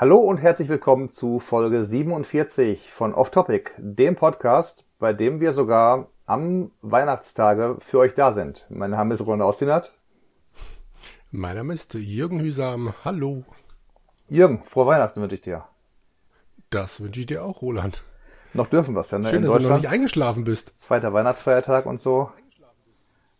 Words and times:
Hallo 0.00 0.16
und 0.16 0.38
herzlich 0.38 0.70
willkommen 0.70 1.10
zu 1.10 1.40
Folge 1.40 1.82
47 1.82 2.90
von 2.90 3.12
Off 3.12 3.28
Topic, 3.28 3.72
dem 3.76 4.16
Podcast, 4.16 4.86
bei 4.98 5.12
dem 5.12 5.40
wir 5.40 5.52
sogar 5.52 6.08
am 6.24 6.70
Weihnachtstage 6.80 7.76
für 7.80 7.98
euch 7.98 8.14
da 8.14 8.32
sind. 8.32 8.64
Mein 8.70 8.92
Name 8.92 9.12
ist 9.12 9.20
Ronald 9.20 9.42
Austinat. 9.42 9.92
Mein 11.30 11.56
Name 11.56 11.74
ist 11.74 11.92
Jürgen 11.92 12.40
Hüsam. 12.40 12.94
Hallo. 13.04 13.44
Jürgen, 14.26 14.64
frohe 14.64 14.86
Weihnachten 14.86 15.20
wünsche 15.20 15.34
ich 15.34 15.42
dir. 15.42 15.66
Das 16.70 17.02
wünsche 17.02 17.20
ich 17.20 17.26
dir 17.26 17.44
auch, 17.44 17.60
Roland. 17.60 18.02
Noch 18.54 18.68
dürfen 18.68 18.94
wir 18.94 19.00
es 19.00 19.10
ja, 19.10 19.18
ne? 19.18 19.28
Schön, 19.28 19.42
in 19.42 19.50
dass 19.50 19.62
du 19.62 19.68
noch 19.68 19.76
nicht 19.76 19.90
eingeschlafen 19.90 20.44
bist. 20.44 20.78
Zweiter 20.78 21.12
Weihnachtsfeiertag 21.12 21.84
und 21.84 22.00
so. 22.00 22.30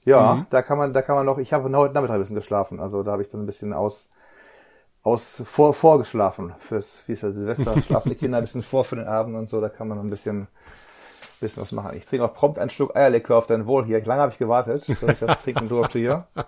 Ja, 0.04 0.34
mhm. 0.34 0.46
da 0.50 0.60
kann 0.60 0.76
man, 0.76 0.92
da 0.92 1.00
kann 1.00 1.16
man 1.16 1.24
noch, 1.24 1.38
ich 1.38 1.54
habe 1.54 1.74
heute 1.74 1.94
Nachmittag 1.94 2.16
ein 2.16 2.20
bisschen 2.20 2.36
geschlafen, 2.36 2.80
also 2.80 3.02
da 3.02 3.12
habe 3.12 3.22
ich 3.22 3.30
dann 3.30 3.40
ein 3.40 3.46
bisschen 3.46 3.72
aus, 3.72 4.10
aus, 5.02 5.42
vor, 5.46 5.72
vorgeschlafen 5.74 6.54
fürs, 6.58 7.02
wie 7.06 7.12
ist 7.12 7.22
ja 7.22 7.32
Silvester, 7.32 7.80
schlafen 7.86 8.10
die 8.10 8.16
Kinder 8.16 8.38
ein 8.38 8.44
bisschen 8.44 8.62
vor 8.62 8.84
für 8.84 8.96
den 8.96 9.06
Abend 9.06 9.36
und 9.36 9.48
so, 9.48 9.60
da 9.60 9.68
kann 9.68 9.88
man 9.88 9.98
ein 9.98 10.10
bisschen, 10.10 10.48
bisschen 11.40 11.62
was 11.62 11.72
machen. 11.72 11.96
Ich 11.96 12.04
trinke 12.06 12.24
auch 12.24 12.34
prompt 12.34 12.58
ein 12.58 12.70
Stück 12.70 12.94
Eierlikör 12.94 13.38
auf 13.38 13.46
dein 13.46 13.66
Wohl 13.66 13.86
hier. 13.86 14.04
Lange 14.04 14.22
habe 14.22 14.32
ich 14.32 14.38
gewartet, 14.38 14.88
dass 14.88 15.02
ich 15.02 15.18
das 15.18 15.38
trinken 15.42 15.68
durfte 15.68 15.98
hier. 15.98 16.26
Ah, 16.34 16.44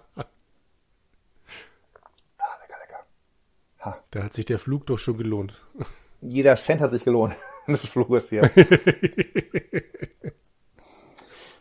lecker, 2.61 2.77
lecker. 2.81 3.05
Ha. 3.81 3.99
Da 4.11 4.23
hat 4.25 4.35
sich 4.35 4.45
der 4.45 4.59
Flug 4.59 4.87
doch 4.87 4.99
schon 4.99 5.17
gelohnt. 5.17 5.65
Jeder 6.21 6.57
Cent 6.57 6.81
hat 6.81 6.91
sich 6.91 7.05
gelohnt 7.05 7.35
des 7.67 7.87
Fluges 7.87 8.29
hier. 8.29 8.51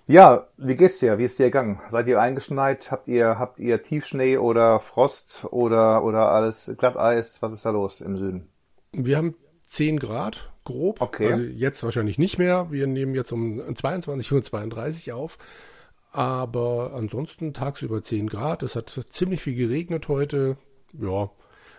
Ja, 0.08 0.48
wie 0.58 0.76
geht's 0.76 1.00
dir? 1.00 1.18
Wie 1.18 1.24
ist 1.24 1.40
dir 1.40 1.46
gegangen? 1.46 1.80
Seid 1.90 2.08
ihr 2.08 2.20
eingeschneit? 2.20 2.92
Habt 2.92 3.08
ihr, 3.08 3.40
habt 3.40 3.60
ihr 3.60 3.82
Tiefschnee 3.82 4.38
oder 4.38 4.80
Frost 4.80 5.46
oder, 5.52 6.04
oder 6.04 6.32
alles 6.32 6.72
Glatteis? 6.78 7.42
Was 7.42 7.54
ist 7.54 7.66
da 7.66 7.70
los 7.70 8.02
im 8.02 8.18
Süden? 8.18 8.50
Wir 8.92 9.18
haben 9.18 9.36
10 9.68 10.00
Grad, 10.00 10.52
grob. 10.66 11.00
Okay. 11.02 11.32
Also 11.32 11.44
jetzt 11.44 11.84
wahrscheinlich 11.84 12.18
nicht 12.18 12.38
mehr. 12.38 12.72
Wir 12.72 12.88
nehmen 12.88 13.16
jetzt 13.16 13.32
um 13.32 13.62
22.32 13.62 15.10
Uhr 15.10 15.16
auf. 15.16 15.38
Aber 16.12 16.92
ansonsten 16.94 17.54
tagsüber 17.54 18.04
10 18.04 18.28
Grad. 18.28 18.64
Es 18.64 18.76
hat 18.76 18.90
ziemlich 18.90 19.42
viel 19.42 19.56
geregnet 19.56 20.10
heute. 20.10 20.58
Ja. 20.92 21.30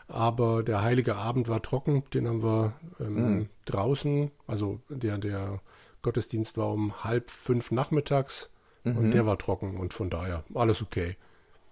Aber 0.08 0.62
der 0.62 0.82
heilige 0.82 1.16
Abend 1.16 1.48
war 1.48 1.60
trocken. 1.60 2.04
Den 2.14 2.26
haben 2.28 2.42
wir 2.42 2.72
ähm, 2.98 3.14
mhm. 3.14 3.48
draußen. 3.66 4.30
Also 4.46 4.80
der, 4.88 5.18
der 5.18 5.60
Gottesdienst 6.02 6.56
war 6.56 6.72
um 6.72 7.04
halb 7.04 7.30
fünf 7.30 7.70
nachmittags 7.70 8.50
mhm. 8.84 8.96
und 8.96 9.10
der 9.12 9.26
war 9.26 9.38
trocken 9.38 9.76
und 9.76 9.94
von 9.94 10.10
daher 10.10 10.44
alles 10.54 10.82
okay. 10.82 11.16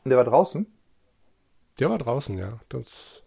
Und 0.04 0.10
der 0.10 0.18
war 0.18 0.24
draußen? 0.24 0.66
Der 1.78 1.90
war 1.90 1.98
draußen, 1.98 2.38
ja. 2.38 2.60
Das 2.68 3.22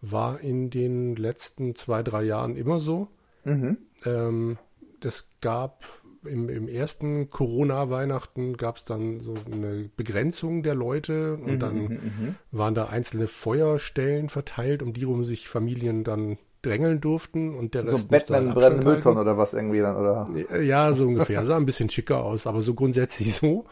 war 0.00 0.40
in 0.40 0.70
den 0.70 1.16
letzten 1.16 1.74
zwei, 1.74 2.02
drei 2.02 2.22
Jahren 2.22 2.56
immer 2.56 2.78
so. 2.78 3.08
Mhm. 3.44 3.78
Ähm, 4.04 4.58
das 5.00 5.28
gab 5.40 5.84
im, 6.24 6.48
im 6.48 6.68
ersten 6.68 7.30
Corona-Weihnachten 7.30 8.56
gab 8.56 8.78
es 8.78 8.84
dann 8.84 9.20
so 9.20 9.34
eine 9.50 9.90
Begrenzung 9.96 10.62
der 10.62 10.74
Leute 10.74 11.34
und 11.34 11.54
mhm, 11.54 11.58
dann 11.58 11.76
mhm, 11.76 11.88
mhm. 11.88 12.34
waren 12.50 12.74
da 12.74 12.86
einzelne 12.86 13.26
Feuerstellen 13.26 14.28
verteilt, 14.28 14.82
um 14.82 14.92
die 14.92 15.04
rum 15.04 15.24
sich 15.24 15.48
Familien 15.48 16.04
dann 16.04 16.38
drängeln 16.64 17.00
durften 17.00 17.54
und 17.54 17.74
der 17.74 17.84
Rest 17.84 17.96
So 17.96 18.08
Batman 18.08 18.54
brennen 18.54 18.82
Mülltonnen 18.82 19.20
oder 19.20 19.36
was 19.36 19.54
irgendwie 19.54 19.80
dann, 19.80 19.96
oder? 19.96 20.28
Ja, 20.60 20.92
so 20.92 21.06
ungefähr. 21.06 21.44
Sah 21.44 21.56
ein 21.56 21.66
bisschen 21.66 21.90
schicker 21.90 22.24
aus, 22.24 22.46
aber 22.46 22.62
so 22.62 22.74
grundsätzlich 22.74 23.34
so. 23.34 23.66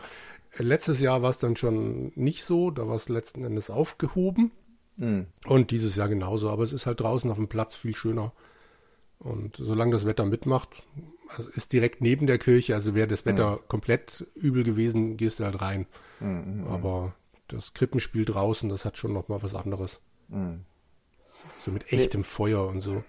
Letztes 0.59 1.01
Jahr 1.01 1.23
war 1.23 1.31
es 1.31 1.39
dann 1.39 1.57
schon 1.57 2.13
nicht 2.15 2.45
so, 2.45 2.71
da 2.71 2.87
war 2.87 2.97
es 2.97 3.09
letzten 3.09 3.45
Endes 3.45 3.71
aufgehoben. 3.71 4.53
Mhm. 4.97 5.27
Und 5.47 5.71
dieses 5.71 5.97
Jahr 5.97 6.09
genauso, 6.09 6.51
aber 6.51 6.63
es 6.63 6.73
ist 6.73 6.87
halt 6.87 7.01
draußen 7.01 7.31
auf 7.31 7.39
dem 7.39 7.49
Platz 7.49 7.75
viel 7.75 7.95
schöner. 7.95 8.33
Und 9.19 9.57
solange 9.57 9.93
das 9.93 10.05
Wetter 10.05 10.27
mitmacht, 10.27 10.69
also 11.29 11.49
ist 11.51 11.73
direkt 11.73 12.01
neben 12.01 12.27
der 12.27 12.39
Kirche, 12.39 12.75
also 12.75 12.95
wäre 12.95 13.07
das 13.07 13.25
Wetter 13.25 13.53
mhm. 13.53 13.69
komplett 13.69 14.27
übel 14.35 14.65
gewesen, 14.65 15.17
gehst 15.17 15.41
du 15.41 15.45
halt 15.45 15.63
rein. 15.63 15.87
Mhm, 16.21 16.67
aber 16.69 17.15
das 17.49 17.73
Krippenspiel 17.73 18.25
draußen, 18.25 18.69
das 18.69 18.85
hat 18.85 18.99
schon 18.99 19.13
noch 19.13 19.29
mal 19.29 19.43
was 19.43 19.55
anderes. 19.55 20.01
So 21.65 21.71
mit 21.71 21.93
echtem 21.93 22.23
nee. 22.23 22.27
Feuer 22.27 22.67
und 22.67 22.81
so. 22.81 23.05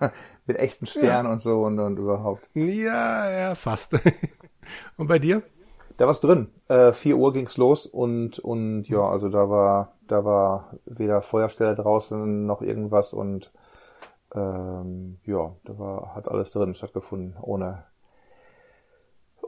mit 0.46 0.58
echten 0.58 0.86
Sternen 0.86 1.26
ja. 1.26 1.32
und 1.32 1.40
so 1.40 1.62
und, 1.62 1.78
und 1.78 1.96
überhaupt. 1.96 2.48
Ja, 2.54 3.30
ja, 3.30 3.54
fast. 3.54 3.94
und 4.96 5.06
bei 5.06 5.18
dir? 5.20 5.42
Da 5.96 6.06
war's 6.06 6.20
drin. 6.20 6.48
Äh, 6.68 6.92
4 6.92 7.16
Uhr 7.16 7.32
ging's 7.32 7.56
los 7.56 7.86
und, 7.86 8.38
und 8.38 8.88
ja, 8.88 9.08
also 9.08 9.28
da 9.28 9.48
war, 9.48 9.92
da 10.08 10.24
war 10.24 10.74
weder 10.86 11.22
Feuerstelle 11.22 11.76
draußen 11.76 12.46
noch 12.46 12.62
irgendwas 12.62 13.12
und 13.12 13.52
ähm, 14.34 15.18
ja, 15.24 15.54
da 15.64 15.78
war, 15.78 16.14
hat 16.14 16.28
alles 16.28 16.52
drin 16.52 16.74
stattgefunden, 16.74 17.36
ohne 17.40 17.84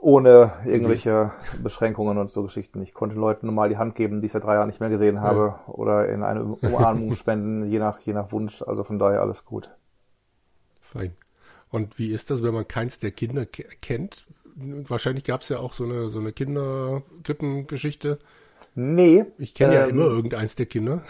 ohne 0.01 0.53
irgendwelche 0.65 1.31
Beschränkungen 1.63 2.19
und 2.19 2.31
so 2.31 2.43
Geschichten. 2.43 2.83
Ich 2.83 2.95
konnte 2.95 3.17
Leuten 3.17 3.47
normal 3.47 3.69
die 3.69 3.79
Hand 3.79 3.95
geben, 3.95 4.21
die 4.21 4.27
ich 4.27 4.33
seit 4.33 4.45
drei 4.45 4.55
Jahren 4.55 4.69
nicht 4.69 4.81
mehr 4.81 4.89
gesehen 4.89 5.21
habe, 5.21 5.55
ja. 5.67 5.73
oder 5.73 6.09
in 6.09 6.23
eine 6.23 6.45
Umarmung 6.45 7.15
spenden, 7.17 7.71
je 7.71 7.79
nach, 7.79 8.01
je 8.01 8.13
nach 8.13 8.33
Wunsch. 8.33 8.63
Also 8.63 8.85
von 8.85 8.99
daher 8.99 9.21
alles 9.21 9.45
gut. 9.45 9.71
Fein. 10.81 11.13
Und 11.71 11.99
wie 11.99 12.13
ist 12.13 12.31
das, 12.31 12.43
wenn 12.43 12.53
man 12.53 12.69
keins 12.69 12.99
der 12.99 13.13
Kinder 13.13 13.47
kennt? 13.47 14.27
Wahrscheinlich 14.55 15.25
gab 15.25 15.41
es 15.41 15.49
ja 15.49 15.59
auch 15.59 15.73
so 15.73 15.85
eine, 15.85 16.11
so 16.11 16.19
eine 16.19 16.33
Kinderkrippengeschichte. 16.33 18.19
Nee. 18.75 19.25
Ich 19.39 19.55
kenne 19.55 19.75
ähm, 19.75 19.81
ja 19.81 19.87
immer 19.87 20.05
irgendeins 20.05 20.55
der 20.55 20.67
Kinder. 20.67 21.03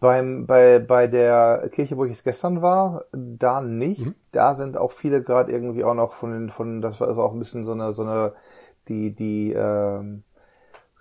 Beim, 0.00 0.46
bei, 0.46 0.78
bei 0.78 1.08
der 1.08 1.68
Kirche, 1.72 1.96
wo 1.96 2.04
ich 2.04 2.12
es 2.12 2.22
gestern 2.22 2.62
war, 2.62 3.04
da 3.12 3.60
nicht. 3.60 4.06
Mhm. 4.06 4.14
Da 4.30 4.54
sind 4.54 4.76
auch 4.76 4.92
viele 4.92 5.22
gerade 5.22 5.50
irgendwie 5.50 5.82
auch 5.82 5.94
noch 5.94 6.14
von 6.14 6.30
den, 6.30 6.50
von, 6.50 6.80
das 6.80 7.00
war 7.00 7.08
also 7.08 7.22
auch 7.22 7.32
ein 7.32 7.38
bisschen 7.38 7.64
so 7.64 7.72
eine, 7.72 7.92
so 7.92 8.02
eine, 8.02 8.32
die, 8.86 9.14
die, 9.14 9.52
ähm, 9.52 10.22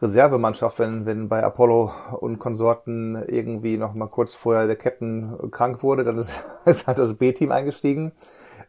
Reservemannschaft, 0.01 0.77
wenn, 0.79 1.05
wenn 1.05 1.27
bei 1.27 1.43
Apollo 1.43 1.91
und 2.19 2.37
Konsorten 2.37 3.15
irgendwie 3.27 3.77
noch 3.77 3.93
mal 3.93 4.07
kurz 4.07 4.33
vorher 4.35 4.67
der 4.67 4.75
Captain 4.75 5.49
krank 5.51 5.81
wurde, 5.81 6.03
dann 6.03 6.17
ist, 6.17 6.31
ist 6.65 6.87
halt 6.87 6.99
das 6.99 7.15
B-Team 7.15 7.51
eingestiegen. 7.51 8.11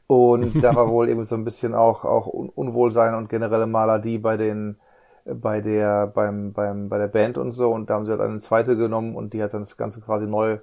Und 0.07 0.63
da 0.63 0.75
war 0.75 0.89
wohl 0.89 1.09
eben 1.11 1.25
so 1.25 1.35
ein 1.35 1.45
bisschen 1.45 1.75
auch, 1.75 2.05
auch 2.05 2.27
Unwohlsein 2.27 3.15
und 3.15 3.29
generelle 3.29 3.67
Maladie 3.67 4.19
bei 4.19 4.39
den, 4.39 4.77
bei 5.35 5.61
der, 5.61 6.07
beim, 6.07 6.53
beim, 6.53 6.89
bei 6.89 6.99
der 6.99 7.09
Band 7.09 7.39
und 7.39 7.53
so. 7.53 7.71
Und 7.71 7.91
da 7.91 7.95
haben 7.95 8.07
sie 8.07 8.13
halt 8.13 8.21
eine 8.21 8.39
zweite 8.39 8.77
genommen 8.77 9.17
und 9.17 9.33
die 9.33 9.43
hat 9.43 9.55
dann 9.55 9.63
das 9.63 9.77
Ganze 9.77 10.01
quasi 10.01 10.27
neu, 10.27 10.59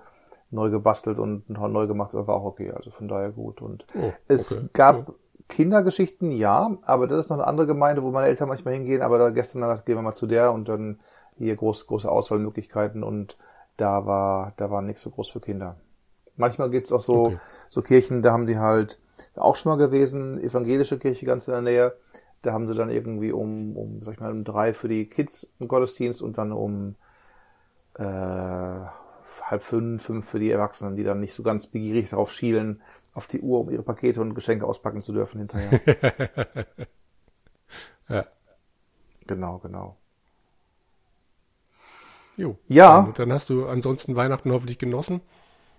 neu 0.51 0.69
gebastelt 0.69 1.19
und 1.19 1.49
neu 1.49 1.87
gemacht. 1.87 2.13
Das 2.13 2.27
war 2.27 2.35
auch 2.35 2.45
okay. 2.45 2.71
Also 2.71 2.91
von 2.91 3.07
daher 3.07 3.31
gut. 3.31 3.61
Und 3.61 3.85
oh, 3.95 4.11
es 4.27 4.61
gab 4.73 5.09
oh. 5.09 5.13
Kindergeschichten, 5.47 6.31
ja, 6.31 6.77
aber 6.83 7.07
das 7.07 7.25
ist 7.25 7.29
noch 7.29 7.37
eine 7.37 7.47
andere 7.47 7.67
Gemeinde, 7.67 8.01
wo 8.03 8.11
meine 8.11 8.27
Eltern 8.27 8.49
manchmal 8.49 8.73
hingehen. 8.73 9.01
Aber 9.01 9.17
da 9.17 9.29
gestern 9.29 9.61
gehen 9.85 9.95
wir 9.95 10.01
mal 10.01 10.13
zu 10.13 10.27
der 10.27 10.51
und 10.51 10.67
dann 10.67 10.99
hier 11.37 11.55
groß, 11.55 11.87
große 11.87 12.09
Auswahlmöglichkeiten 12.09 13.03
und 13.03 13.37
da 13.77 14.05
war, 14.05 14.53
da 14.57 14.71
war 14.71 14.81
nichts 14.81 15.01
so 15.01 15.09
groß 15.09 15.29
für 15.29 15.41
Kinder. 15.41 15.75
Manchmal 16.37 16.69
gibt's 16.69 16.91
auch 16.91 16.99
so, 16.99 17.25
okay. 17.25 17.39
so 17.69 17.81
Kirchen, 17.81 18.21
da 18.21 18.31
haben 18.31 18.47
die 18.47 18.57
halt 18.57 18.99
auch 19.35 19.55
schon 19.55 19.71
mal 19.71 19.77
gewesen, 19.77 20.39
evangelische 20.41 20.97
Kirche 20.97 21.25
ganz 21.25 21.47
in 21.47 21.53
der 21.53 21.61
Nähe 21.61 21.93
da 22.41 22.53
haben 22.53 22.67
sie 22.67 22.75
dann 22.75 22.89
irgendwie 22.89 23.31
um, 23.31 23.75
um 23.75 24.03
sag 24.03 24.15
ich 24.15 24.19
mal, 24.19 24.31
um 24.31 24.43
drei 24.43 24.73
für 24.73 24.87
die 24.87 25.05
Kids 25.05 25.51
einen 25.59 25.67
Gottesdienst 25.67 26.21
und 26.21 26.37
dann 26.37 26.51
um 26.51 26.95
äh, 27.95 28.03
halb 28.03 29.63
fünf, 29.63 30.03
fünf 30.03 30.29
für 30.29 30.39
die 30.39 30.51
Erwachsenen, 30.51 30.95
die 30.95 31.03
dann 31.03 31.19
nicht 31.19 31.33
so 31.33 31.43
ganz 31.43 31.67
begierig 31.67 32.09
darauf 32.09 32.31
schielen, 32.31 32.81
auf 33.13 33.27
die 33.27 33.41
Uhr, 33.41 33.61
um 33.61 33.69
ihre 33.69 33.83
Pakete 33.83 34.21
und 34.21 34.35
Geschenke 34.35 34.65
auspacken 34.65 35.01
zu 35.01 35.13
dürfen 35.13 35.39
hinterher. 35.39 35.79
ja. 38.09 38.25
Genau, 39.27 39.57
genau. 39.59 39.97
Jo. 42.37 42.57
Ja. 42.67 42.99
Und 42.99 43.17
dann 43.17 43.31
hast 43.31 43.49
du 43.49 43.67
ansonsten 43.67 44.15
Weihnachten 44.15 44.51
hoffentlich 44.51 44.77
genossen. 44.77 45.21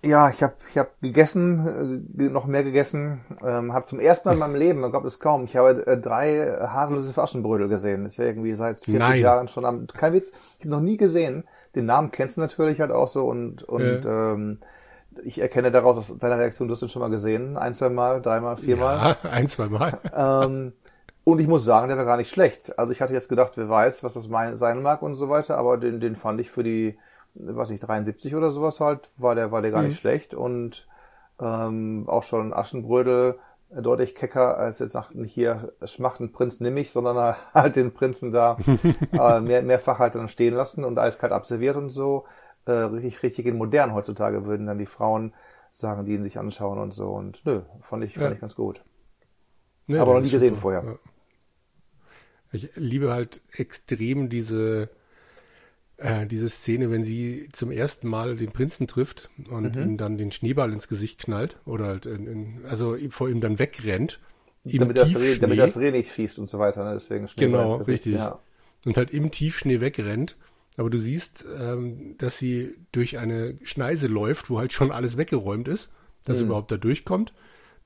Ja, 0.03 0.29
ich 0.29 0.43
habe 0.43 0.53
ich 0.69 0.77
hab 0.77 1.01
gegessen, 1.01 2.05
äh, 2.17 2.23
noch 2.29 2.45
mehr 2.45 2.63
gegessen, 2.63 3.21
ähm, 3.43 3.73
habe 3.73 3.85
zum 3.85 3.99
ersten 3.99 4.27
Mal 4.29 4.33
in 4.33 4.39
meinem 4.39 4.55
Leben, 4.55 4.79
man 4.79 4.91
glaubt 4.91 5.05
es 5.05 5.19
kaum, 5.19 5.45
ich 5.45 5.55
habe 5.55 5.85
äh, 5.87 5.97
drei 5.97 6.57
haselnüsse 6.61 7.19
Aschenbrödel 7.21 7.67
gesehen. 7.67 8.03
Das 8.03 8.13
ist 8.13 8.17
ja 8.17 8.25
irgendwie 8.25 8.53
seit 8.53 8.79
40 8.79 8.99
Nein. 8.99 9.21
Jahren 9.21 9.47
schon 9.47 9.65
am, 9.65 9.87
kein 9.87 10.13
Witz, 10.13 10.31
ich 10.59 10.65
habe 10.65 10.69
noch 10.69 10.81
nie 10.81 10.97
gesehen. 10.97 11.45
Den 11.75 11.85
Namen 11.85 12.11
kennst 12.11 12.37
du 12.37 12.41
natürlich 12.41 12.79
halt 12.79 12.91
auch 12.91 13.07
so 13.07 13.27
und, 13.27 13.63
und 13.63 14.05
ja. 14.05 14.33
ähm, 14.33 14.59
ich 15.23 15.39
erkenne 15.39 15.71
daraus 15.71 15.97
aus 15.97 16.15
deiner 16.17 16.37
Reaktion, 16.37 16.67
du 16.67 16.75
hast 16.75 16.83
ihn 16.83 16.89
schon 16.89 17.01
mal 17.01 17.09
gesehen, 17.09 17.57
ein, 17.57 17.73
zwei 17.73 17.89
Mal, 17.89 18.21
dreimal, 18.21 18.57
viermal. 18.57 19.17
Ja, 19.23 19.29
ein, 19.31 19.47
zwei 19.47 19.67
Mal. 19.67 19.99
ähm, 20.15 20.73
und 21.23 21.39
ich 21.39 21.47
muss 21.47 21.65
sagen, 21.65 21.89
der 21.89 21.97
war 21.97 22.05
gar 22.05 22.17
nicht 22.17 22.29
schlecht. 22.29 22.77
Also 22.79 22.93
ich 22.93 23.01
hatte 23.01 23.13
jetzt 23.13 23.29
gedacht, 23.29 23.53
wer 23.57 23.67
weiß, 23.67 24.03
was 24.03 24.13
das 24.13 24.27
mein, 24.27 24.57
sein 24.57 24.81
mag 24.81 25.01
und 25.01 25.15
so 25.15 25.27
weiter, 25.27 25.57
aber 25.57 25.77
den, 25.77 25.99
den 25.99 26.15
fand 26.15 26.39
ich 26.39 26.51
für 26.51 26.63
die 26.63 26.97
was 27.39 27.69
ich 27.69 27.79
73 27.79 28.35
oder 28.35 28.51
sowas 28.51 28.79
halt, 28.79 29.09
war 29.17 29.35
der, 29.35 29.51
war 29.51 29.61
der 29.61 29.71
gar 29.71 29.81
mhm. 29.81 29.89
nicht 29.89 29.99
schlecht 29.99 30.33
und 30.33 30.87
ähm, 31.39 32.05
auch 32.07 32.23
schon 32.23 32.53
Aschenbrödel 32.53 33.39
deutlich 33.69 34.15
kecker 34.15 34.57
als 34.57 34.79
jetzt 34.79 34.93
nach 34.93 35.11
hier 35.25 35.73
schmachten 35.83 36.31
Prinz 36.31 36.59
nimm 36.59 36.77
ich, 36.77 36.91
sondern 36.91 37.35
halt 37.53 37.75
den 37.75 37.93
Prinzen 37.93 38.31
da 38.31 38.57
äh, 39.11 39.39
mehr, 39.41 39.61
mehrfach 39.61 39.99
halt 39.99 40.15
dann 40.15 40.29
stehen 40.29 40.53
lassen 40.53 40.83
und 40.83 40.97
eiskalt 40.97 41.33
abserviert 41.33 41.75
und 41.75 41.89
so. 41.89 42.25
äh, 42.65 42.71
richtig, 42.71 43.23
richtig 43.23 43.45
in 43.45 43.57
modern 43.57 43.93
heutzutage 43.93 44.45
würden 44.45 44.67
dann 44.67 44.77
die 44.77 44.85
Frauen 44.85 45.33
sagen, 45.71 46.05
die 46.05 46.13
ihn 46.13 46.23
sich 46.23 46.39
anschauen 46.39 46.79
und 46.79 46.93
so. 46.93 47.11
Und 47.11 47.41
nö, 47.45 47.61
fand 47.81 48.03
ich, 48.03 48.13
fand 48.13 48.27
ja. 48.27 48.31
ich 48.33 48.41
ganz 48.41 48.55
gut. 48.55 48.83
Nee, 49.85 49.99
Aber 49.99 50.13
noch 50.13 50.21
nie 50.21 50.29
gesehen 50.29 50.55
super. 50.55 50.61
vorher. 50.61 50.83
Ja. 50.83 50.93
Ich 52.51 52.75
liebe 52.75 53.11
halt 53.11 53.41
extrem 53.51 54.29
diese, 54.29 54.89
äh, 55.97 56.25
diese 56.27 56.49
Szene, 56.49 56.91
wenn 56.91 57.03
sie 57.03 57.49
zum 57.51 57.71
ersten 57.71 58.07
Mal 58.07 58.35
den 58.35 58.51
Prinzen 58.51 58.87
trifft 58.87 59.29
und 59.49 59.75
mhm. 59.75 59.81
ihm 59.81 59.97
dann 59.97 60.17
den 60.17 60.31
Schneeball 60.31 60.71
ins 60.71 60.87
Gesicht 60.87 61.19
knallt 61.19 61.57
oder 61.65 61.85
halt 61.85 62.05
in, 62.05 62.27
in, 62.27 62.65
also 62.69 62.95
vor 63.09 63.29
ihm 63.29 63.41
dann 63.41 63.59
wegrennt. 63.59 64.19
Damit 64.63 64.97
das, 64.97 65.15
Reh, 65.17 65.37
damit 65.39 65.59
das 65.59 65.77
Reh 65.77 65.91
nicht 65.91 66.13
schießt 66.13 66.39
und 66.39 66.47
so 66.47 66.59
weiter, 66.59 66.83
ne? 66.83 66.93
deswegen 66.93 67.27
Genau, 67.37 67.75
richtig. 67.75 68.15
Ja. 68.15 68.39
Und 68.85 68.97
halt 68.97 69.11
im 69.11 69.31
Tiefschnee 69.31 69.79
wegrennt. 69.79 70.35
Aber 70.75 70.89
du 70.91 70.99
siehst, 70.99 71.45
ähm, 71.59 72.15
dass 72.17 72.37
sie 72.37 72.75
durch 72.91 73.17
eine 73.17 73.57
Schneise 73.63 74.07
läuft, 74.07 74.49
wo 74.49 74.59
halt 74.59 74.73
schon 74.73 74.91
alles 74.91 75.17
weggeräumt 75.17 75.67
ist, 75.67 75.91
dass 76.25 76.39
mhm. 76.39 76.47
überhaupt 76.47 76.71
da 76.71 76.77
durchkommt. 76.77 77.33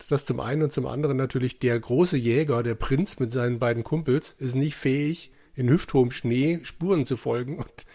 Das 0.09 0.25
zum 0.25 0.39
einen 0.39 0.63
und 0.63 0.73
zum 0.73 0.87
anderen 0.87 1.15
natürlich 1.15 1.59
der 1.59 1.79
große 1.79 2.17
Jäger, 2.17 2.63
der 2.63 2.75
Prinz 2.75 3.19
mit 3.19 3.31
seinen 3.31 3.59
beiden 3.59 3.83
Kumpels, 3.83 4.35
ist 4.39 4.55
nicht 4.55 4.75
fähig, 4.75 5.31
in 5.55 5.69
hüfthohem 5.69 6.11
Schnee 6.11 6.59
Spuren 6.63 7.05
zu 7.05 7.17
folgen 7.17 7.57
und 7.57 7.85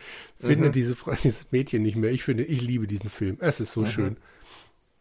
mhm. 0.41 0.47
finde 0.47 0.71
diese, 0.71 0.97
dieses 1.23 1.51
Mädchen 1.53 1.83
nicht 1.83 1.97
mehr. 1.97 2.11
Ich 2.11 2.25
finde, 2.25 2.45
ich 2.45 2.63
liebe 2.63 2.87
diesen 2.87 3.11
Film. 3.11 3.39
Es 3.41 3.61
ist 3.61 3.73
so 3.73 3.81
mhm. 3.81 3.87
schön. 3.87 4.17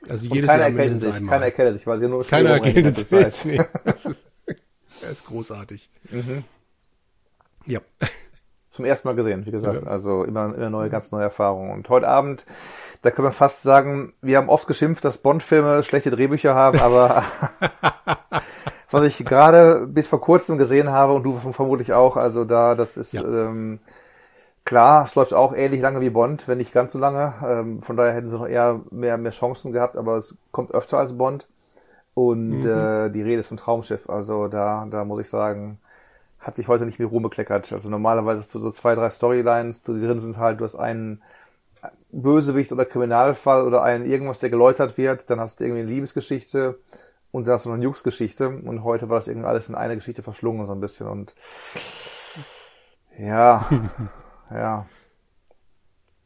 Also 0.08 0.30
und 0.30 0.36
jedes 0.36 0.50
keiner 0.50 0.70
Jahr 0.70 0.80
erkennt 0.80 1.02
sich, 1.02 1.14
einmal. 1.14 1.34
Keiner 1.36 1.46
erkennt 1.46 1.74
sich, 1.74 1.88
weil 1.88 2.00
sie 2.00 2.08
nur 2.08 2.24
Keiner 2.24 2.50
erkennt 2.52 2.98
sich. 2.98 3.12
Nee, 3.46 3.62
das 3.84 4.06
ist, 4.06 4.26
das 5.02 5.12
ist 5.12 5.26
großartig. 5.26 5.90
Mhm. 6.12 6.44
Ja. 7.66 7.80
Zum 8.68 8.86
ersten 8.86 9.08
Mal 9.08 9.16
gesehen, 9.16 9.46
wie 9.46 9.52
gesagt. 9.52 9.84
Ja. 9.84 9.88
Also 9.88 10.24
immer, 10.24 10.54
immer 10.54 10.70
neue, 10.70 10.90
ganz 10.90 11.12
neue 11.12 11.24
Erfahrungen. 11.24 11.72
Und 11.72 11.90
heute 11.90 12.08
Abend, 12.08 12.46
da 13.02 13.10
können 13.10 13.28
wir 13.28 13.32
fast 13.32 13.64
sagen, 13.64 14.14
wir 14.22 14.38
haben 14.38 14.50
oft 14.50 14.68
geschimpft, 14.68 15.06
dass 15.06 15.18
Bond-Filme 15.18 15.82
schlechte 15.84 16.12
Drehbücher 16.12 16.54
haben, 16.54 16.80
aber 16.80 17.24
was 18.96 19.04
ich 19.04 19.26
gerade 19.26 19.88
bis 19.88 20.08
vor 20.08 20.22
kurzem 20.22 20.58
gesehen 20.58 20.90
habe 20.90 21.14
und 21.14 21.24
du 21.24 21.38
vermutlich 21.52 21.94
auch, 21.94 22.16
also 22.16 22.46
da, 22.46 22.76
das 22.76 22.98
ist 22.98 23.14
ja. 23.14 23.24
ähm, 23.24 23.80
klar, 24.64 25.04
es 25.06 25.16
läuft 25.16 25.34
auch 25.34 25.54
ähnlich 25.54 25.82
lange 25.82 26.02
wie 26.02 26.10
Bond, 26.10 26.48
wenn 26.48 26.58
nicht 26.58 26.74
ganz 26.74 26.94
so 26.94 27.00
lange. 27.00 27.34
Ähm, 27.46 27.82
von 27.82 27.98
daher 27.98 28.14
hätten 28.14 28.30
sie 28.30 28.38
noch 28.38 28.48
eher 28.48 28.82
mehr, 28.92 29.18
mehr 29.18 29.32
Chancen 29.32 29.72
gehabt, 29.74 29.98
aber 29.98 30.18
es 30.18 30.36
kommt 30.52 30.74
öfter 30.74 30.98
als 30.98 31.18
Bond. 31.18 31.48
Und 32.14 32.62
mhm. 32.62 32.70
äh, 32.70 33.10
die 33.10 33.22
Rede 33.22 33.42
ist 33.42 33.48
von 33.48 33.58
Traumschiff, 33.58 34.10
also 34.10 34.48
da, 34.48 34.88
da 34.90 35.04
muss 35.04 35.20
ich 35.20 35.30
sagen, 35.30 35.80
hat 36.40 36.56
sich 36.56 36.68
heute 36.68 36.86
nicht 36.86 36.98
mehr 36.98 37.10
rumbekleckert. 37.10 37.74
Also 37.74 37.90
normalerweise 37.90 38.40
hast 38.40 38.54
du 38.54 38.60
so 38.60 38.72
zwei, 38.72 38.96
drei 38.96 39.10
Storylines, 39.10 39.82
die 39.82 40.00
drin 40.00 40.20
sind 40.20 40.38
halt, 40.38 40.62
du 40.62 40.64
hast 40.64 40.76
einen 40.76 41.22
Bösewicht 42.12 42.72
oder 42.72 42.86
Kriminalfall 42.86 43.68
oder 43.68 43.84
einen 43.84 44.06
irgendwas, 44.06 44.40
der 44.40 44.50
geläutert 44.50 44.98
wird, 44.98 45.30
dann 45.30 45.40
hast 45.42 45.60
du 45.60 45.66
irgendwie 45.66 45.82
eine 45.82 45.90
Liebesgeschichte 45.90 46.80
und 47.36 47.46
du 47.46 47.52
noch 47.52 47.74
eine 47.74 47.84
Jux-Geschichte 47.84 48.48
und 48.48 48.84
heute 48.84 49.10
war 49.10 49.18
das 49.18 49.28
irgendwie 49.28 49.48
alles 49.48 49.68
in 49.68 49.76
eine 49.76 49.96
Geschichte 49.96 50.24
verschlungen 50.24 50.66
so 50.66 50.72
ein 50.72 50.80
bisschen 50.80 51.08
und 51.08 51.36
ja, 53.20 53.70
ja. 54.50 54.86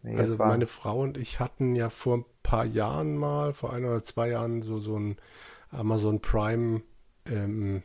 Nee, 0.03 0.17
also 0.17 0.37
meine 0.37 0.67
Frau 0.67 1.01
und 1.01 1.17
ich 1.17 1.39
hatten 1.39 1.75
ja 1.75 1.89
vor 1.89 2.17
ein 2.17 2.25
paar 2.43 2.63
Jahren 2.63 3.17
mal, 3.17 3.53
vor 3.53 3.73
ein 3.73 3.85
oder 3.85 4.03
zwei 4.03 4.29
Jahren 4.29 4.61
so 4.61 4.77
so 4.77 4.97
ein 4.97 5.17
Amazon 5.71 6.21
Prime 6.21 6.83
ähm, 7.25 7.81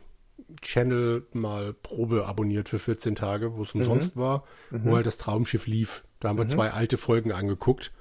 Channel 0.61 1.25
mal 1.33 1.73
Probe 1.73 2.27
abonniert 2.27 2.69
für 2.69 2.79
14 2.79 3.15
Tage, 3.15 3.57
wo 3.57 3.63
es 3.63 3.73
umsonst 3.73 4.15
mhm. 4.15 4.19
war, 4.19 4.43
mhm. 4.69 4.85
wo 4.85 4.95
halt 4.95 5.07
das 5.07 5.17
Traumschiff 5.17 5.65
lief. 5.65 6.03
Da 6.19 6.29
haben 6.29 6.37
wir 6.37 6.45
mhm. 6.45 6.49
zwei 6.49 6.69
alte 6.69 6.97
Folgen 6.97 7.31
angeguckt. 7.31 7.91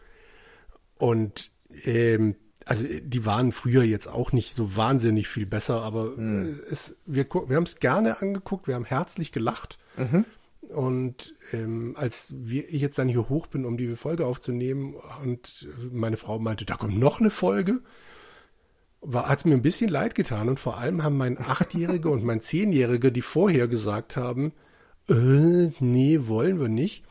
Und 0.98 1.50
ähm, 1.84 2.36
also 2.66 2.84
die 3.02 3.26
waren 3.26 3.52
früher 3.52 3.82
jetzt 3.82 4.08
auch 4.08 4.32
nicht 4.32 4.54
so 4.54 4.76
wahnsinnig 4.76 5.28
viel 5.28 5.46
besser, 5.46 5.82
aber 5.82 6.16
mhm. 6.16 6.60
es, 6.70 6.96
wir, 7.04 7.26
wir 7.46 7.56
haben 7.56 7.64
es 7.64 7.76
gerne 7.76 8.20
angeguckt, 8.20 8.66
wir 8.66 8.74
haben 8.74 8.84
herzlich 8.84 9.32
gelacht. 9.32 9.78
Mhm. 9.96 10.24
Und 10.68 11.34
ähm, 11.52 11.94
als 11.96 12.34
wir, 12.36 12.66
ich 12.72 12.80
jetzt 12.80 12.98
dann 12.98 13.08
hier 13.08 13.28
hoch 13.28 13.46
bin, 13.46 13.66
um 13.66 13.76
die 13.76 13.94
Folge 13.96 14.26
aufzunehmen, 14.26 14.94
und 15.22 15.68
meine 15.92 16.16
Frau 16.16 16.38
meinte, 16.38 16.64
da 16.64 16.76
kommt 16.76 16.98
noch 16.98 17.20
eine 17.20 17.30
Folge, 17.30 17.80
hat 19.12 19.38
es 19.38 19.44
mir 19.44 19.54
ein 19.54 19.62
bisschen 19.62 19.90
leid 19.90 20.14
getan 20.14 20.48
und 20.48 20.58
vor 20.58 20.78
allem 20.78 21.02
haben 21.02 21.18
mein 21.18 21.38
Achtjähriger 21.38 22.10
und 22.10 22.24
mein 22.24 22.40
Zehnjähriger, 22.40 23.10
die 23.10 23.22
vorher 23.22 23.68
gesagt 23.68 24.16
haben, 24.16 24.52
äh, 25.08 25.70
nee, 25.80 26.18
wollen 26.22 26.58
wir 26.58 26.68
nicht. 26.68 27.04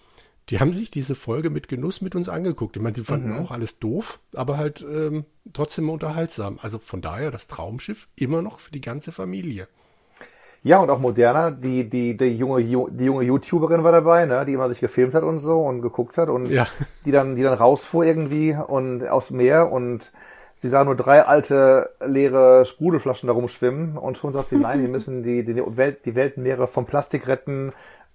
Die 0.50 0.60
haben 0.60 0.74
sich 0.74 0.92
diese 0.92 1.16
Folge 1.16 1.50
mit 1.50 1.68
Genuss 1.68 2.01
mit 2.01 2.16
uns 2.16 2.28
angeguckt. 2.28 2.75
Ich 2.75 2.84
meine, 2.84 2.94
die 2.94 3.04
fanden 3.04 3.34
mhm. 3.34 3.40
auch 3.40 3.51
alles 3.51 3.80
doof, 3.80 4.19
aber 4.36 4.57
halt 4.57 4.86
ähm, 4.90 5.25
trotzdem 5.54 5.90
unterhaltsam. 5.90 6.57
Also 6.62 6.80
von 6.80 7.01
daher 7.01 7.31
das 7.31 7.48
Traumschiff 7.48 8.07
immer 8.16 8.42
noch 8.42 8.60
für 8.60 8.72
die 8.72 8.81
ganze 8.81 9.12
Familie. 9.12 9.68
Ja, 10.63 10.80
und 10.80 10.90
auch 10.90 11.00
moderner. 11.00 11.51
Die, 11.51 11.90
die, 11.90 12.16
die 12.16 12.38
junge, 12.38 12.63
die 12.63 13.06
junge 13.06 13.24
YouTuberin 13.24 13.84
war 13.84 13.92
dabei, 13.92 14.25
ne, 14.25 14.45
die 14.45 14.54
immer 14.54 14.69
sich 14.69 14.80
gefilmt 14.80 15.13
hat 15.13 15.24
und 15.24 15.40
so 15.40 15.62
und 15.62 15.81
geguckt 15.81 16.18
hat 16.18 16.30
und 16.30 16.50
ja. 16.50 16.68
die 17.06 17.12
dann, 17.12 17.36
die 17.36 17.44
dann 17.44 17.54
rausfuhr 17.54 18.06
irgendwie 18.06 18.56
und 18.56 19.06
aus 19.07 19.31
Meer 19.31 19.72
und 19.72 20.12
sie 20.56 20.69
sah 20.69 20.86
nur 20.86 20.96
drei 20.96 21.24
alte 21.24 21.89
leere 22.06 22.66
Sprudelflaschen 22.66 23.28
da 23.28 23.34
rumschwimmen 23.34 23.98
und 23.98 24.18
schon 24.18 24.31
sagt 24.31 24.50
sie, 24.50 24.57
nein, 24.57 24.81
wir 24.81 24.89
müssen 24.89 25.24
die, 25.24 25.44
die 25.44 25.56
Welt, 25.56 26.06
die 26.06 26.16
Weltmeere 26.16 26.68
vom 26.68 26.86
Plastik 26.86 27.28
retten 27.28 27.74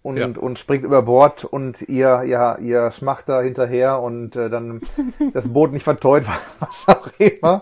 und, 0.09 0.17
ja. 0.17 0.27
und 0.27 0.59
springt 0.59 0.85
über 0.85 1.03
Bord 1.03 1.45
und 1.45 1.83
ihr, 1.83 2.23
ja, 2.25 2.57
ihr 2.57 2.91
schmacht 2.93 3.29
da 3.29 3.43
hinterher 3.43 4.01
und 4.01 4.37
äh, 4.37 4.49
dann 4.49 4.81
das 5.35 5.53
Boot 5.53 5.73
nicht 5.73 5.83
verteut, 5.83 6.25
was 6.61 6.89
auch 6.89 7.09
immer. 7.19 7.61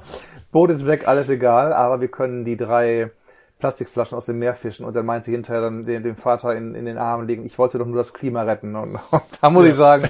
Boot 0.53 0.71
ist 0.71 0.87
weg, 0.87 1.09
alles 1.09 1.29
egal, 1.29 1.73
aber 1.73 2.01
wir 2.01 2.09
können 2.09 2.45
die 2.45 2.57
drei 2.57 3.11
Plastikflaschen 3.59 4.17
aus 4.17 4.27
dem 4.27 4.39
Meer 4.39 4.55
fischen 4.55 4.87
und 4.87 4.95
dann 4.95 5.05
meint 5.05 5.25
sie 5.25 5.33
hinterher 5.33 5.63
dann 5.63 5.87
dem, 5.87 6.05
dem 6.05 6.15
Vater 6.15 6.55
in, 6.55 6.77
in 6.77 6.85
den 6.85 6.99
Armen 6.99 7.27
legen, 7.27 7.45
ich 7.45 7.59
wollte 7.59 7.79
doch 7.79 7.87
nur 7.87 7.97
das 7.97 8.13
Klima 8.13 8.43
retten. 8.43 8.77
Und, 8.77 8.95
und 9.11 9.23
da 9.41 9.51
muss 9.51 9.65
ja. 9.65 9.71
ich 9.71 9.75
sagen, 9.75 10.09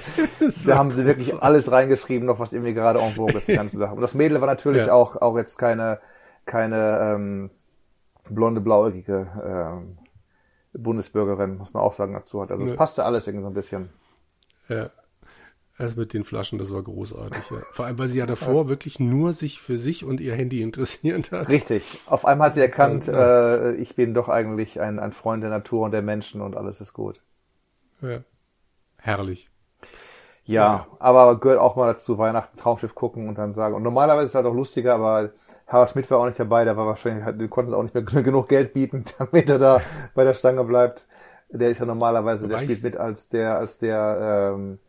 da 0.67 0.77
haben 0.77 0.91
sie 0.91 1.05
wirklich 1.07 1.33
alles 1.41 1.71
reingeschrieben, 1.71 2.27
noch 2.27 2.37
was 2.37 2.53
irgendwie 2.53 2.75
gerade 2.75 2.99
en 2.99 3.15
vogue 3.15 3.35
ist, 3.35 3.47
die 3.47 3.55
ganze 3.55 3.77
Sache. 3.77 3.95
Und 3.95 4.01
das 4.01 4.13
Mädel 4.13 4.41
war 4.41 4.47
natürlich 4.47 4.85
ja. 4.85 4.93
auch, 4.93 5.15
auch 5.19 5.37
jetzt 5.37 5.57
keine, 5.57 5.99
keine 6.45 6.99
ähm, 7.01 7.49
blonde, 8.29 8.61
blauäugige 8.61 9.27
ähm, 9.43 9.97
Bundesbürgerin, 10.77 11.57
muss 11.57 11.73
man 11.73 11.83
auch 11.83 11.93
sagen, 11.93 12.13
dazu 12.13 12.41
hat. 12.41 12.51
Also 12.51 12.63
es 12.63 12.75
passte 12.75 13.03
alles 13.05 13.27
irgendwie 13.27 13.43
so 13.43 13.49
ein 13.49 13.53
bisschen. 13.53 13.89
Ja. 14.69 14.89
Das 15.77 15.95
mit 15.95 16.13
den 16.13 16.23
Flaschen, 16.23 16.57
das 16.57 16.73
war 16.73 16.81
großartig. 16.81 17.51
Ja. 17.51 17.57
Vor 17.71 17.85
allem, 17.85 17.99
weil 17.99 18.07
sie 18.07 18.17
ja 18.17 18.25
davor 18.25 18.63
ja. 18.63 18.67
wirklich 18.67 18.99
nur 18.99 19.33
sich 19.33 19.61
für 19.61 19.77
sich 19.77 20.03
und 20.03 20.19
ihr 20.19 20.33
Handy 20.33 20.63
interessiert 20.63 21.31
hat. 21.31 21.49
Richtig. 21.49 22.01
Auf 22.07 22.25
einmal 22.25 22.47
hat 22.47 22.55
sie 22.55 22.61
erkannt, 22.61 23.05
ja. 23.05 23.55
äh, 23.55 23.75
ich 23.75 23.95
bin 23.95 24.15
doch 24.15 24.27
eigentlich 24.27 24.81
ein, 24.81 24.97
ein 24.97 25.11
Freund 25.11 25.43
der 25.43 25.51
Natur 25.51 25.85
und 25.85 25.91
der 25.91 26.01
Menschen 26.01 26.41
und 26.41 26.57
alles 26.57 26.81
ist 26.81 26.93
gut. 26.93 27.21
Ja. 28.01 28.21
Herrlich. 28.97 29.49
Ja, 30.45 30.63
ja, 30.63 30.87
aber 30.99 31.39
gehört 31.39 31.59
auch 31.59 31.75
mal 31.75 31.87
dazu, 31.87 32.17
Weihnachten 32.17 32.57
Traumschiff 32.57 32.95
gucken 32.95 33.27
und 33.27 33.37
dann 33.37 33.53
sagen. 33.53 33.75
Und 33.75 33.83
normalerweise 33.83 34.23
ist 34.23 34.29
es 34.29 34.35
halt 34.35 34.45
auch 34.45 34.53
lustiger, 34.53 34.95
aber 34.95 35.31
Harald 35.67 35.89
Schmidt 35.89 36.09
war 36.09 36.19
auch 36.19 36.25
nicht 36.25 36.39
dabei, 36.39 36.63
der 36.63 36.77
war 36.77 36.87
wahrscheinlich, 36.87 37.25
wir 37.37 37.47
konnten 37.49 37.71
es 37.71 37.77
auch 37.77 37.83
nicht 37.83 37.93
mehr 37.93 38.03
genug 38.23 38.47
Geld 38.47 38.73
bieten, 38.73 39.03
damit 39.19 39.49
er 39.49 39.59
da 39.59 39.81
bei 40.15 40.23
der 40.23 40.33
Stange 40.33 40.63
bleibt. 40.63 41.05
Der 41.49 41.69
ist 41.69 41.79
ja 41.79 41.85
normalerweise, 41.85 42.47
der 42.47 42.57
spielt 42.57 42.83
mit 42.83 42.97
als 42.97 43.29
der, 43.29 43.57
als 43.57 43.77
der 43.77 44.53
ähm, 44.53 44.79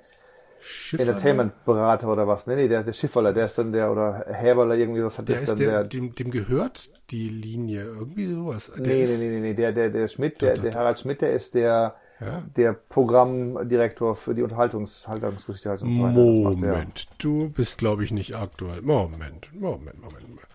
Entertainment-Berater 0.93 2.11
oder 2.11 2.27
was? 2.27 2.49
Nee, 2.49 2.57
nee, 2.57 2.69
der, 2.69 2.83
der 2.83 2.93
Schifferler, 2.93 3.33
der 3.33 3.45
ist 3.45 3.59
dann 3.59 3.73
der, 3.73 3.93
oder 3.93 4.25
Häberler, 4.29 4.77
irgendwie 4.77 5.05
was 5.05 5.19
hat 5.19 5.29
der 5.29 5.37
ist 5.37 5.49
dann 5.49 5.59
der, 5.59 5.71
der 5.71 5.85
dem, 5.85 6.13
dem 6.13 6.33
gehört 6.33 6.91
die 7.11 7.29
Linie, 7.29 7.85
irgendwie 7.85 8.33
sowas. 8.33 8.73
Der 8.77 8.87
nee, 8.87 9.03
ist, 9.03 9.21
nee, 9.21 9.29
nee, 9.29 9.41
nee, 9.41 9.55
der, 9.55 9.73
der, 9.73 9.91
der 9.91 10.09
Schmidt, 10.09 10.43
der, 10.43 10.55
der 10.55 10.75
Harald 10.75 10.99
Schmidt, 10.99 11.21
der 11.21 11.33
ist 11.33 11.55
der, 11.55 11.95
ja? 12.21 12.43
der 12.57 12.73
Programmdirektor 12.73 14.17
für 14.17 14.35
die 14.35 14.43
Unterhaltungs 14.43 15.07
Unterhaltungsgeschichte 15.07 15.71
halt 15.71 15.83
und 15.83 15.95
so 15.95 16.03
weiter. 16.03 16.19
Moment, 16.19 17.07
du 17.19 17.51
bist, 17.51 17.79
glaube 17.79 18.03
ich, 18.03 18.11
nicht 18.11 18.35
aktuell. 18.35 18.83
Moment, 18.83 19.53
Moment, 19.55 20.03
Moment. 20.03 20.48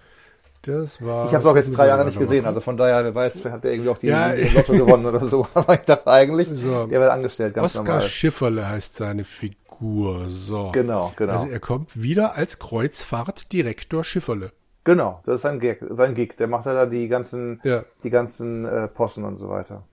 Das 0.63 1.05
war. 1.05 1.25
Ich 1.25 1.33
habe 1.33 1.39
es 1.39 1.45
auch 1.45 1.55
jetzt 1.57 1.77
drei 1.77 1.87
Jahre 1.87 2.05
nicht 2.05 2.17
gesehen, 2.17 2.45
also 2.45 2.61
von 2.61 2.77
daher, 2.77 3.03
wer 3.03 3.13
weiß, 3.13 3.43
hat 3.45 3.65
der 3.65 3.73
irgendwie 3.73 3.89
auch 3.89 3.97
die, 3.97 4.07
ja, 4.07 4.33
die 4.33 4.47
Lotto 4.47 4.71
gewonnen 4.71 5.05
oder 5.05 5.19
so. 5.19 5.45
Aber 5.53 5.73
ich 5.73 5.81
dachte 5.81 6.07
eigentlich, 6.07 6.47
so, 6.53 6.87
der 6.87 7.01
wird 7.01 7.11
angestellt, 7.11 7.53
ganz 7.53 7.75
Oskar 7.75 7.95
normal. 7.95 8.01
Schifferle 8.07 8.69
heißt 8.69 8.95
seine 8.95 9.25
Figur. 9.25 10.29
So. 10.29 10.71
Genau, 10.71 11.11
genau. 11.17 11.33
Also 11.33 11.47
er 11.47 11.59
kommt 11.59 12.01
wieder 12.01 12.35
als 12.35 12.59
Kreuzfahrtdirektor 12.59 14.05
Schifferle. 14.05 14.53
Genau, 14.85 15.21
das 15.25 15.35
ist 15.35 15.41
sein 15.41 15.59
Gig, 15.59 15.79
sein 15.89 16.15
Gig. 16.15 16.37
Der 16.37 16.47
macht 16.47 16.65
ja 16.65 16.73
da 16.73 16.85
die 16.85 17.09
ganzen, 17.09 17.59
ja. 17.63 17.83
die 18.03 18.09
ganzen 18.09 18.65
äh, 18.65 18.87
Posten 18.87 19.25
und 19.25 19.37
so 19.37 19.49
weiter. 19.49 19.83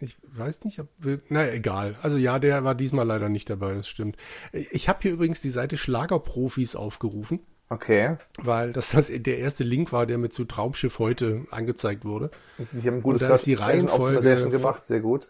Ich 0.00 0.16
weiß 0.36 0.64
nicht, 0.64 0.80
ob 0.80 0.88
naja, 1.28 1.52
egal. 1.52 1.94
Also 2.02 2.18
ja, 2.18 2.40
der 2.40 2.64
war 2.64 2.74
diesmal 2.74 3.06
leider 3.06 3.28
nicht 3.28 3.48
dabei, 3.48 3.74
das 3.74 3.88
stimmt. 3.88 4.16
Ich 4.52 4.88
habe 4.88 4.98
hier 5.02 5.12
übrigens 5.12 5.40
die 5.40 5.50
Seite 5.50 5.76
Schlagerprofis 5.76 6.74
aufgerufen. 6.74 7.40
Okay. 7.68 8.16
Weil 8.38 8.72
das, 8.72 8.90
das 8.90 9.10
der 9.12 9.38
erste 9.38 9.64
Link 9.64 9.92
war, 9.92 10.06
der 10.06 10.18
mit 10.18 10.32
zu 10.32 10.44
Traumschiff 10.44 10.98
heute 10.98 11.46
angezeigt 11.50 12.04
wurde. 12.04 12.30
Sie 12.72 12.88
haben 12.88 13.02
gutes 13.02 13.22
Und 13.22 13.28
da 13.28 13.34
ist 13.34 13.46
die 13.46 13.54
Reihenfolge 13.54 14.50
gemacht, 14.50 14.84
sehr 14.84 15.00
gut. 15.00 15.28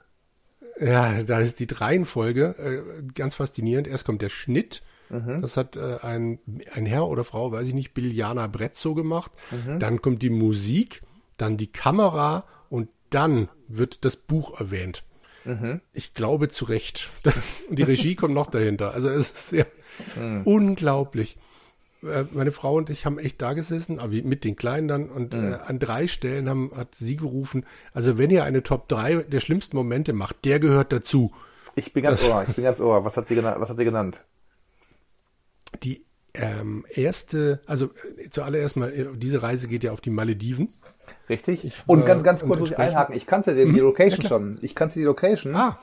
Ja, 0.78 1.22
da 1.22 1.40
ist 1.40 1.60
die 1.60 1.68
Reihenfolge 1.70 2.54
äh, 2.58 3.02
ganz 3.14 3.34
faszinierend. 3.34 3.88
Erst 3.88 4.04
kommt 4.04 4.20
der 4.20 4.28
Schnitt. 4.28 4.82
Mhm. 5.08 5.40
Das 5.40 5.56
hat 5.56 5.76
äh, 5.76 5.98
ein, 6.02 6.38
ein 6.72 6.84
Herr 6.84 7.06
oder 7.06 7.24
Frau, 7.24 7.52
weiß 7.52 7.66
ich 7.68 7.74
nicht, 7.74 7.94
Biljana 7.94 8.46
Brezzo 8.46 8.94
gemacht. 8.94 9.32
Mhm. 9.50 9.78
Dann 9.78 10.02
kommt 10.02 10.22
die 10.22 10.30
Musik, 10.30 11.02
dann 11.38 11.56
die 11.56 11.72
Kamera 11.72 12.44
und 12.68 12.88
dann 13.08 13.48
wird 13.68 14.04
das 14.04 14.16
Buch 14.16 14.60
erwähnt. 14.60 15.04
Mhm. 15.44 15.80
Ich 15.92 16.12
glaube 16.12 16.48
zu 16.48 16.66
Recht. 16.66 17.08
Und 17.70 17.78
die 17.78 17.84
Regie 17.84 18.16
kommt 18.16 18.34
noch 18.34 18.50
dahinter. 18.50 18.92
Also 18.92 19.08
es 19.08 19.30
ist 19.30 19.48
sehr 19.48 19.66
mhm. 20.16 20.42
unglaublich. 20.44 21.38
Äh, 22.08 22.26
meine 22.32 22.52
Frau 22.52 22.74
und 22.76 22.90
ich 22.90 23.06
haben 23.06 23.18
echt 23.18 23.40
da 23.42 23.52
gesessen, 23.52 24.00
mit 24.24 24.44
den 24.44 24.56
Kleinen 24.56 24.88
dann, 24.88 25.08
und 25.08 25.34
mhm. 25.34 25.52
äh, 25.52 25.56
an 25.56 25.78
drei 25.78 26.06
Stellen 26.06 26.48
haben, 26.48 26.72
hat 26.74 26.94
sie 26.94 27.16
gerufen, 27.16 27.64
also 27.92 28.18
wenn 28.18 28.30
ihr 28.30 28.44
eine 28.44 28.62
Top 28.62 28.88
3 28.88 29.24
der 29.24 29.40
schlimmsten 29.40 29.76
Momente 29.76 30.12
macht, 30.12 30.44
der 30.44 30.58
gehört 30.60 30.92
dazu. 30.92 31.32
Ich 31.74 31.92
bin 31.92 32.02
ganz 32.02 32.20
das, 32.20 32.30
ohr, 32.30 32.44
ich 32.48 32.54
bin 32.54 32.64
ganz 32.64 32.80
ohr. 32.80 33.04
Was 33.04 33.16
hat 33.16 33.26
sie 33.26 33.34
genannt? 33.34 33.56
Was 33.60 33.68
hat 33.68 33.76
sie 33.76 33.84
genannt? 33.84 34.18
Die 35.82 36.04
ähm, 36.34 36.84
erste, 36.88 37.60
also 37.66 37.90
äh, 38.18 38.30
zuallererst 38.30 38.76
mal, 38.76 38.92
äh, 38.92 39.06
diese 39.14 39.42
Reise 39.42 39.68
geht 39.68 39.84
ja 39.84 39.92
auf 39.92 40.00
die 40.00 40.10
Malediven. 40.10 40.68
Richtig. 41.28 41.64
Ich, 41.64 41.74
und 41.86 42.06
ganz, 42.06 42.22
ganz 42.22 42.42
kurz 42.42 42.60
muss 42.60 42.70
ich 42.70 42.78
einhaken. 42.78 43.16
Ich 43.16 43.26
kannte 43.26 43.54
den, 43.54 43.72
die 43.72 43.80
mhm. 43.80 43.86
Location 43.86 44.22
ja, 44.22 44.28
schon. 44.28 44.58
Ich 44.62 44.74
kannte 44.74 44.98
die 44.98 45.04
Location. 45.04 45.54
Ah. 45.54 45.78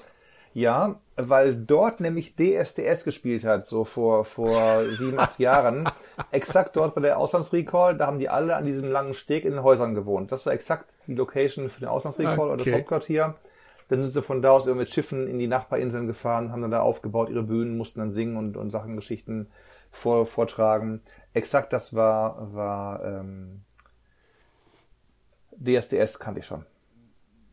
Ja, 0.53 0.97
weil 1.15 1.55
dort 1.55 1.99
nämlich 1.99 2.35
DSDS 2.35 3.03
gespielt 3.03 3.43
hat, 3.43 3.65
so 3.65 3.85
vor, 3.85 4.23
vor 4.23 4.83
sieben, 4.97 5.19
acht 5.19 5.39
Jahren. 5.39 5.89
Exakt 6.31 6.75
dort 6.75 6.95
war 6.95 7.01
der 7.01 7.17
Auslandsrecall, 7.17 7.97
da 7.97 8.05
haben 8.05 8.19
die 8.19 8.29
alle 8.29 8.55
an 8.55 8.65
diesem 8.65 8.89
langen 8.89 9.15
Steg 9.15 9.45
in 9.45 9.53
den 9.53 9.63
Häusern 9.63 9.95
gewohnt. 9.95 10.31
Das 10.31 10.45
war 10.45 10.53
exakt 10.53 10.97
die 11.07 11.15
Location 11.15 11.69
für 11.69 11.79
den 11.79 11.89
Auslandsrecall 11.89 12.39
okay. 12.39 12.53
oder 12.53 12.63
das 12.63 12.73
Hauptquartier. 12.73 13.35
Dann 13.89 14.01
sind 14.03 14.13
sie 14.13 14.21
von 14.21 14.41
da 14.41 14.51
aus 14.51 14.65
mit 14.65 14.89
Schiffen 14.89 15.27
in 15.27 15.39
die 15.39 15.47
Nachbarinseln 15.47 16.07
gefahren, 16.07 16.51
haben 16.51 16.61
dann 16.61 16.71
da 16.71 16.81
aufgebaut, 16.81 17.29
ihre 17.29 17.43
Bühnen, 17.43 17.77
mussten 17.77 17.99
dann 17.99 18.11
singen 18.11 18.37
und, 18.37 18.55
und 18.55 18.69
Sachen, 18.69 18.95
Geschichten 18.95 19.47
vor, 19.91 20.25
vortragen. 20.25 21.01
Exakt 21.33 21.73
das 21.73 21.93
war, 21.93 22.53
war 22.53 23.03
ähm, 23.03 23.63
DSDS 25.55 26.19
kannte 26.19 26.41
ich 26.41 26.45
schon. 26.45 26.65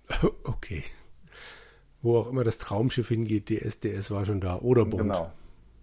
Okay 0.45 0.85
wo 2.03 2.19
auch 2.19 2.29
immer 2.29 2.45
das 2.45 2.59
Traumschiff 2.59 3.09
hingeht, 3.09 3.51
DSDS 3.51 4.11
war 4.11 4.25
schon 4.25 4.41
da. 4.41 4.59
Oder 4.59 4.85
Bond. 4.85 5.03
Genau. 5.03 5.31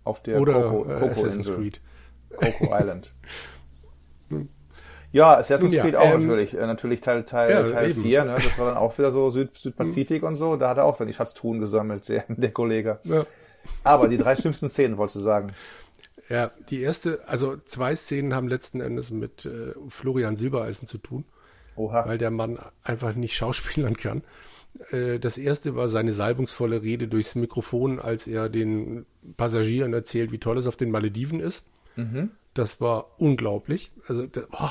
Auf 0.04 0.22
der 0.24 0.40
Oder 0.40 0.54
Coco, 0.54 0.84
Coco 0.84 1.06
Assassin's 1.06 1.54
Creed. 1.54 1.82
Coco 2.36 2.66
Island. 2.80 3.14
ja, 5.12 5.38
Assassin's 5.38 5.74
ja, 5.74 5.84
Creed 5.84 5.96
auch 5.96 6.14
ähm, 6.14 6.28
natürlich. 6.28 6.58
Äh, 6.58 6.66
natürlich 6.66 7.02
Teil, 7.02 7.24
Teil, 7.24 7.50
ja, 7.50 7.70
Teil 7.70 7.94
4. 7.94 8.26
Ne? 8.26 8.36
Das 8.36 8.58
war 8.58 8.68
dann 8.68 8.78
auch 8.78 8.98
wieder 8.98 9.12
so 9.12 9.30
Süd, 9.30 9.56
Südpazifik 9.56 10.24
und 10.24 10.36
so. 10.36 10.56
Da 10.56 10.70
hat 10.70 10.78
er 10.78 10.86
auch 10.86 10.98
dann 10.98 11.08
die 11.08 11.14
Schatztruhen 11.14 11.60
gesammelt, 11.60 12.10
der, 12.10 12.26
der 12.30 12.52
Kollege. 12.52 13.00
Ja. 13.04 13.26
Aber 13.84 14.08
die 14.08 14.18
drei 14.18 14.36
schlimmsten 14.36 14.70
Szenen, 14.70 14.98
wolltest 14.98 15.18
du 15.18 15.20
sagen? 15.22 15.52
Ja, 16.30 16.52
die 16.70 16.82
erste, 16.82 17.22
also 17.28 17.58
zwei 17.66 17.96
Szenen 17.96 18.34
haben 18.34 18.48
letzten 18.48 18.82
Endes 18.82 19.12
mit 19.12 19.46
äh, 19.46 19.74
Florian 19.88 20.36
Silbereisen 20.36 20.88
zu 20.88 20.98
tun. 20.98 21.26
Oha. 21.76 22.08
Weil 22.08 22.18
der 22.18 22.32
Mann 22.32 22.60
einfach 22.84 23.14
nicht 23.14 23.36
schauspielern 23.36 23.96
kann. 23.96 24.24
Äh, 24.92 25.20
das 25.20 25.38
erste 25.38 25.76
war 25.76 25.88
seine 25.88 26.14
salbungsvolle 26.14 26.82
Rede 26.82 27.08
durchs 27.08 27.36
Mikrofon, 27.36 28.00
als 28.00 28.28
er 28.28 28.50
den 28.50 29.06
Passagieren 29.36 29.94
erzählt, 29.94 30.32
wie 30.32 30.40
toll 30.40 30.58
es 30.58 30.68
auf 30.68 30.78
den 30.78 30.92
Malediven 30.92 31.40
ist. 31.40 31.64
Mhm. 31.96 32.32
Das 32.54 32.82
war 32.82 33.20
unglaublich. 33.20 33.92
Also, 34.08 34.24
oh. 34.52 34.70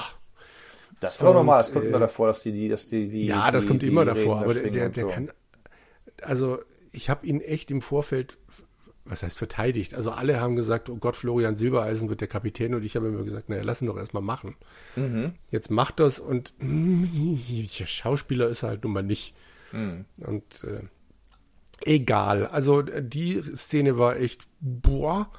Das 1.00 1.16
ist 1.16 1.22
auch 1.22 1.34
normal, 1.34 1.58
das 1.58 1.72
kommt 1.72 1.84
äh, 1.84 1.88
immer 1.88 1.98
davor, 1.98 2.28
dass 2.28 2.42
die, 2.42 2.52
die, 2.52 2.68
dass 2.68 2.86
die, 2.86 3.08
die 3.08 3.26
Ja, 3.26 3.50
das 3.50 3.64
die, 3.64 3.68
kommt 3.68 3.82
immer 3.82 4.04
davor, 4.04 4.40
aber 4.40 4.54
der, 4.54 4.70
der, 4.70 4.88
der 4.88 5.04
so. 5.04 5.10
kann. 5.10 5.30
Also, 6.22 6.58
ich 6.92 7.10
habe 7.10 7.26
ihn 7.26 7.40
echt 7.40 7.70
im 7.70 7.82
Vorfeld, 7.82 8.38
was 9.04 9.22
heißt 9.22 9.36
verteidigt? 9.36 9.94
Also, 9.94 10.10
alle 10.10 10.40
haben 10.40 10.56
gesagt, 10.56 10.88
oh 10.88 10.96
Gott, 10.96 11.16
Florian 11.16 11.56
Silbereisen 11.56 12.08
wird 12.08 12.22
der 12.22 12.28
Kapitän 12.28 12.74
und 12.74 12.82
ich 12.82 12.96
habe 12.96 13.08
immer 13.08 13.24
gesagt, 13.24 13.50
naja, 13.50 13.62
lass 13.62 13.82
ihn 13.82 13.86
doch 13.86 13.98
erstmal 13.98 14.22
machen. 14.22 14.56
Mhm. 14.96 15.34
Jetzt 15.50 15.70
macht 15.70 16.00
das 16.00 16.18
und 16.18 16.54
der 16.60 17.86
Schauspieler 17.86 18.48
ist 18.48 18.62
er 18.62 18.70
halt 18.70 18.84
nun 18.84 18.92
mal 18.92 19.02
nicht. 19.02 19.34
Mhm. 19.72 20.04
Und 20.18 20.64
äh, 20.64 20.82
egal. 21.84 22.46
Also 22.46 22.82
die 22.82 23.42
Szene 23.54 23.98
war 23.98 24.16
echt 24.16 24.46
boah. 24.60 25.30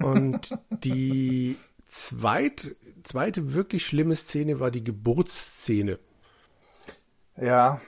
Und 0.00 0.58
die 0.70 1.56
zweit, 1.86 2.74
zweite 3.04 3.54
wirklich 3.54 3.86
schlimme 3.86 4.16
Szene 4.16 4.60
war 4.60 4.70
die 4.70 4.84
Geburtsszene. 4.84 5.98
Ja. 7.36 7.80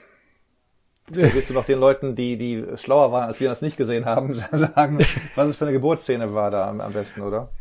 Willst 1.11 1.51
du 1.51 1.53
noch 1.53 1.65
den 1.65 1.79
Leuten, 1.79 2.15
die, 2.15 2.35
die 2.35 2.65
schlauer 2.77 3.11
waren, 3.11 3.25
als 3.25 3.39
wir 3.39 3.47
das 3.47 3.61
nicht 3.61 3.77
gesehen 3.77 4.05
haben, 4.05 4.33
sagen, 4.51 5.05
was 5.35 5.49
es 5.49 5.55
für 5.55 5.65
eine 5.65 5.73
Geburtsszene 5.73 6.33
war 6.33 6.49
da 6.49 6.67
am, 6.67 6.81
am 6.81 6.93
besten, 6.93 7.21
oder? 7.21 7.51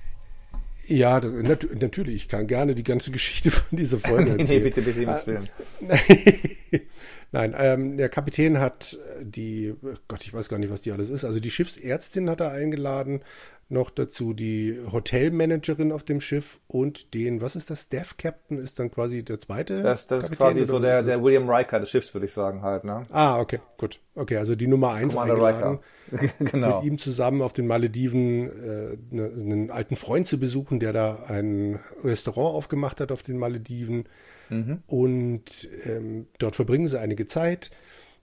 Ja, 0.87 1.21
das, 1.21 1.33
nat 1.33 1.67
natürlich. 1.81 2.17
Ich 2.17 2.29
kann 2.29 2.47
gerne 2.47 2.75
die 2.75 2.85
ganze 2.85 3.11
Geschichte 3.11 3.51
von 3.51 3.77
dieser 3.77 3.99
Folge 3.99 4.31
erzählen. 4.39 4.49
nee, 4.49 4.59
bitte, 4.61 4.83
bitte, 4.83 5.01
bitte, 5.01 5.27
Willen. 5.27 6.87
Nein, 7.35 7.53
ähm, 7.59 7.97
der 7.97 8.09
Kapitän 8.09 8.61
hat 8.61 8.97
die, 9.21 9.75
Gott, 10.07 10.25
ich 10.25 10.33
weiß 10.33 10.49
gar 10.49 10.59
nicht, 10.59 10.71
was 10.71 10.83
die 10.83 10.93
alles 10.93 11.11
ist. 11.11 11.25
Also 11.25 11.41
die 11.41 11.51
Schiffsärztin 11.51 12.31
hat 12.31 12.41
er 12.41 12.53
eingeladen, 12.53 13.23
noch 13.69 13.91
dazu 13.91 14.35
die 14.35 14.79
Hotelmanagerin 14.93 15.91
auf 15.91 16.05
dem 16.05 16.21
Schiff 16.21 16.61
und 16.69 17.13
den, 17.13 17.41
was 17.41 17.57
ist 17.57 17.71
das, 17.71 17.83
Staff 17.83 18.17
Captain 18.19 18.59
ist 18.59 18.79
dann 18.79 18.89
quasi 18.89 19.25
der 19.25 19.41
zweite. 19.41 19.83
Das, 19.83 20.07
das 20.07 20.31
ist 20.31 20.37
quasi 20.37 20.65
so 20.65 20.79
der, 20.79 21.03
der 21.03 21.25
William 21.25 21.51
Riker 21.51 21.81
des 21.81 21.91
Schiffs, 21.91 22.15
würde 22.15 22.27
ich 22.27 22.33
sagen 22.33 22.63
halt, 22.63 22.85
ne? 22.85 23.05
Ah, 23.11 23.41
okay, 23.41 23.59
gut. 23.79 23.99
Okay, 24.15 24.37
also 24.37 24.55
die 24.55 24.69
Nummer 24.69 24.93
eins 24.93 25.15
Commander 25.15 25.45
eingeladen, 25.45 25.79
genau. 26.39 26.77
mit 26.77 26.85
ihm 26.87 26.99
zusammen 26.99 27.43
auf 27.43 27.53
den 27.53 27.67
Malediven 27.67 28.47
äh, 28.47 28.97
ne, 29.11 29.25
einen 29.25 29.71
alten 29.73 29.97
Freund 29.97 30.29
zu 30.29 30.39
besuchen, 30.39 30.79
der 30.79 30.93
da 30.93 31.25
ein 31.27 31.81
Restaurant 32.05 32.55
aufgemacht 32.55 33.01
hat 33.01 33.11
auf 33.11 33.23
den 33.23 33.39
Malediven. 33.39 34.05
Mhm. 34.51 34.83
Und 34.87 35.69
ähm, 35.85 36.27
dort 36.39 36.57
verbringen 36.57 36.89
sie 36.89 37.01
einige 37.01 37.27
Zeit. 37.27 37.71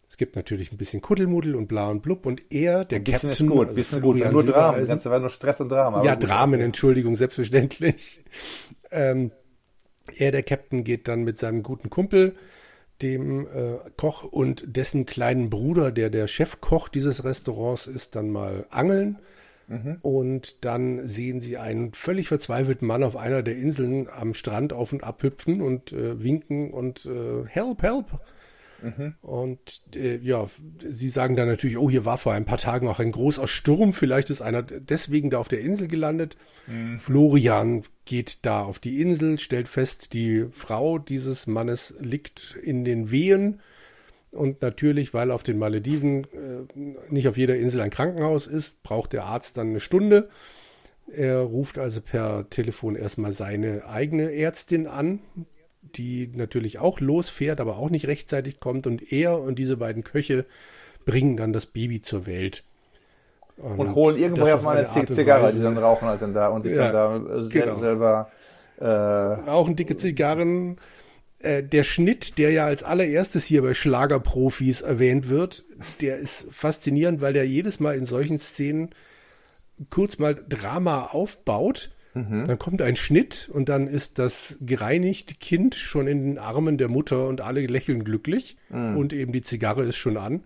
Es 0.09 0.17
gibt 0.17 0.35
natürlich 0.35 0.73
ein 0.73 0.77
bisschen 0.77 1.01
Kuddelmuddel 1.01 1.55
und 1.55 1.67
bla 1.67 1.89
und 1.89 2.01
blub 2.01 2.25
und 2.25 2.51
er, 2.51 2.83
der 2.83 2.97
ein 2.99 3.03
bisschen 3.05 3.29
Captain, 3.29 3.47
ist 3.47 3.51
gut, 3.51 3.67
also 3.67 3.75
bisschen 3.75 4.01
gut, 4.01 4.17
nur 4.31 4.43
Dramen, 4.43 4.79
das 4.79 4.89
ganze 4.89 5.09
war 5.09 5.19
nur 5.19 5.29
Stress 5.29 5.61
und 5.61 5.69
Drama. 5.69 6.03
Ja, 6.03 6.17
Dramen, 6.17 6.59
Entschuldigung, 6.59 7.15
selbstverständlich. 7.15 8.21
ähm, 8.91 9.31
er, 10.17 10.31
der 10.31 10.43
Captain, 10.43 10.83
geht 10.83 11.07
dann 11.07 11.23
mit 11.23 11.39
seinem 11.39 11.63
guten 11.63 11.89
Kumpel, 11.89 12.35
dem 13.01 13.47
äh, 13.47 13.77
Koch 13.95 14.23
und 14.23 14.63
dessen 14.67 15.05
kleinen 15.05 15.49
Bruder, 15.49 15.91
der 15.91 16.09
der 16.09 16.27
Chefkoch 16.27 16.89
dieses 16.89 17.23
Restaurants 17.23 17.87
ist, 17.87 18.15
dann 18.15 18.29
mal 18.29 18.65
angeln. 18.69 19.17
Mhm. 19.71 19.97
Und 20.01 20.65
dann 20.65 21.07
sehen 21.07 21.39
sie 21.39 21.57
einen 21.57 21.93
völlig 21.93 22.27
verzweifelten 22.27 22.85
Mann 22.85 23.03
auf 23.03 23.15
einer 23.15 23.41
der 23.41 23.55
Inseln 23.55 24.09
am 24.09 24.33
Strand 24.33 24.73
auf 24.73 24.91
und 24.91 25.03
ab 25.05 25.23
hüpfen 25.23 25.61
und 25.61 25.93
äh, 25.93 26.21
winken 26.21 26.71
und 26.71 27.05
äh, 27.05 27.45
Help, 27.47 27.81
help. 27.81 28.19
Mhm. 28.81 29.13
Und 29.21 29.81
äh, 29.95 30.17
ja, 30.17 30.49
sie 30.85 31.07
sagen 31.07 31.37
dann 31.37 31.47
natürlich, 31.47 31.77
oh, 31.77 31.89
hier 31.89 32.03
war 32.03 32.17
vor 32.17 32.33
ein 32.33 32.43
paar 32.43 32.57
Tagen 32.57 32.87
auch 32.89 32.99
ein 32.99 33.13
großer 33.13 33.47
Sturm, 33.47 33.93
vielleicht 33.93 34.29
ist 34.29 34.41
einer 34.41 34.61
deswegen 34.61 35.29
da 35.29 35.37
auf 35.37 35.47
der 35.47 35.61
Insel 35.61 35.87
gelandet. 35.87 36.35
Mhm. 36.67 36.99
Florian 36.99 37.83
geht 38.03 38.45
da 38.45 38.63
auf 38.63 38.79
die 38.79 38.99
Insel, 38.99 39.39
stellt 39.39 39.69
fest, 39.69 40.11
die 40.11 40.47
Frau 40.51 40.97
dieses 40.97 41.47
Mannes 41.47 41.95
liegt 41.99 42.57
in 42.61 42.83
den 42.83 43.09
Wehen 43.09 43.61
und 44.31 44.61
natürlich, 44.61 45.13
weil 45.13 45.29
auf 45.29 45.43
den 45.43 45.59
Malediven 45.59 46.23
äh, 46.23 46.93
nicht 47.09 47.27
auf 47.27 47.37
jeder 47.37 47.57
Insel 47.57 47.81
ein 47.81 47.89
Krankenhaus 47.89 48.47
ist, 48.47 48.81
braucht 48.81 49.13
der 49.13 49.25
Arzt 49.25 49.57
dann 49.57 49.69
eine 49.69 49.79
Stunde. 49.81 50.29
Er 51.11 51.39
ruft 51.39 51.77
also 51.77 51.99
per 51.99 52.49
Telefon 52.49 52.95
erstmal 52.95 53.33
seine 53.33 53.85
eigene 53.85 54.33
Ärztin 54.33 54.87
an, 54.87 55.19
die 55.95 56.31
natürlich 56.33 56.79
auch 56.79 57.01
losfährt, 57.01 57.59
aber 57.59 57.77
auch 57.77 57.89
nicht 57.89 58.07
rechtzeitig 58.07 58.61
kommt. 58.61 58.87
Und 58.87 59.11
er 59.11 59.37
und 59.39 59.59
diese 59.59 59.75
beiden 59.75 60.05
Köche 60.05 60.45
bringen 61.05 61.35
dann 61.35 61.51
das 61.51 61.65
Baby 61.65 62.01
zur 62.01 62.25
Welt. 62.25 62.63
Und, 63.57 63.79
und 63.79 63.95
holen 63.95 64.17
irgendwoher 64.17 64.55
auf 64.55 64.61
mal 64.61 64.77
eine 64.77 65.07
Zigarre, 65.07 65.51
die 65.51 65.59
dann 65.59 65.77
rauchen 65.77 66.07
halt 66.07 66.21
dann 66.21 66.33
da 66.33 66.47
und 66.47 66.63
sich 66.63 66.73
ja, 66.73 66.91
dann 66.91 67.25
da 67.25 67.41
genau. 67.49 67.75
selber 67.75 68.31
äh, 68.79 68.85
rauchen 68.85 69.75
dicke 69.75 69.97
Zigarren 69.97 70.77
äh, 71.43 71.63
der 71.63 71.83
Schnitt, 71.83 72.37
der 72.37 72.51
ja 72.51 72.65
als 72.65 72.83
allererstes 72.83 73.45
hier 73.45 73.61
bei 73.61 73.73
Schlagerprofis 73.73 74.81
erwähnt 74.81 75.29
wird, 75.29 75.63
der 76.01 76.17
ist 76.17 76.47
faszinierend, 76.51 77.21
weil 77.21 77.33
der 77.33 77.47
jedes 77.47 77.79
Mal 77.79 77.95
in 77.95 78.05
solchen 78.05 78.37
Szenen 78.37 78.89
kurz 79.89 80.19
mal 80.19 80.35
Drama 80.47 81.05
aufbaut. 81.05 81.91
Mhm. 82.13 82.45
Dann 82.45 82.59
kommt 82.59 82.81
ein 82.81 82.95
Schnitt 82.95 83.49
und 83.51 83.69
dann 83.69 83.87
ist 83.87 84.19
das 84.19 84.57
gereinigte 84.59 85.35
Kind 85.35 85.75
schon 85.75 86.07
in 86.07 86.23
den 86.23 86.37
Armen 86.37 86.77
der 86.77 86.89
Mutter 86.89 87.27
und 87.27 87.41
alle 87.41 87.65
lächeln 87.65 88.03
glücklich 88.03 88.57
mhm. 88.69 88.97
und 88.97 89.13
eben 89.13 89.31
die 89.31 89.43
Zigarre 89.43 89.83
ist 89.83 89.97
schon 89.97 90.17
an. 90.17 90.43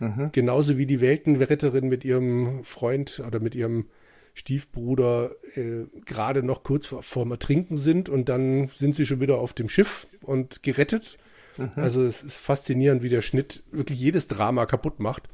Mhm. 0.00 0.30
Genauso 0.32 0.76
wie 0.76 0.86
die 0.86 1.00
Weltenretterin 1.00 1.88
mit 1.88 2.04
ihrem 2.04 2.64
Freund 2.64 3.22
oder 3.26 3.38
mit 3.38 3.54
ihrem 3.54 3.86
Stiefbruder 4.34 5.30
äh, 5.54 5.86
gerade 6.04 6.42
noch 6.42 6.64
kurz 6.64 6.86
vor, 6.86 7.02
vorm 7.02 7.30
Ertrinken 7.30 7.76
sind 7.76 8.08
und 8.08 8.28
dann 8.28 8.68
sind 8.76 8.94
sie 8.94 9.06
schon 9.06 9.20
wieder 9.20 9.38
auf 9.38 9.52
dem 9.52 9.68
Schiff 9.68 10.06
und 10.22 10.62
gerettet. 10.62 11.18
Mhm. 11.56 11.70
Also 11.76 12.04
es 12.04 12.22
ist 12.22 12.36
faszinierend, 12.36 13.02
wie 13.02 13.08
der 13.08 13.22
Schnitt 13.22 13.62
wirklich 13.70 13.98
jedes 13.98 14.26
Drama 14.26 14.66
kaputt 14.66 14.98
macht. 14.98 15.28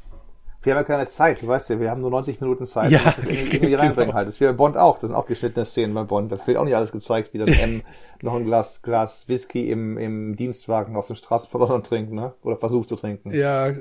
Wir 0.63 0.75
haben 0.75 0.81
ja 0.81 0.85
keine 0.85 1.07
Zeit, 1.07 1.41
du 1.41 1.49
weißt 1.49 1.71
ja, 1.71 1.81
wir 1.81 1.91
haben 1.91 2.03
nur 2.03 2.11
90 2.11 2.39
Minuten 2.43 2.67
Zeit, 2.67 2.91
ja, 2.91 3.01
das 3.03 3.17
irgendwie, 3.19 3.37
irgendwie 3.39 3.67
genau. 3.69 3.79
reinbringen 3.79 4.15
halt. 4.15 4.29
Das 4.29 4.35
ist 4.35 4.41
wie 4.43 4.45
bei 4.45 4.53
Bond 4.53 4.77
auch, 4.77 4.99
das 4.99 5.09
sind 5.09 5.15
auch 5.15 5.25
geschnittene 5.25 5.65
Szenen 5.65 5.95
bei 5.95 6.03
Bond. 6.03 6.31
Da 6.31 6.47
wird 6.47 6.59
auch 6.59 6.65
nicht 6.65 6.77
alles 6.77 6.93
gezeigt, 6.93 7.33
wie 7.33 7.39
das 7.39 7.49
M 7.49 7.81
noch 8.23 8.35
ein 8.35 8.45
Glas, 8.45 8.83
Glas 8.83 9.27
Whisky 9.27 9.71
im, 9.71 9.97
im 9.97 10.37
Dienstwagen 10.37 10.97
auf 10.97 11.07
den 11.07 11.17
Straßen 11.17 11.49
von 11.51 11.63
London 11.63 11.83
trinkt, 11.83 12.13
ne? 12.13 12.35
Oder 12.43 12.59
versucht 12.59 12.91
zu 12.91 12.97
trinken. 12.97 13.33
Ja, 13.33 13.73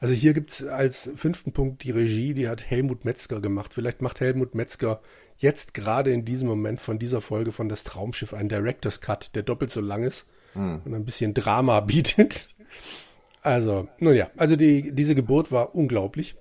also 0.00 0.14
hier 0.14 0.32
gibt's 0.32 0.64
als 0.64 1.10
fünften 1.16 1.52
Punkt 1.52 1.82
die 1.82 1.90
Regie, 1.90 2.34
die 2.34 2.48
hat 2.48 2.70
Helmut 2.70 3.04
Metzger 3.04 3.40
gemacht. 3.40 3.74
Vielleicht 3.74 4.00
macht 4.00 4.20
Helmut 4.20 4.54
Metzger 4.54 5.00
jetzt 5.36 5.74
gerade 5.74 6.12
in 6.12 6.24
diesem 6.24 6.48
Moment 6.48 6.80
von 6.80 6.98
dieser 6.98 7.20
Folge 7.20 7.52
von 7.52 7.68
Das 7.68 7.84
Traumschiff 7.84 8.34
einen 8.34 8.48
Director's 8.48 9.00
Cut, 9.00 9.34
der 9.34 9.42
doppelt 9.42 9.70
so 9.70 9.80
lang 9.80 10.04
ist 10.04 10.26
hm. 10.52 10.82
und 10.84 10.94
ein 10.94 11.04
bisschen 11.04 11.34
Drama 11.34 11.80
bietet. 11.80 12.48
Also, 13.42 13.88
nun 13.98 14.14
ja, 14.14 14.30
also 14.36 14.56
die, 14.56 14.92
diese 14.92 15.14
Geburt 15.14 15.50
war 15.50 15.74
unglaublich. 15.74 16.36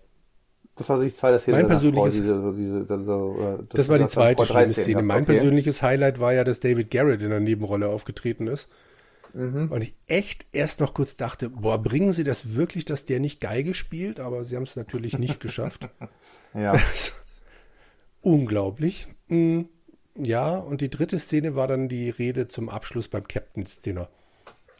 Das 0.76 0.90
war 0.90 1.02
die 1.02 1.12
zweite 1.12 1.40
Szene. 1.40 1.58
Mein 1.58 1.68
persönliches, 1.68 2.14
diese, 2.14 2.54
diese, 2.56 3.04
so, 3.04 3.36
äh, 3.40 3.64
das, 3.70 3.88
das 3.88 3.90
war 3.90 3.98
die 3.98 4.08
zweite 4.08 4.74
Szene. 4.74 5.02
Mein 5.02 5.24
okay. 5.24 5.34
persönliches 5.34 5.82
Highlight 5.82 6.20
war 6.20 6.34
ja, 6.34 6.44
dass 6.44 6.60
David 6.60 6.92
Garrett 6.92 7.24
in 7.24 7.32
der 7.32 7.40
Nebenrolle 7.40 7.88
aufgetreten 7.88 8.46
ist. 8.46 8.70
Mhm. 9.38 9.72
Und 9.72 9.84
ich 9.84 9.94
echt 10.08 10.48
erst 10.52 10.80
noch 10.80 10.96
kurz 10.96 11.16
dachte, 11.16 11.50
boah, 11.50 11.78
bringen 11.78 12.12
sie 12.12 12.24
das 12.24 12.56
wirklich, 12.56 12.86
dass 12.86 13.06
der 13.06 13.20
nicht 13.20 13.40
Geige 13.40 13.76
spielt? 13.76 14.20
Aber 14.20 14.44
sie 14.46 14.56
haben 14.56 14.64
es 14.64 14.76
natürlich 14.76 15.20
nicht 15.20 15.40
geschafft. 15.40 15.90
ja. 16.56 16.76
Unglaublich. 18.22 19.08
Mhm. 19.28 19.70
Ja, 20.16 20.58
und 20.58 20.82
die 20.82 20.90
dritte 20.90 21.20
Szene 21.20 21.56
war 21.56 21.68
dann 21.68 21.88
die 21.88 22.10
Rede 22.10 22.48
zum 22.48 22.70
Abschluss 22.70 23.08
beim 23.08 23.28
Captain's 23.28 23.80
Dinner. 23.82 24.10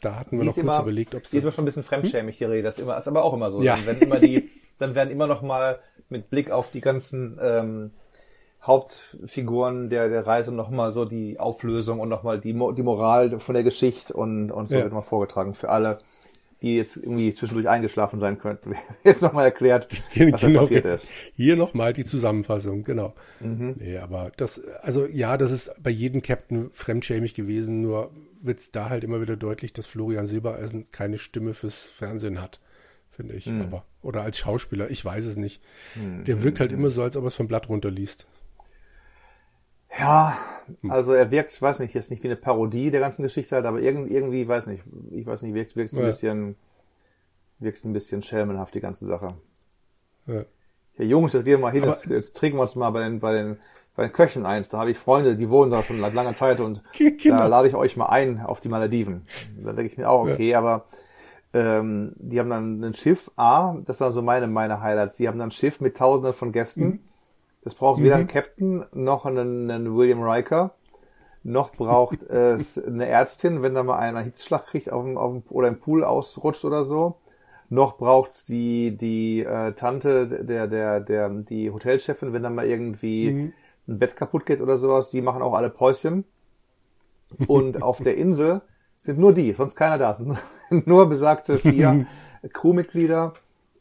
Da 0.00 0.16
hatten 0.16 0.32
wir 0.32 0.40
die 0.40 0.46
noch 0.46 0.54
kurz 0.54 0.64
immer, 0.64 0.82
überlegt, 0.82 1.14
ob 1.14 1.22
es. 1.22 1.30
Die 1.30 1.38
ist 1.38 1.44
immer 1.44 1.52
schon 1.52 1.62
ein 1.62 1.66
bisschen 1.66 1.84
fremdschämig, 1.84 2.38
die 2.38 2.44
Rede. 2.44 2.64
Das 2.64 2.78
ist, 2.78 2.82
immer, 2.82 2.96
ist 2.96 3.06
aber 3.06 3.24
auch 3.24 3.34
immer 3.34 3.52
so. 3.52 3.62
Ja. 3.62 3.76
Dann 3.76 3.86
werden 3.86 4.02
immer 4.02 4.18
die, 4.18 4.48
dann 4.78 4.96
werden 4.96 5.10
immer 5.10 5.28
noch 5.28 5.42
mal 5.42 5.78
mit 6.08 6.30
Blick 6.30 6.50
auf 6.50 6.72
die 6.72 6.80
ganzen 6.80 7.38
ähm, 7.40 7.92
Hauptfiguren 8.62 9.88
der, 9.88 10.08
der 10.08 10.26
Reise 10.26 10.52
nochmal 10.52 10.92
so 10.92 11.04
die 11.04 11.38
Auflösung 11.38 12.00
und 12.00 12.08
nochmal 12.08 12.40
die, 12.40 12.52
die 12.52 12.82
Moral 12.82 13.38
von 13.40 13.54
der 13.54 13.64
Geschichte 13.64 14.12
und, 14.12 14.50
und 14.50 14.68
so 14.68 14.76
ja. 14.76 14.82
wird 14.82 14.92
mal 14.92 15.02
vorgetragen 15.02 15.54
für 15.54 15.70
alle, 15.70 15.98
die 16.60 16.76
jetzt 16.76 16.96
irgendwie 16.96 17.32
zwischendurch 17.32 17.68
eingeschlafen 17.68 18.18
sein 18.18 18.38
könnten. 18.38 18.74
Jetzt 19.04 19.22
nochmal 19.22 19.44
erklärt, 19.44 19.86
was 19.92 20.40
genau, 20.40 20.60
passiert 20.60 20.84
ist. 20.86 21.08
Hier 21.36 21.54
nochmal 21.54 21.92
die 21.92 22.04
Zusammenfassung, 22.04 22.82
genau. 22.82 23.14
Mhm. 23.38 23.76
Nee, 23.78 23.98
aber 23.98 24.32
das, 24.36 24.60
also 24.82 25.06
ja, 25.06 25.36
das 25.36 25.52
ist 25.52 25.72
bei 25.80 25.90
jedem 25.90 26.20
Captain 26.20 26.70
fremdschämig 26.72 27.34
gewesen, 27.34 27.80
nur 27.80 28.10
wird 28.42 28.58
es 28.58 28.70
da 28.72 28.88
halt 28.88 29.04
immer 29.04 29.20
wieder 29.20 29.36
deutlich, 29.36 29.72
dass 29.72 29.86
Florian 29.86 30.26
Silbereisen 30.26 30.90
keine 30.90 31.18
Stimme 31.18 31.54
fürs 31.54 31.84
Fernsehen 31.84 32.42
hat, 32.42 32.58
finde 33.10 33.34
ich. 33.34 33.46
Mhm. 33.46 33.62
Aber, 33.62 33.84
oder 34.02 34.22
als 34.22 34.38
Schauspieler, 34.38 34.90
ich 34.90 35.04
weiß 35.04 35.26
es 35.26 35.36
nicht. 35.36 35.62
Mhm. 35.94 36.24
Der 36.24 36.42
wirkt 36.42 36.58
halt 36.58 36.72
immer 36.72 36.90
so, 36.90 37.02
als 37.02 37.16
ob 37.16 37.24
er 37.24 37.28
es 37.28 37.36
vom 37.36 37.46
Blatt 37.46 37.68
runterliest. 37.68 38.26
Ja, 39.98 40.36
also 40.88 41.12
er 41.12 41.30
wirkt, 41.30 41.52
ich 41.52 41.62
weiß 41.62 41.80
nicht, 41.80 41.94
jetzt 41.94 42.10
nicht 42.10 42.22
wie 42.22 42.28
eine 42.28 42.36
Parodie 42.36 42.90
der 42.90 43.00
ganzen 43.00 43.22
Geschichte 43.22 43.54
halt, 43.54 43.66
aber 43.66 43.80
irgendwie, 43.80 44.14
irgendwie, 44.14 44.46
weiß 44.46 44.66
nicht, 44.66 44.82
ich 45.10 45.26
weiß 45.26 45.42
nicht, 45.42 45.54
wirkt, 45.54 45.76
wirkt 45.76 45.92
ein 45.92 46.00
ja. 46.00 46.06
bisschen, 46.06 46.56
wirkt 47.58 47.84
ein 47.84 47.92
bisschen 47.92 48.22
schelmenhaft, 48.22 48.74
die 48.74 48.80
ganze 48.80 49.06
Sache. 49.06 49.34
Ja. 50.26 50.44
ja 50.98 51.04
Jungs, 51.04 51.32
jetzt 51.32 51.44
gehen 51.44 51.58
wir 51.58 51.66
mal 51.66 51.72
hin, 51.72 51.84
jetzt, 51.84 52.06
jetzt, 52.06 52.36
trinken 52.36 52.58
wir 52.58 52.62
uns 52.62 52.76
mal 52.76 52.90
bei 52.90 53.02
den, 53.02 53.20
bei 53.20 53.32
den, 53.32 53.58
bei 53.96 54.04
den 54.04 54.12
Köchen 54.12 54.46
eins. 54.46 54.68
Da 54.68 54.78
habe 54.78 54.90
ich 54.90 54.98
Freunde, 54.98 55.36
die 55.36 55.48
wohnen 55.48 55.70
da 55.70 55.82
schon 55.82 56.00
seit 56.00 56.14
langer 56.14 56.34
Zeit 56.34 56.60
und 56.60 56.82
genau. 56.98 57.38
da 57.38 57.46
lade 57.46 57.68
ich 57.68 57.74
euch 57.74 57.96
mal 57.96 58.06
ein 58.06 58.40
auf 58.40 58.60
die 58.60 58.68
Malediven. 58.68 59.26
Da 59.56 59.72
denke 59.72 59.90
ich 59.90 59.98
mir 59.98 60.08
auch, 60.08 60.22
okay, 60.22 60.50
ja. 60.50 60.58
aber 60.58 60.84
ähm, 61.54 62.12
die 62.16 62.38
haben 62.38 62.50
dann 62.50 62.84
ein 62.84 62.94
Schiff, 62.94 63.30
A, 63.36 63.76
das 63.86 64.00
waren 64.00 64.12
so 64.12 64.20
meine, 64.20 64.46
meine 64.46 64.82
Highlights, 64.82 65.16
die 65.16 65.26
haben 65.26 65.38
dann 65.38 65.48
ein 65.48 65.52
Schiff 65.52 65.80
mit 65.80 65.96
tausenden 65.96 66.34
von 66.34 66.52
Gästen. 66.52 66.84
Mhm 66.84 67.00
es 67.64 67.74
braucht 67.74 68.00
mhm. 68.00 68.04
weder 68.04 68.16
einen 68.16 68.28
Captain 68.28 68.84
noch 68.92 69.26
einen, 69.26 69.70
einen 69.70 69.96
William 69.96 70.22
Riker, 70.22 70.74
noch 71.42 71.72
braucht 71.72 72.22
es 72.30 72.82
eine 72.82 73.06
Ärztin, 73.06 73.62
wenn 73.62 73.74
da 73.74 73.82
mal 73.82 73.98
einer 73.98 74.20
Hitzschlag 74.20 74.66
kriegt 74.66 74.92
auf 74.92 75.04
dem, 75.04 75.16
auf 75.16 75.32
dem, 75.32 75.42
oder 75.50 75.68
im 75.68 75.78
Pool 75.78 76.04
ausrutscht 76.04 76.64
oder 76.64 76.84
so. 76.84 77.16
Noch 77.70 77.98
braucht 77.98 78.30
es 78.30 78.44
die, 78.46 78.96
die 78.96 79.40
äh, 79.40 79.72
Tante, 79.72 80.26
der, 80.26 80.66
der, 80.66 81.00
der, 81.00 81.28
die 81.28 81.70
Hotelchefin, 81.70 82.32
wenn 82.32 82.42
da 82.42 82.48
mal 82.48 82.66
irgendwie 82.66 83.30
mhm. 83.30 83.52
ein 83.86 83.98
Bett 83.98 84.16
kaputt 84.16 84.46
geht 84.46 84.62
oder 84.62 84.76
sowas, 84.76 85.10
die 85.10 85.20
machen 85.20 85.42
auch 85.42 85.52
alle 85.52 85.68
Päuschen. 85.68 86.24
Und 87.46 87.82
auf 87.82 88.00
der 88.02 88.16
Insel 88.16 88.62
sind 89.00 89.18
nur 89.18 89.34
die, 89.34 89.52
sonst 89.52 89.76
keiner 89.76 89.98
da. 89.98 90.14
Sind 90.14 90.38
nur 90.86 91.08
besagte 91.10 91.58
vier 91.58 92.06
Crewmitglieder, 92.52 93.34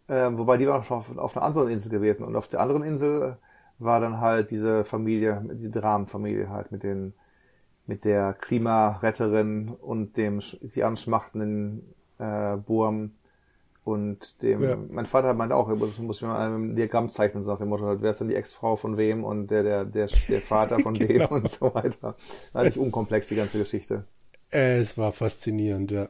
äh, 0.07 0.29
wobei 0.31 0.57
die 0.57 0.67
waren 0.67 0.81
auf, 0.81 1.17
auf 1.17 1.37
einer 1.37 1.45
anderen 1.45 1.69
Insel 1.69 1.89
gewesen. 1.89 2.25
Und 2.25 2.35
auf 2.35 2.49
der 2.49 2.59
anderen 2.59 2.83
Insel 2.83 3.37
war 3.79 3.99
dann 3.99 4.19
halt 4.19 4.51
diese 4.51 4.85
Familie, 4.85 5.43
die 5.53 5.71
Dramenfamilie 5.71 6.49
halt 6.49 6.71
mit 6.71 6.83
den, 6.83 7.13
mit 7.85 8.05
der 8.05 8.33
Klimaretterin 8.33 9.69
und 9.69 10.17
dem 10.17 10.41
sie 10.41 10.83
anschmachtenden 10.83 11.93
äh, 12.19 12.57
Burm 12.57 13.11
und 13.87 14.41
dem, 14.41 14.63
ja. 14.63 14.77
mein 14.89 15.05
Vater 15.05 15.33
meinte 15.33 15.55
auch, 15.55 15.69
ich 15.69 15.99
muss 15.99 16.21
mir 16.21 16.27
mal 16.27 16.45
ein 16.45 16.75
Diagramm 16.75 17.07
zeichnen, 17.07 17.41
so 17.41 17.51
nach 17.51 17.57
dem 17.57 17.69
Motto, 17.69 17.85
halt, 17.85 18.01
wer 18.01 18.11
ist 18.11 18.19
denn 18.19 18.27
die 18.27 18.35
Ex-Frau 18.35 18.75
von 18.75 18.97
wem 18.97 19.23
und 19.23 19.49
der, 19.49 19.63
der, 19.63 19.85
der, 19.85 20.09
der 20.27 20.41
Vater 20.41 20.79
von 20.79 20.93
genau. 20.95 21.27
dem 21.27 21.37
und 21.37 21.49
so 21.49 21.73
weiter. 21.73 22.15
War 22.51 22.63
nicht 22.65 22.77
unkomplex, 22.77 23.29
die 23.29 23.37
ganze 23.37 23.59
Geschichte. 23.59 24.03
Es 24.49 24.97
war 24.97 25.13
faszinierend, 25.13 25.91
ja. 25.91 26.09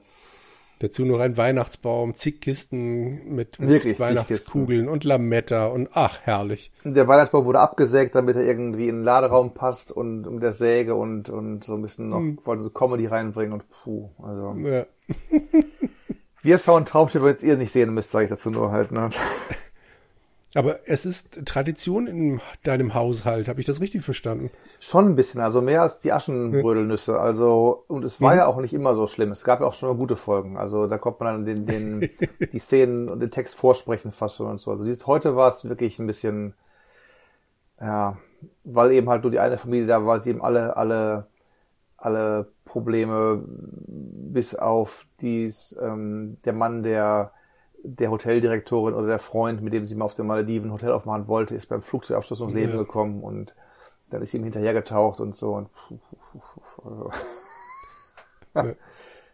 Dazu 0.80 1.06
noch 1.06 1.20
ein 1.20 1.38
Weihnachtsbaum, 1.38 2.16
zig 2.16 2.40
Kisten 2.40 3.34
mit, 3.36 3.60
mit 3.60 4.00
Weihnachtskugeln 4.00 4.88
und 4.88 5.04
Lametta 5.04 5.68
und 5.68 5.90
ach, 5.94 6.20
herrlich. 6.22 6.72
Der 6.84 7.08
Weihnachtsbaum 7.08 7.46
wurde 7.46 7.60
abgesägt, 7.60 8.14
damit 8.14 8.36
er 8.36 8.44
irgendwie 8.44 8.88
in 8.88 8.98
den 8.98 9.04
Laderaum 9.04 9.54
passt 9.54 9.92
und 9.92 10.28
um 10.28 10.40
der 10.40 10.52
Säge 10.52 10.94
und, 10.94 11.30
und 11.30 11.64
so 11.64 11.74
ein 11.74 11.82
bisschen 11.82 12.10
noch, 12.10 12.20
hm. 12.20 12.40
wollte 12.44 12.64
so 12.64 12.70
Comedy 12.70 13.08
reinbringen 13.08 13.54
und 13.54 13.64
puh, 13.70 14.10
also. 14.22 14.56
Ja. 14.60 14.86
Wir 16.42 16.60
schauen 16.60 16.86
Traumschiff, 16.86 17.24
wenn 17.24 17.36
ihr 17.42 17.58
nicht 17.58 17.72
sehen 17.72 17.94
müsst, 17.94 18.12
sage 18.12 18.26
ich 18.26 18.30
dazu 18.30 18.52
nur 18.52 18.72
halt, 18.72 18.92
ne? 18.92 19.10
Aber 20.54 20.88
es 20.88 21.06
ist 21.06 21.46
Tradition 21.46 22.08
in 22.08 22.42
deinem 22.64 22.94
Haushalt, 22.94 23.48
habe 23.50 23.60
ich 23.60 23.66
das 23.66 23.82
richtig 23.82 24.04
verstanden? 24.04 24.50
Schon 24.80 25.06
ein 25.06 25.16
bisschen, 25.16 25.42
also 25.42 25.62
mehr 25.62 25.82
als 25.82 26.00
die 26.00 26.14
Aschenbrödelnüsse. 26.14 27.20
Also, 27.20 27.84
und 27.88 28.04
es 28.06 28.22
war 28.22 28.32
mhm. 28.34 28.38
ja 28.40 28.48
auch 28.48 28.58
nicht 28.58 28.74
immer 28.74 28.96
so 28.96 29.08
schlimm. 29.08 29.32
Es 29.32 29.44
gab 29.44 29.60
ja 29.60 29.68
auch 29.68 29.74
schon 29.74 29.90
mal 29.90 29.96
gute 29.96 30.16
Folgen. 30.16 30.58
Also 30.58 30.88
da 30.88 30.98
kommt 30.98 31.20
man 31.20 31.46
dann 31.46 31.66
den, 31.66 31.66
den, 31.66 32.10
die 32.52 32.60
Szenen 32.60 33.10
und 33.10 33.20
den 33.20 33.30
Text 33.30 33.56
vorsprechen 33.56 34.12
fast 34.12 34.38
schon 34.38 34.48
und 34.48 34.62
so. 34.62 34.72
Also 34.72 34.86
dieses, 34.86 35.06
heute 35.06 35.36
war 35.36 35.50
es 35.50 35.68
wirklich 35.68 36.00
ein 36.00 36.08
bisschen, 36.08 36.54
ja, 37.82 38.18
weil 38.64 38.92
eben 38.94 39.10
halt 39.10 39.24
nur 39.24 39.32
die 39.32 39.40
eine 39.40 39.58
Familie 39.58 39.88
da 39.88 40.06
war, 40.06 40.22
sie 40.22 40.30
eben 40.30 40.42
alle, 40.42 40.78
alle, 40.78 41.28
alle 41.98 42.48
Probleme 42.64 43.44
bis 43.48 44.56
auf 44.56 45.06
dies, 45.20 45.76
ähm, 45.82 46.38
der 46.46 46.54
Mann, 46.54 46.84
der 46.84 47.32
der 47.96 48.12
Hoteldirektorin 48.12 48.94
oder 48.94 49.08
der 49.08 49.20
Freund, 49.20 49.62
mit 49.62 49.72
dem 49.72 49.88
sie 49.88 49.96
mal 49.96 50.06
auf 50.06 50.16
den 50.16 50.28
Malediven 50.28 50.70
ein 50.70 50.74
Hotel 50.74 50.92
aufmachen 50.92 51.28
wollte, 51.28 51.56
ist 51.56 51.68
beim 51.68 51.82
Flugzeugabschluss 51.82 52.42
ums 52.42 52.56
Leben 52.56 52.74
ja. 52.74 52.80
gekommen 52.80 53.24
und 53.24 53.54
dann 54.10 54.22
ist 54.22 54.32
sie 54.32 54.38
ihm 54.38 54.44
hinterhergetaucht 54.44 55.20
und 55.20 55.34
so. 55.34 55.54
Und 55.54 55.70
also. 58.54 58.76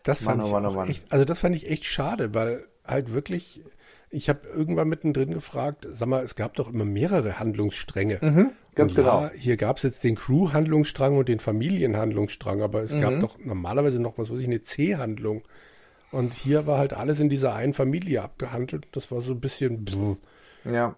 Das 0.03 0.21
fand 0.21 0.41
Mann, 0.41 0.47
oh 0.47 0.51
Mann, 0.51 0.65
oh 0.65 0.71
Mann. 0.71 0.89
Echt, 0.89 1.11
also 1.11 1.25
das 1.25 1.39
fand 1.39 1.55
ich 1.55 1.69
echt 1.69 1.85
schade, 1.85 2.33
weil 2.33 2.65
halt 2.85 3.13
wirklich, 3.13 3.63
ich 4.09 4.29
habe 4.29 4.47
irgendwann 4.47 4.89
mittendrin 4.89 5.33
gefragt, 5.33 5.87
sag 5.91 6.09
mal, 6.09 6.23
es 6.23 6.35
gab 6.35 6.55
doch 6.55 6.71
immer 6.71 6.85
mehrere 6.85 7.39
Handlungsstränge. 7.39 8.19
Mhm, 8.21 8.51
ganz 8.75 8.91
und 8.91 8.97
genau. 8.97 9.21
Ja, 9.21 9.31
hier 9.33 9.57
gab 9.57 9.77
es 9.77 9.83
jetzt 9.83 10.03
den 10.03 10.15
Crew-Handlungsstrang 10.15 11.17
und 11.17 11.29
den 11.29 11.39
Familienhandlungsstrang, 11.39 12.61
aber 12.61 12.83
es 12.83 12.93
mhm. 12.93 13.01
gab 13.01 13.19
doch 13.19 13.37
normalerweise 13.39 13.99
noch 13.99 14.17
was 14.17 14.29
weiß 14.29 14.39
ich, 14.39 14.47
eine 14.47 14.61
C-Handlung. 14.61 15.43
Und 16.13 16.35
hier 16.35 16.67
war 16.67 16.77
halt 16.77 16.93
alles 16.93 17.19
in 17.19 17.27
dieser 17.27 17.55
einen 17.55 17.73
Familie 17.73 18.21
abgehandelt. 18.21 18.87
Das 18.91 19.11
war 19.11 19.19
so 19.19 19.33
ein 19.33 19.39
bisschen. 19.39 19.85
Ja, 20.63 20.95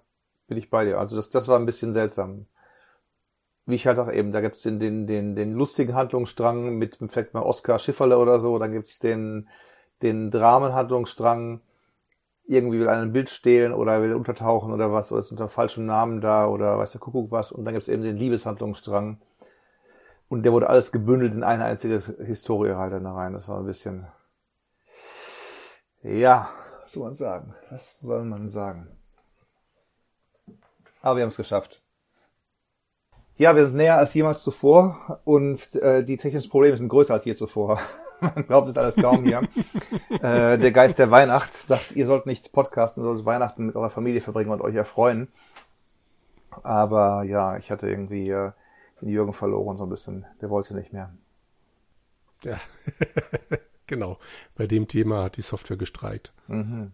bin 0.47 0.58
ich 0.58 0.69
bei 0.69 0.84
dir. 0.84 0.99
Also 0.99 1.15
das, 1.15 1.30
das 1.30 1.47
war 1.47 1.58
ein 1.58 1.65
bisschen 1.65 1.93
seltsam. 1.93 2.47
Wie 3.65 3.75
ich 3.75 3.88
halt 3.88 3.97
auch 3.97 4.12
eben, 4.12 4.34
da 4.34 4.41
gibt's 4.41 4.62
den, 4.62 4.78
den, 4.78 5.08
den, 5.08 5.36
den 5.36 5.54
lustigen 5.54 5.95
Handlungsstrang 5.95 6.78
mit 6.78 6.97
vielleicht 7.08 7.34
mal 7.34 7.43
Oskar 7.43 7.80
Schifferle 7.80 8.17
oder 8.17 8.39
so, 8.39 8.60
dann 8.60 8.73
gibt's 8.73 8.99
den, 8.99 9.47
den 10.01 10.32
Dramenhandlungsstrang, 10.32 11.62
irgendwie 12.45 12.80
will 12.80 12.89
einer 12.89 13.01
ein 13.01 13.13
Bild 13.13 13.30
stehlen 13.30 13.73
oder 13.73 14.01
will 14.01 14.13
untertauchen 14.13 14.73
oder 14.73 14.91
was, 14.91 15.13
oder 15.13 15.19
ist 15.19 15.32
unter 15.32 15.47
falschem 15.47 15.86
Namen 15.86 16.19
da 16.19 16.45
oder 16.45 16.78
weiß 16.78 16.91
der 16.91 17.01
Kuckuck 17.01 17.32
was. 17.32 17.54
Und 17.54 17.63
dann 17.63 17.73
gibt's 17.73 17.88
eben 17.88 18.04
den 18.04 18.17
Liebeshandlungsstrang. 18.17 19.21
Und 20.28 20.43
der 20.43 20.51
wurde 20.51 20.69
alles 20.69 20.91
gebündelt 20.91 21.34
in 21.34 21.43
eine 21.43 21.63
einzige 21.63 21.99
Historie 22.25 22.73
halt 22.73 22.91
da 22.91 23.13
rein. 23.13 23.32
Das 23.32 23.47
war 23.47 23.60
ein 23.60 23.65
bisschen, 23.65 24.08
ja, 26.06 26.50
was 26.84 26.94
soll 26.94 27.04
man 27.04 27.15
sagen? 27.15 27.56
Was 27.72 28.00
soll 28.00 28.24
man 28.24 28.48
sagen? 28.48 28.88
Aber 31.02 31.18
wir 31.18 31.24
haben 31.24 31.30
es 31.30 31.38
geschafft. 31.38 31.82
Ja, 33.38 33.56
wir 33.56 33.65
sind 33.65 33.76
näher 33.76 33.98
als 33.98 34.13
jemals 34.13 34.44
zuvor 34.44 35.20
und 35.26 35.76
äh, 35.76 36.06
die 36.06 36.18
technischen 36.18 36.50
Probleme 36.50 36.78
sind 36.78 36.89
größer 36.89 37.13
als 37.13 37.26
je 37.26 37.36
zuvor. 37.36 37.80
Man 38.22 38.48
glaubt 38.48 38.70
es 38.70 38.78
alles 38.78 38.96
kaum 38.96 39.26
hier. 39.26 39.41
äh, 40.10 40.58
der 40.58 40.72
Geist 40.72 40.98
der 41.00 41.12
Weihnacht 41.12 41.52
sagt, 41.52 41.91
ihr 41.96 42.08
sollt 42.08 42.28
nicht 42.28 42.54
podcasten, 42.54 43.04
ihr 43.04 43.08
sollt 43.08 43.26
Weihnachten 43.26 43.65
mit 43.65 43.76
eurer 43.76 43.89
Familie 43.89 44.22
verbringen 44.22 44.52
und 44.52 44.62
euch 44.62 44.76
erfreuen. 44.76 45.28
Aber 46.63 47.24
ja, 47.24 47.58
ich 47.58 47.72
hatte 47.72 47.89
irgendwie 47.89 48.30
äh, 48.30 48.52
den 49.02 49.10
Jürgen 49.10 49.34
verloren 49.34 49.76
so 49.76 49.86
ein 49.86 49.89
bisschen. 49.89 50.26
Der 50.41 50.50
wollte 50.50 50.74
nicht 50.74 50.94
mehr. 50.94 51.13
Ja, 52.44 52.58
genau. 53.88 54.17
Bei 54.56 54.67
dem 54.67 54.88
Thema 54.88 55.24
hat 55.24 55.38
die 55.38 55.41
Software 55.41 55.78
gestreikt. 55.78 56.34
Mhm. 56.48 56.91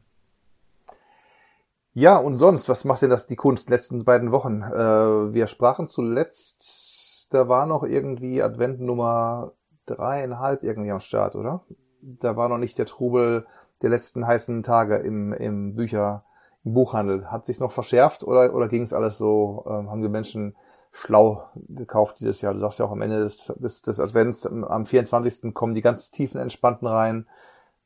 Ja, 1.94 2.18
und 2.18 2.36
sonst, 2.36 2.70
was 2.70 2.86
macht 2.86 3.02
denn 3.02 3.10
das 3.10 3.28
die 3.28 3.36
Kunst 3.36 3.70
letzten 3.70 4.06
beiden 4.06 4.32
Wochen? 4.32 4.62
Äh, 4.62 5.34
wir 5.34 5.48
sprachen 5.48 5.88
zuletzt, 5.88 7.28
da 7.32 7.50
war 7.50 7.66
noch 7.66 7.84
irgendwie 7.84 8.42
Advent 8.42 8.80
Nummer 8.80 9.54
dreieinhalb 9.86 10.64
irgendwie 10.64 10.92
am 10.92 11.02
Start, 11.02 11.36
oder? 11.36 11.66
Da 12.02 12.38
war 12.38 12.48
noch 12.48 12.58
nicht 12.58 12.78
der 12.78 12.86
Trubel 12.86 13.46
der 13.82 13.90
letzten 13.90 14.26
heißen 14.26 14.64
Tage 14.64 14.98
im, 14.98 15.34
im 15.34 15.76
Bücher, 15.76 16.24
im 16.64 16.74
Buchhandel. 16.74 17.30
Hat 17.30 17.46
sich's 17.46 17.60
noch 17.60 17.72
verschärft 17.72 18.24
oder, 18.24 18.54
oder 18.54 18.70
ging 18.70 18.84
es 18.84 18.94
alles 18.94 19.18
so, 19.18 19.66
ähm, 19.68 19.90
haben 19.90 20.02
die 20.02 20.10
Menschen 20.10 20.56
schlau 20.92 21.50
gekauft 21.70 22.20
dieses 22.20 22.42
Jahr? 22.42 22.54
Du 22.54 22.60
sagst 22.60 22.80
ja 22.80 22.86
auch 22.86 22.92
am 22.92 23.02
Ende 23.02 23.24
des, 23.24 23.52
des, 23.56 23.82
des 23.82 24.00
Advents, 24.00 24.46
am 24.46 24.86
24. 24.86 25.54
kommen 25.54 25.76
die 25.76 25.82
ganz 25.82 26.12
tiefen 26.12 26.40
Entspannten 26.40 26.88
rein. 26.88 27.28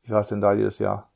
Wie 0.03 0.11
war 0.11 0.21
es 0.21 0.29
denn 0.29 0.41
da 0.41 0.55
dieses 0.55 0.79
Jahr? 0.79 1.09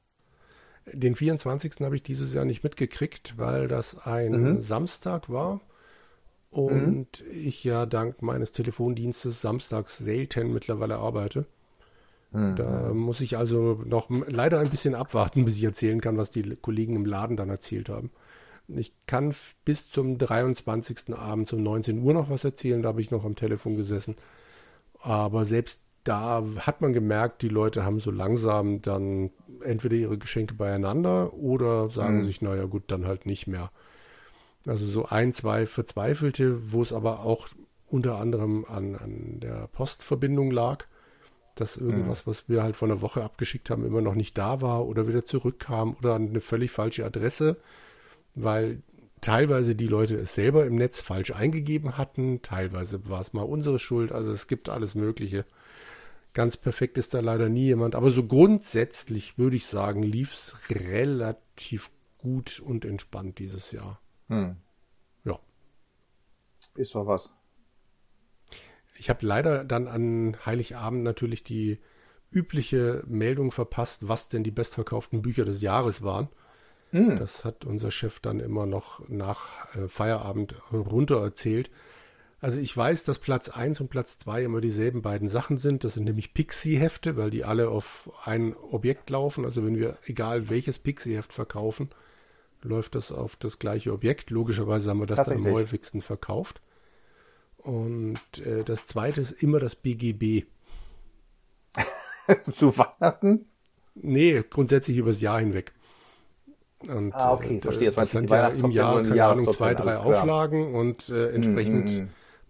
Den 0.93 1.15
24. 1.15 1.75
habe 1.81 1.95
ich 1.95 2.03
dieses 2.03 2.33
Jahr 2.33 2.45
nicht 2.45 2.63
mitgekriegt, 2.63 3.37
weil 3.37 3.67
das 3.67 3.97
ein 4.05 4.31
mhm. 4.31 4.61
Samstag 4.61 5.29
war 5.29 5.61
und 6.49 7.23
mhm. 7.23 7.31
ich 7.31 7.63
ja 7.63 7.85
dank 7.85 8.21
meines 8.21 8.51
Telefondienstes 8.51 9.41
samstags 9.41 9.97
selten 9.97 10.53
mittlerweile 10.53 10.97
arbeite. 10.97 11.45
Mhm. 12.31 12.55
Da 12.55 12.93
muss 12.93 13.21
ich 13.21 13.37
also 13.37 13.81
noch 13.85 14.09
leider 14.09 14.59
ein 14.59 14.69
bisschen 14.69 14.95
abwarten, 14.95 15.45
bis 15.45 15.57
ich 15.57 15.63
erzählen 15.63 16.01
kann, 16.01 16.17
was 16.17 16.31
die 16.31 16.55
Kollegen 16.55 16.95
im 16.95 17.05
Laden 17.05 17.37
dann 17.37 17.49
erzählt 17.49 17.89
haben. 17.89 18.11
Ich 18.75 18.93
kann 19.07 19.33
bis 19.65 19.89
zum 19.89 20.17
23. 20.17 21.15
Abend 21.15 21.51
um 21.53 21.63
19 21.63 22.01
Uhr 22.01 22.13
noch 22.13 22.29
was 22.29 22.43
erzählen, 22.43 22.81
da 22.81 22.89
habe 22.89 23.01
ich 23.01 23.11
noch 23.11 23.25
am 23.25 23.35
Telefon 23.35 23.75
gesessen. 23.75 24.15
Aber 25.01 25.45
selbst 25.45 25.79
da 26.03 26.43
hat 26.59 26.81
man 26.81 26.93
gemerkt, 26.93 27.41
die 27.41 27.49
Leute 27.49 27.83
haben 27.83 27.99
so 27.99 28.11
langsam 28.11 28.81
dann 28.81 29.31
entweder 29.61 29.95
ihre 29.95 30.17
Geschenke 30.17 30.53
beieinander 30.53 31.33
oder 31.33 31.89
sagen 31.89 32.17
mhm. 32.17 32.23
sich, 32.23 32.41
naja 32.41 32.65
gut, 32.65 32.83
dann 32.87 33.05
halt 33.05 33.25
nicht 33.25 33.47
mehr. 33.47 33.71
Also 34.65 34.85
so 34.85 35.05
ein, 35.05 35.33
zwei 35.33 35.65
Verzweifelte, 35.65 36.71
wo 36.71 36.81
es 36.81 36.93
aber 36.93 37.21
auch 37.21 37.49
unter 37.87 38.17
anderem 38.17 38.65
an, 38.65 38.95
an 38.95 39.39
der 39.39 39.67
Postverbindung 39.67 40.51
lag, 40.51 40.85
dass 41.55 41.77
irgendwas, 41.77 42.25
mhm. 42.25 42.29
was 42.29 42.49
wir 42.49 42.63
halt 42.63 42.75
vor 42.75 42.87
einer 42.87 43.01
Woche 43.01 43.23
abgeschickt 43.23 43.69
haben, 43.69 43.85
immer 43.85 44.01
noch 44.01 44.15
nicht 44.15 44.37
da 44.37 44.61
war 44.61 44.85
oder 44.85 45.07
wieder 45.07 45.25
zurückkam 45.25 45.95
oder 45.99 46.13
an 46.13 46.29
eine 46.29 46.41
völlig 46.41 46.71
falsche 46.71 47.05
Adresse, 47.05 47.57
weil 48.43 48.81
teilweise 49.21 49.75
die 49.75 49.87
Leute 49.87 50.15
es 50.15 50.35
selber 50.35 50.65
im 50.65 50.75
Netz 50.75 51.01
falsch 51.01 51.31
eingegeben 51.31 51.97
hatten, 51.97 52.41
teilweise 52.41 53.09
war 53.09 53.21
es 53.21 53.33
mal 53.33 53.43
unsere 53.43 53.79
Schuld, 53.79 54.11
also 54.11 54.31
es 54.31 54.47
gibt 54.47 54.69
alles 54.69 54.95
Mögliche. 54.95 55.45
Ganz 56.33 56.57
perfekt 56.57 56.97
ist 56.97 57.13
da 57.13 57.21
leider 57.21 57.49
nie 57.49 57.65
jemand. 57.65 57.95
Aber 57.95 58.11
so 58.11 58.25
grundsätzlich 58.25 59.37
würde 59.37 59.55
ich 59.55 59.65
sagen, 59.65 60.03
lief 60.03 60.33
es 60.33 60.55
relativ 60.69 61.89
gut 62.19 62.59
und 62.59 62.85
entspannt 62.85 63.39
dieses 63.39 63.71
Jahr. 63.71 63.99
Hm. 64.27 64.57
Ja. 65.23 65.39
Ist 66.75 66.93
doch 66.93 67.07
was. 67.07 67.33
Ich 68.95 69.09
habe 69.09 69.25
leider 69.25 69.63
dann 69.63 69.87
an 69.87 70.37
Heiligabend 70.45 71.03
natürlich 71.03 71.43
die 71.43 71.79
übliche 72.31 73.03
Meldung 73.07 73.51
verpasst, 73.51 74.07
was 74.07 74.29
denn 74.29 74.43
die 74.43 74.51
bestverkauften 74.51 75.21
Bücher 75.21 75.45
des 75.45 75.61
Jahres 75.61 76.03
waren. 76.03 76.29
Hm. 76.91 77.17
Das 77.17 77.45
hat 77.45 77.65
unser 77.65 77.91
Chef 77.91 78.19
dann 78.19 78.39
immer 78.39 78.65
noch 78.65 79.07
nach 79.07 79.73
äh, 79.75 79.87
Feierabend 79.87 80.55
runter 80.71 81.21
erzählt. 81.21 81.69
Also 82.41 82.59
ich 82.59 82.75
weiß, 82.75 83.03
dass 83.03 83.19
Platz 83.19 83.49
1 83.49 83.81
und 83.81 83.89
Platz 83.89 84.17
2 84.19 84.43
immer 84.43 84.61
dieselben 84.61 85.01
beiden 85.01 85.27
Sachen 85.27 85.57
sind. 85.57 85.83
Das 85.83 85.95
sind 85.95 86.05
nämlich 86.05 86.33
Pixie-Hefte, 86.33 87.17
weil 87.17 87.31
die 87.31 87.43
alle 87.43 87.69
auf 87.69 88.09
ein 88.23 88.55
Objekt 88.55 89.09
laufen. 89.09 89.43
Also 89.43 89.65
wenn 89.65 89.75
wir, 89.75 89.97
egal 90.05 90.49
welches 90.49 90.79
Pixie-Heft 90.79 91.33
verkaufen, 91.33 91.89
läuft 92.61 92.95
das 92.95 93.11
auf 93.11 93.35
das 93.35 93.59
gleiche 93.59 93.91
Objekt. 93.91 94.29
Logischerweise 94.29 94.89
haben 94.89 94.99
wir 94.99 95.05
das 95.05 95.27
dann 95.27 95.45
am 95.45 95.51
häufigsten 95.51 96.01
verkauft. 96.01 96.61
Und 97.57 98.19
äh, 98.45 98.63
das 98.63 98.85
zweite 98.85 99.19
ist 99.19 99.31
immer 99.31 99.59
das 99.59 99.75
BGB. 99.75 100.45
Zu 102.49 102.77
Weihnachten? 102.77 103.45
Nee, 103.95 104.43
grundsätzlich 104.49 104.97
übers 104.97 105.19
Jahr 105.19 105.39
hinweg. 105.39 105.73
Und, 106.87 107.13
ah, 107.13 107.33
okay, 107.33 107.57
äh, 107.57 107.61
verstehe. 107.61 107.91
Das 107.91 108.11
sind 108.11 108.29
ja 108.29 108.47
im 108.47 108.71
Jahr, 108.71 109.03
keine 109.03 109.25
Ahnung, 109.25 109.51
zwei, 109.51 109.73
drei 109.73 109.97
Auflagen 109.97 110.73
und 110.73 111.09
äh, 111.09 111.31
entsprechend 111.31 111.91
mm, 111.91 112.01
mm, 112.01 112.05
mm 112.05 112.09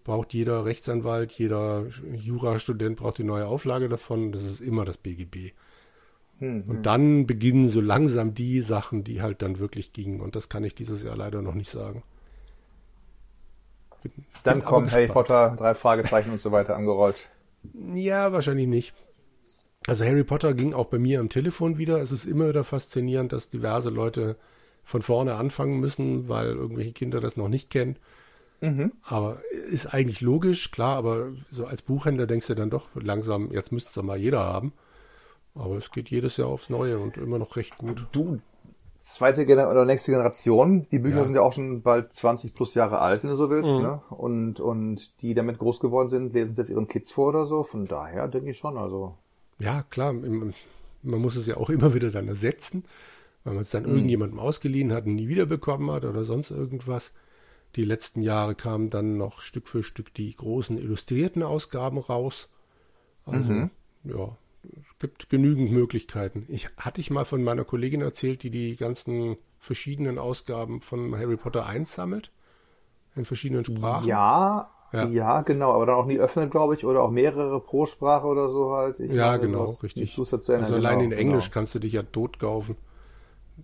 braucht 0.09 0.33
jeder 0.33 0.65
Rechtsanwalt, 0.65 1.33
jeder 1.33 1.85
Jurastudent 2.13 2.97
braucht 2.97 3.19
die 3.19 3.23
neue 3.23 3.45
Auflage 3.45 3.89
davon. 3.89 4.31
Das 4.31 4.41
ist 4.41 4.59
immer 4.59 4.83
das 4.83 4.97
BGB. 4.97 5.51
Hm, 6.39 6.63
und 6.67 6.77
hm. 6.77 6.81
dann 6.81 7.27
beginnen 7.27 7.69
so 7.69 7.79
langsam 7.79 8.33
die 8.33 8.61
Sachen, 8.61 9.03
die 9.03 9.21
halt 9.21 9.43
dann 9.43 9.59
wirklich 9.59 9.93
gingen. 9.93 10.19
Und 10.19 10.35
das 10.35 10.49
kann 10.49 10.63
ich 10.63 10.73
dieses 10.73 11.03
Jahr 11.03 11.15
leider 11.15 11.43
noch 11.43 11.53
nicht 11.53 11.69
sagen. 11.69 12.01
Bin, 14.01 14.11
dann 14.43 14.63
kommt 14.63 14.91
Harry 14.91 15.07
Potter, 15.07 15.55
drei 15.55 15.75
Fragezeichen 15.75 16.31
und 16.31 16.41
so 16.41 16.51
weiter 16.51 16.75
angerollt. 16.75 17.17
Ja, 17.93 18.31
wahrscheinlich 18.33 18.67
nicht. 18.67 18.93
Also 19.89 20.05
Harry 20.05 20.23
Potter 20.23 20.53
ging 20.53 20.73
auch 20.75 20.85
bei 20.85 20.99
mir 20.99 21.19
am 21.19 21.29
Telefon 21.29 21.79
wieder. 21.79 21.99
Es 21.99 22.11
ist 22.11 22.25
immer 22.25 22.47
wieder 22.47 22.63
faszinierend, 22.63 23.33
dass 23.33 23.49
diverse 23.49 23.89
Leute 23.89 24.35
von 24.83 25.01
vorne 25.01 25.33
anfangen 25.33 25.79
müssen, 25.79 26.29
weil 26.29 26.49
irgendwelche 26.49 26.91
Kinder 26.91 27.19
das 27.19 27.37
noch 27.37 27.47
nicht 27.47 27.71
kennen. 27.71 27.97
Mhm. 28.61 28.91
Aber 29.03 29.41
ist 29.71 29.87
eigentlich 29.91 30.21
logisch, 30.21 30.69
klar, 30.69 30.97
aber 30.97 31.29
so 31.49 31.65
als 31.65 31.81
Buchhändler 31.81 32.27
denkst 32.27 32.45
du 32.47 32.55
dann 32.55 32.69
doch 32.69 32.89
langsam, 32.93 33.51
jetzt 33.51 33.71
müsste 33.71 33.89
es 33.89 33.95
ja 33.95 34.03
mal 34.03 34.19
jeder 34.19 34.41
haben. 34.41 34.73
Aber 35.55 35.75
es 35.77 35.89
geht 35.89 36.09
jedes 36.09 36.37
Jahr 36.37 36.49
aufs 36.49 36.69
Neue 36.69 36.99
und 36.99 37.17
immer 37.17 37.39
noch 37.39 37.55
recht 37.55 37.75
gut. 37.77 38.05
Du, 38.11 38.39
zweite 38.99 39.47
Gener 39.47 39.71
oder 39.71 39.85
nächste 39.85 40.11
Generation, 40.11 40.85
die 40.91 40.99
Bücher 40.99 41.17
ja. 41.17 41.23
sind 41.23 41.33
ja 41.33 41.41
auch 41.41 41.53
schon 41.53 41.81
bald 41.81 42.13
20 42.13 42.53
plus 42.53 42.75
Jahre 42.75 42.99
alt, 42.99 43.23
wenn 43.23 43.31
du 43.31 43.35
so 43.35 43.49
willst, 43.49 43.71
mhm. 43.71 43.81
ne? 43.81 44.01
Und, 44.11 44.59
und 44.59 45.19
die 45.21 45.33
damit 45.33 45.57
groß 45.57 45.79
geworden 45.79 46.09
sind, 46.09 46.33
lesen 46.33 46.51
es 46.51 46.57
jetzt 46.57 46.69
ihren 46.69 46.87
Kids 46.87 47.11
vor 47.11 47.29
oder 47.29 47.47
so. 47.47 47.63
Von 47.63 47.87
daher 47.87 48.27
denke 48.27 48.51
ich 48.51 48.57
schon, 48.59 48.77
also. 48.77 49.15
Ja, 49.59 49.83
klar, 49.83 50.13
man 50.13 50.53
muss 51.03 51.35
es 51.35 51.47
ja 51.47 51.57
auch 51.57 51.69
immer 51.69 51.93
wieder 51.93 52.11
dann 52.11 52.27
ersetzen, 52.27 52.85
weil 53.43 53.53
man 53.53 53.61
es 53.61 53.69
dann 53.69 53.83
mhm. 53.83 53.89
irgendjemandem 53.89 54.39
ausgeliehen 54.39 54.93
hat 54.93 55.05
und 55.05 55.15
nie 55.15 55.27
wiederbekommen 55.27 55.91
hat 55.91 56.05
oder 56.05 56.23
sonst 56.23 56.51
irgendwas. 56.51 57.13
Die 57.75 57.85
letzten 57.85 58.23
Jahre 58.23 58.55
kamen 58.55 58.89
dann 58.89 59.17
noch 59.17 59.41
Stück 59.41 59.67
für 59.67 59.83
Stück 59.83 60.13
die 60.13 60.35
großen 60.35 60.77
illustrierten 60.77 61.43
Ausgaben 61.43 61.99
raus. 61.99 62.49
Also, 63.25 63.51
mhm. 63.51 63.69
ja, 64.05 64.35
es 64.63 64.99
gibt 64.99 65.29
genügend 65.29 65.71
Möglichkeiten. 65.71 66.45
Ich 66.47 66.69
hatte 66.77 66.99
ich 66.99 67.11
mal 67.11 67.25
von 67.25 67.43
meiner 67.43 67.65
Kollegin 67.65 68.01
erzählt, 68.01 68.41
die 68.41 68.49
die 68.49 68.75
ganzen 68.75 69.37
verschiedenen 69.59 70.17
Ausgaben 70.17 70.81
von 70.81 71.15
Harry 71.15 71.37
Potter 71.37 71.65
1 71.65 71.93
sammelt. 71.93 72.31
In 73.15 73.25
verschiedenen 73.25 73.65
Sprachen. 73.65 74.07
Ja, 74.07 74.71
ja, 74.91 75.05
ja, 75.05 75.41
genau, 75.41 75.71
aber 75.71 75.85
dann 75.85 75.95
auch 75.95 76.05
nie 76.05 76.19
öffnet, 76.19 76.49
glaube 76.49 76.73
ich, 76.75 76.85
oder 76.85 77.03
auch 77.03 77.11
mehrere 77.11 77.59
pro 77.59 77.85
Sprache 77.85 78.25
oder 78.25 78.49
so 78.49 78.71
halt. 78.71 78.99
Ich 78.99 79.11
ja, 79.11 79.37
genau, 79.37 79.65
richtig. 79.65 80.17
Also 80.17 80.75
allein 80.75 81.01
in 81.01 81.11
Englisch 81.11 81.45
genau. 81.45 81.53
kannst 81.53 81.75
du 81.75 81.79
dich 81.79 81.93
ja 81.93 82.03
tot 82.03 82.39
kaufen. 82.39 82.75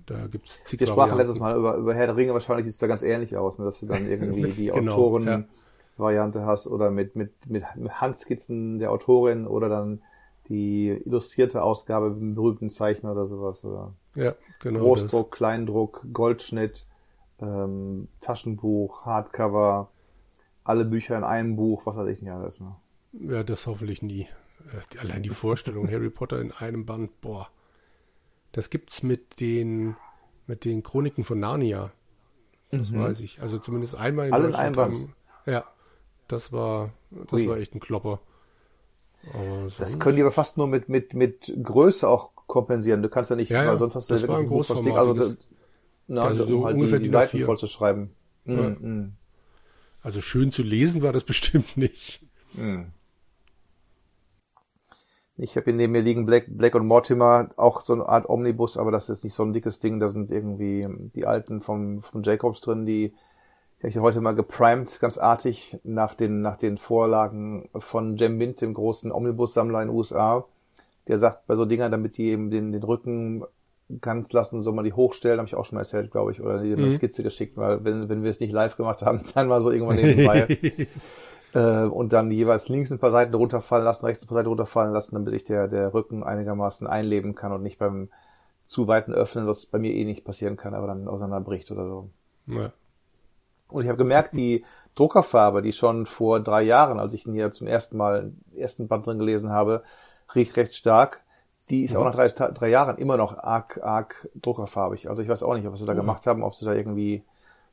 Da 0.05 0.27
gibt 0.27 0.45
es 0.47 0.63
zig 0.65 0.79
Wir 0.79 0.88
sprachen 0.88 1.17
letztes 1.17 1.39
Mal 1.39 1.55
über, 1.55 1.75
über 1.75 1.95
Herr 1.95 2.07
der 2.07 2.15
Ringe, 2.15 2.33
wahrscheinlich 2.33 2.65
sieht 2.65 2.73
es 2.73 2.79
da 2.79 2.88
ganz 2.88 3.01
ähnlich 3.01 3.35
aus, 3.38 3.57
ne? 3.57 3.65
dass 3.65 3.79
du 3.79 3.88
dann 3.88 4.05
irgendwie 4.09 4.49
die 4.49 4.67
genau, 4.67 4.93
Autoren-Variante 4.93 6.39
ja. 6.39 6.45
hast 6.45 6.67
oder 6.67 6.91
mit, 6.91 7.15
mit, 7.15 7.31
mit 7.47 7.63
Handskizzen 7.89 8.79
der 8.79 8.91
Autorin 8.91 9.47
oder 9.47 9.69
dann 9.69 10.01
die 10.49 10.89
illustrierte 10.89 11.63
Ausgabe 11.63 12.09
mit 12.09 12.21
einem 12.21 12.35
berühmten 12.35 12.69
Zeichner 12.69 13.13
oder 13.13 13.25
sowas. 13.25 13.65
Oder 13.65 13.93
ja, 14.15 14.33
genau. 14.59 14.79
Großdruck, 14.79 15.31
das. 15.31 15.38
Kleindruck, 15.38 16.05
Goldschnitt, 16.13 16.85
ähm, 17.41 18.07
Taschenbuch, 18.21 19.05
Hardcover, 19.05 19.89
alle 20.65 20.84
Bücher 20.84 21.17
in 21.17 21.23
einem 21.23 21.56
Buch, 21.56 21.86
was 21.86 21.95
weiß 21.95 22.10
ich 22.10 22.21
nicht 22.21 22.32
alles. 22.32 22.60
Ne? 22.60 22.75
Ja, 23.13 23.43
das 23.43 23.65
hoffentlich 23.67 24.01
nie. 24.01 24.28
Äh, 24.67 24.99
allein 24.99 25.23
die 25.23 25.30
Vorstellung, 25.30 25.89
Harry 25.89 26.10
Potter 26.10 26.41
in 26.41 26.51
einem 26.51 26.86
Band, 26.86 27.21
boah. 27.21 27.47
Das 28.51 28.69
gibt's 28.69 29.04
mit 29.04 29.39
den, 29.39 29.95
mit 30.47 30.65
den 30.65 30.84
Chroniken 30.84 31.23
von 31.23 31.39
Narnia. 31.39 31.91
Das 32.71 32.91
mhm. 32.91 32.99
weiß 32.99 33.19
ich. 33.21 33.41
Also 33.41 33.60
zumindest 33.60 33.95
einmal 33.95 34.28
in 34.28 34.34
Alle 34.34 34.45
Deutschland. 34.45 34.78
Haben, 34.78 35.15
ja, 35.45 35.63
das 36.28 36.51
war, 36.51 36.91
das 37.12 37.34
Ui. 37.34 37.47
war 37.47 37.58
echt 37.58 37.75
ein 37.75 37.80
Klopper. 37.80 38.19
das 39.78 39.99
können 39.99 40.15
die 40.15 40.23
aber 40.23 40.32
fast 40.32 40.58
nur 40.58 40.67
mit, 40.67 40.89
mit, 40.89 41.13
mit 41.13 41.54
Größe 41.62 42.08
auch 42.08 42.32
kompensieren. 42.47 43.04
Du 43.04 43.10
kannst 43.10 43.30
ja 43.30 43.36
nicht, 43.36 43.51
ja, 43.51 43.67
weil 43.67 43.78
sonst 43.78 43.95
hast 43.95 44.10
du 44.10 44.13
das 44.15 44.23
ja 44.23 44.28
wirklich 44.28 44.69
ein 44.69 44.84
Ding. 44.84 44.97
Also, 44.97 45.13
das, 45.13 45.38
na, 46.08 46.23
also 46.23 46.45
so 46.45 46.58
um 46.58 46.65
halt 46.65 46.75
ungefähr 46.75 46.99
die, 46.99 47.06
die 47.06 47.12
Seiten 47.12 47.43
voll 47.43 47.58
zu 47.58 47.67
schreiben. 47.67 48.15
Mhm. 48.45 48.58
Ja. 48.58 48.69
Mhm. 48.69 49.13
Also 50.05 50.21
schön 50.21 50.51
zu 50.51 50.61
lesen 50.61 51.01
war 51.01 51.13
das 51.13 51.23
bestimmt 51.33 51.77
nicht. 51.77 52.21
Hm. 52.53 52.91
Ich 55.35 55.57
habe 55.57 55.65
hier 55.65 55.73
neben 55.73 55.93
mir 55.93 56.01
liegen 56.01 56.27
Black, 56.27 56.45
Black 56.47 56.75
und 56.75 56.85
Mortimer, 56.85 57.49
auch 57.57 57.81
so 57.81 57.93
eine 57.93 58.07
Art 58.07 58.29
Omnibus, 58.29 58.77
aber 58.77 58.91
das 58.91 59.09
ist 59.09 59.23
nicht 59.23 59.33
so 59.33 59.41
ein 59.41 59.51
dickes 59.51 59.79
Ding. 59.79 59.99
Da 59.99 60.09
sind 60.09 60.31
irgendwie 60.31 60.87
die 61.15 61.25
alten 61.25 61.59
vom, 61.59 62.03
vom 62.03 62.21
Jacobs 62.21 62.61
drin, 62.61 62.85
die, 62.85 63.13
habe 63.79 63.89
ich 63.89 63.97
heute 63.97 64.21
mal 64.21 64.35
geprimed, 64.35 64.99
ganz 64.99 65.17
artig, 65.17 65.79
nach 65.83 66.13
den, 66.13 66.41
nach 66.41 66.57
den 66.57 66.77
Vorlagen 66.77 67.67
von 67.75 68.15
Jem 68.15 68.37
Mint, 68.37 68.61
dem 68.61 68.75
großen 68.75 69.11
Omnibus-Sammler 69.11 69.81
in 69.81 69.87
den 69.87 69.97
USA. 69.97 70.45
Der 71.07 71.17
sagt 71.17 71.47
bei 71.47 71.55
so 71.55 71.65
Dingern, 71.65 71.91
damit 71.91 72.17
die 72.17 72.27
eben 72.27 72.51
den, 72.51 72.71
den 72.71 72.83
Rücken 72.83 73.43
ganz 74.01 74.33
lassen, 74.33 74.61
soll 74.61 74.73
man 74.73 74.85
die 74.85 74.93
hochstellen, 74.93 75.37
habe 75.37 75.47
ich 75.47 75.55
auch 75.55 75.65
schon 75.65 75.75
mal 75.75 75.81
erzählt, 75.81 76.11
glaube 76.11 76.31
ich, 76.31 76.41
oder 76.41 76.59
die 76.59 76.75
mhm. 76.75 76.83
eine 76.83 76.91
Skizze 76.91 77.23
geschickt, 77.23 77.57
weil 77.57 77.83
wenn, 77.83 78.09
wenn 78.09 78.23
wir 78.23 78.31
es 78.31 78.39
nicht 78.39 78.51
live 78.51 78.77
gemacht 78.77 79.01
haben, 79.01 79.21
dann 79.35 79.49
war 79.49 79.61
so 79.61 79.71
irgendwann 79.71 79.97
nebenbei. 79.97 80.47
äh, 81.53 81.83
und 81.83 82.13
dann 82.13 82.31
jeweils 82.31 82.67
links 82.67 82.91
ein 82.91 82.99
paar 82.99 83.11
Seiten 83.11 83.33
runterfallen 83.33 83.85
lassen, 83.85 84.05
rechts 84.05 84.23
ein 84.23 84.27
paar 84.27 84.37
Seiten 84.37 84.49
runterfallen 84.49 84.93
lassen, 84.93 85.15
damit 85.15 85.31
sich 85.31 85.43
der, 85.43 85.67
der 85.67 85.93
Rücken 85.93 86.23
einigermaßen 86.23 86.87
einleben 86.87 87.35
kann 87.35 87.51
und 87.51 87.61
nicht 87.61 87.77
beim 87.77 88.09
zu 88.65 88.87
weiten 88.87 89.13
Öffnen, 89.13 89.45
was 89.45 89.67
bei 89.67 89.77
mir 89.77 89.93
eh 89.93 90.05
nicht 90.05 90.25
passieren 90.25 90.57
kann, 90.57 90.73
aber 90.73 90.87
dann 90.87 91.07
auseinanderbricht 91.07 91.69
oder 91.69 91.87
so. 91.87 92.09
Ja. 92.47 92.71
Und 93.67 93.83
ich 93.83 93.89
habe 93.89 93.97
gemerkt, 93.97 94.35
die 94.35 94.65
Druckerfarbe, 94.95 95.61
die 95.61 95.73
schon 95.73 96.05
vor 96.05 96.39
drei 96.39 96.63
Jahren, 96.63 96.99
als 96.99 97.13
ich 97.13 97.27
ihn 97.27 97.33
hier 97.33 97.51
zum 97.51 97.67
ersten 97.67 97.97
Mal 97.97 98.31
ersten 98.55 98.87
Band 98.87 99.05
drin 99.05 99.19
gelesen 99.19 99.51
habe, 99.51 99.83
riecht 100.33 100.57
recht 100.57 100.73
stark. 100.73 101.21
Die 101.69 101.84
ist 101.84 101.93
mhm. 101.93 101.97
auch 101.97 102.04
nach 102.06 102.15
drei, 102.15 102.28
drei 102.30 102.69
Jahren 102.69 102.97
immer 102.97 103.17
noch 103.17 103.38
arg, 103.38 103.80
arg 103.82 104.30
druckerfarbig. 104.36 105.10
Also 105.10 105.21
ich 105.21 105.28
weiß 105.28 105.43
auch 105.43 105.56
nicht, 105.56 105.69
was 105.69 105.80
sie 105.80 105.86
da 105.86 105.93
mhm. 105.93 105.97
gemacht 105.97 106.28
haben, 106.28 106.43
ob 106.43 106.56
sie 106.56 106.65
da 106.65 106.73
irgendwie 106.73 107.23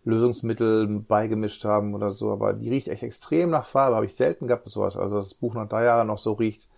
Lösungsmittel 0.05 0.89
beigemischt 0.89 1.65
haben 1.65 1.95
oder 1.95 2.11
so, 2.11 2.33
aber 2.33 2.55
die 2.55 2.69
riecht 2.69 2.89
echt 2.89 3.05
extrem 3.05 3.51
nach 3.51 3.67
Farbe, 3.67 3.95
habe 3.95 4.07
ich 4.07 4.17
selten 4.17 4.49
gehabt 4.49 4.69
sowas. 4.69 4.97
Also 4.97 5.17
das 5.17 5.35
Buch 5.35 5.55
nach 5.55 5.69
drei 5.69 5.85
Jahren 5.85 6.09
noch 6.09 6.19
so 6.19 6.33
riecht, 6.33 6.69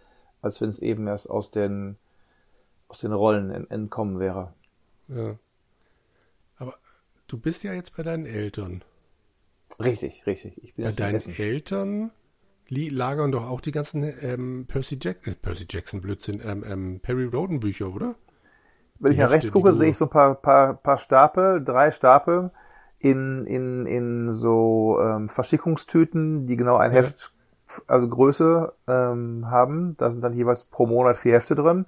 als 0.43 0.61
wenn 0.61 0.69
es 0.69 0.81
eben 0.81 1.07
erst 1.07 1.31
aus 1.31 1.51
den 1.51 1.97
aus 2.89 3.01
den 3.01 3.13
Rollen 3.13 3.71
entkommen 3.71 4.21
wäre. 4.21 4.53
Ja. 5.09 5.37
Aber 6.59 6.75
du 7.27 7.39
bist 7.39 7.65
ja 7.65 7.73
jetzt 7.73 7.97
bei 7.97 8.03
deinen 8.03 8.27
Eltern. 8.27 8.85
Richtig, 9.81 10.27
richtig. 10.27 10.63
Ich 10.63 10.75
bin 10.75 10.85
bei 10.85 10.93
deinen 10.93 11.35
Eltern 11.35 12.11
lagern 12.69 13.33
doch 13.33 13.49
auch 13.49 13.61
die 13.61 13.73
ganzen 13.73 14.03
ähm, 14.21 14.67
Percy, 14.67 14.99
Jack 15.01 15.27
äh, 15.27 15.35
Percy 15.35 15.67
Jackson 15.69 16.01
Blödsinn, 16.01 16.41
ähm, 16.45 16.65
ähm, 16.67 17.01
Perry 17.01 17.25
Roden 17.25 17.61
Bücher, 17.61 17.95
oder? 17.95 18.15
Wenn 18.99 19.13
ich 19.13 19.19
nach 19.19 19.31
rechts 19.31 19.53
gucke, 19.53 19.73
sehe 19.73 19.91
ich 19.91 19.97
so 19.97 20.07
ein 20.07 20.11
paar, 20.11 20.35
paar, 20.35 20.75
paar 20.75 20.99
Stapel, 20.99 21.63
drei 21.63 21.91
Stapel 21.91 22.51
in, 22.99 23.45
in, 23.47 23.87
in 23.87 24.33
so 24.33 24.99
ähm, 25.01 25.29
Verschickungstüten, 25.29 26.47
die 26.47 26.57
genau 26.57 26.77
ein 26.77 26.93
ja. 26.93 26.99
Heft, 26.99 27.33
also 27.87 28.09
Größe 28.09 28.73
ähm, 28.87 29.51
haben. 29.51 29.95
Da 29.99 30.11
sind 30.11 30.23
dann 30.23 30.33
jeweils 30.33 30.65
pro 30.65 30.87
Monat 30.87 31.19
vier 31.19 31.35
Hefte 31.35 31.55
drin. 31.55 31.87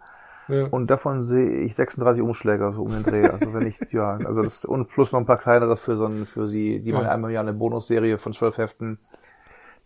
Ja. 0.49 0.67
Und 0.67 0.91
davon 0.91 1.27
sehe 1.27 1.61
ich 1.61 1.75
36 1.75 2.23
Umschläge 2.23 2.73
so 2.75 2.83
um 2.83 2.91
den 2.91 3.03
Dreh. 3.03 3.29
Also 3.29 3.53
wenn 3.55 3.67
ich, 3.67 3.79
ja, 3.93 4.19
also 4.25 4.43
das 4.43 4.65
und 4.65 4.89
plus 4.89 5.13
noch 5.13 5.21
ein 5.21 5.27
paar 5.27 5.39
kleinere 5.39 5.77
für 5.77 5.97
so 5.97 6.07
ein, 6.07 6.27
für 6.27 6.47
sie, 6.47 6.81
die 6.81 6.91
ja. 6.91 6.97
man 6.97 7.07
einmal 7.07 7.33
ja 7.33 7.41
eine 7.41 7.53
Bonusserie 7.53 8.19
von 8.19 8.33
zwölf 8.33 8.59
Heften. 8.59 8.99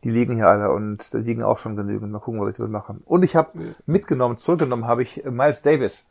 Die 0.03 0.11
liegen 0.11 0.37
hier 0.37 0.49
alle 0.49 0.71
und 0.71 1.13
da 1.13 1.19
liegen 1.19 1.43
auch 1.43 1.59
schon 1.59 1.77
genügend. 1.77 2.11
Mal 2.11 2.21
gucken, 2.21 2.41
was 2.41 2.49
ich 2.49 2.57
damit 2.57 2.73
mache. 2.73 2.97
Und 3.05 3.23
ich 3.23 3.37
habe 3.37 3.75
mitgenommen, 3.87 4.39
zurückgenommen 4.39 4.87
habe 4.87 5.03
ich 5.03 5.25
Miles 5.25 5.63
Davis. 5.63 6.05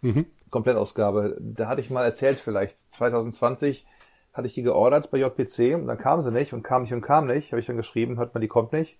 Mhm. 0.00 0.26
Komplettausgabe. 0.50 1.36
Da 1.40 1.68
hatte 1.68 1.80
ich 1.80 1.90
mal 1.90 2.04
erzählt, 2.04 2.38
vielleicht 2.38 2.78
2020 2.92 3.86
hatte 4.32 4.46
ich 4.46 4.54
die 4.54 4.62
geordert 4.62 5.10
bei 5.10 5.18
JPC 5.18 5.74
und 5.74 5.86
dann 5.86 5.98
kam 5.98 6.22
sie 6.22 6.32
nicht 6.32 6.52
und 6.52 6.62
kam 6.62 6.82
nicht 6.82 6.92
und 6.92 7.02
kam 7.02 7.26
nicht. 7.26 7.52
Habe 7.52 7.60
ich 7.60 7.66
dann 7.66 7.76
geschrieben, 7.76 8.18
hört 8.18 8.34
man, 8.34 8.40
die 8.40 8.48
kommt 8.48 8.72
nicht. 8.72 8.98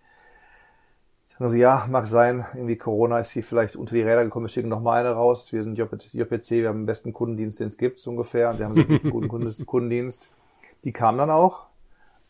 Sagen 1.23 1.49
sie, 1.49 1.59
ja, 1.59 1.87
mag 1.89 2.07
sein, 2.09 2.45
irgendwie 2.53 2.77
Corona 2.77 3.19
ist 3.21 3.31
hier 3.31 3.45
vielleicht 3.45 3.77
unter 3.77 3.95
die 3.95 4.03
Räder 4.03 4.25
gekommen, 4.25 4.47
wir 4.47 4.51
schicken 4.51 4.69
noch 4.69 4.81
mal 4.81 5.01
eine 5.01 5.15
raus. 5.15 5.53
Wir 5.53 5.63
sind 5.63 5.79
JPC, 5.79 6.51
wir 6.51 6.69
haben 6.69 6.81
den 6.81 6.87
besten 6.87 7.13
Kundendienst, 7.13 7.61
den 7.61 7.69
es 7.69 7.79
gibt, 7.79 8.01
so 8.01 8.11
ungefähr. 8.11 8.51
Und 8.51 8.59
wir 8.59 8.67
haben 8.67 8.75
so 8.75 8.83
einen 8.83 9.11
guten 9.11 9.29
Kundendienst. 9.67 10.29
Die 10.85 10.93
kam 10.93 11.19
dann 11.19 11.31
auch. 11.31 11.67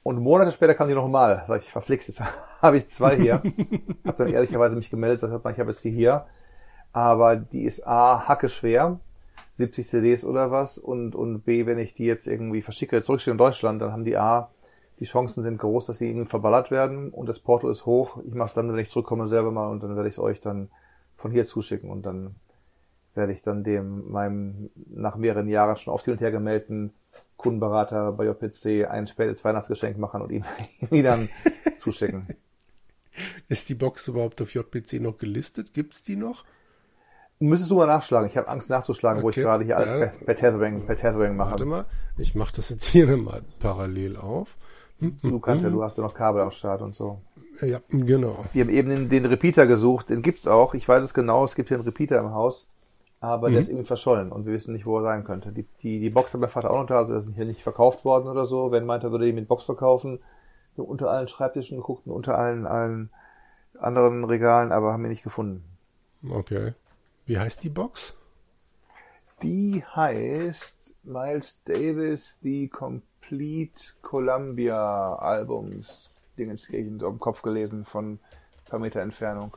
Und 0.02 0.18
Monate 0.20 0.50
später 0.50 0.74
kam 0.74 0.88
die 0.88 0.94
nochmal. 0.94 1.44
Sag 1.46 1.62
ich, 1.62 1.70
verflixt, 1.70 2.08
jetzt 2.08 2.22
habe 2.62 2.78
ich 2.78 2.88
zwei 2.88 3.16
hier. 3.16 3.42
hab 4.06 4.16
dann 4.16 4.28
ehrlicherweise 4.28 4.76
mich 4.76 4.90
gemeldet, 4.90 5.20
sag 5.20 5.30
ich 5.30 5.58
habe 5.58 5.70
jetzt 5.70 5.84
die 5.84 5.90
hier. 5.90 6.26
Aber 6.92 7.36
die 7.36 7.64
ist 7.64 7.86
A, 7.86 8.28
hacke 8.28 8.48
schwer 8.48 9.00
70 9.52 9.86
CDs 9.86 10.24
oder 10.24 10.50
was 10.50 10.78
und, 10.78 11.14
und 11.14 11.42
B, 11.42 11.66
wenn 11.66 11.78
ich 11.78 11.94
die 11.94 12.04
jetzt 12.04 12.26
irgendwie 12.26 12.62
verschicke, 12.62 13.02
zurückstehe 13.02 13.32
in 13.32 13.38
Deutschland, 13.38 13.82
dann 13.82 13.92
haben 13.92 14.04
die 14.04 14.16
A, 14.16 14.50
die 14.98 15.04
Chancen 15.04 15.42
sind 15.42 15.58
groß, 15.58 15.86
dass 15.86 15.98
sie 15.98 16.08
irgendwie 16.08 16.28
verballert 16.28 16.70
werden 16.70 17.10
und 17.10 17.28
das 17.28 17.38
Porto 17.38 17.68
ist 17.68 17.86
hoch. 17.86 18.18
Ich 18.26 18.34
mache 18.34 18.48
es 18.48 18.54
dann, 18.54 18.72
wenn 18.72 18.78
ich 18.78 18.90
zurückkomme, 18.90 19.26
selber 19.26 19.50
mal 19.50 19.68
und 19.68 19.82
dann 19.82 19.96
werde 19.96 20.08
ich 20.08 20.14
es 20.14 20.18
euch 20.18 20.40
dann 20.40 20.70
von 21.16 21.30
hier 21.32 21.44
zuschicken 21.44 21.90
und 21.90 22.06
dann 22.06 22.34
werde 23.14 23.32
ich 23.32 23.42
dann 23.42 23.62
dem, 23.62 24.10
meinem 24.10 24.70
nach 24.74 25.16
mehreren 25.16 25.48
Jahren 25.48 25.76
schon 25.76 25.92
oft 25.92 26.04
hin 26.04 26.12
und 26.12 26.20
her 26.20 26.30
gemeldeten 26.30 26.92
Kundenberater 27.42 28.12
bei 28.12 28.24
JPC 28.24 28.88
ein 28.88 29.06
spätes 29.06 29.44
Weihnachtsgeschenk 29.44 29.98
machen 29.98 30.22
und 30.22 30.30
ihm 30.30 30.44
die 30.90 31.02
dann 31.02 31.28
zuschicken. 31.76 32.28
Ist 33.48 33.68
die 33.68 33.74
Box 33.74 34.08
überhaupt 34.08 34.40
auf 34.40 34.54
JPC 34.54 34.94
noch 34.94 35.18
gelistet? 35.18 35.74
Gibt's 35.74 36.02
die 36.02 36.16
noch? 36.16 36.44
Müsstest 37.38 37.70
du 37.72 37.76
mal 37.76 37.86
nachschlagen. 37.86 38.28
Ich 38.28 38.36
habe 38.36 38.48
Angst 38.48 38.70
nachzuschlagen, 38.70 39.18
okay. 39.18 39.24
wo 39.24 39.30
ich 39.30 39.36
gerade 39.36 39.64
hier 39.64 39.76
alles 39.76 39.90
ja. 39.90 40.06
per, 40.06 40.36
Tethering, 40.36 40.86
per 40.86 40.96
Tethering 40.96 41.36
mache. 41.36 41.50
Warte 41.50 41.64
mal, 41.64 41.86
ich 42.16 42.34
mache 42.34 42.54
das 42.54 42.70
jetzt 42.70 42.84
hier 42.84 43.16
mal 43.16 43.42
parallel 43.58 44.16
auf. 44.16 44.56
Hm, 45.00 45.18
du 45.22 45.40
kannst 45.40 45.64
ja, 45.64 45.68
hm. 45.68 45.76
du 45.76 45.82
hast 45.82 45.98
ja 45.98 46.04
noch 46.04 46.14
Kabel 46.14 46.40
am 46.40 46.52
Start 46.52 46.82
und 46.82 46.94
so. 46.94 47.20
Ja, 47.60 47.80
genau. 47.90 48.44
Wir 48.52 48.64
haben 48.64 48.70
eben 48.70 48.88
den, 48.88 49.08
den 49.08 49.26
Repeater 49.26 49.66
gesucht, 49.66 50.10
den 50.10 50.22
gibt's 50.22 50.46
auch. 50.46 50.74
Ich 50.74 50.88
weiß 50.88 51.02
es 51.02 51.14
genau, 51.14 51.44
es 51.44 51.54
gibt 51.54 51.68
hier 51.68 51.76
einen 51.76 51.84
Repeater 51.84 52.18
im 52.18 52.32
Haus, 52.32 52.71
aber 53.22 53.48
mhm. 53.48 53.52
der 53.52 53.62
ist 53.62 53.68
irgendwie 53.68 53.86
verschollen 53.86 54.32
und 54.32 54.46
wir 54.46 54.52
wissen 54.52 54.72
nicht, 54.72 54.84
wo 54.84 54.98
er 54.98 55.04
sein 55.04 55.22
könnte. 55.22 55.52
Die, 55.52 55.64
die, 55.80 56.00
die 56.00 56.10
Box 56.10 56.34
hat 56.34 56.40
mein 56.40 56.50
Vater 56.50 56.72
auch 56.72 56.80
noch 56.80 56.86
da, 56.86 56.98
also 56.98 57.14
das 57.14 57.28
ist 57.28 57.36
hier 57.36 57.44
nicht 57.44 57.62
verkauft 57.62 58.04
worden 58.04 58.26
oder 58.26 58.44
so. 58.44 58.72
Wenn 58.72 58.84
meinte, 58.84 59.12
würde 59.12 59.26
die 59.26 59.32
mit 59.32 59.46
Box 59.46 59.62
verkaufen. 59.62 60.18
Wir 60.74 60.88
unter 60.88 61.08
allen 61.08 61.28
Schreibtischen 61.28 61.76
geguckt 61.76 62.04
und 62.06 62.12
unter 62.12 62.36
allen, 62.36 62.66
allen 62.66 63.10
anderen 63.78 64.24
Regalen, 64.24 64.72
aber 64.72 64.92
haben 64.92 65.04
wir 65.04 65.08
nicht 65.08 65.22
gefunden. 65.22 65.62
Okay. 66.28 66.74
Wie 67.24 67.38
heißt 67.38 67.62
die 67.62 67.68
Box? 67.68 68.14
Die 69.40 69.84
heißt 69.84 70.92
Miles 71.04 71.60
Davis 71.64 72.38
The 72.42 72.66
Complete 72.66 73.92
Columbia 74.02 75.14
Albums. 75.14 76.10
Dingenskirchen 76.38 76.98
so 76.98 77.06
im 77.06 77.20
Kopf 77.20 77.42
gelesen 77.42 77.84
von 77.84 78.14
ein 78.14 78.18
paar 78.68 78.80
Meter 78.80 79.00
Entfernung. 79.00 79.56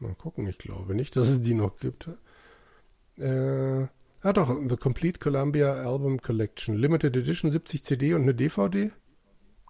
Mal 0.00 0.14
gucken, 0.16 0.46
ich 0.46 0.58
glaube 0.58 0.94
nicht, 0.94 1.16
dass 1.16 1.28
es 1.28 1.40
die 1.40 1.54
noch 1.54 1.78
gibt. 1.78 2.10
Äh, 3.18 3.86
ah 4.22 4.32
doch, 4.32 4.54
The 4.68 4.76
Complete 4.76 5.18
Columbia 5.18 5.74
Album 5.74 6.20
Collection. 6.20 6.76
Limited 6.76 7.16
Edition 7.16 7.50
70 7.50 7.84
CD 7.84 8.14
und 8.14 8.22
eine 8.22 8.34
DVD? 8.34 8.90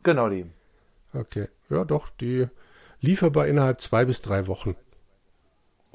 Genau 0.02 0.28
die. 0.28 0.46
Okay, 1.12 1.48
ja 1.70 1.84
doch, 1.84 2.10
die 2.10 2.46
lieferbar 3.00 3.46
innerhalb 3.46 3.80
zwei 3.80 4.04
bis 4.04 4.22
drei 4.22 4.46
Wochen 4.46 4.76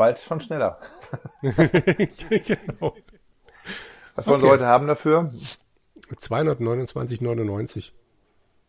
bald 0.02 0.20
schon 0.20 0.40
schneller. 0.40 0.80
genau. 1.42 2.96
Was 4.16 4.26
wollen 4.26 4.38
okay. 4.38 4.46
Sie 4.46 4.50
heute 4.50 4.66
haben 4.66 4.88
dafür? 4.88 5.32
229,99. 6.16 7.92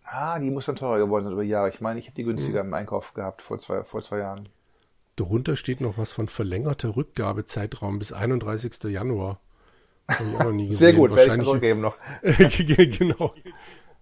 Ah, 0.04 0.38
die 0.38 0.50
muss 0.50 0.66
dann 0.66 0.76
teurer 0.76 0.98
geworden 0.98 1.24
sein 1.24 1.32
über 1.32 1.42
Jahre. 1.42 1.70
Ich 1.70 1.80
meine, 1.80 1.98
ich 1.98 2.04
habe 2.08 2.16
die 2.16 2.24
günstiger 2.24 2.60
hm. 2.60 2.66
im 2.66 2.74
Einkauf 2.74 3.14
gehabt 3.14 3.40
vor 3.40 3.58
zwei, 3.58 3.82
vor 3.82 4.02
zwei 4.02 4.18
Jahren. 4.18 4.50
Darunter 5.16 5.56
steht 5.56 5.80
noch 5.80 5.98
was 5.98 6.12
von 6.12 6.28
verlängerter 6.28 6.96
Rückgabezeitraum 6.96 7.98
bis 7.98 8.12
31. 8.12 8.84
Januar. 8.84 9.40
Habe 10.08 10.24
ich 10.24 10.36
auch 10.36 10.44
noch 10.44 10.52
nie 10.52 10.68
gesehen. 10.68 10.78
Sehr 10.78 10.92
gut, 10.94 11.14
werde 11.14 11.36
ich 11.36 11.44
zurückgeben 11.44 11.80
noch. 11.80 11.96
genau. 12.22 13.34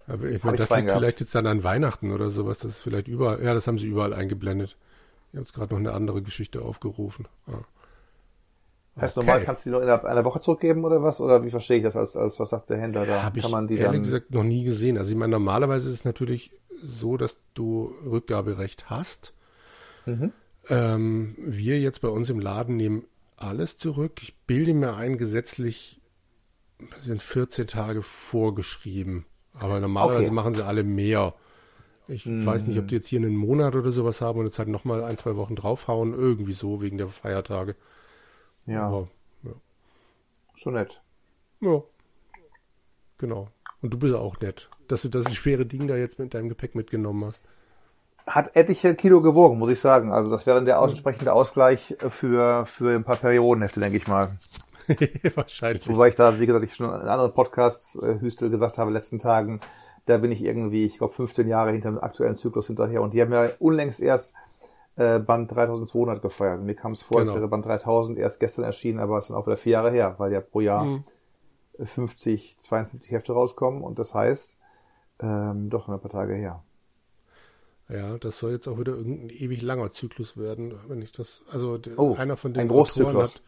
Aber 0.07 0.29
ich 0.29 0.43
meine, 0.43 0.57
das 0.57 0.69
liegt 0.69 0.91
vielleicht 0.91 1.19
jetzt 1.19 1.35
dann 1.35 1.47
an 1.47 1.63
Weihnachten 1.63 2.11
oder 2.11 2.29
sowas. 2.29 2.57
Das 2.57 2.71
ist 2.71 2.79
vielleicht 2.79 3.07
überall, 3.07 3.43
ja, 3.43 3.53
das 3.53 3.67
haben 3.67 3.77
sie 3.77 3.87
überall 3.87 4.13
eingeblendet. 4.13 4.77
Ich 5.31 5.37
habe 5.37 5.45
jetzt 5.45 5.53
gerade 5.53 5.73
noch 5.73 5.79
eine 5.79 5.93
andere 5.93 6.21
Geschichte 6.21 6.61
aufgerufen. 6.61 7.27
Heißt 8.99 9.17
okay. 9.17 9.25
normal, 9.25 9.45
kannst 9.45 9.65
du 9.65 9.69
die 9.69 9.75
noch 9.75 9.81
in 9.81 9.89
einer 9.89 10.25
Woche 10.25 10.41
zurückgeben 10.41 10.83
oder 10.83 11.01
was? 11.01 11.21
Oder 11.21 11.43
wie 11.43 11.49
verstehe 11.49 11.77
ich 11.77 11.83
das 11.83 11.95
als, 11.95 12.17
als 12.17 12.39
was 12.39 12.49
sagt 12.49 12.69
der 12.69 12.77
Händler 12.77 13.05
da? 13.05 13.23
Habe 13.23 13.39
ich 13.39 13.47
man 13.47 13.67
die 13.67 13.75
ehrlich 13.75 13.91
dann... 13.93 14.03
gesagt 14.03 14.31
noch 14.31 14.43
nie 14.43 14.65
gesehen. 14.65 14.97
Also 14.97 15.11
ich 15.11 15.17
meine, 15.17 15.31
normalerweise 15.31 15.87
ist 15.89 15.95
es 15.95 16.05
natürlich 16.05 16.51
so, 16.83 17.15
dass 17.15 17.37
du 17.53 17.93
Rückgaberecht 18.05 18.89
hast. 18.89 19.33
Mhm. 20.05 20.33
Ähm, 20.71 21.35
wir 21.37 21.79
jetzt 21.79 21.99
bei 21.99 22.07
uns 22.07 22.29
im 22.29 22.39
Laden 22.39 22.77
nehmen 22.77 23.03
alles 23.35 23.77
zurück. 23.77 24.21
Ich 24.21 24.37
bilde 24.47 24.73
mir 24.73 24.95
ein, 24.95 25.17
gesetzlich 25.17 25.99
sind 26.97 27.21
14 27.21 27.67
Tage 27.67 28.01
vorgeschrieben. 28.01 29.25
Aber 29.59 29.79
normalerweise 29.81 30.27
okay. 30.27 30.31
machen 30.31 30.53
sie 30.53 30.65
alle 30.65 30.83
mehr. 30.83 31.35
Ich 32.07 32.23
hm. 32.23 32.45
weiß 32.45 32.67
nicht, 32.67 32.79
ob 32.79 32.87
die 32.87 32.95
jetzt 32.95 33.07
hier 33.07 33.19
einen 33.19 33.35
Monat 33.35 33.75
oder 33.75 33.91
sowas 33.91 34.21
haben 34.21 34.39
und 34.39 34.45
jetzt 34.45 34.59
halt 34.59 34.69
nochmal 34.69 35.03
ein, 35.03 35.17
zwei 35.17 35.35
Wochen 35.35 35.55
draufhauen. 35.55 36.13
Irgendwie 36.13 36.53
so, 36.53 36.81
wegen 36.81 36.97
der 36.97 37.09
Feiertage. 37.09 37.75
Ja. 38.65 38.87
Aber, 38.87 39.09
ja. 39.43 39.51
Schon 40.55 40.75
nett. 40.75 41.01
Ja. 41.59 41.83
Genau. 43.17 43.49
Und 43.81 43.93
du 43.93 43.99
bist 43.99 44.13
auch 44.13 44.39
nett, 44.39 44.69
dass 44.87 45.01
du 45.01 45.09
das 45.09 45.35
schwere 45.35 45.65
Ding 45.65 45.87
da 45.87 45.97
jetzt 45.97 46.17
mit 46.17 46.33
deinem 46.33 46.49
Gepäck 46.49 46.75
mitgenommen 46.75 47.25
hast. 47.25 47.43
Hat 48.27 48.55
etliche 48.55 48.95
Kilo 48.95 49.21
gewogen, 49.21 49.57
muss 49.57 49.71
ich 49.71 49.79
sagen. 49.79 50.13
Also 50.13 50.29
das 50.29 50.45
wäre 50.45 50.57
dann 50.57 50.65
der 50.65 50.77
entsprechende 50.77 51.33
Ausgleich 51.33 51.95
für, 52.09 52.65
für 52.65 52.95
ein 52.95 53.03
paar 53.03 53.17
Periodenhefte, 53.17 53.79
denke 53.79 53.97
ich 53.97 54.07
mal. 54.07 54.29
Wahrscheinlich. 55.35 55.87
Wobei 55.87 56.09
ich 56.09 56.15
da, 56.15 56.39
wie 56.39 56.45
gesagt, 56.45 56.65
ich 56.65 56.75
schon 56.75 56.87
in 56.87 57.07
anderen 57.07 57.33
Podcasts 57.33 57.95
äh, 57.95 58.19
Hüstel 58.19 58.49
gesagt 58.49 58.77
habe, 58.77 58.89
in 58.89 58.93
den 58.93 58.99
letzten 58.99 59.19
Tagen, 59.19 59.59
da 60.05 60.17
bin 60.17 60.31
ich 60.31 60.43
irgendwie, 60.43 60.85
ich 60.85 60.97
glaube, 60.97 61.13
15 61.13 61.47
Jahre 61.47 61.71
hinter 61.71 61.89
dem 61.89 61.99
aktuellen 61.99 62.35
Zyklus 62.35 62.67
hinterher. 62.67 63.01
Und 63.01 63.13
die 63.13 63.21
haben 63.21 63.31
ja 63.31 63.49
unlängst 63.59 63.99
erst 63.99 64.33
äh, 64.95 65.19
Band 65.19 65.51
3200 65.51 66.21
gefeiert. 66.21 66.61
Mir 66.61 66.75
kam 66.75 66.93
es 66.93 67.01
vor, 67.01 67.19
genau. 67.19 67.31
als 67.31 67.39
wäre 67.39 67.47
Band 67.47 67.65
3000 67.65 68.17
erst 68.17 68.39
gestern 68.39 68.65
erschienen, 68.65 68.99
aber 68.99 69.17
es 69.17 69.27
sind 69.27 69.35
auch 69.35 69.45
wieder 69.45 69.57
vier 69.57 69.73
Jahre 69.73 69.91
her, 69.91 70.15
weil 70.17 70.31
ja 70.31 70.41
pro 70.41 70.61
Jahr 70.61 70.83
mhm. 70.83 71.03
50, 71.83 72.57
52 72.59 73.11
Hefte 73.11 73.33
rauskommen. 73.33 73.81
Und 73.81 73.99
das 73.99 74.13
heißt, 74.13 74.57
ähm, 75.21 75.69
doch 75.69 75.87
ein 75.87 75.99
paar 75.99 76.11
Tage 76.11 76.33
her. 76.33 76.63
Ja, 77.91 78.17
das 78.17 78.37
soll 78.37 78.51
jetzt 78.51 78.67
auch 78.67 78.79
wieder 78.79 78.93
irgendein 78.93 79.29
ewig 79.29 79.61
langer 79.61 79.91
Zyklus 79.91 80.37
werden, 80.37 80.75
wenn 80.87 81.01
ich 81.01 81.11
das, 81.11 81.43
also 81.51 81.77
oh, 81.97 82.15
einer 82.15 82.37
von 82.37 82.53
den 82.53 82.71
Autoren 82.71 83.17
hat, 83.17 83.41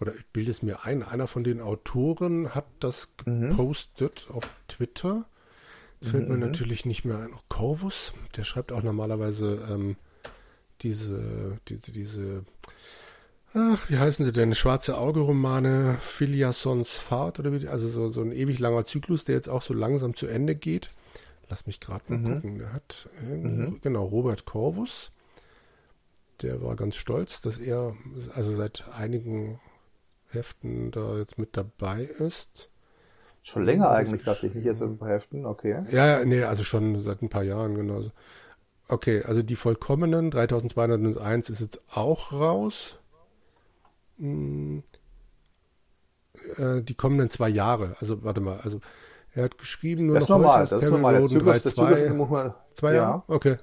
oder 0.00 0.14
ich 0.16 0.26
bilde 0.26 0.50
es 0.50 0.62
mir 0.62 0.84
ein, 0.84 1.04
einer 1.04 1.28
von 1.28 1.44
den 1.44 1.60
Autoren 1.60 2.54
hat 2.54 2.66
das 2.80 3.10
mhm. 3.24 3.50
gepostet 3.50 4.26
mhm. 4.28 4.34
auf 4.34 4.50
Twitter. 4.66 5.26
Das 6.00 6.10
fällt 6.10 6.28
mhm. 6.28 6.40
mir 6.40 6.46
natürlich 6.46 6.84
nicht 6.84 7.04
mehr 7.04 7.18
ein. 7.18 7.30
Oh, 7.32 7.40
Corvus, 7.48 8.12
der 8.36 8.42
schreibt 8.42 8.72
auch 8.72 8.82
normalerweise 8.82 9.64
ähm, 9.70 9.96
diese, 10.82 11.58
die, 11.68 11.78
diese, 11.78 12.44
ach, 13.54 13.88
wie 13.88 13.98
heißen 13.98 14.24
sie 14.24 14.32
denn? 14.32 14.56
Schwarze 14.56 14.98
Auge-Romane, 14.98 15.98
Filiasons 16.00 16.96
Fahrt 16.96 17.38
oder 17.38 17.52
wie, 17.52 17.68
also 17.68 17.86
so, 17.88 18.10
so 18.10 18.22
ein 18.22 18.32
ewig 18.32 18.58
langer 18.58 18.84
Zyklus, 18.84 19.24
der 19.24 19.36
jetzt 19.36 19.48
auch 19.48 19.62
so 19.62 19.72
langsam 19.72 20.16
zu 20.16 20.26
Ende 20.26 20.56
geht. 20.56 20.90
Lass 21.48 21.66
mich 21.66 21.80
gerade 21.80 22.04
mal 22.08 22.18
mhm. 22.18 22.34
gucken. 22.34 22.58
Der 22.58 22.72
hat, 22.72 23.08
äh, 23.20 23.34
mhm. 23.36 23.80
genau, 23.82 24.04
Robert 24.04 24.44
Corvus. 24.44 25.12
Der 26.42 26.62
war 26.62 26.74
ganz 26.76 26.96
stolz, 26.96 27.40
dass 27.40 27.58
er 27.58 27.94
also 28.34 28.52
seit 28.52 28.84
einigen 28.98 29.60
Heften 30.28 30.90
da 30.90 31.16
jetzt 31.16 31.38
mit 31.38 31.56
dabei 31.56 32.02
ist. 32.02 32.68
Schon 33.42 33.64
länger 33.64 33.90
eigentlich, 33.90 34.24
dachte 34.24 34.46
ich, 34.46 34.54
nicht 34.54 34.64
jetzt 34.64 34.82
ein 34.82 34.98
paar 34.98 35.10
Heften, 35.10 35.44
okay. 35.44 35.84
Ja, 35.90 36.06
ja, 36.06 36.24
nee, 36.24 36.42
also 36.42 36.64
schon 36.64 37.00
seit 37.02 37.22
ein 37.22 37.28
paar 37.28 37.42
Jahren, 37.44 37.74
genau. 37.74 38.02
Okay, 38.88 39.22
also 39.22 39.42
die 39.42 39.56
vollkommenen 39.56 40.30
3201 40.30 41.50
ist 41.50 41.60
jetzt 41.60 41.80
auch 41.94 42.32
raus. 42.32 42.98
Hm, 44.18 44.82
äh, 46.56 46.82
die 46.82 46.94
kommenden 46.94 47.30
zwei 47.30 47.48
Jahre, 47.48 47.96
also 48.00 48.24
warte 48.24 48.40
mal, 48.40 48.60
also 48.62 48.80
er 49.34 49.44
hat 49.44 49.58
geschrieben 49.58 50.06
nur 50.06 50.18
das 50.18 50.28
noch 50.28 50.38
normal, 50.38 50.60
das 50.60 50.72
ist 50.72 50.90
normal. 50.90 51.14
Der 51.14 51.28
Zyklus, 51.28 51.62
3, 51.62 51.70
2, 51.70 51.94
Zyklus 51.94 52.16
muss 52.16 52.30
man, 52.30 52.54
zwei 52.72 52.94
Jahre? 52.94 53.22
Ja. 53.28 53.34
Okay. 53.34 53.56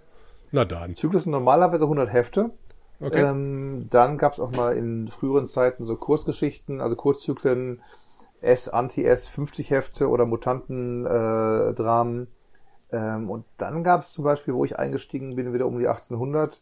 Na 0.52 0.66
dann. 0.66 0.96
Zyklus 0.96 1.24
sind 1.24 1.32
normalerweise 1.32 1.86
100 1.86 2.12
Hefte. 2.12 2.52
Okay. 3.00 3.22
Ähm, 3.22 3.88
dann 3.90 4.18
gab 4.18 4.34
es 4.34 4.40
auch 4.40 4.52
mal 4.52 4.76
in 4.76 5.08
früheren 5.08 5.48
Zeiten 5.48 5.86
so 5.86 5.96
Kurzgeschichten, 5.96 6.82
also 6.82 6.96
Kurzzyklen, 6.96 7.82
S, 8.42 8.68
Anti-S, 8.68 9.28
50 9.30 9.72
Hefte 9.72 10.10
oder 10.10 10.26
Mutantendramen. 10.26 12.28
Äh, 12.92 12.98
ähm, 12.98 13.30
und 13.30 13.46
dann 13.58 13.84
gab 13.84 14.02
es 14.02 14.12
zum 14.12 14.26
Beispiel, 14.26 14.54
wo 14.54 14.66
ich 14.66 14.78
eingestiegen 14.78 15.36
bin, 15.36 15.54
wieder 15.54 15.68
um 15.68 15.80
die 15.80 15.88
1800 15.88 16.62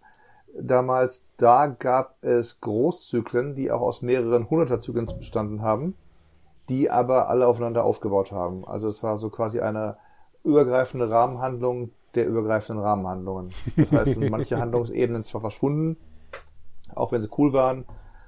damals, 0.59 1.25
da 1.37 1.67
gab 1.67 2.23
es 2.23 2.59
Großzyklen, 2.61 3.55
die 3.55 3.71
auch 3.71 3.81
aus 3.81 4.01
mehreren 4.01 4.49
Hunderterzyklen 4.49 5.07
bestanden 5.17 5.61
haben 5.61 5.95
die 6.69 6.89
aber 6.89 7.29
alle 7.29 7.47
aufeinander 7.47 7.84
aufgebaut 7.84 8.32
haben. 8.32 8.65
Also 8.65 8.88
es 8.88 9.03
war 9.03 9.17
so 9.17 9.29
quasi 9.29 9.60
eine 9.60 9.97
übergreifende 10.43 11.10
Rahmenhandlung 11.10 11.91
der 12.15 12.27
übergreifenden 12.27 12.84
Rahmenhandlungen. 12.84 13.51
Das 13.75 13.91
heißt, 13.91 14.19
manche 14.29 14.58
Handlungsebenen 14.60 15.23
zwar 15.23 15.41
verschwunden, 15.41 15.97
auch 16.95 17.12
wenn 17.12 17.21
sie 17.21 17.29
cool 17.38 17.53
waren. 17.53 17.86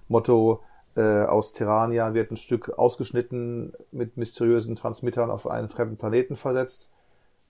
Motto, 0.08 0.62
äh, 0.95 1.23
aus 1.23 1.54
Terrania 1.54 2.13
wird 2.13 2.32
ein 2.32 2.38
Stück 2.38 2.77
ausgeschnitten, 2.77 3.73
mit 3.91 4.17
mysteriösen 4.17 4.75
Transmittern 4.75 5.32
auf 5.32 5.47
einen 5.47 5.69
fremden 5.69 5.97
Planeten 5.97 6.36
versetzt, 6.36 6.91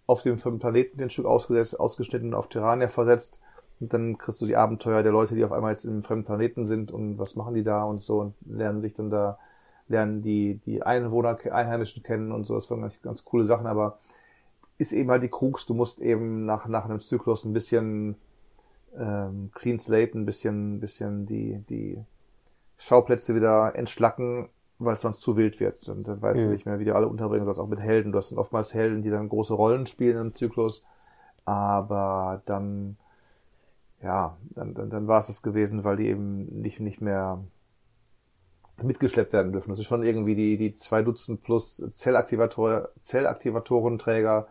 auf 0.05 0.21
dem 0.21 0.37
fremden 0.37 0.59
Planeten 0.59 0.97
den 0.97 1.09
Stück 1.09 1.25
ausgesetzt, 1.25 1.79
ausgeschnitten 1.79 2.33
auf 2.33 2.47
Terrania 2.47 2.87
versetzt. 2.87 3.39
Und 3.79 3.93
dann 3.93 4.17
kriegst 4.17 4.39
du 4.41 4.45
die 4.45 4.55
Abenteuer 4.55 5.01
der 5.01 5.11
Leute, 5.11 5.33
die 5.33 5.43
auf 5.43 5.51
einmal 5.51 5.71
jetzt 5.71 5.85
im 5.85 6.03
fremden 6.03 6.25
Planeten 6.25 6.65
sind 6.65 6.91
und 6.91 7.17
was 7.17 7.35
machen 7.35 7.55
die 7.55 7.63
da 7.63 7.83
und 7.83 7.99
so 7.99 8.19
und 8.19 8.35
lernen 8.45 8.79
sich 8.79 8.93
dann 8.93 9.09
da 9.09 9.39
lernen 9.91 10.21
die, 10.21 10.55
die 10.65 10.81
Einwohner, 10.81 11.37
Einheimischen 11.51 12.03
kennen 12.03 12.31
und 12.31 12.45
so. 12.45 12.55
Das 12.55 12.69
waren 12.69 12.81
ganz, 12.81 13.01
ganz 13.01 13.23
coole 13.23 13.45
Sachen, 13.45 13.67
aber 13.67 13.99
ist 14.77 14.93
eben 14.93 15.11
halt 15.11 15.23
die 15.23 15.29
Krux. 15.29 15.65
Du 15.65 15.73
musst 15.73 15.99
eben 15.99 16.45
nach, 16.45 16.67
nach 16.67 16.85
einem 16.85 16.99
Zyklus 16.99 17.45
ein 17.45 17.53
bisschen 17.53 18.15
ähm, 18.97 19.51
Clean 19.53 19.77
Slate, 19.77 20.17
ein 20.17 20.25
bisschen, 20.25 20.79
bisschen 20.79 21.25
die, 21.25 21.59
die 21.69 22.03
Schauplätze 22.77 23.35
wieder 23.35 23.75
entschlacken, 23.75 24.49
weil 24.79 24.95
es 24.95 25.01
sonst 25.01 25.21
zu 25.21 25.37
wild 25.37 25.59
wird. 25.59 25.87
Und 25.87 26.07
dann 26.07 26.21
weißt 26.21 26.39
mhm. 26.39 26.45
du 26.45 26.51
nicht 26.51 26.65
mehr, 26.65 26.79
wie 26.79 26.85
die 26.85 26.91
alle 26.91 27.07
unterbringen 27.07 27.45
sollst, 27.45 27.61
auch 27.61 27.67
mit 27.67 27.79
Helden. 27.79 28.11
Du 28.11 28.17
hast 28.17 28.31
dann 28.31 28.39
oftmals 28.39 28.73
Helden, 28.73 29.03
die 29.03 29.11
dann 29.11 29.29
große 29.29 29.53
Rollen 29.53 29.85
spielen 29.85 30.17
im 30.17 30.33
Zyklus, 30.33 30.83
aber 31.45 32.41
dann, 32.45 32.97
ja, 34.01 34.35
dann, 34.55 34.73
dann, 34.73 34.89
dann 34.89 35.07
war 35.07 35.19
es 35.19 35.27
das 35.27 35.41
gewesen, 35.41 35.83
weil 35.83 35.97
die 35.97 36.07
eben 36.07 36.61
nicht, 36.61 36.79
nicht 36.79 37.01
mehr 37.01 37.43
mitgeschleppt 38.83 39.33
werden 39.33 39.51
dürfen. 39.51 39.69
Das 39.69 39.79
ist 39.79 39.85
schon 39.85 40.03
irgendwie 40.03 40.35
die, 40.35 40.57
die 40.57 40.75
zwei 40.75 41.01
Dutzend 41.01 41.43
plus 41.43 41.83
Zellaktivator, 41.91 42.89
Zellaktivatorenträger, 42.99 44.47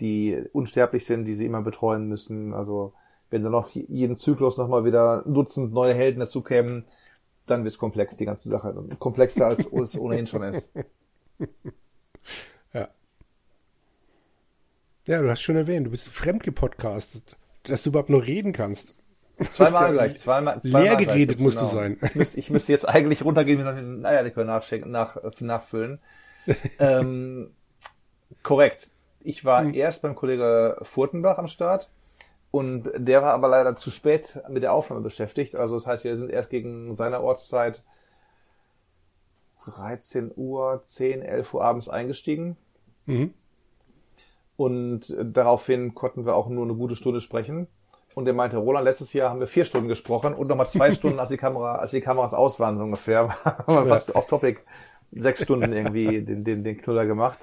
die 0.00 0.42
unsterblich 0.52 1.04
sind, 1.04 1.24
die 1.24 1.34
sie 1.34 1.46
immer 1.46 1.62
betreuen 1.62 2.08
müssen. 2.08 2.54
Also 2.54 2.92
wenn 3.30 3.42
da 3.42 3.50
noch 3.50 3.70
jeden 3.70 4.16
Zyklus 4.16 4.58
nochmal 4.58 4.84
wieder 4.84 5.22
Dutzend 5.26 5.72
neue 5.72 5.94
Helden 5.94 6.20
dazu 6.20 6.42
kämen, 6.42 6.84
dann 7.46 7.64
wird 7.64 7.74
es 7.74 7.78
komplex, 7.78 8.16
die 8.16 8.26
ganze 8.26 8.48
Sache. 8.48 8.74
Komplexer 8.98 9.46
als 9.46 9.66
es 9.72 9.98
ohnehin 9.98 10.26
schon 10.26 10.42
ist. 10.42 10.72
Ja. 12.72 12.88
Ja, 15.06 15.22
du 15.22 15.30
hast 15.30 15.40
schon 15.40 15.56
erwähnt, 15.56 15.86
du 15.86 15.90
bist 15.90 16.08
fremdgepodcastet, 16.08 17.36
dass 17.62 17.82
du 17.82 17.90
überhaupt 17.90 18.10
nur 18.10 18.24
reden 18.26 18.52
kannst. 18.52 18.96
Zweimal 19.44 19.92
gleich, 19.92 20.16
zweimal, 20.16 20.60
zweimal 20.62 20.82
Leer 20.82 20.96
geredet 20.96 21.40
musst 21.40 21.58
genau. 21.58 21.68
du 21.68 21.74
sein. 21.74 21.98
Ich 22.02 22.14
müsste, 22.14 22.40
ich 22.40 22.50
müsste 22.50 22.72
jetzt 22.72 22.88
eigentlich 22.88 23.22
runtergehen 23.22 23.66
und 23.66 23.76
den 23.76 24.06
Eierlikör 24.06 24.44
nachschenken, 24.44 24.90
nach, 24.90 25.18
nachfüllen. 25.40 25.98
ähm, 26.78 27.50
korrekt. 28.42 28.90
Ich 29.20 29.44
war 29.44 29.62
hm. 29.62 29.74
erst 29.74 30.02
beim 30.02 30.14
Kollege 30.14 30.78
Furtenbach 30.82 31.36
am 31.38 31.48
Start 31.48 31.90
und 32.50 32.90
der 32.96 33.22
war 33.22 33.34
aber 33.34 33.48
leider 33.48 33.76
zu 33.76 33.90
spät 33.90 34.40
mit 34.48 34.62
der 34.62 34.72
Aufnahme 34.72 35.02
beschäftigt. 35.02 35.54
Also 35.54 35.74
das 35.74 35.86
heißt, 35.86 36.04
wir 36.04 36.16
sind 36.16 36.30
erst 36.30 36.48
gegen 36.48 36.94
seiner 36.94 37.20
Ortszeit 37.20 37.82
13 39.66 40.32
Uhr, 40.34 40.82
10, 40.84 41.22
11 41.22 41.52
Uhr 41.52 41.64
abends 41.64 41.88
eingestiegen. 41.88 42.56
Mhm. 43.04 43.34
Und 44.56 45.14
daraufhin 45.20 45.94
konnten 45.94 46.24
wir 46.24 46.34
auch 46.34 46.48
nur 46.48 46.64
eine 46.64 46.74
gute 46.74 46.96
Stunde 46.96 47.20
sprechen. 47.20 47.66
Und 48.16 48.26
er 48.26 48.32
meinte, 48.32 48.56
Roland, 48.56 48.86
letztes 48.86 49.12
Jahr 49.12 49.28
haben 49.28 49.40
wir 49.40 49.46
vier 49.46 49.66
Stunden 49.66 49.88
gesprochen 49.88 50.32
und 50.32 50.48
nochmal 50.48 50.66
zwei 50.66 50.90
Stunden, 50.98 51.20
als 51.20 51.28
die 51.28 51.36
Kamera, 51.36 51.74
als 51.74 51.90
die 51.90 52.00
Kameras 52.00 52.32
aus 52.32 52.58
waren, 52.58 52.78
so 52.78 52.84
ungefähr. 52.84 53.36
Wir 53.66 53.84
fast 53.84 54.14
off 54.14 54.26
topic 54.26 54.60
sechs 55.12 55.42
Stunden 55.42 55.70
irgendwie 55.70 56.22
den, 56.22 56.42
den, 56.42 56.64
den 56.64 56.78
Knuller 56.78 57.04
gemacht. 57.04 57.38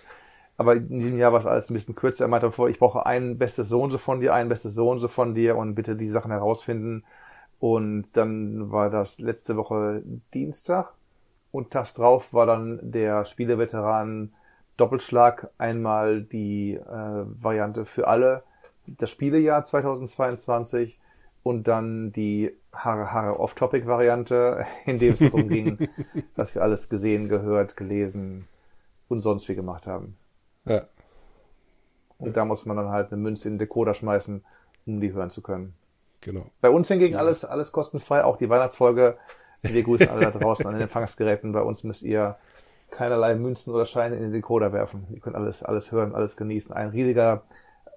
Aber 0.58 0.74
in 0.74 1.00
diesem 1.00 1.20
Jahr 1.20 1.32
war 1.32 1.38
es 1.38 1.46
alles 1.46 1.70
ein 1.70 1.76
bisschen 1.76 1.94
kürzer. 1.94 2.26
Er 2.26 2.28
meinte 2.28 2.52
vor, 2.52 2.70
ich 2.70 2.80
brauche 2.80 3.06
ein 3.06 3.38
bestes 3.38 3.70
Sohn 3.70 3.92
so 3.92 4.00
von 4.00 4.20
dir, 4.20 4.34
ein 4.34 4.50
bestes 4.50 4.74
Sohn 4.74 4.98
so 4.98 5.10
von 5.10 5.36
dir 5.36 5.58
und 5.58 5.76
bitte 5.76 5.96
die 5.96 6.08
Sachen 6.08 6.32
herausfinden. 6.32 7.04
Und 7.60 8.08
dann 8.14 8.72
war 8.72 8.90
das 8.90 9.20
letzte 9.20 9.56
Woche 9.56 10.02
Dienstag 10.34 10.96
und 11.52 11.70
tags 11.70 11.94
drauf 11.94 12.34
war 12.34 12.48
dann 12.48 12.80
der 12.82 13.26
Spieleveteran 13.26 14.34
Doppelschlag 14.78 15.52
einmal 15.60 16.24
die 16.24 16.74
äh, 16.74 16.82
Variante 16.84 17.86
für 17.86 18.08
alle 18.08 18.42
das 18.88 19.10
Spielejahr 19.10 19.64
2022 19.64 21.00
und 21.44 21.68
dann 21.68 22.12
die 22.12 22.56
Haare 22.74 23.12
Haare 23.12 23.40
Off-Topic-Variante, 23.40 24.66
in 24.86 25.00
dem 25.00 25.14
es 25.14 25.20
darum 25.20 25.50
ging, 25.50 25.90
was 26.36 26.56
wir 26.56 26.62
alles 26.62 26.90
gesehen, 26.90 27.30
gehört, 27.30 27.78
gelesen 27.78 28.48
und 29.10 29.22
sonst 29.22 29.48
wie 29.50 29.56
gemacht 29.56 29.86
haben. 29.88 30.18
Ja. 30.66 30.88
Und 32.18 32.28
ja. 32.28 32.34
da 32.34 32.46
muss 32.46 32.66
man 32.66 32.78
dann 32.78 32.90
halt 32.90 33.12
eine 33.12 33.22
Münze 33.22 33.48
in 33.48 33.56
den 33.56 33.60
Decoder 33.60 33.94
schmeißen, 33.94 34.44
um 34.86 35.02
die 35.02 35.14
hören 35.14 35.30
zu 35.30 35.42
können. 35.42 35.74
Genau. 36.22 36.46
Bei 36.62 36.70
uns 36.70 36.88
hingegen 36.88 37.16
ja. 37.16 37.20
alles, 37.20 37.44
alles 37.44 37.72
kostenfrei, 37.72 38.24
auch 38.24 38.38
die 38.38 38.50
Weihnachtsfolge. 38.50 39.18
Wir 39.62 39.84
grüßen 39.84 40.10
alle 40.10 40.32
da 40.32 40.32
draußen 40.40 40.66
an 40.66 40.74
den 40.74 40.84
Empfangsgeräten. 40.84 41.52
Bei 41.52 41.62
uns 41.62 41.84
müsst 41.84 42.02
ihr 42.04 42.38
keinerlei 42.92 43.36
Münzen 43.36 43.74
oder 43.74 43.86
Scheine 43.86 44.16
in 44.16 44.22
den 44.22 44.32
Decoder 44.32 44.72
werfen. 44.72 45.08
Ihr 45.12 45.20
könnt 45.20 45.36
alles, 45.36 45.64
alles 45.64 45.92
hören, 45.92 46.16
alles 46.16 46.38
genießen. 46.38 46.74
Ein 46.74 46.90
riesiger 46.90 47.44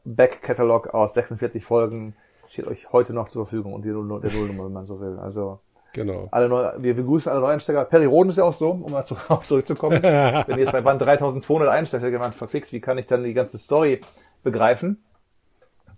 Back-Catalog 0.07 0.95
aus 0.95 1.15
46 1.15 1.65
Folgen 1.65 2.15
steht 2.49 2.67
euch 2.67 2.93
heute 2.93 3.13
noch 3.13 3.29
zur 3.29 3.45
Verfügung 3.45 3.75
und 3.75 3.85
die 3.85 3.89
Null, 3.89 4.21
der 4.21 4.33
Nullnummer, 4.33 4.67
wenn 4.67 4.73
man 4.73 4.87
so 4.87 5.01
will. 5.01 5.19
Also 5.19 5.61
Genau. 5.97 6.29
Alle 6.31 6.51
neu, 6.51 6.73
wir 6.77 6.95
begrüßen 6.95 7.33
alle 7.33 7.41
Neueinsteiger. 7.41 7.87
Perioden 7.87 8.29
ist 8.29 8.37
ja 8.37 8.45
auch 8.45 8.53
so, 8.53 8.73
um 8.73 8.93
mal 8.93 9.05
zu, 9.05 9.17
zurückzukommen. 9.43 10.03
Wenn 10.03 10.59
ihr 10.59 10.65
jetzt 10.65 10.73
bei 10.73 10.83
Band 10.83 11.01
3200 11.01 11.71
einsteigt, 11.71 12.05
jemand 12.05 12.35
verflixt, 12.35 12.71
wie 12.75 12.83
kann 12.83 12.99
ich 12.99 13.07
dann 13.07 13.25
die 13.25 13.33
ganze 13.33 13.57
Story 13.57 14.03
begreifen? 14.43 15.03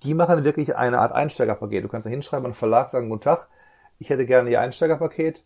Die 0.05 0.15
machen 0.15 0.45
wirklich 0.45 0.77
eine 0.77 1.01
Art 1.01 1.11
Einsteigerpaket. 1.11 1.83
Du 1.83 1.89
kannst 1.89 2.07
da 2.07 2.11
hinschreiben 2.11 2.47
an 2.47 2.53
den 2.53 2.57
Verlag, 2.57 2.91
sagen, 2.91 3.09
guten 3.09 3.23
Tag, 3.23 3.49
ich 3.99 4.09
hätte 4.09 4.25
gerne 4.25 4.51
ihr 4.51 4.61
Einsteigerpaket. 4.61 5.45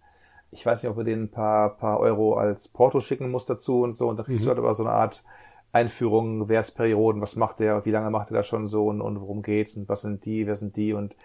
Ich 0.51 0.67
weiß 0.67 0.83
nicht, 0.83 0.91
ob 0.91 0.99
wir 0.99 1.05
denen 1.05 1.25
ein 1.25 1.31
paar, 1.31 1.79
paar 1.79 1.99
Euro 1.99 2.35
als 2.35 2.69
Porto 2.69 3.01
schicken 3.01 3.31
muss 3.31 3.47
dazu 3.47 3.81
und 3.81 3.95
so. 3.95 4.09
Und 4.09 4.19
da 4.19 4.23
kriegst 4.23 4.43
mhm. 4.43 4.49
du 4.49 4.51
halt 4.51 4.59
aber 4.59 4.75
so 4.75 4.85
eine 4.85 4.93
Art 4.93 5.25
Einführung, 5.73 6.49
wer 6.49 6.61
ist 6.61 6.73
Perioden, 6.73 7.21
was 7.23 7.37
macht 7.37 7.61
der, 7.61 7.85
wie 7.85 7.91
lange 7.91 8.11
macht 8.11 8.31
er 8.31 8.39
das 8.39 8.47
schon 8.47 8.69
so 8.69 8.87
und, 8.87 9.01
und 9.01 9.21
worum 9.21 9.43
geht's 9.43 9.77
und 9.77 9.89
was 9.89 10.03
sind 10.03 10.25
die, 10.25 10.47
wer 10.47 10.55
sind 10.55 10.77
die 10.77 10.93
und 10.93 11.17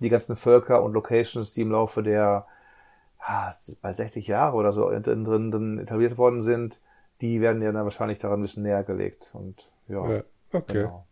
die 0.00 0.10
ganzen 0.10 0.36
Völker 0.36 0.82
und 0.82 0.92
Locations, 0.92 1.52
die 1.52 1.62
im 1.62 1.70
Laufe 1.70 2.02
der 2.02 2.46
ah, 3.18 3.50
bald 3.80 3.96
60 3.96 4.26
Jahre 4.26 4.56
oder 4.56 4.72
so 4.72 4.90
drin, 4.90 5.24
drin 5.24 5.78
etabliert 5.78 6.18
worden 6.18 6.42
sind, 6.42 6.78
die 7.20 7.40
werden 7.40 7.62
ja 7.62 7.72
dann 7.72 7.84
wahrscheinlich 7.84 8.18
daran 8.18 8.40
ein 8.40 8.42
bisschen 8.42 8.64
näher 8.64 8.82
gelegt. 8.82 9.30
Und 9.32 9.68
ja, 9.88 10.16
ja 10.16 10.22
okay. 10.52 10.82
Genau. 10.82 11.06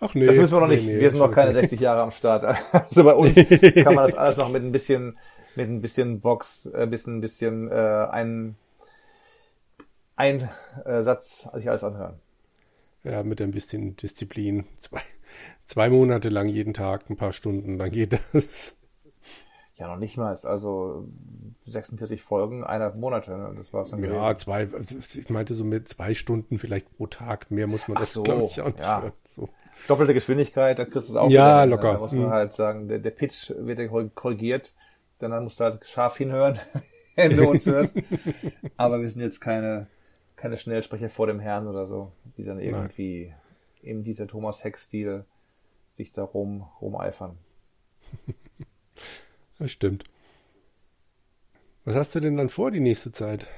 Ach 0.00 0.14
nee. 0.14 0.26
Das 0.26 0.36
müssen 0.36 0.54
wir 0.54 0.60
noch 0.60 0.68
nicht. 0.68 0.84
Nee, 0.84 0.94
nee, 0.94 1.00
wir 1.00 1.10
sind 1.10 1.18
noch 1.18 1.32
keine 1.32 1.52
60 1.52 1.80
Jahre 1.80 2.02
am 2.02 2.10
Start. 2.10 2.44
Also 2.72 3.04
bei 3.04 3.14
uns 3.14 3.36
kann 3.36 3.94
man 3.94 4.06
das 4.06 4.14
alles 4.14 4.36
noch 4.36 4.50
mit 4.50 4.62
ein 4.62 4.72
bisschen, 4.72 5.18
mit 5.56 5.68
ein 5.68 5.80
bisschen 5.80 6.20
Box, 6.20 6.66
ein 6.72 6.82
äh, 6.82 6.86
bisschen, 6.86 7.18
ein 7.18 7.20
bisschen 7.20 7.70
äh, 7.70 8.06
ein, 8.10 8.56
ein 10.18 10.48
äh, 10.84 11.02
Satz 11.02 11.48
sich 11.54 11.68
alles 11.68 11.84
anhören. 11.84 12.20
Ja, 13.04 13.22
mit 13.22 13.40
ein 13.40 13.52
bisschen 13.52 13.96
Disziplin. 13.96 14.64
Zwei, 14.78 15.00
zwei 15.64 15.88
Monate 15.88 16.28
lang 16.28 16.48
jeden 16.48 16.74
Tag, 16.74 17.08
ein 17.08 17.16
paar 17.16 17.32
Stunden, 17.32 17.78
dann 17.78 17.90
geht 17.90 18.18
das. 18.32 18.76
Ja, 19.76 19.86
noch 19.86 19.96
nicht 19.96 20.16
mal. 20.16 20.36
Also 20.42 21.08
46 21.66 22.20
Folgen, 22.20 22.64
eineinhalb 22.64 22.96
Monate. 22.96 23.30
Ne? 23.30 23.54
Das 23.56 23.72
war's 23.72 23.90
dann. 23.90 24.02
Ja, 24.02 24.32
gewesen. 24.32 24.38
zwei. 24.40 24.68
Ich 25.20 25.30
meinte 25.30 25.54
so 25.54 25.64
mit 25.64 25.88
zwei 25.88 26.14
Stunden 26.14 26.58
vielleicht 26.58 26.96
pro 26.96 27.06
Tag. 27.06 27.50
Mehr 27.52 27.68
muss 27.68 27.86
man 27.86 27.96
Ach 27.96 28.00
das, 28.00 28.12
so, 28.12 28.24
glaube 28.24 28.44
ich, 28.44 28.60
auch 28.60 28.66
nicht 28.66 28.80
ja. 28.80 29.12
So. 29.24 29.48
Doppelte 29.86 30.14
Geschwindigkeit, 30.14 30.80
da 30.80 30.84
kriegst 30.84 31.08
du 31.08 31.12
es 31.12 31.16
auch. 31.16 31.30
Ja, 31.30 31.62
wieder, 31.62 31.76
locker. 31.76 31.92
Da 31.92 31.98
muss 32.00 32.12
man 32.12 32.26
mhm. 32.26 32.30
halt 32.30 32.54
sagen, 32.54 32.88
der, 32.88 32.98
der 32.98 33.10
Pitch 33.10 33.52
wird 33.56 34.14
korrigiert. 34.16 34.74
Dann 35.20 35.44
musst 35.44 35.60
du 35.60 35.64
halt 35.64 35.86
scharf 35.86 36.16
hinhören, 36.16 36.58
wenn 37.14 37.36
du 37.36 37.48
uns 37.48 37.66
hörst. 37.66 37.96
Aber 38.76 39.00
wir 39.00 39.08
sind 39.08 39.20
jetzt 39.20 39.40
keine, 39.40 39.86
keine 40.38 40.56
Schnellsprecher 40.56 41.10
vor 41.10 41.26
dem 41.26 41.40
Herrn 41.40 41.66
oder 41.66 41.86
so, 41.86 42.12
die 42.36 42.44
dann 42.44 42.60
irgendwie 42.60 43.26
Nein. 43.26 43.36
im 43.82 44.02
Dieter 44.02 44.26
Thomas 44.26 44.64
Heck-Stil 44.64 45.24
sich 45.90 46.12
da 46.12 46.22
rum, 46.22 46.66
rumeifern. 46.80 47.36
Das 49.60 49.72
stimmt. 49.72 50.04
Was 51.84 51.96
hast 51.96 52.14
du 52.14 52.20
denn 52.20 52.36
dann 52.36 52.48
vor 52.48 52.70
die 52.70 52.78
nächste 52.78 53.10
Zeit? 53.10 53.48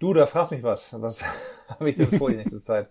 Du, 0.00 0.12
da 0.12 0.26
fragst 0.26 0.50
mich 0.50 0.64
was. 0.64 1.00
Was 1.00 1.22
habe 1.68 1.88
ich 1.88 1.94
denn 1.94 2.10
vor 2.18 2.28
die 2.28 2.36
nächste 2.36 2.58
Zeit? 2.58 2.90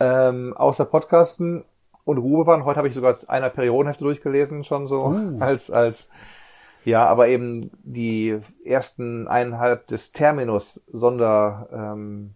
Ähm, 0.00 0.52
außer 0.56 0.84
Podcasten 0.84 1.64
und 2.04 2.18
Ruhe 2.18 2.46
waren. 2.46 2.64
Heute 2.64 2.78
habe 2.78 2.88
ich 2.88 2.94
sogar 2.94 3.16
einer 3.28 3.50
Periodenhefte 3.50 4.02
durchgelesen, 4.02 4.64
schon 4.64 4.88
so 4.88 5.06
uh. 5.06 5.36
als, 5.40 5.70
als, 5.70 6.08
ja, 6.84 7.06
aber 7.06 7.28
eben 7.28 7.70
die 7.82 8.38
ersten 8.64 9.26
eineinhalb 9.26 9.86
des 9.86 10.12
Terminus 10.12 10.84
Sonder, 10.92 11.68
ähm, 11.72 12.34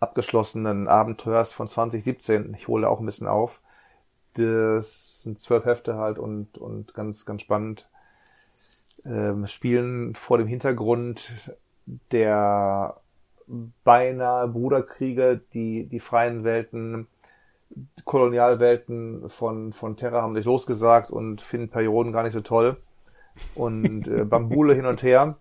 abgeschlossenen 0.00 0.86
Abenteuers 0.86 1.52
von 1.52 1.66
2017. 1.66 2.54
Ich 2.54 2.68
hole 2.68 2.88
auch 2.88 3.00
ein 3.00 3.06
bisschen 3.06 3.26
auf. 3.26 3.60
Das 4.34 5.22
sind 5.22 5.38
zwölf 5.38 5.64
Hefte 5.64 5.96
halt 5.96 6.18
und, 6.18 6.58
und 6.58 6.94
ganz, 6.94 7.24
ganz 7.24 7.42
spannend. 7.42 7.88
Ähm, 9.04 9.46
spielen 9.46 10.14
vor 10.14 10.38
dem 10.38 10.46
Hintergrund 10.46 11.32
der 12.12 12.96
beinahe 13.84 14.48
Bruderkriege, 14.48 15.40
die 15.52 15.86
die 15.86 16.00
freien 16.00 16.44
Welten, 16.44 17.06
Kolonialwelten 18.04 19.28
von, 19.28 19.72
von 19.72 19.96
Terra 19.96 20.22
haben 20.22 20.34
sich 20.34 20.44
losgesagt 20.44 21.10
und 21.10 21.40
finden 21.40 21.70
Perioden 21.70 22.12
gar 22.12 22.22
nicht 22.22 22.32
so 22.32 22.40
toll 22.40 22.76
und 23.54 24.06
äh, 24.06 24.24
Bambule 24.24 24.74
hin 24.74 24.86
und 24.86 25.02
her 25.02 25.36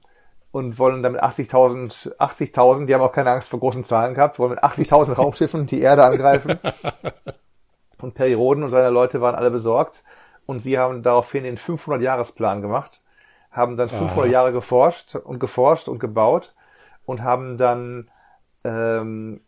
und 0.52 0.78
wollen 0.78 1.02
damit 1.02 1.22
80.000, 1.22 2.18
80.000, 2.18 2.86
die 2.86 2.94
haben 2.94 3.02
auch 3.02 3.12
keine 3.12 3.32
Angst 3.32 3.50
vor 3.50 3.60
großen 3.60 3.84
Zahlen 3.84 4.14
gehabt, 4.14 4.40
wollen 4.40 4.52
mit 4.52 4.64
80.000 4.64 5.14
Raumschiffen 5.14 5.66
die 5.66 5.82
Erde 5.82 6.04
angreifen 6.04 6.60
und 8.02 8.14
Perioden 8.14 8.64
und 8.64 8.70
seine 8.70 8.90
Leute 8.90 9.22
waren 9.22 9.36
alle 9.36 9.52
besorgt 9.52 10.04
und 10.46 10.60
sie 10.60 10.78
haben 10.78 11.04
daraufhin 11.04 11.44
den 11.44 11.58
500-Jahresplan 11.58 12.62
gemacht, 12.62 13.02
haben 13.52 13.78
dann 13.78 13.90
500 13.90 14.18
Aha. 14.18 14.26
Jahre 14.26 14.52
geforscht 14.52 15.16
und 15.16 15.40
geforscht 15.40 15.88
und 15.88 16.00
gebaut 16.00 16.54
und 17.06 17.24
haben 17.24 17.58
dann 17.58 18.10
ähm, 18.64 19.42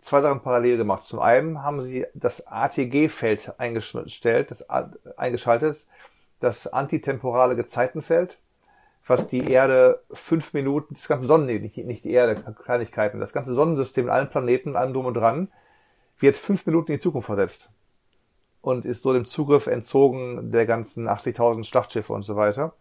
zwei 0.00 0.20
Sachen 0.20 0.40
parallel 0.40 0.78
gemacht. 0.78 1.04
Zum 1.04 1.20
einen 1.20 1.62
haben 1.62 1.80
sie 1.80 2.06
das 2.14 2.46
ATG-Feld 2.46 3.58
eingestellt, 3.58 4.50
das 4.50 4.68
eingeschaltet, 4.68 5.86
das 6.42 6.66
antitemporale 6.66 7.56
Gezeitenfeld, 7.56 8.38
was 9.06 9.28
die 9.28 9.50
Erde 9.50 10.00
fünf 10.12 10.52
Minuten, 10.52 10.94
das 10.94 11.08
ganze 11.08 11.26
Sonnen, 11.26 11.46
nicht, 11.46 11.76
nicht 11.76 12.04
die 12.04 12.12
Erde, 12.12 12.42
Kleinigkeiten, 12.64 13.20
das 13.20 13.32
ganze 13.32 13.54
Sonnensystem, 13.54 14.10
allen 14.10 14.30
Planeten, 14.30 14.76
allem 14.76 14.92
drum 14.92 15.06
und 15.06 15.14
dran, 15.14 15.48
wird 16.18 16.36
fünf 16.36 16.66
Minuten 16.66 16.92
in 16.92 16.98
die 16.98 17.02
Zukunft 17.02 17.26
versetzt 17.26 17.70
und 18.60 18.84
ist 18.84 19.02
so 19.02 19.12
dem 19.12 19.24
Zugriff 19.24 19.66
entzogen 19.66 20.52
der 20.52 20.66
ganzen 20.66 21.08
80.000 21.08 21.64
Schlachtschiffe 21.64 22.12
und 22.12 22.22
so 22.22 22.36
weiter. 22.36 22.72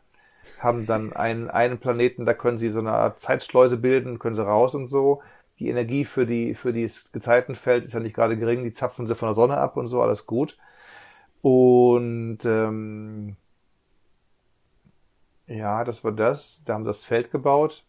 Haben 0.59 0.85
dann 0.85 1.13
einen, 1.13 1.49
einen 1.49 1.79
Planeten, 1.79 2.25
da 2.25 2.33
können 2.33 2.57
sie 2.57 2.69
so 2.69 2.79
eine 2.79 2.93
Art 2.93 3.19
Zeitschleuse 3.19 3.77
bilden, 3.77 4.19
können 4.19 4.35
sie 4.35 4.45
raus 4.45 4.75
und 4.75 4.87
so. 4.87 5.21
Die 5.59 5.69
Energie 5.69 6.05
für 6.05 6.25
die, 6.25 6.55
für 6.55 6.73
dieses 6.73 7.11
Gezeitenfeld 7.11 7.85
ist 7.85 7.93
ja 7.93 7.99
nicht 7.99 8.15
gerade 8.15 8.37
gering, 8.37 8.63
die 8.63 8.71
zapfen 8.71 9.05
sie 9.07 9.15
von 9.15 9.27
der 9.27 9.35
Sonne 9.35 9.57
ab 9.57 9.77
und 9.77 9.87
so, 9.87 10.01
alles 10.01 10.25
gut. 10.25 10.57
Und 11.41 12.39
ähm, 12.45 13.35
ja, 15.51 15.83
das 15.83 16.03
war 16.03 16.11
das. 16.11 16.61
Da 16.65 16.73
haben 16.73 16.83
sie 16.83 16.89
das 16.89 17.03
Feld 17.03 17.31
gebaut, 17.31 17.83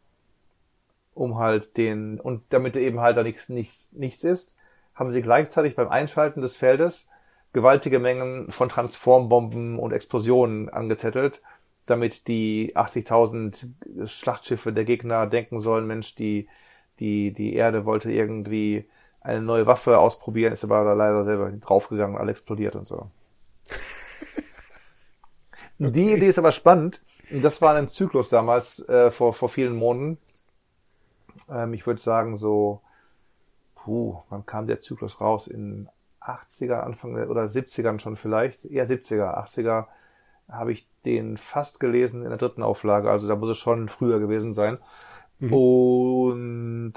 um 1.14 1.38
halt 1.38 1.76
den, 1.76 2.18
und 2.20 2.42
damit 2.50 2.76
eben 2.76 3.00
halt 3.00 3.16
da 3.16 3.22
nichts, 3.22 3.48
nichts, 3.48 3.92
nichts 3.92 4.24
ist, 4.24 4.56
haben 4.94 5.12
sie 5.12 5.22
gleichzeitig 5.22 5.76
beim 5.76 5.88
Einschalten 5.88 6.40
des 6.40 6.56
Feldes 6.56 7.08
gewaltige 7.52 7.98
Mengen 7.98 8.50
von 8.50 8.68
Transformbomben 8.68 9.78
und 9.78 9.92
Explosionen 9.92 10.70
angezettelt, 10.70 11.42
damit 11.86 12.26
die 12.26 12.74
80.000 12.76 14.06
Schlachtschiffe 14.06 14.72
der 14.72 14.84
Gegner 14.84 15.26
denken 15.26 15.60
sollen, 15.60 15.86
Mensch, 15.86 16.14
die, 16.14 16.48
die, 16.98 17.32
die 17.32 17.54
Erde 17.54 17.84
wollte 17.84 18.10
irgendwie 18.10 18.86
eine 19.20 19.42
neue 19.42 19.66
Waffe 19.66 19.98
ausprobieren, 19.98 20.52
ist 20.52 20.64
aber 20.64 20.94
leider 20.94 21.24
selber 21.24 21.50
draufgegangen, 21.50 22.16
alle 22.16 22.32
explodiert 22.32 22.74
und 22.74 22.86
so. 22.86 23.10
okay. 25.78 25.90
Die 25.92 26.12
Idee 26.12 26.28
ist 26.28 26.38
aber 26.38 26.52
spannend. 26.52 27.02
Das 27.40 27.62
war 27.62 27.74
ein 27.74 27.88
Zyklus 27.88 28.28
damals, 28.28 28.86
äh, 28.88 29.10
vor, 29.10 29.32
vor 29.32 29.48
vielen 29.48 29.74
Monaten. 29.74 30.18
Ähm, 31.48 31.72
ich 31.72 31.86
würde 31.86 32.00
sagen, 32.00 32.36
so 32.36 32.80
puh, 33.84 34.22
wann 34.28 34.46
kam 34.46 34.66
der 34.66 34.80
Zyklus 34.80 35.20
raus? 35.20 35.46
In 35.46 35.88
80er, 36.20 36.80
Anfang 36.80 37.14
oder 37.14 37.44
70ern 37.44 37.98
schon 37.98 38.16
vielleicht, 38.16 38.64
eher 38.64 38.86
70er, 38.86 39.36
80er 39.46 39.86
habe 40.48 40.72
ich 40.72 40.86
den 41.04 41.36
fast 41.36 41.80
gelesen 41.80 42.22
in 42.22 42.28
der 42.28 42.38
dritten 42.38 42.62
Auflage, 42.62 43.10
also 43.10 43.26
da 43.26 43.34
muss 43.34 43.50
es 43.50 43.58
schon 43.58 43.88
früher 43.88 44.20
gewesen 44.20 44.54
sein. 44.54 44.78
Mhm. 45.40 45.52
Und 45.52 46.94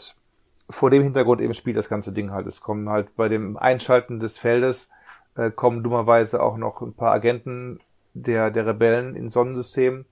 vor 0.70 0.90
dem 0.90 1.04
Hintergrund 1.04 1.42
eben 1.42 1.54
spielt 1.54 1.78
das 1.78 1.90
ganze 1.90 2.12
Ding 2.12 2.32
halt. 2.32 2.46
Es 2.48 2.62
kommen 2.62 2.90
halt 2.90 3.16
bei 3.16 3.30
dem 3.30 3.58
Einschalten 3.58 4.20
des 4.20 4.38
Feldes 4.38 4.90
äh, 5.36 5.52
kommen 5.52 5.84
dummerweise 5.84 6.42
auch 6.42 6.58
noch 6.58 6.82
ein 6.82 6.94
paar 6.94 7.12
Agenten 7.12 7.80
der, 8.14 8.52
der 8.52 8.66
Rebellen 8.68 9.16
ins 9.16 9.34
Sonnensystem 9.34 10.06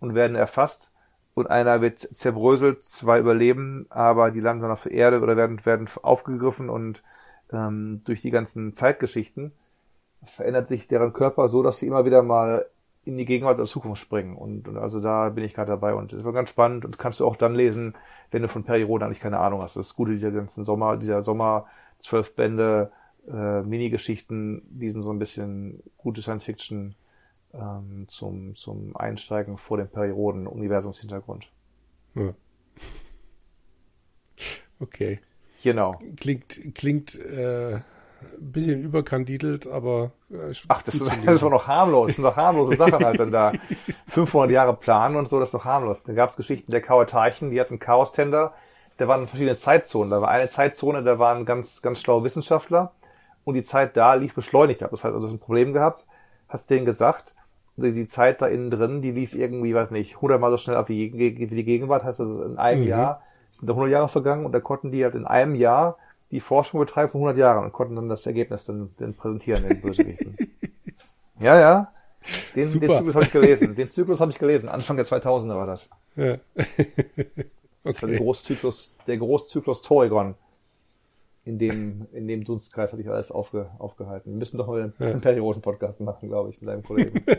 und 0.00 0.14
werden 0.14 0.36
erfasst 0.36 0.90
und 1.34 1.48
einer 1.48 1.80
wird 1.80 2.00
zerbröselt, 2.00 2.82
zwei 2.82 3.18
überleben, 3.18 3.86
aber 3.90 4.30
die 4.30 4.40
landen 4.40 4.62
dann 4.62 4.72
auf 4.72 4.82
der 4.82 4.92
Erde 4.92 5.20
oder 5.20 5.36
werden, 5.36 5.64
werden 5.64 5.88
aufgegriffen 6.02 6.68
und 6.68 7.02
ähm, 7.52 8.02
durch 8.04 8.22
die 8.22 8.30
ganzen 8.30 8.72
Zeitgeschichten 8.72 9.52
verändert 10.24 10.68
sich 10.68 10.88
deren 10.88 11.12
Körper 11.12 11.48
so, 11.48 11.62
dass 11.62 11.78
sie 11.78 11.86
immer 11.86 12.04
wieder 12.04 12.22
mal 12.22 12.66
in 13.04 13.16
die 13.16 13.24
Gegenwart 13.24 13.56
oder 13.56 13.66
Zukunft 13.66 14.02
springen. 14.02 14.36
Und, 14.36 14.68
und 14.68 14.76
also 14.76 15.00
da 15.00 15.30
bin 15.30 15.44
ich 15.44 15.54
gerade 15.54 15.70
dabei 15.70 15.94
und 15.94 16.12
das 16.12 16.24
war 16.24 16.32
ganz 16.32 16.50
spannend 16.50 16.84
und 16.84 16.98
kannst 16.98 17.20
du 17.20 17.26
auch 17.26 17.36
dann 17.36 17.54
lesen, 17.54 17.94
wenn 18.30 18.42
du 18.42 18.48
von 18.48 18.64
Perioden 18.64 19.04
eigentlich 19.04 19.20
keine 19.20 19.38
Ahnung 19.38 19.62
hast. 19.62 19.76
Das 19.76 19.86
ist 19.86 19.96
gut, 19.96 20.08
dieser 20.08 20.30
ganzen 20.30 20.64
Sommer, 20.64 20.96
dieser 20.96 21.22
Sommer, 21.22 21.66
zwölf 22.00 22.34
Bände, 22.34 22.92
äh, 23.28 23.62
Mini-Geschichten, 23.62 24.62
die 24.68 24.90
sind 24.90 25.02
so 25.02 25.12
ein 25.12 25.18
bisschen 25.18 25.82
gute 25.96 26.22
Science-Fiction 26.22 26.94
ähm, 27.54 28.06
zum, 28.08 28.54
zum 28.56 28.96
Einsteigen 28.96 29.58
vor 29.58 29.76
dem 29.76 29.88
Perioden-Universumshintergrund. 29.88 31.50
Ja. 32.14 32.34
Okay. 34.82 35.20
Genau. 35.62 35.98
Klingt, 36.16 36.74
klingt 36.74 37.14
äh, 37.14 37.74
ein 37.74 37.82
bisschen 38.38 38.82
überkandidelt, 38.82 39.66
aber. 39.66 40.12
Äh, 40.30 40.54
Ach, 40.68 40.82
das, 40.82 40.94
ist, 40.94 41.10
das 41.26 41.42
war 41.42 41.50
noch 41.50 41.66
harmlos. 41.66 42.08
Das 42.08 42.16
sind 42.16 42.24
doch 42.24 42.36
harmlose 42.36 42.76
Sachen 42.76 43.04
halt 43.04 43.20
dann 43.20 43.30
da. 43.30 43.52
500 44.08 44.50
Jahre 44.50 44.74
planen 44.74 45.16
und 45.16 45.28
so, 45.28 45.38
das 45.38 45.48
ist 45.48 45.54
doch 45.54 45.64
harmlos. 45.64 46.02
Da 46.02 46.12
gab 46.12 46.30
es 46.30 46.36
Geschichten 46.36 46.70
der 46.70 46.80
Kauerteichen, 46.80 47.50
die 47.50 47.60
hatten 47.60 47.78
Chaos-Tender. 47.78 48.54
Da 48.96 49.08
waren 49.08 49.28
verschiedene 49.28 49.56
Zeitzonen. 49.56 50.10
Da 50.10 50.20
war 50.20 50.28
eine 50.30 50.48
Zeitzone, 50.48 51.02
da 51.02 51.18
waren 51.18 51.44
ganz, 51.44 51.80
ganz 51.80 52.00
schlaue 52.00 52.24
Wissenschaftler. 52.24 52.92
Und 53.44 53.54
die 53.54 53.62
Zeit 53.62 53.96
da 53.96 54.14
lief 54.14 54.34
beschleunigt 54.34 54.82
ab. 54.82 54.90
Das 54.90 55.04
heißt, 55.04 55.14
also 55.14 55.26
das 55.26 55.34
ein 55.34 55.40
Problem 55.40 55.72
gehabt. 55.72 56.06
Hast 56.48 56.68
denen 56.70 56.84
gesagt, 56.84 57.32
die 57.80 58.06
Zeit 58.06 58.42
da 58.42 58.46
innen 58.46 58.70
drin, 58.70 59.02
die 59.02 59.10
lief 59.10 59.34
irgendwie, 59.34 59.74
weiß 59.74 59.90
nicht, 59.90 60.20
hundertmal 60.20 60.50
so 60.50 60.58
schnell 60.58 60.76
ab 60.76 60.88
wie 60.88 61.10
die 61.10 61.64
Gegenwart. 61.64 62.04
Heißt 62.04 62.20
also 62.20 62.44
in 62.44 62.58
einem 62.58 62.82
mhm. 62.82 62.88
Jahr 62.88 63.22
sind 63.52 63.68
da 63.68 63.72
100 63.72 63.90
Jahre 63.90 64.08
vergangen 64.08 64.44
und 64.44 64.52
da 64.52 64.60
konnten 64.60 64.90
die 64.90 65.04
halt 65.04 65.14
in 65.14 65.26
einem 65.26 65.54
Jahr 65.54 65.96
die 66.30 66.40
Forschung 66.40 66.80
betreiben 66.80 67.10
von 67.10 67.20
100 67.20 67.38
Jahren 67.38 67.64
und 67.64 67.72
konnten 67.72 67.96
dann 67.96 68.08
das 68.08 68.26
Ergebnis 68.26 68.64
dann, 68.64 68.90
dann 68.98 69.14
präsentieren 69.14 69.66
den 69.66 69.80
Bösewichten. 69.80 70.36
ja, 71.40 71.58
ja. 71.58 71.92
Den, 72.54 72.70
den 72.78 72.90
Zyklus 72.90 73.14
habe 73.14 73.24
ich 73.24 73.32
gelesen. 73.32 73.74
Den 73.74 73.90
Zyklus 73.90 74.20
habe 74.20 74.30
ich 74.30 74.38
gelesen. 74.38 74.68
Anfang 74.68 74.96
der 74.96 75.06
2000er 75.06 75.56
war 75.56 75.66
das. 75.66 75.88
Ja. 76.16 76.36
okay. 76.54 76.86
Das 77.82 78.02
war 78.02 78.10
der 78.10 78.18
Großzyklus, 78.18 78.94
der 79.06 79.16
Großzyklus 79.16 79.80
Toregon. 79.80 80.34
In 81.44 81.58
dem, 81.58 82.06
in 82.12 82.28
dem 82.28 82.44
Dunstkreis 82.44 82.92
hatte 82.92 83.00
ich 83.00 83.08
alles 83.08 83.32
aufge, 83.32 83.70
aufgehalten. 83.78 84.32
Wir 84.32 84.38
müssen 84.38 84.58
doch 84.58 84.66
mal 84.66 84.82
einen, 84.82 84.92
ja. 84.98 85.06
einen 85.06 85.22
Perioden-Podcast 85.22 86.02
machen, 86.02 86.28
glaube 86.28 86.50
ich, 86.50 86.60
mit 86.60 86.68
einem 86.68 86.82
Kollegen. 86.82 87.24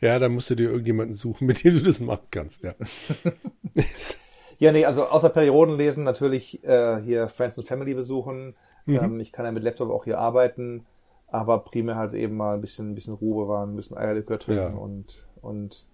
ja, 0.00 0.18
da 0.18 0.28
musst 0.28 0.48
du 0.48 0.54
dir 0.54 0.70
irgendjemanden 0.70 1.16
suchen, 1.16 1.46
mit 1.46 1.62
dem 1.62 1.74
du 1.74 1.82
das 1.82 2.00
machen 2.00 2.26
kannst, 2.30 2.62
ja. 2.62 2.74
Ja, 4.58 4.72
nee, 4.72 4.84
also 4.84 5.06
außer 5.06 5.28
Perioden 5.28 5.76
lesen 5.76 6.04
natürlich 6.04 6.64
äh, 6.64 7.00
hier 7.02 7.28
Friends 7.28 7.58
and 7.58 7.68
Family 7.68 7.94
besuchen. 7.94 8.54
Mhm. 8.86 8.96
Ähm, 8.96 9.20
ich 9.20 9.32
kann 9.32 9.44
ja 9.44 9.52
mit 9.52 9.62
Laptop 9.62 9.90
auch 9.90 10.04
hier 10.04 10.18
arbeiten, 10.18 10.86
aber 11.28 11.58
primär 11.58 11.96
halt 11.96 12.14
eben 12.14 12.36
mal 12.36 12.54
ein 12.54 12.60
bisschen, 12.60 12.90
ein 12.90 12.94
bisschen 12.94 13.14
Ruhe 13.14 13.44
bewahren, 13.44 13.72
ein 13.72 13.76
bisschen 13.76 13.98
Eierlikör 13.98 14.38
trinken 14.38 14.76
ja. 14.76 14.80
und, 14.80 15.26
und 15.42 15.86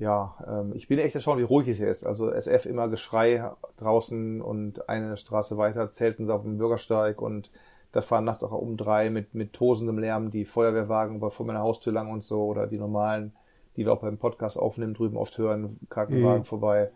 ja, 0.00 0.34
ähm, 0.48 0.72
ich 0.74 0.88
bin 0.88 0.98
echt 0.98 1.14
erstaunt, 1.14 1.38
wie 1.38 1.44
ruhig 1.44 1.68
es 1.68 1.76
hier 1.76 1.88
ist. 1.88 2.04
Also 2.04 2.30
SF 2.30 2.66
immer 2.66 2.88
Geschrei 2.88 3.50
draußen 3.76 4.42
und 4.42 4.88
eine 4.88 5.16
Straße 5.16 5.56
weiter 5.56 5.88
zelten 5.88 6.26
sie 6.26 6.34
auf 6.34 6.42
dem 6.42 6.58
Bürgersteig 6.58 7.22
und 7.22 7.50
da 7.92 8.02
fahren 8.02 8.24
nachts 8.24 8.42
auch 8.42 8.52
um 8.52 8.76
drei 8.76 9.10
mit, 9.10 9.34
mit 9.34 9.52
tosendem 9.52 9.98
Lärm 9.98 10.30
die 10.30 10.44
Feuerwehrwagen 10.44 11.20
vor 11.30 11.46
meiner 11.46 11.60
Haustür 11.60 11.92
lang 11.92 12.10
und 12.10 12.24
so 12.24 12.44
oder 12.44 12.66
die 12.66 12.78
normalen, 12.78 13.32
die 13.76 13.84
wir 13.84 13.92
auch 13.92 14.00
beim 14.00 14.18
Podcast 14.18 14.58
aufnehmen, 14.58 14.94
drüben 14.94 15.16
oft 15.16 15.38
hören, 15.38 15.78
Krankenwagen 15.88 16.40
mhm. 16.40 16.44
vorbei 16.44 16.90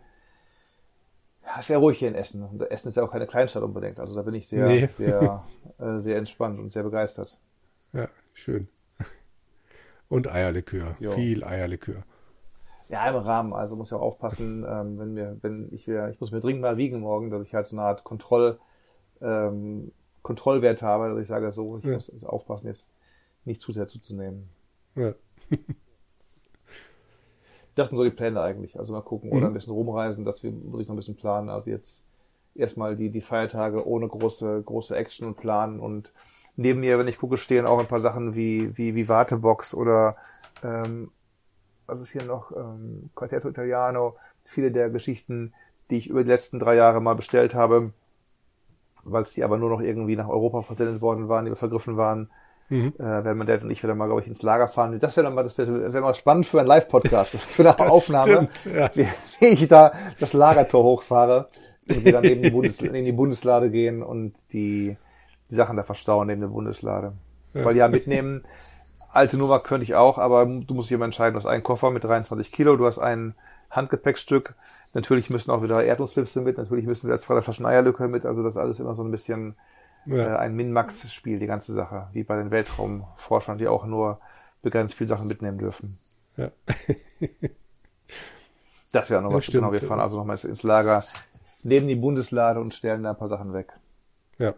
ja, 1.45 1.61
sehr 1.61 1.77
ruhig 1.77 1.99
hier 1.99 2.07
in 2.07 2.15
Essen. 2.15 2.43
Und 2.43 2.61
Essen 2.71 2.89
ist 2.89 2.97
ja 2.97 3.03
auch 3.03 3.11
keine 3.11 3.27
Kleinstadt 3.27 3.63
unbedingt. 3.63 3.99
Also 3.99 4.15
da 4.15 4.21
bin 4.21 4.33
ich 4.33 4.47
sehr, 4.47 4.67
nee. 4.67 4.87
sehr, 4.91 5.43
äh, 5.79 5.99
sehr 5.99 6.17
entspannt 6.17 6.59
und 6.59 6.71
sehr 6.71 6.83
begeistert. 6.83 7.37
Ja, 7.93 8.09
schön. 8.33 8.67
Und 10.09 10.31
Eierlikör. 10.31 10.95
Jo. 10.99 11.11
Viel 11.11 11.43
Eierlikör. 11.43 12.03
Ja, 12.89 13.09
im 13.09 13.15
Rahmen. 13.15 13.53
Also 13.53 13.75
muss 13.75 13.89
ja 13.89 13.97
auch 13.97 14.01
aufpassen, 14.01 14.65
ähm, 14.67 14.99
wenn 14.99 15.13
mir, 15.13 15.37
wenn 15.41 15.69
ich 15.71 15.87
wieder, 15.87 16.09
ich 16.09 16.19
muss 16.19 16.31
mir 16.31 16.39
dringend 16.39 16.61
mal 16.61 16.77
wiegen 16.77 16.99
morgen, 16.99 17.31
dass 17.31 17.43
ich 17.43 17.53
halt 17.53 17.67
so 17.67 17.75
eine 17.75 17.85
Art 17.85 18.03
Kontroll, 18.03 18.59
ähm, 19.21 19.91
Kontrollwert 20.21 20.81
habe, 20.81 21.09
dass 21.09 21.21
ich 21.21 21.27
sage 21.27 21.51
so, 21.51 21.77
ich 21.77 21.85
ja. 21.85 21.93
muss 21.93 22.23
aufpassen, 22.23 22.67
jetzt 22.67 22.97
nicht 23.43 23.61
zu 23.61 23.71
sehr 23.71 23.87
zuzunehmen. 23.87 24.49
Ja. 24.95 25.13
das 27.75 27.89
sind 27.89 27.97
so 27.97 28.03
die 28.03 28.11
Pläne 28.11 28.41
eigentlich. 28.41 28.77
Also 28.77 28.93
mal 28.93 29.01
gucken 29.01 29.29
mhm. 29.29 29.37
oder 29.37 29.47
ein 29.47 29.53
bisschen 29.53 29.73
rumreisen, 29.73 30.25
das 30.25 30.43
muss 30.43 30.81
ich 30.81 30.87
noch 30.87 30.93
ein 30.93 30.97
bisschen 30.97 31.15
planen. 31.15 31.49
Also 31.49 31.69
jetzt 31.69 32.03
erstmal 32.55 32.95
die, 32.95 33.09
die 33.09 33.21
Feiertage 33.21 33.87
ohne 33.87 34.07
große, 34.07 34.63
große 34.63 34.95
Action 34.95 35.27
und 35.27 35.37
planen 35.37 35.79
und 35.79 36.11
neben 36.55 36.79
mir, 36.79 36.97
wenn 36.97 37.07
ich 37.07 37.17
gucke, 37.17 37.37
stehen 37.37 37.65
auch 37.65 37.79
ein 37.79 37.87
paar 37.87 37.99
Sachen 37.99 38.35
wie, 38.35 38.77
wie, 38.77 38.95
wie 38.95 39.09
Wartebox 39.09 39.73
oder, 39.73 40.15
ähm, 40.63 41.11
was 41.87 42.01
ist 42.01 42.11
hier 42.11 42.23
noch, 42.23 42.51
ähm, 42.51 43.09
Quartetto 43.15 43.49
Italiano, 43.49 44.15
viele 44.43 44.71
der 44.71 44.89
Geschichten, 44.89 45.53
die 45.89 45.97
ich 45.97 46.09
über 46.09 46.23
die 46.23 46.29
letzten 46.29 46.59
drei 46.59 46.75
Jahre 46.75 47.01
mal 47.01 47.15
bestellt 47.15 47.53
habe, 47.53 47.91
weil 49.03 49.23
es 49.23 49.33
die 49.33 49.43
aber 49.43 49.57
nur 49.57 49.69
noch 49.69 49.81
irgendwie 49.81 50.15
nach 50.15 50.27
Europa 50.27 50.63
versendet 50.63 51.01
worden 51.01 51.29
waren, 51.29 51.45
die 51.45 51.55
vergriffen 51.55 51.97
waren, 51.97 52.29
Mhm. 52.69 52.93
Äh, 52.97 53.23
wenn 53.23 53.37
man 53.37 53.45
Dad 53.45 53.63
und 53.63 53.69
ich 53.69 53.83
wieder 53.83 53.93
mal, 53.93 54.07
glaube 54.07 54.21
ich, 54.21 54.27
ins 54.27 54.41
Lager 54.41 54.67
fahren. 54.67 54.97
Das 54.99 55.15
wäre 55.15 55.25
dann 55.25 55.35
mal, 55.35 55.43
das 55.43 55.57
wäre 55.57 55.93
wär 55.93 56.01
mal 56.01 56.15
spannend 56.15 56.47
für 56.47 56.59
einen 56.59 56.67
Live-Podcast, 56.67 57.35
für 57.37 57.61
eine 57.61 57.91
Aufnahme, 57.91 58.49
Stimmt, 58.53 58.75
ja. 58.75 58.89
wie, 58.95 59.07
wie, 59.39 59.45
ich 59.45 59.67
da 59.67 59.93
das 60.19 60.33
Lagertor 60.33 60.83
hochfahre 60.83 61.49
und 61.87 62.03
wir 62.03 62.11
dann 62.11 62.23
neben 62.23 62.41
die, 62.41 62.49
Bundes, 62.49 62.81
in 62.81 63.05
die 63.05 63.11
Bundeslade 63.11 63.69
gehen 63.69 64.01
und 64.01 64.33
die, 64.51 64.97
die 65.51 65.55
Sachen 65.55 65.77
da 65.77 65.83
verstauen 65.83 66.27
neben 66.27 66.41
der 66.41 66.47
Bundeslade. 66.47 67.13
Ja. 67.53 67.65
Weil 67.65 67.77
ja, 67.77 67.87
mitnehmen, 67.87 68.43
alte 69.15 69.37
Nummer 69.37 69.59
könnte 69.59 69.83
ich 69.83 69.95
auch, 69.95 70.17
aber 70.17 70.45
du 70.45 70.73
musst 70.73 70.89
dich 70.89 70.95
immer 70.95 71.05
entscheiden, 71.05 71.33
du 71.33 71.39
hast 71.39 71.45
einen 71.45 71.63
Koffer 71.63 71.89
mit 71.89 72.03
23 72.03 72.51
Kilo, 72.51 72.75
du 72.75 72.85
hast 72.85 72.99
ein 72.99 73.33
Handgepäckstück, 73.71 74.53
natürlich 74.93 75.29
müssen 75.29 75.51
auch 75.51 75.63
wieder 75.63 75.83
Erdnussflipse 75.83 76.41
mit, 76.41 76.57
natürlich 76.57 76.85
müssen 76.85 77.09
wir 77.09 77.17
zwei 77.17 77.41
Flaschen 77.41 77.65
Eierlücke 77.65 78.07
mit, 78.07 78.25
also 78.25 78.43
das 78.43 78.57
alles 78.57 78.79
immer 78.79 78.93
so 78.93 79.03
ein 79.03 79.11
bisschen 79.11 79.55
ja. 80.05 80.35
äh, 80.35 80.37
ein 80.37 80.55
Min-Max-Spiel, 80.55 81.39
die 81.39 81.47
ganze 81.47 81.73
Sache, 81.73 82.07
wie 82.11 82.23
bei 82.23 82.35
den 82.35 82.51
Weltraumforschern, 82.51 83.57
die 83.57 83.67
auch 83.67 83.85
nur 83.85 84.19
begrenzt 84.61 84.95
viele 84.95 85.07
Sachen 85.07 85.27
mitnehmen 85.27 85.57
dürfen. 85.57 85.97
Ja. 86.35 86.51
das 88.91 89.09
wäre 89.09 89.21
noch 89.21 89.33
was. 89.33 89.45
Stimmt, 89.45 89.63
genau, 89.63 89.71
wir 89.71 89.81
fahren 89.81 90.01
also 90.01 90.17
nochmal 90.17 90.37
ins 90.43 90.63
Lager, 90.63 91.05
neben 91.63 91.87
die 91.87 91.95
Bundeslade 91.95 92.59
und 92.59 92.73
stellen 92.73 93.03
da 93.03 93.11
ein 93.11 93.17
paar 93.17 93.29
Sachen 93.29 93.53
weg. 93.53 93.71
Ja, 94.37 94.53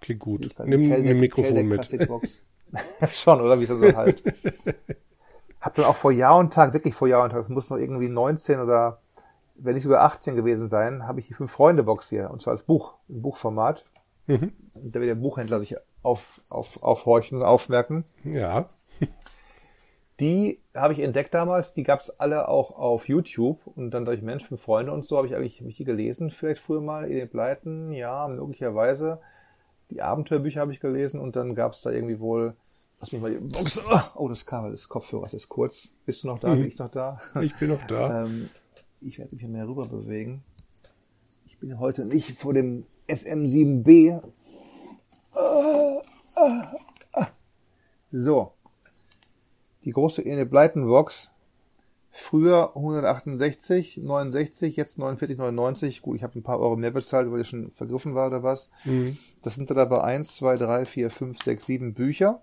klingt 0.00 0.20
gut. 0.20 0.54
Nimm 0.64 0.92
ein 0.92 1.20
Mikrofon 1.20 1.68
mit. 1.68 1.92
Schon, 3.12 3.40
oder 3.40 3.58
wie 3.58 3.64
es 3.64 3.68
so 3.68 3.96
halt. 3.96 4.22
Hab 5.60 5.74
dann 5.74 5.84
auch 5.84 5.96
vor 5.96 6.12
Jahr 6.12 6.38
und 6.38 6.52
Tag, 6.52 6.72
wirklich 6.72 6.94
vor 6.94 7.08
Jahr 7.08 7.24
und 7.24 7.30
Tag, 7.30 7.40
es 7.40 7.48
muss 7.48 7.70
noch 7.70 7.78
irgendwie 7.78 8.08
19 8.08 8.60
oder 8.60 9.00
wenn 9.58 9.74
nicht 9.74 9.84
sogar 9.84 10.02
18 10.02 10.36
gewesen 10.36 10.68
sein, 10.68 11.06
habe 11.06 11.20
ich 11.20 11.26
die 11.26 11.34
Fünf-Freunde-Box 11.34 12.10
hier. 12.10 12.30
Und 12.30 12.42
zwar 12.42 12.52
als 12.52 12.62
Buch, 12.62 12.94
im 13.08 13.22
Buchformat. 13.22 13.84
Mhm. 14.26 14.52
Da 14.74 15.00
wird 15.00 15.08
der 15.08 15.14
Buchhändler 15.14 15.60
sich 15.60 15.76
auf, 16.02 16.40
auf, 16.50 16.82
aufhorchen, 16.82 17.42
aufmerken. 17.42 18.04
Ja. 18.24 18.68
Die 20.20 20.62
habe 20.74 20.94
ich 20.94 21.00
entdeckt 21.00 21.34
damals, 21.34 21.74
die 21.74 21.82
gab 21.82 22.00
es 22.00 22.20
alle 22.20 22.48
auch 22.48 22.70
auf 22.70 23.06
YouTube 23.06 23.60
und 23.66 23.90
dann 23.90 24.06
durch 24.06 24.22
Mensch 24.22 24.46
für 24.46 24.56
Freunde 24.56 24.92
und 24.92 25.04
so 25.04 25.18
habe 25.18 25.26
ich 25.26 25.36
eigentlich 25.36 25.60
mich 25.60 25.76
die 25.76 25.84
gelesen, 25.84 26.30
vielleicht 26.30 26.62
früher 26.62 26.80
mal, 26.80 27.10
Edith 27.10 27.30
Bleiten, 27.32 27.92
ja, 27.92 28.26
möglicherweise. 28.26 29.20
Die 29.90 30.02
Abenteuerbücher 30.02 30.60
habe 30.60 30.72
ich 30.72 30.80
gelesen 30.80 31.20
und 31.20 31.36
dann 31.36 31.54
gab 31.54 31.72
es 31.72 31.82
da 31.82 31.90
irgendwie 31.90 32.18
wohl, 32.20 32.54
lass 33.00 33.12
mich 33.12 33.20
mal 33.20 33.34
die 33.34 33.42
Box, 33.42 33.80
oh, 34.16 34.28
das 34.28 34.44
Kabel 34.46 34.72
des 34.72 34.88
Kopfhörers 34.88 35.34
ist 35.34 35.48
kurz. 35.48 35.92
Bist 36.04 36.24
du 36.24 36.28
noch 36.28 36.38
da? 36.38 36.48
Mhm. 36.54 36.58
Bin 36.58 36.68
ich 36.68 36.78
noch 36.78 36.90
da? 36.90 37.20
Ich 37.42 37.54
bin 37.56 37.68
noch 37.70 37.86
da. 37.86 38.24
ähm, 38.24 38.48
ich 39.00 39.18
werde 39.18 39.32
mich 39.32 39.40
hier 39.40 39.50
mehr 39.50 39.68
rüber 39.68 39.86
bewegen. 39.86 40.42
Ich 41.46 41.58
bin 41.58 41.78
heute 41.78 42.04
nicht 42.04 42.36
vor 42.36 42.52
dem 42.54 42.84
SM7B. 43.08 44.22
So. 48.10 48.52
Die 49.84 49.90
große 49.90 50.24
Ene 50.24 50.46
Bleitenbox. 50.46 51.30
Früher 52.18 52.74
168, 52.74 53.98
69, 53.98 54.74
jetzt 54.76 54.98
49, 54.98 55.36
99. 55.36 56.00
Gut, 56.00 56.16
ich 56.16 56.22
habe 56.22 56.38
ein 56.38 56.42
paar 56.42 56.58
Euro 56.58 56.74
mehr 56.74 56.90
bezahlt, 56.90 57.30
weil 57.30 57.42
ich 57.42 57.48
schon 57.48 57.70
vergriffen 57.70 58.14
war 58.14 58.28
oder 58.28 58.42
was. 58.42 58.70
Mhm. 58.84 59.18
Das 59.42 59.54
sind 59.54 59.68
dann 59.70 59.78
aber 59.78 60.02
1, 60.02 60.36
2, 60.36 60.56
3, 60.56 60.86
4, 60.86 61.10
5, 61.10 61.42
6, 61.42 61.66
7 61.66 61.94
Bücher. 61.94 62.40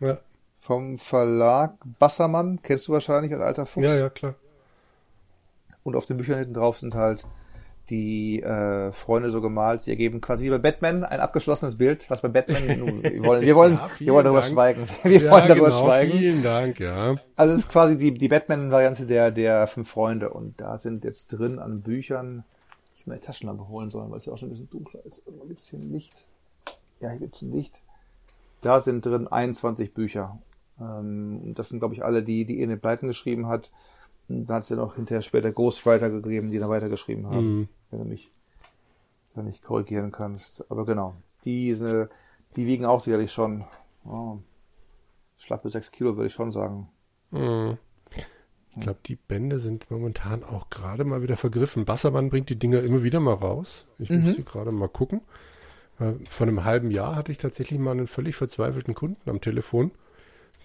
Ja. 0.00 0.18
Vom 0.58 0.98
Verlag 0.98 1.76
Bassermann. 2.00 2.58
Kennst 2.62 2.88
du 2.88 2.92
wahrscheinlich 2.92 3.32
als 3.32 3.42
alter 3.42 3.66
Fuchs? 3.66 3.86
Ja, 3.86 3.94
ja, 3.94 4.10
klar. 4.10 4.34
Und 5.84 5.94
auf 5.94 6.06
den 6.06 6.16
Büchern 6.16 6.38
hinten 6.38 6.54
drauf 6.54 6.78
sind 6.78 6.96
halt 6.96 7.24
die 7.90 8.42
äh, 8.42 8.92
Freunde 8.92 9.30
so 9.30 9.40
gemalt. 9.40 9.82
Sie 9.82 9.90
ergeben 9.90 10.20
quasi 10.20 10.46
wie 10.46 10.50
bei 10.50 10.58
Batman 10.58 11.04
ein 11.04 11.20
abgeschlossenes 11.20 11.76
Bild, 11.76 12.08
was 12.08 12.22
bei 12.22 12.28
Batman, 12.28 12.66
wir 13.02 13.22
wollen, 13.24 13.42
wir 13.42 13.56
wollen, 13.56 13.74
ja, 13.74 13.90
wir 13.98 14.12
wollen 14.14 14.24
darüber 14.24 14.40
Dank. 14.40 14.52
schweigen. 14.52 14.88
Wir 15.04 15.22
ja, 15.22 15.30
wollen 15.30 15.48
darüber 15.48 15.68
genau, 15.68 15.84
schweigen. 15.84 16.12
Vielen 16.12 16.42
Dank, 16.42 16.80
ja. 16.80 17.16
Also 17.36 17.54
es 17.54 17.60
ist 17.60 17.68
quasi 17.68 17.96
die, 17.96 18.14
die 18.14 18.28
Batman-Variante 18.28 19.06
der, 19.06 19.30
der 19.30 19.66
fünf 19.66 19.90
Freunde 19.90 20.30
und 20.30 20.60
da 20.60 20.78
sind 20.78 21.04
jetzt 21.04 21.28
drin 21.28 21.58
an 21.58 21.82
Büchern, 21.82 22.44
ich 22.96 23.06
mir 23.06 23.14
eine 23.14 23.22
Taschenlampe 23.22 23.68
holen 23.68 23.90
sollen, 23.90 24.10
weil 24.10 24.18
es 24.18 24.24
ja 24.24 24.32
auch 24.32 24.38
schon 24.38 24.48
ein 24.48 24.52
bisschen 24.52 24.70
dunkler 24.70 25.04
ist. 25.04 25.26
Irgendwo 25.26 25.46
gibt 25.46 25.60
es 25.60 25.68
hier 25.68 25.78
ein 25.78 25.92
Licht. 25.92 26.24
Ja, 27.00 27.10
hier 27.10 27.18
gibt 27.18 27.36
es 27.36 27.42
ein 27.42 27.52
Licht. 27.52 27.74
Da 28.62 28.80
sind 28.80 29.04
drin 29.04 29.28
21 29.28 29.92
Bücher. 29.92 30.38
Ähm, 30.80 31.54
das 31.54 31.68
sind, 31.68 31.80
glaube 31.80 31.94
ich, 31.94 32.02
alle 32.04 32.22
die, 32.22 32.46
die 32.46 32.62
Enid 32.62 32.80
Blyton 32.80 33.08
geschrieben 33.08 33.46
hat. 33.46 33.70
Und 34.28 34.46
dann 34.46 34.56
hat 34.56 34.62
es 34.64 34.70
ja 34.70 34.76
noch 34.76 34.96
hinterher 34.96 35.22
später 35.22 35.52
Ghostwriter 35.52 36.10
gegeben, 36.10 36.50
die 36.50 36.58
dann 36.58 36.70
weitergeschrieben 36.70 37.26
haben, 37.26 37.58
mhm. 37.58 37.68
wenn 37.90 37.98
du 38.00 38.04
mich 38.06 38.32
da 39.34 39.42
nicht 39.42 39.62
korrigieren 39.62 40.12
kannst. 40.12 40.70
Aber 40.70 40.86
genau, 40.86 41.16
diese, 41.44 42.08
die 42.56 42.66
wiegen 42.66 42.86
auch 42.86 43.00
sicherlich 43.00 43.32
schon 43.32 43.64
oh, 44.04 44.38
schlappe 45.36 45.68
sechs 45.68 45.92
Kilo, 45.92 46.16
würde 46.16 46.28
ich 46.28 46.32
schon 46.32 46.52
sagen. 46.52 46.88
Mhm. 47.30 47.78
Ich 48.76 48.82
glaube, 48.82 48.98
die 49.06 49.14
Bände 49.14 49.60
sind 49.60 49.88
momentan 49.88 50.42
auch 50.42 50.68
gerade 50.68 51.04
mal 51.04 51.22
wieder 51.22 51.36
vergriffen. 51.36 51.84
Bassermann 51.84 52.28
bringt 52.28 52.48
die 52.48 52.58
Dinger 52.58 52.82
immer 52.82 53.04
wieder 53.04 53.20
mal 53.20 53.34
raus. 53.34 53.86
Ich 53.98 54.10
mhm. 54.10 54.22
muss 54.22 54.34
sie 54.34 54.42
gerade 54.42 54.72
mal 54.72 54.88
gucken. 54.88 55.20
Vor 56.28 56.46
einem 56.46 56.64
halben 56.64 56.90
Jahr 56.90 57.14
hatte 57.14 57.30
ich 57.30 57.38
tatsächlich 57.38 57.78
mal 57.78 57.92
einen 57.92 58.08
völlig 58.08 58.34
verzweifelten 58.34 58.94
Kunden 58.94 59.30
am 59.30 59.40
Telefon, 59.40 59.92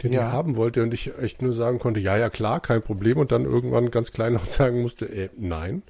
den 0.03 0.13
ja. 0.13 0.27
ich 0.27 0.33
haben 0.33 0.55
wollte 0.55 0.83
und 0.83 0.93
ich 0.93 1.17
echt 1.17 1.41
nur 1.41 1.53
sagen 1.53 1.79
konnte, 1.79 1.99
ja, 1.99 2.17
ja, 2.17 2.29
klar, 2.29 2.59
kein 2.59 2.81
Problem 2.81 3.17
und 3.17 3.31
dann 3.31 3.45
irgendwann 3.45 3.91
ganz 3.91 4.11
klein 4.11 4.33
noch 4.33 4.45
sagen 4.47 4.81
musste, 4.81 5.05
äh, 5.05 5.29
nein, 5.37 5.83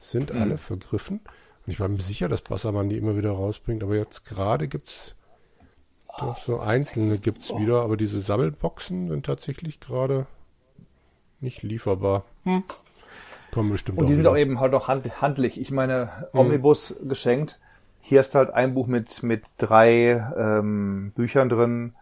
sind 0.00 0.34
mhm. 0.34 0.42
alle 0.42 0.58
vergriffen. 0.58 1.20
Und 1.66 1.72
ich 1.72 1.80
war 1.80 1.88
mir 1.88 2.00
sicher, 2.00 2.28
dass 2.28 2.42
Bassermann 2.42 2.88
die 2.88 2.96
immer 2.96 3.16
wieder 3.16 3.32
rausbringt, 3.32 3.82
aber 3.82 3.96
jetzt 3.96 4.24
gerade 4.24 4.68
gibt's 4.68 5.14
doch 6.18 6.38
so 6.38 6.60
einzelne 6.60 7.18
gibt's 7.18 7.50
oh. 7.50 7.60
wieder, 7.60 7.82
aber 7.82 7.96
diese 7.96 8.20
Sammelboxen 8.20 9.08
sind 9.08 9.26
tatsächlich 9.26 9.80
gerade 9.80 10.26
nicht 11.40 11.62
lieferbar. 11.62 12.24
Hm. 12.44 12.64
Kommen 13.52 13.70
bestimmt 13.70 13.98
Und 13.98 14.06
die 14.06 14.14
sind 14.14 14.22
wieder. 14.22 14.32
auch 14.32 14.36
eben 14.36 14.60
halt 14.60 14.74
auch 14.74 14.88
hand, 14.88 15.20
handlich. 15.20 15.60
Ich 15.60 15.70
meine, 15.70 16.10
hm. 16.32 16.40
Omnibus 16.40 16.90
hm. 16.98 17.08
geschenkt. 17.08 17.58
Hier 18.00 18.20
ist 18.20 18.34
halt 18.34 18.50
ein 18.50 18.74
Buch 18.74 18.86
mit, 18.86 19.22
mit 19.22 19.42
drei 19.58 20.24
ähm, 20.36 21.12
Büchern 21.14 21.48
drin. 21.48 21.94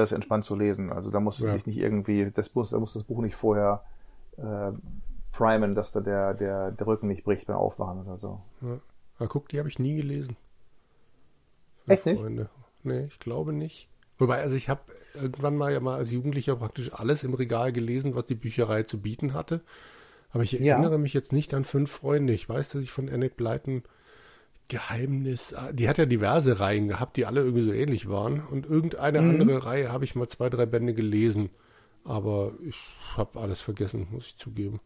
Das 0.00 0.12
entspannt 0.12 0.44
zu 0.44 0.54
lesen. 0.54 0.92
Also 0.92 1.10
da 1.10 1.20
muss 1.20 1.38
ja. 1.38 1.54
nicht 1.54 1.76
irgendwie, 1.76 2.30
das 2.30 2.54
muss, 2.54 2.70
da 2.70 2.78
muss 2.78 2.94
das 2.94 3.04
Buch 3.04 3.20
nicht 3.20 3.36
vorher 3.36 3.84
äh, 4.36 4.72
primen, 5.32 5.74
dass 5.74 5.92
da 5.92 6.00
der, 6.00 6.34
der, 6.34 6.70
der 6.72 6.86
Rücken 6.86 7.08
nicht 7.08 7.24
bricht 7.24 7.46
beim 7.46 7.56
Aufwachen 7.56 8.02
oder 8.02 8.16
so. 8.16 8.40
Ja. 8.62 8.80
Aber 9.18 9.28
guck, 9.28 9.48
die 9.48 9.58
habe 9.58 9.68
ich 9.68 9.78
nie 9.78 9.96
gelesen. 9.96 10.36
Echt 11.86 12.06
nicht? 12.06 12.20
Freunde. 12.20 12.48
Nee, 12.82 13.04
ich 13.04 13.18
glaube 13.18 13.52
nicht. 13.52 13.88
Wobei, 14.18 14.40
also 14.40 14.56
ich 14.56 14.68
habe 14.68 14.80
irgendwann 15.14 15.56
mal 15.56 15.72
ja 15.72 15.80
mal 15.80 15.96
als 15.96 16.12
Jugendlicher 16.12 16.56
praktisch 16.56 16.92
alles 16.92 17.24
im 17.24 17.34
Regal 17.34 17.72
gelesen, 17.72 18.14
was 18.14 18.26
die 18.26 18.34
Bücherei 18.34 18.82
zu 18.82 19.00
bieten 19.00 19.34
hatte. 19.34 19.62
Aber 20.32 20.42
ich 20.42 20.54
erinnere 20.54 20.92
ja. 20.92 20.98
mich 20.98 21.14
jetzt 21.14 21.32
nicht 21.32 21.54
an 21.54 21.64
fünf 21.64 21.90
Freunde. 21.90 22.32
Ich 22.32 22.48
weiß, 22.48 22.68
dass 22.68 22.82
ich 22.82 22.90
von 22.90 23.08
Annette 23.08 23.34
Blyton 23.34 23.82
Geheimnis, 24.70 25.52
ah, 25.52 25.72
die 25.72 25.88
hat 25.88 25.98
ja 25.98 26.06
diverse 26.06 26.60
Reihen 26.60 26.88
gehabt, 26.88 27.16
die 27.16 27.26
alle 27.26 27.40
irgendwie 27.40 27.64
so 27.64 27.72
ähnlich 27.72 28.08
waren. 28.08 28.40
Und 28.40 28.66
irgendeine 28.66 29.20
mhm. 29.20 29.40
andere 29.40 29.66
Reihe 29.66 29.92
habe 29.92 30.04
ich 30.04 30.14
mal 30.14 30.28
zwei, 30.28 30.48
drei 30.48 30.64
Bände 30.64 30.94
gelesen. 30.94 31.50
Aber 32.04 32.52
ich 32.66 32.78
habe 33.16 33.40
alles 33.40 33.60
vergessen, 33.60 34.06
muss 34.10 34.28
ich 34.28 34.36
zugeben. 34.36 34.80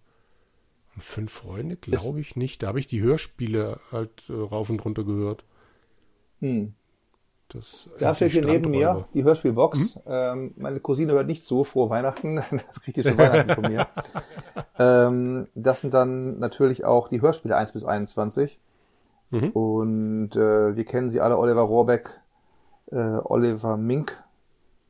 Und 0.95 1.05
fünf 1.05 1.33
Freunde, 1.33 1.77
glaube 1.77 2.21
ich 2.21 2.35
nicht. 2.35 2.63
Da 2.63 2.69
habe 2.69 2.81
ich 2.81 2.87
die 2.87 3.03
Hörspiele 3.03 3.79
halt 3.93 4.25
äh, 4.29 4.33
rauf 4.33 4.71
und 4.71 4.85
runter 4.85 5.05
gehört. 5.05 5.45
Hm. 6.41 6.75
Das 7.49 7.89
da 8.01 8.15
steht 8.15 8.33
hier 8.33 8.45
neben 8.45 8.71
mir 8.71 9.07
die 9.13 9.23
Hörspielbox. 9.23 9.97
Mhm. 9.97 10.01
Ähm, 10.07 10.55
meine 10.57 10.81
Cousine 10.81 11.13
hört 11.13 11.27
nicht 11.27 11.45
so, 11.45 11.63
frohe 11.63 11.91
Weihnachten. 11.91 12.43
Das 12.51 12.81
kriegt 12.81 12.97
ihr 12.97 13.05
schon 13.05 13.19
Weihnachten 13.19 13.55
von 13.55 13.71
mir. 13.71 13.87
ähm, 14.79 15.49
das 15.55 15.83
sind 15.83 15.93
dann 15.93 16.39
natürlich 16.39 16.85
auch 16.85 17.09
die 17.09 17.21
Hörspiele 17.21 17.57
1 17.57 17.73
bis 17.73 17.85
21. 17.85 18.59
Mhm. 19.35 19.51
Und 19.51 20.37
äh, 20.37 20.77
wir 20.77 20.85
kennen 20.85 21.11
sie 21.11 21.21
alle, 21.21 21.39
Oliver 21.39 21.63
Rohrbeck, 21.63 22.09
äh, 22.93 23.19
Oliver 23.25 23.77
Mink, 23.77 24.23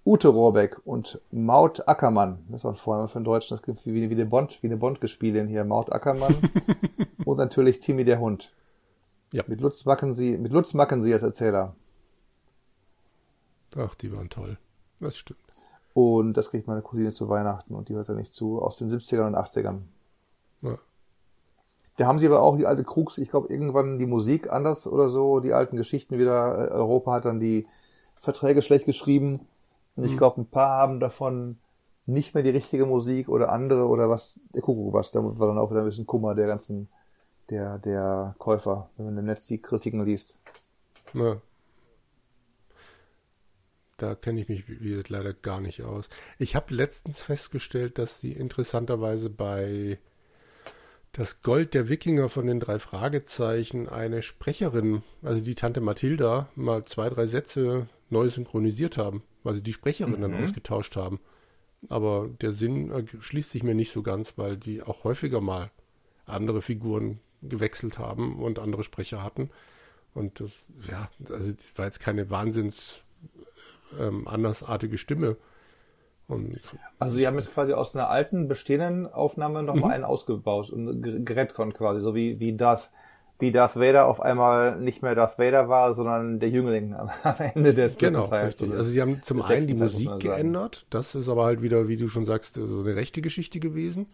Ute 0.05 0.29
Rohrbeck 0.29 0.79
und 0.85 1.19
Maut 1.31 1.89
Ackermann. 1.89 2.45
Das 2.51 2.65
war 2.65 2.75
vorher 2.75 3.09
für 3.09 3.21
den 3.21 3.25
Deutschen, 3.25 3.57
das 3.57 3.63
klingt 3.63 3.87
wie, 3.87 4.11
wie 4.11 4.15
eine 4.15 4.27
Bond, 4.27 4.63
wie 4.63 4.67
eine 4.67 4.77
Bond-Gespielin 4.77 5.49
hier. 5.49 5.65
Maut 5.65 5.91
Ackermann. 5.93 6.37
und 7.25 7.39
natürlich 7.39 7.81
Timmy 7.81 8.05
der 8.05 8.21
Hund. 8.21 8.53
Ja. 9.33 9.45
Mit 9.47 9.63
Lutz 9.63 9.87
Macken 9.87 10.13
sie, 10.13 10.37
mit 10.37 10.53
Lutz 10.53 10.75
Macken 10.75 11.03
sie 11.03 11.15
als 11.15 11.23
Erzähler. 11.23 11.75
Ach, 13.77 13.95
die 13.95 14.13
waren 14.13 14.29
toll. 14.29 14.59
Das 15.01 15.17
stimmt. 15.17 15.41
Und 15.95 16.35
das 16.35 16.51
kriegt 16.51 16.67
meine 16.67 16.83
Cousine 16.83 17.13
zu 17.13 17.31
Weihnachten 17.31 17.75
und 17.75 17.89
die 17.89 17.95
hört 17.95 18.11
er 18.11 18.15
nicht 18.15 18.33
zu, 18.33 18.61
aus 18.61 18.77
den 18.77 18.91
70ern 18.91 19.27
und 19.27 19.37
80ern. 19.37 19.81
Ja. 20.61 20.79
Da 21.97 22.07
haben 22.07 22.19
sie 22.19 22.27
aber 22.27 22.43
auch 22.43 22.57
die 22.57 22.67
alte 22.67 22.83
Krux, 22.83 23.19
ich 23.19 23.31
glaube, 23.31 23.53
irgendwann 23.53 23.99
die 23.99 24.07
Musik 24.07 24.51
anders 24.51 24.87
oder 24.87 25.09
so, 25.09 25.41
die 25.41 25.53
alten 25.53 25.77
Geschichten 25.77 26.19
wieder. 26.19 26.71
Äh, 26.71 26.73
Europa 26.73 27.13
hat 27.13 27.25
dann 27.25 27.39
die 27.39 27.67
Verträge 28.21 28.63
schlecht 28.63 28.87
geschrieben. 28.87 29.47
Und 29.97 30.05
ich 30.05 30.13
mhm. 30.13 30.17
glaube, 30.17 30.41
ein 30.41 30.47
paar 30.47 30.79
haben 30.81 30.99
davon 30.99 31.59
nicht 32.07 32.35
mehr 32.35 32.43
die 32.43 32.51
richtige 32.51 32.85
Musik 32.85 33.29
oder 33.29 33.51
andere 33.51 33.87
oder 33.87 34.09
was, 34.09 34.41
der 34.55 34.63
Kuckuck 34.63 34.93
was. 34.93 35.13
Da 35.13 35.23
war 35.23 35.47
dann 35.47 35.59
auch 35.59 35.71
wieder 35.71 35.81
ein 35.81 35.87
bisschen 35.87 36.07
Kummer 36.07 36.35
der 36.35 36.49
ganzen, 36.49 36.89
der, 37.49 37.79
der 37.79 38.35
Käufer, 38.39 38.91
wenn 38.97 39.07
man 39.07 39.19
im 39.19 39.27
Netz 39.27 39.47
die 39.47 39.59
Kritiken 39.59 40.05
liest. 40.05 40.37
Ja. 41.13 41.37
Da 43.97 44.17
kenne 44.17 44.41
ich 44.41 44.49
mich 44.49 44.65
leider 45.09 45.33
gar 45.33 45.61
nicht 45.61 45.85
aus. 45.85 46.09
Ich 46.39 46.57
habe 46.57 46.75
letztens 46.75 47.23
festgestellt, 47.23 47.99
dass 47.99 48.21
sie 48.21 48.33
interessanterweise 48.33 49.31
bei 49.31 49.99
das 51.15 51.43
Gold 51.43 51.75
der 51.75 51.89
Wikinger 51.89 52.29
von 52.29 52.47
den 52.47 52.59
drei 52.59 52.81
Fragezeichen 52.81 53.89
eine 53.89 54.21
Sprecherin, 54.23 55.03
also 55.23 55.41
die 55.41 55.55
Tante 55.55 55.81
Mathilda, 55.81 56.49
mal 56.57 56.85
zwei, 56.87 57.09
drei 57.09 57.27
Sätze 57.27 57.87
neu 58.11 58.29
synchronisiert 58.29 58.99
haben, 58.99 59.23
weil 59.45 59.55
sie 59.55 59.63
die 59.63 59.73
Sprecherin 59.73 60.17
mhm. 60.17 60.23
dann 60.23 60.43
ausgetauscht 60.43 60.97
haben. 60.97 61.21
Aber 61.89 62.29
der 62.41 62.53
Sinn 62.53 63.07
schließt 63.21 63.53
sich 63.53 63.63
mir 63.63 63.77
nicht 63.77 63.93
so 63.93 64.03
ganz, 64.03 64.37
weil 64.37 64.57
die 64.57 64.83
auch 64.83 65.05
häufiger 65.05 65.41
mal 65.41 65.71
andere 66.27 66.63
Figuren 66.63 67.21
gewechselt 67.43 67.99
haben 67.99 68.43
und 68.43 68.59
andere 68.59 68.83
Sprecher 68.83 69.23
hatten. 69.23 69.51
Und 70.15 70.41
das, 70.41 70.51
ja, 70.91 71.09
also 71.31 71.53
das 71.53 71.77
war 71.77 71.85
jetzt 71.85 72.01
keine 72.01 72.29
Wahnsinns 72.29 73.03
ähm, 73.99 74.27
andersartige 74.27 74.99
Stimme. 74.99 75.37
Und 76.27 76.59
also 76.99 77.17
sie 77.17 77.27
haben 77.27 77.35
jetzt 77.37 77.53
quasi 77.53 77.75
aus 77.75 77.95
einer 77.95 78.09
alten, 78.09 78.49
bestehenden 78.49 79.07
Aufnahme 79.07 79.63
nochmal 79.63 79.85
mhm. 79.85 79.95
einen 79.95 80.05
ausgebaut 80.05 80.71
und 80.71 81.03
gerettet 81.25 81.75
quasi, 81.75 82.01
so 82.01 82.15
wie, 82.15 82.41
wie 82.41 82.57
Darth, 82.57 82.91
wie 83.39 83.53
Darth 83.53 83.77
Vader 83.77 84.07
auf 84.07 84.23
einmal 84.23 84.81
nicht 84.81 85.03
mehr 85.03 85.15
Darth 85.15 85.39
Vader 85.39 85.69
war, 85.69 85.93
sondern 85.93 86.41
der 86.41 86.49
Jüngling 86.49 86.95
am, 86.95 87.11
Ende 87.55 87.75
des 87.75 87.99
genau, 87.99 88.25
Teils. 88.25 88.63
Richtig. 88.63 88.73
Also 88.73 88.91
sie 88.91 89.03
haben 89.03 89.23
zum 89.23 89.43
einen 89.43 89.67
die 89.67 89.75
Musik 89.75 90.19
geändert, 90.21 90.87
das 90.89 91.15
ist 91.15 91.29
aber 91.29 91.45
halt 91.45 91.61
wieder, 91.61 91.89
wie 91.89 91.97
du 91.97 92.09
schon 92.09 92.25
sagst, 92.25 92.55
so 92.55 92.81
eine 92.81 92.97
rechte 92.97 93.21
Geschichte 93.21 93.61
gewesen. 93.61 94.07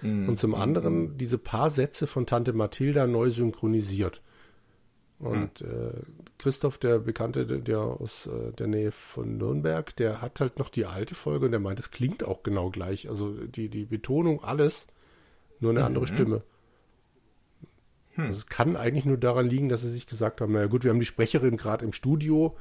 Mhm. 0.00 0.28
Und 0.28 0.38
zum 0.38 0.54
anderen 0.54 1.00
mhm. 1.00 1.18
diese 1.18 1.36
paar 1.36 1.68
Sätze 1.68 2.06
von 2.06 2.24
Tante 2.24 2.54
Mathilda 2.54 3.06
neu 3.06 3.30
synchronisiert. 3.30 4.22
Und 5.18 5.60
hm. 5.60 5.68
äh, 5.68 6.27
Christoph, 6.38 6.78
der 6.78 7.00
Bekannte, 7.00 7.46
der 7.46 7.80
aus 7.80 8.26
äh, 8.26 8.52
der 8.52 8.68
Nähe 8.68 8.92
von 8.92 9.38
Nürnberg, 9.38 9.94
der 9.96 10.22
hat 10.22 10.40
halt 10.40 10.58
noch 10.58 10.68
die 10.68 10.86
alte 10.86 11.14
Folge 11.14 11.46
und 11.46 11.50
der 11.50 11.60
meint, 11.60 11.80
es 11.80 11.90
klingt 11.90 12.22
auch 12.24 12.42
genau 12.44 12.70
gleich. 12.70 13.08
Also 13.08 13.32
die, 13.32 13.68
die 13.68 13.84
Betonung, 13.84 14.42
alles, 14.44 14.86
nur 15.58 15.72
eine 15.72 15.80
mhm. 15.80 15.86
andere 15.86 16.06
Stimme. 16.06 16.42
Hm. 18.12 18.26
Also 18.26 18.38
es 18.38 18.46
kann 18.46 18.76
eigentlich 18.76 19.04
nur 19.04 19.18
daran 19.18 19.48
liegen, 19.48 19.68
dass 19.68 19.80
sie 19.80 19.90
sich 19.90 20.06
gesagt 20.06 20.40
haben, 20.40 20.52
naja 20.52 20.66
gut, 20.66 20.84
wir 20.84 20.90
haben 20.90 21.00
die 21.00 21.06
Sprecherin 21.06 21.56
gerade 21.56 21.84
im 21.84 21.92
Studio, 21.92 22.56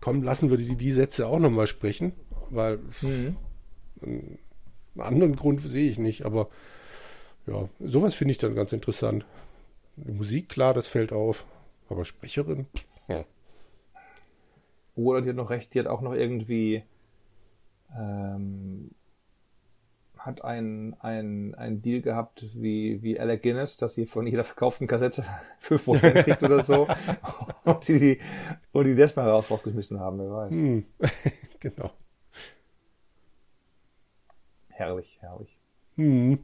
komm, 0.00 0.22
lassen 0.22 0.50
wir 0.50 0.56
die, 0.56 0.76
die 0.76 0.92
Sätze 0.92 1.26
auch 1.26 1.38
nochmal 1.38 1.68
sprechen, 1.68 2.12
weil 2.50 2.80
mhm. 3.00 3.36
einen 4.02 4.38
anderen 4.98 5.36
Grund 5.36 5.60
sehe 5.60 5.90
ich 5.90 5.98
nicht, 5.98 6.24
aber 6.24 6.48
ja, 7.46 7.68
sowas 7.80 8.14
finde 8.14 8.32
ich 8.32 8.38
dann 8.38 8.54
ganz 8.54 8.72
interessant. 8.72 9.24
Die 9.96 10.12
Musik, 10.12 10.48
klar, 10.48 10.74
das 10.74 10.86
fällt 10.86 11.12
auf. 11.12 11.44
Aber 11.88 12.04
Sprecherin? 12.04 12.66
Ja. 12.74 12.82
Oder 14.94 15.22
die 15.22 15.30
hat 15.30 15.36
noch 15.36 15.50
recht, 15.50 15.74
die 15.74 15.80
hat 15.80 15.86
auch 15.86 16.00
noch 16.00 16.14
irgendwie 16.14 16.82
ähm, 17.96 18.90
hat 20.24 20.44
ein, 20.44 20.96
ein, 21.00 21.80
Deal 21.82 22.02
gehabt 22.02 22.44
wie, 22.54 23.02
wie 23.02 23.18
Alec 23.18 23.42
Guinness, 23.42 23.76
dass 23.76 23.94
sie 23.94 24.06
von 24.06 24.26
jeder 24.26 24.44
verkauften 24.44 24.86
Kassette 24.86 25.24
5% 25.62 26.22
kriegt 26.22 26.42
oder 26.42 26.60
so. 26.60 26.86
und 27.64 27.88
die, 27.88 27.98
die, 27.98 28.20
und 28.72 28.84
die 28.84 28.94
das 28.94 29.16
mal 29.16 29.28
raus, 29.28 29.50
rausgeschmissen 29.50 29.98
haben, 29.98 30.18
wer 30.18 30.30
weiß. 30.30 30.56
Hm. 30.56 30.84
genau. 31.60 31.90
Herrlich, 34.68 35.18
herrlich. 35.20 35.58
Hm. 35.96 36.38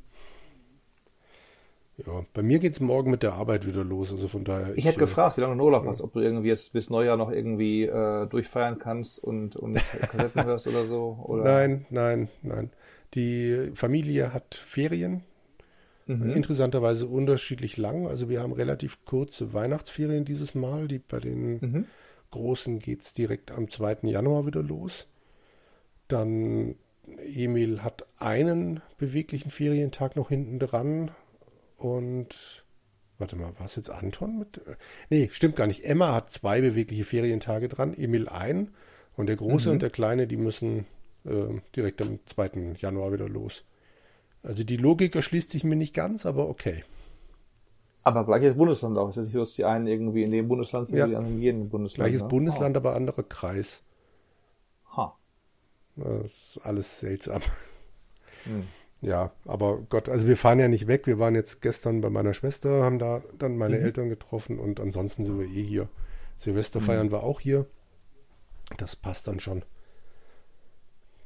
Ja, 2.05 2.27
bei 2.35 2.43
mir 2.43 2.59
geht 2.59 2.75
es 2.75 2.81
morgen 2.81 3.11
mit 3.11 3.23
der 3.23 3.33
Arbeit 3.33 3.67
wieder 3.67 3.83
los, 3.83 4.13
also 4.13 4.29
von 4.29 4.45
daher. 4.45 4.73
Ich, 4.73 4.79
ich 4.79 4.85
hätte 4.85 4.99
äh, 4.99 5.01
gefragt, 5.01 5.39
wie 5.39 5.41
lange 5.41 5.57
du 5.57 5.65
Urlaub 5.65 5.85
ja. 5.85 5.91
hast, 5.91 6.03
ob 6.03 6.13
du 6.13 6.21
irgendwie 6.21 6.49
jetzt 6.49 6.75
bis 6.75 6.91
Neujahr 6.91 7.17
noch 7.17 7.31
irgendwie 7.31 7.85
äh, 7.85 8.27
durchfeiern 8.27 8.79
kannst 8.79 9.19
und, 9.19 9.57
und 9.57 9.75
Kassetten 10.11 10.45
hörst 10.45 10.67
oder 10.67 10.85
so. 10.85 11.19
Oder? 11.25 11.45
Nein, 11.45 11.87
nein, 11.89 12.29
nein. 12.43 12.71
Die 13.15 13.71
Familie 13.75 14.35
hat 14.35 14.55
Ferien, 14.55 15.23
mhm. 16.07 16.33
interessanterweise 16.33 17.07
unterschiedlich 17.07 17.79
lang. 17.79 18.07
Also 18.07 18.29
wir 18.29 18.43
haben 18.43 18.53
relativ 18.53 19.05
kurze 19.07 19.55
Weihnachtsferien 19.55 20.27
dieses 20.27 20.55
Mal. 20.55 20.89
Die, 20.89 20.99
bei 20.99 21.21
den 21.21 21.53
mhm. 21.61 21.85
Großen 22.31 22.79
geht 22.79 23.03
es 23.03 23.15
direkt 23.15 23.53
am 23.53 23.71
2. 23.71 23.99
Januar 24.03 24.45
wieder 24.45 24.63
los. 24.63 25.07
Dann 26.09 26.75
Emil 27.25 27.83
hat 27.83 28.05
einen 28.19 28.83
beweglichen 28.99 29.51
Ferientag 29.51 30.17
noch 30.17 30.29
hinten 30.29 30.59
dran 30.59 31.11
und 31.77 32.65
warte 33.19 33.37
mal, 33.37 33.53
war 33.59 33.67
es 33.67 33.77
jetzt 33.77 33.91
Anton 33.91 34.39
mit? 34.39 34.61
Nee, 35.11 35.29
stimmt 35.33 35.57
gar 35.57 35.67
nicht. 35.67 35.85
Emma 35.85 36.15
hat 36.15 36.31
zwei 36.31 36.61
bewegliche 36.61 37.05
Ferientage 37.05 37.69
dran, 37.69 37.95
Emil 37.95 38.29
ein 38.29 38.71
und 39.17 39.27
der 39.27 39.37
Große 39.37 39.69
mhm. 39.69 39.73
und 39.75 39.83
der 39.83 39.91
Kleine, 39.91 40.27
die 40.27 40.37
müssen 40.37 40.87
äh, 41.25 41.61
direkt 41.75 42.03
am 42.03 42.19
2. 42.27 42.75
Januar 42.79 43.13
wieder 43.13 43.29
los. 43.29 43.65
Also 44.43 44.63
die 44.63 44.77
Logik 44.77 45.15
erschließt 45.15 45.51
sich 45.51 45.65
mir 45.65 45.77
nicht 45.77 45.95
ganz, 45.95 46.25
aber 46.25 46.49
okay. 46.49 46.85
Aber 48.05 48.25
gleiches 48.25 48.55
Bundesland 48.55 48.97
auch. 48.97 49.09
Ist 49.09 49.17
nicht 49.17 49.33
so, 49.33 49.41
dass 49.41 49.55
die 49.55 49.65
einen 49.65 49.89
irgendwie 49.89 50.23
in 50.23 50.31
dem 50.31 50.47
Bundesland 50.47 50.87
sind, 50.87 50.97
ja. 50.97 51.09
die 51.09 51.17
anderen 51.17 51.35
in 51.35 51.43
jedem 51.43 51.69
Bundesland. 51.69 52.07
Gleiches 52.07 52.23
ne? 52.23 52.29
Bundesland, 52.29 52.77
oh. 52.77 52.79
aber 52.79 52.95
anderer 52.95 53.25
Kreis. 53.25 53.83
Ha. 54.97 55.17
Das 55.97 56.27
ist 56.27 56.61
alles 56.63 57.01
seltsam. 57.01 57.43
Hm. 58.45 58.63
Ja, 59.03 59.31
aber 59.45 59.79
Gott, 59.89 60.09
also 60.09 60.27
wir 60.27 60.37
fahren 60.37 60.59
ja 60.59 60.69
nicht 60.69 60.87
weg. 60.87 61.07
Wir 61.07 61.19
waren 61.19 61.35
jetzt 61.35 61.63
gestern 61.63 62.01
bei 62.01 62.11
meiner 62.11 62.35
Schwester, 62.35 62.83
haben 62.83 62.99
da 62.99 63.23
dann 63.39 63.57
meine 63.57 63.79
mhm. 63.79 63.85
Eltern 63.85 64.09
getroffen 64.09 64.59
und 64.59 64.81
ansonsten 64.81 65.25
sind 65.25 65.39
wir 65.39 65.47
eh 65.47 65.63
hier. 65.63 65.89
Silvester 66.39 66.81
mhm. 66.81 66.85
feiern 66.85 67.11
wir 67.11 67.23
auch 67.23 67.41
hier. 67.41 67.67
Das 68.79 68.97
passt 68.97 69.29
dann 69.29 69.41
schon. 69.41 69.63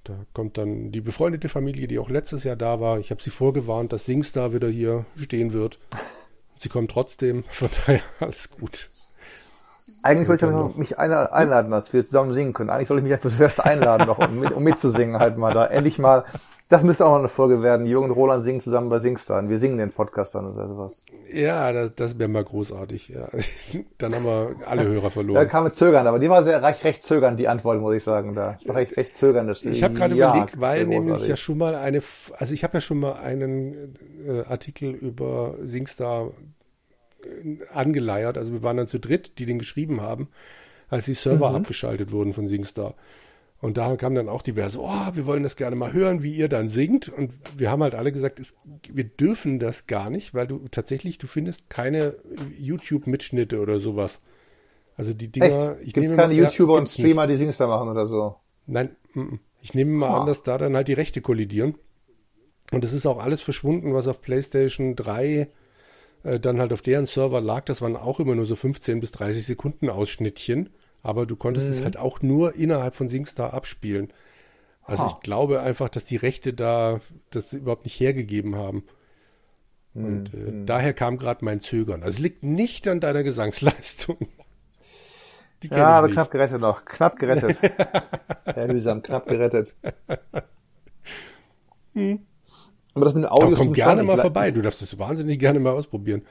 Da 0.04 0.14
kommt 0.32 0.58
dann 0.58 0.92
die 0.92 1.00
befreundete 1.00 1.48
Familie, 1.48 1.86
die 1.86 1.98
auch 1.98 2.08
letztes 2.10 2.44
Jahr 2.44 2.56
da 2.56 2.80
war. 2.80 2.98
Ich 2.98 3.10
habe 3.10 3.22
sie 3.22 3.30
vorgewarnt, 3.30 3.92
dass 3.92 4.06
Singstar 4.06 4.52
wieder 4.52 4.68
hier 4.68 5.04
stehen 5.16 5.52
wird. 5.52 5.78
Sie 6.56 6.68
kommen 6.68 6.88
trotzdem, 6.88 7.44
von 7.48 7.68
daher 7.86 8.02
alles 8.18 8.50
gut. 8.50 8.90
Eigentlich 10.02 10.26
sollte 10.28 10.46
ich 10.46 10.52
noch 10.52 10.76
mich 10.76 10.98
einladen, 10.98 11.70
dass 11.70 11.92
wir 11.92 12.02
zusammen 12.02 12.32
singen 12.32 12.54
können. 12.54 12.70
Eigentlich 12.70 12.88
sollte 12.88 13.00
ich 13.00 13.04
mich 13.04 13.12
einfach 13.12 13.30
zuerst 13.30 13.60
einladen, 13.60 14.06
noch, 14.06 14.18
um, 14.18 14.38
mit, 14.38 14.50
um 14.52 14.62
mitzusingen 14.62 15.18
halt 15.18 15.36
mal 15.36 15.52
da. 15.52 15.66
Endlich 15.66 15.98
mal 15.98 16.24
das 16.70 16.84
müsste 16.84 17.04
auch 17.04 17.10
noch 17.10 17.18
eine 17.18 17.28
Folge 17.28 17.64
werden. 17.64 17.84
Jürgen 17.84 18.04
und 18.04 18.12
Roland 18.12 18.44
singen 18.44 18.60
zusammen 18.60 18.90
bei 18.90 19.00
Singstar. 19.00 19.46
Wir 19.48 19.58
singen 19.58 19.76
den 19.76 19.90
Podcast 19.90 20.36
dann 20.36 20.46
oder 20.46 20.68
sowas. 20.68 21.02
Ja, 21.32 21.72
das, 21.72 21.96
das 21.96 22.16
wäre 22.16 22.28
mal 22.28 22.44
großartig. 22.44 23.08
Ja. 23.08 23.28
Dann 23.98 24.14
haben 24.14 24.24
wir 24.24 24.54
alle 24.66 24.84
Hörer 24.84 25.10
verloren. 25.10 25.34
Da 25.34 25.46
kam 25.46 25.64
mit 25.64 25.74
Zögern, 25.74 26.06
aber 26.06 26.20
die 26.20 26.30
war 26.30 26.44
sehr 26.44 26.62
recht, 26.62 26.84
recht 26.84 27.02
zögernd, 27.02 27.40
die 27.40 27.48
Antwort, 27.48 27.80
muss 27.80 27.96
ich 27.96 28.04
sagen. 28.04 28.36
Da. 28.36 28.52
Das 28.52 28.68
war 28.68 28.76
recht, 28.76 28.96
recht 28.96 29.14
zögernd. 29.14 29.50
Ich 29.64 29.82
habe 29.82 29.94
gerade 29.94 30.14
ja, 30.14 30.30
überlegt, 30.30 30.60
weil 30.60 30.86
nämlich 30.86 31.26
ja 31.26 31.36
schon 31.36 31.58
mal 31.58 31.74
eine, 31.74 32.02
also 32.38 32.54
ich 32.54 32.62
habe 32.62 32.74
ja 32.74 32.80
schon 32.80 33.00
mal 33.00 33.14
einen 33.14 33.96
äh, 34.24 34.42
Artikel 34.48 34.90
über 34.90 35.56
Singstar 35.64 36.30
äh, 37.24 37.58
angeleiert. 37.72 38.38
Also 38.38 38.52
wir 38.52 38.62
waren 38.62 38.76
dann 38.76 38.86
zu 38.86 39.00
dritt, 39.00 39.40
die 39.40 39.46
den 39.46 39.58
geschrieben 39.58 40.00
haben, 40.02 40.28
als 40.88 41.06
die 41.06 41.14
Server 41.14 41.50
mhm. 41.50 41.56
abgeschaltet 41.56 42.12
wurden 42.12 42.32
von 42.32 42.46
Singstar. 42.46 42.94
Und 43.60 43.76
da 43.76 43.94
kamen 43.96 44.16
dann 44.16 44.30
auch 44.30 44.40
diverse, 44.40 44.80
oh, 44.80 45.10
wir 45.12 45.26
wollen 45.26 45.42
das 45.42 45.54
gerne 45.54 45.76
mal 45.76 45.92
hören, 45.92 46.22
wie 46.22 46.34
ihr 46.34 46.48
dann 46.48 46.70
singt. 46.70 47.10
Und 47.10 47.32
wir 47.56 47.70
haben 47.70 47.82
halt 47.82 47.94
alle 47.94 48.10
gesagt, 48.10 48.40
es, 48.40 48.56
wir 48.90 49.04
dürfen 49.04 49.58
das 49.58 49.86
gar 49.86 50.08
nicht, 50.08 50.32
weil 50.32 50.46
du 50.46 50.66
tatsächlich, 50.70 51.18
du 51.18 51.26
findest 51.26 51.68
keine 51.68 52.14
YouTube-Mitschnitte 52.58 53.60
oder 53.60 53.78
sowas. 53.78 54.22
Also 54.96 55.12
die 55.12 55.28
Dinger. 55.28 55.76
Echt? 55.78 55.94
Gibt 55.94 56.06
es 56.06 56.16
keine 56.16 56.34
mal, 56.34 56.42
YouTuber 56.42 56.74
ja, 56.74 56.78
und 56.80 56.88
Streamer, 56.88 57.26
nicht. 57.26 57.34
die 57.34 57.44
Singstar 57.44 57.68
machen 57.68 57.90
oder 57.90 58.06
so? 58.06 58.36
Nein, 58.66 58.96
ich 59.60 59.74
nehme 59.74 59.90
mal 59.92 60.08
ah. 60.08 60.20
an, 60.20 60.26
dass 60.26 60.42
da 60.42 60.56
dann 60.56 60.74
halt 60.74 60.88
die 60.88 60.94
Rechte 60.94 61.20
kollidieren. 61.20 61.74
Und 62.72 62.84
es 62.84 62.94
ist 62.94 63.04
auch 63.04 63.22
alles 63.22 63.42
verschwunden, 63.42 63.92
was 63.92 64.08
auf 64.08 64.22
PlayStation 64.22 64.96
3 64.96 65.48
äh, 66.22 66.40
dann 66.40 66.60
halt 66.60 66.72
auf 66.72 66.80
deren 66.80 67.04
Server 67.04 67.42
lag. 67.42 67.64
Das 67.66 67.82
waren 67.82 67.96
auch 67.96 68.20
immer 68.20 68.34
nur 68.34 68.46
so 68.46 68.56
15 68.56 69.00
bis 69.00 69.12
30 69.12 69.44
Sekunden 69.44 69.90
Ausschnittchen 69.90 70.70
aber 71.02 71.26
du 71.26 71.36
konntest 71.36 71.66
mhm. 71.66 71.72
es 71.72 71.82
halt 71.82 71.96
auch 71.96 72.22
nur 72.22 72.54
innerhalb 72.56 72.94
von 72.94 73.08
SingStar 73.08 73.54
abspielen. 73.54 74.12
Also 74.82 75.04
ha. 75.04 75.14
ich 75.14 75.22
glaube 75.22 75.60
einfach, 75.60 75.88
dass 75.88 76.04
die 76.04 76.16
Rechte 76.16 76.52
da 76.52 77.00
das 77.30 77.52
überhaupt 77.52 77.84
nicht 77.84 77.98
hergegeben 78.00 78.56
haben. 78.56 78.84
Und 79.94 80.32
mhm. 80.32 80.46
äh, 80.46 80.50
mhm. 80.50 80.66
daher 80.66 80.92
kam 80.92 81.18
gerade 81.18 81.44
mein 81.44 81.60
Zögern. 81.60 82.02
Also 82.02 82.16
es 82.16 82.18
liegt 82.18 82.42
nicht 82.42 82.86
an 82.88 83.00
deiner 83.00 83.22
Gesangsleistung. 83.22 84.18
ja, 85.62 85.86
aber 85.86 86.08
nicht. 86.08 86.14
knapp 86.14 86.30
gerettet 86.30 86.60
noch. 86.60 86.84
Knapp 86.84 87.18
gerettet. 87.18 87.56
Herr 88.44 88.68
Hüsam, 88.68 89.02
knapp 89.02 89.26
gerettet. 89.26 89.74
Hm. 91.94 92.20
Aber 92.94 93.04
das 93.04 93.14
mit 93.14 93.24
dem 93.24 93.30
Audio. 93.30 93.46
Aber 93.48 93.56
komm 93.56 93.72
gerne 93.72 94.02
mal 94.02 94.18
vorbei. 94.18 94.50
Du 94.50 94.62
darfst 94.62 94.82
das 94.82 94.98
wahnsinnig 94.98 95.38
gerne 95.38 95.60
mal 95.60 95.72
ausprobieren. 95.72 96.22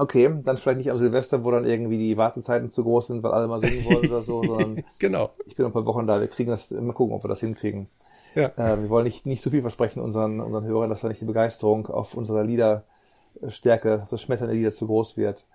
Okay, 0.00 0.30
dann 0.44 0.56
vielleicht 0.56 0.78
nicht 0.78 0.90
am 0.90 0.96
Silvester, 0.96 1.44
wo 1.44 1.50
dann 1.50 1.66
irgendwie 1.66 1.98
die 1.98 2.16
Wartezeiten 2.16 2.70
zu 2.70 2.84
groß 2.84 3.08
sind, 3.08 3.22
weil 3.22 3.32
alle 3.32 3.48
mal 3.48 3.60
singen 3.60 3.84
wollen 3.84 4.08
oder 4.08 4.22
so, 4.22 4.42
sondern 4.42 4.82
genau. 4.98 5.28
ich 5.44 5.56
bin 5.56 5.64
noch 5.64 5.70
ein 5.70 5.74
paar 5.74 5.84
Wochen 5.84 6.06
da, 6.06 6.20
wir 6.20 6.28
kriegen 6.28 6.48
das, 6.48 6.70
mal 6.70 6.94
gucken, 6.94 7.14
ob 7.14 7.22
wir 7.22 7.28
das 7.28 7.40
hinkriegen. 7.40 7.86
Ja. 8.34 8.46
Äh, 8.56 8.80
wir 8.80 8.88
wollen 8.88 9.04
nicht, 9.04 9.26
nicht 9.26 9.42
zu 9.42 9.50
viel 9.50 9.60
versprechen 9.60 10.00
unseren, 10.00 10.40
unseren 10.40 10.64
Hörern, 10.64 10.88
dass 10.88 11.02
da 11.02 11.08
nicht 11.08 11.20
die 11.20 11.26
Begeisterung 11.26 11.86
auf 11.88 12.14
unserer 12.14 12.44
Liederstärke, 12.44 14.06
das 14.10 14.22
Schmettern 14.22 14.46
der 14.46 14.56
Lieder 14.56 14.70
zu 14.70 14.86
groß 14.86 15.18
wird. 15.18 15.46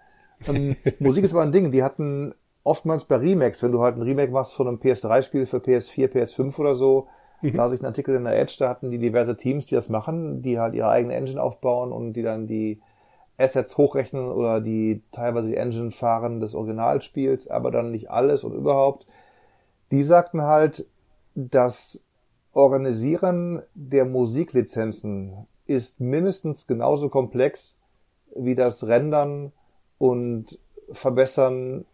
Ähm, 0.48 0.76
Musik 1.00 1.24
ist 1.24 1.34
aber 1.34 1.42
ein 1.42 1.52
Ding, 1.52 1.72
die 1.72 1.82
hatten 1.82 2.36
oftmals 2.64 3.06
bei 3.06 3.16
Remakes, 3.16 3.64
wenn 3.64 3.72
du 3.72 3.82
halt 3.82 3.96
ein 3.96 4.04
Remake 4.04 4.32
machst 4.32 4.54
von 4.54 4.68
einem 4.68 4.78
PS3-Spiel 4.78 5.48
für 5.48 5.58
PS4, 5.58 6.08
PS5 6.12 6.60
oder 6.60 6.76
so, 6.76 7.08
mhm. 7.42 7.58
da 7.58 7.66
ich 7.66 7.80
einen 7.80 7.88
Artikel 7.88 8.14
in 8.14 8.26
der 8.26 8.38
Edge, 8.40 8.58
da 8.60 8.70
hatten 8.70 8.92
die 8.92 9.00
diverse 9.00 9.38
Teams, 9.38 9.66
die 9.66 9.74
das 9.74 9.90
machen, 9.90 10.44
die 10.44 10.60
halt 10.60 10.76
ihre 10.76 10.90
eigene 10.90 11.16
Engine 11.16 11.42
aufbauen 11.42 11.92
und 11.92 12.14
die 12.14 12.22
dann 12.22 12.46
die 12.46 12.80
Assets 13.38 13.78
hochrechnen 13.78 14.32
oder 14.32 14.62
die 14.62 15.02
teilweise 15.12 15.50
die 15.50 15.58
Engine 15.58 15.92
fahren 15.92 16.40
des 16.40 16.56
Originalspiels, 16.56 17.48
aber 17.50 17.72
dann 17.72 17.92
nicht 17.92 18.10
alles 18.10 18.44
und 18.44 18.54
überhaupt. 18.54 19.06
Die 19.92 20.04
sagten 20.04 20.42
halt, 20.44 20.88
das 21.36 22.04
Organisieren 22.54 23.62
der 23.74 24.06
Musiklizenzen 24.06 25.48
ist 25.66 26.00
mindestens 26.00 26.68
genauso 26.68 27.10
komplex 27.10 27.78
wie 28.36 28.56
das 28.56 28.88
Rendern 28.88 29.52
und 29.98 30.58
Verbessern 30.92 31.86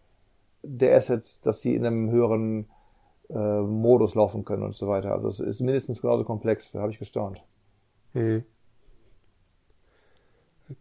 der 0.61 0.95
Assets, 0.95 1.41
dass 1.41 1.61
die 1.61 1.73
in 1.73 1.85
einem 1.85 2.11
höheren 2.11 2.67
äh, 3.29 3.61
Modus 3.61 4.13
laufen 4.13 4.45
können 4.45 4.63
und 4.63 4.75
so 4.75 4.87
weiter. 4.87 5.13
Also 5.13 5.27
es 5.27 5.39
ist 5.39 5.61
mindestens 5.61 6.01
genauso 6.01 6.23
komplex, 6.23 6.71
da 6.71 6.81
habe 6.81 6.91
ich 6.91 6.99
gestaunt. 6.99 7.41
Mhm 8.13 8.43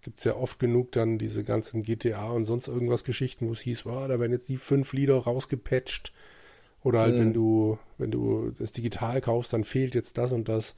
gibt 0.03 0.19
es 0.19 0.25
ja 0.25 0.37
oft 0.37 0.59
genug 0.59 0.93
dann 0.93 1.19
diese 1.19 1.45
ganzen 1.45 1.83
GTA 1.83 2.31
und 2.31 2.45
sonst 2.45 2.69
irgendwas 2.69 3.05
Geschichten, 3.05 3.49
wo 3.49 3.53
es 3.53 3.61
hieß, 3.61 3.87
oh, 3.87 4.09
da 4.09 4.21
werden 4.21 4.33
jetzt 4.33 4.49
die 4.49 4.57
fünf 4.57 4.93
Lieder 4.93 5.17
rausgepatcht. 5.17 6.13
Oder 6.83 7.01
halt, 7.01 7.15
mhm. 7.15 7.21
wenn 7.21 7.33
du, 7.33 7.79
wenn 7.99 8.11
du 8.11 8.53
das 8.59 8.73
digital 8.73 9.21
kaufst, 9.21 9.53
dann 9.53 9.65
fehlt 9.65 9.95
jetzt 9.95 10.17
das 10.17 10.33
und 10.33 10.49
das. 10.49 10.75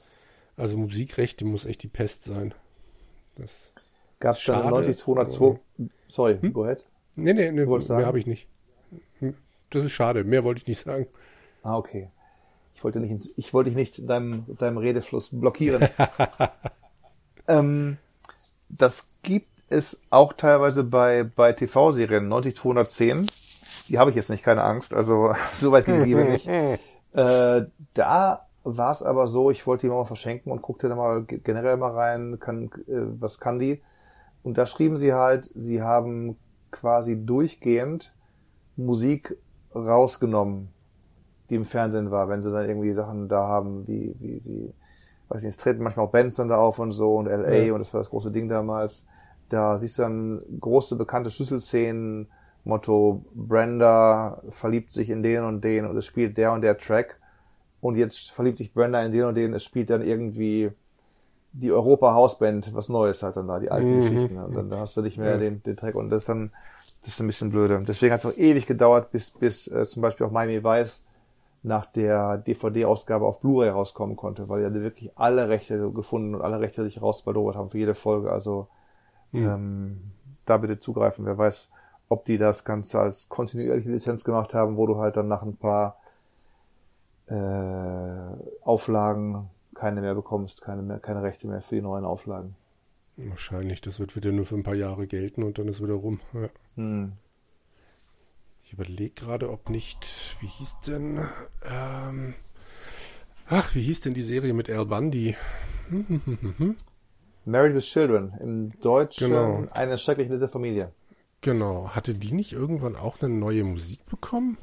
Also 0.57 0.77
Musikrechte 0.77 1.45
muss 1.45 1.65
echt 1.65 1.83
die 1.83 1.87
Pest 1.87 2.25
sein. 2.25 2.53
Das 3.35 3.71
Gab 4.19 4.35
es 4.35 4.43
dann 4.45 4.69
90 4.69 4.97
202? 4.97 5.59
Sorry, 6.07 6.37
hm? 6.39 6.53
go 6.53 6.63
ahead. 6.63 6.85
Nee, 7.15 7.33
nee, 7.33 7.51
nee 7.51 7.65
mehr 7.65 8.05
habe 8.05 8.19
ich 8.19 8.27
nicht. 8.27 8.47
Das 9.69 9.83
ist 9.83 9.91
schade, 9.91 10.23
mehr 10.23 10.43
wollte 10.43 10.61
ich 10.61 10.67
nicht 10.67 10.79
sagen. 10.79 11.07
Ah, 11.63 11.77
okay. 11.77 12.09
Ich 12.75 12.83
wollte 12.83 12.99
nicht, 12.99 13.11
ins, 13.11 13.33
ich 13.37 13.53
wollte 13.53 13.69
dich 13.69 13.77
nicht 13.77 13.99
in 13.99 14.07
deinem, 14.07 14.45
deinem 14.57 14.77
Redefluss 14.77 15.29
blockieren. 15.31 15.89
ähm, 17.47 17.97
das 18.77 19.07
gibt 19.21 19.47
es 19.69 19.99
auch 20.09 20.33
teilweise 20.33 20.83
bei, 20.83 21.23
bei 21.23 21.53
TV-Serien. 21.53 22.27
90210, 22.27 23.27
die 23.89 23.99
habe 23.99 24.09
ich 24.09 24.15
jetzt 24.15 24.29
nicht, 24.29 24.43
keine 24.43 24.63
Angst. 24.63 24.93
Also 24.93 25.33
so 25.53 25.71
weit 25.71 25.85
geht 25.85 25.95
die 25.99 26.05
Liebe 26.05 26.25
nicht. 26.25 26.49
Äh, 27.15 27.67
da 27.93 28.47
war 28.63 28.91
es 28.91 29.03
aber 29.03 29.27
so, 29.27 29.51
ich 29.51 29.67
wollte 29.67 29.85
die 29.85 29.93
mal 29.93 30.03
verschenken 30.03 30.51
und 30.51 30.63
guckte 30.63 30.89
da 30.89 30.95
mal 30.95 31.23
generell 31.25 31.77
mal 31.77 31.91
rein, 31.91 32.39
kann, 32.39 32.71
äh, 32.87 33.05
was 33.19 33.39
kann 33.39 33.59
die? 33.59 33.83
Und 34.41 34.57
da 34.57 34.65
schrieben 34.65 34.97
sie 34.97 35.13
halt, 35.13 35.47
sie 35.53 35.83
haben 35.83 36.37
quasi 36.71 37.23
durchgehend 37.23 38.15
Musik 38.75 39.37
rausgenommen, 39.75 40.69
die 41.51 41.55
im 41.55 41.65
Fernsehen 41.65 42.09
war, 42.09 42.29
wenn 42.29 42.41
sie 42.41 42.51
dann 42.51 42.67
irgendwie 42.67 42.93
Sachen 42.93 43.29
da 43.29 43.47
haben, 43.47 43.87
wie, 43.87 44.15
wie 44.17 44.39
sie 44.39 44.73
weiß 45.33 45.43
nicht, 45.43 45.51
es 45.51 45.57
treten 45.57 45.83
manchmal 45.83 46.05
auch 46.05 46.11
Bands 46.11 46.35
dann 46.35 46.49
da 46.49 46.57
auf 46.57 46.79
und 46.79 46.91
so 46.91 47.15
und 47.15 47.25
LA 47.25 47.53
ja. 47.53 47.73
und 47.73 47.79
das 47.79 47.93
war 47.93 47.99
das 47.99 48.09
große 48.09 48.31
Ding 48.31 48.49
damals. 48.49 49.05
Da 49.49 49.77
siehst 49.77 49.97
du 49.97 50.03
dann 50.03 50.41
große 50.59 50.95
bekannte 50.95 51.31
Schlüsselszenen, 51.31 52.27
Motto 52.63 53.25
Brenda 53.33 54.41
verliebt 54.49 54.93
sich 54.93 55.09
in 55.09 55.21
den 55.21 55.43
und 55.43 55.63
den 55.63 55.85
und 55.85 55.97
es 55.97 56.05
spielt 56.05 56.37
der 56.37 56.53
und 56.53 56.61
der 56.61 56.77
Track 56.77 57.19
und 57.81 57.97
jetzt 57.97 58.31
verliebt 58.31 58.57
sich 58.57 58.73
Brenda 58.73 59.03
in 59.03 59.11
den 59.11 59.25
und 59.25 59.35
den, 59.35 59.53
es 59.53 59.63
spielt 59.63 59.89
dann 59.89 60.01
irgendwie 60.01 60.71
die 61.51 61.71
Europa 61.71 62.13
Hausband, 62.13 62.73
was 62.73 62.89
Neues 62.89 63.21
halt 63.21 63.35
dann 63.35 63.47
da, 63.47 63.59
die 63.59 63.69
alten 63.69 63.95
mhm. 63.95 64.01
Geschichten. 64.01 64.37
Und 64.37 64.55
dann, 64.55 64.69
dann 64.69 64.79
hast 64.79 64.95
du 64.95 65.01
nicht 65.01 65.17
mehr 65.17 65.33
ja. 65.33 65.37
den, 65.37 65.61
den 65.63 65.75
Track 65.75 65.95
und 65.95 66.09
das 66.09 66.23
ist 66.23 66.29
dann, 66.29 66.51
das 67.03 67.13
ist 67.13 67.19
ein 67.19 67.27
bisschen 67.27 67.51
blöde. 67.51 67.83
Deswegen 67.85 68.13
hat 68.13 68.23
es 68.23 68.25
auch 68.25 68.37
ewig 68.37 68.65
gedauert, 68.65 69.11
bis, 69.11 69.29
bis 69.29 69.67
äh, 69.67 69.85
zum 69.85 70.01
Beispiel 70.01 70.25
auch 70.25 70.31
Miami 70.31 70.63
Vice 70.63 71.03
nach 71.63 71.85
der 71.85 72.37
DVD-Ausgabe 72.39 73.25
auf 73.25 73.39
Blu-ray 73.39 73.69
rauskommen 73.69 74.17
konnte, 74.17 74.49
weil 74.49 74.61
ja 74.61 74.73
wirklich 74.73 75.11
alle 75.15 75.47
Rechte 75.47 75.91
gefunden 75.91 76.35
und 76.35 76.41
alle 76.41 76.59
Rechte 76.59 76.83
sich 76.83 77.01
rausbaldobert 77.01 77.55
haben 77.55 77.69
für 77.69 77.77
jede 77.77 77.95
Folge. 77.95 78.31
Also 78.31 78.67
mhm. 79.31 79.47
ähm, 79.47 80.01
da 80.45 80.57
bitte 80.57 80.77
zugreifen. 80.77 81.25
Wer 81.25 81.37
weiß, 81.37 81.69
ob 82.09 82.25
die 82.25 82.37
das 82.37 82.65
Ganze 82.65 82.99
als 82.99 83.29
kontinuierliche 83.29 83.89
Lizenz 83.89 84.25
gemacht 84.25 84.53
haben, 84.53 84.75
wo 84.75 84.85
du 84.85 84.97
halt 84.97 85.15
dann 85.15 85.29
nach 85.29 85.41
ein 85.41 85.55
paar 85.55 85.97
äh, 87.27 88.63
Auflagen 88.63 89.49
keine 89.73 90.01
mehr 90.01 90.15
bekommst, 90.15 90.61
keine, 90.61 90.81
mehr, 90.81 90.99
keine 90.99 91.23
Rechte 91.23 91.47
mehr 91.47 91.61
für 91.61 91.75
die 91.75 91.81
neuen 91.81 92.05
Auflagen. 92.05 92.55
Wahrscheinlich, 93.15 93.79
das 93.81 93.99
wird 93.99 94.15
wieder 94.15 94.31
nur 94.31 94.45
für 94.45 94.55
ein 94.55 94.63
paar 94.63 94.75
Jahre 94.75 95.07
gelten 95.07 95.43
und 95.43 95.57
dann 95.57 95.67
ist 95.67 95.81
wieder 95.81 95.93
rum. 95.93 96.19
Ja. 96.33 96.49
Hm. 96.75 97.13
Ich 98.73 98.79
überlege 98.79 99.13
gerade, 99.13 99.51
ob 99.51 99.69
nicht, 99.69 100.35
wie 100.41 100.47
hieß 100.47 100.77
denn, 100.87 101.23
ähm, 101.63 102.33
ach, 103.47 103.75
wie 103.75 103.83
hieß 103.83 104.01
denn 104.01 104.15
die 104.15 104.23
Serie 104.23 104.53
mit 104.53 104.67
Al 104.67 104.87
Bundy? 104.87 105.35
Married 107.45 107.75
with 107.75 107.85
Children. 107.85 108.33
Im 108.41 108.79
Deutschen 108.79 109.29
genau. 109.29 109.67
eine 109.73 109.99
schrecklich 109.99 110.27
nette 110.27 110.47
Familie. 110.47 110.91
Genau. 111.41 111.89
Hatte 111.89 112.15
die 112.15 112.31
nicht 112.31 112.51
irgendwann 112.53 112.95
auch 112.95 113.21
eine 113.21 113.31
neue 113.31 113.63
Musik 113.63 114.03
bekommen? 114.07 114.57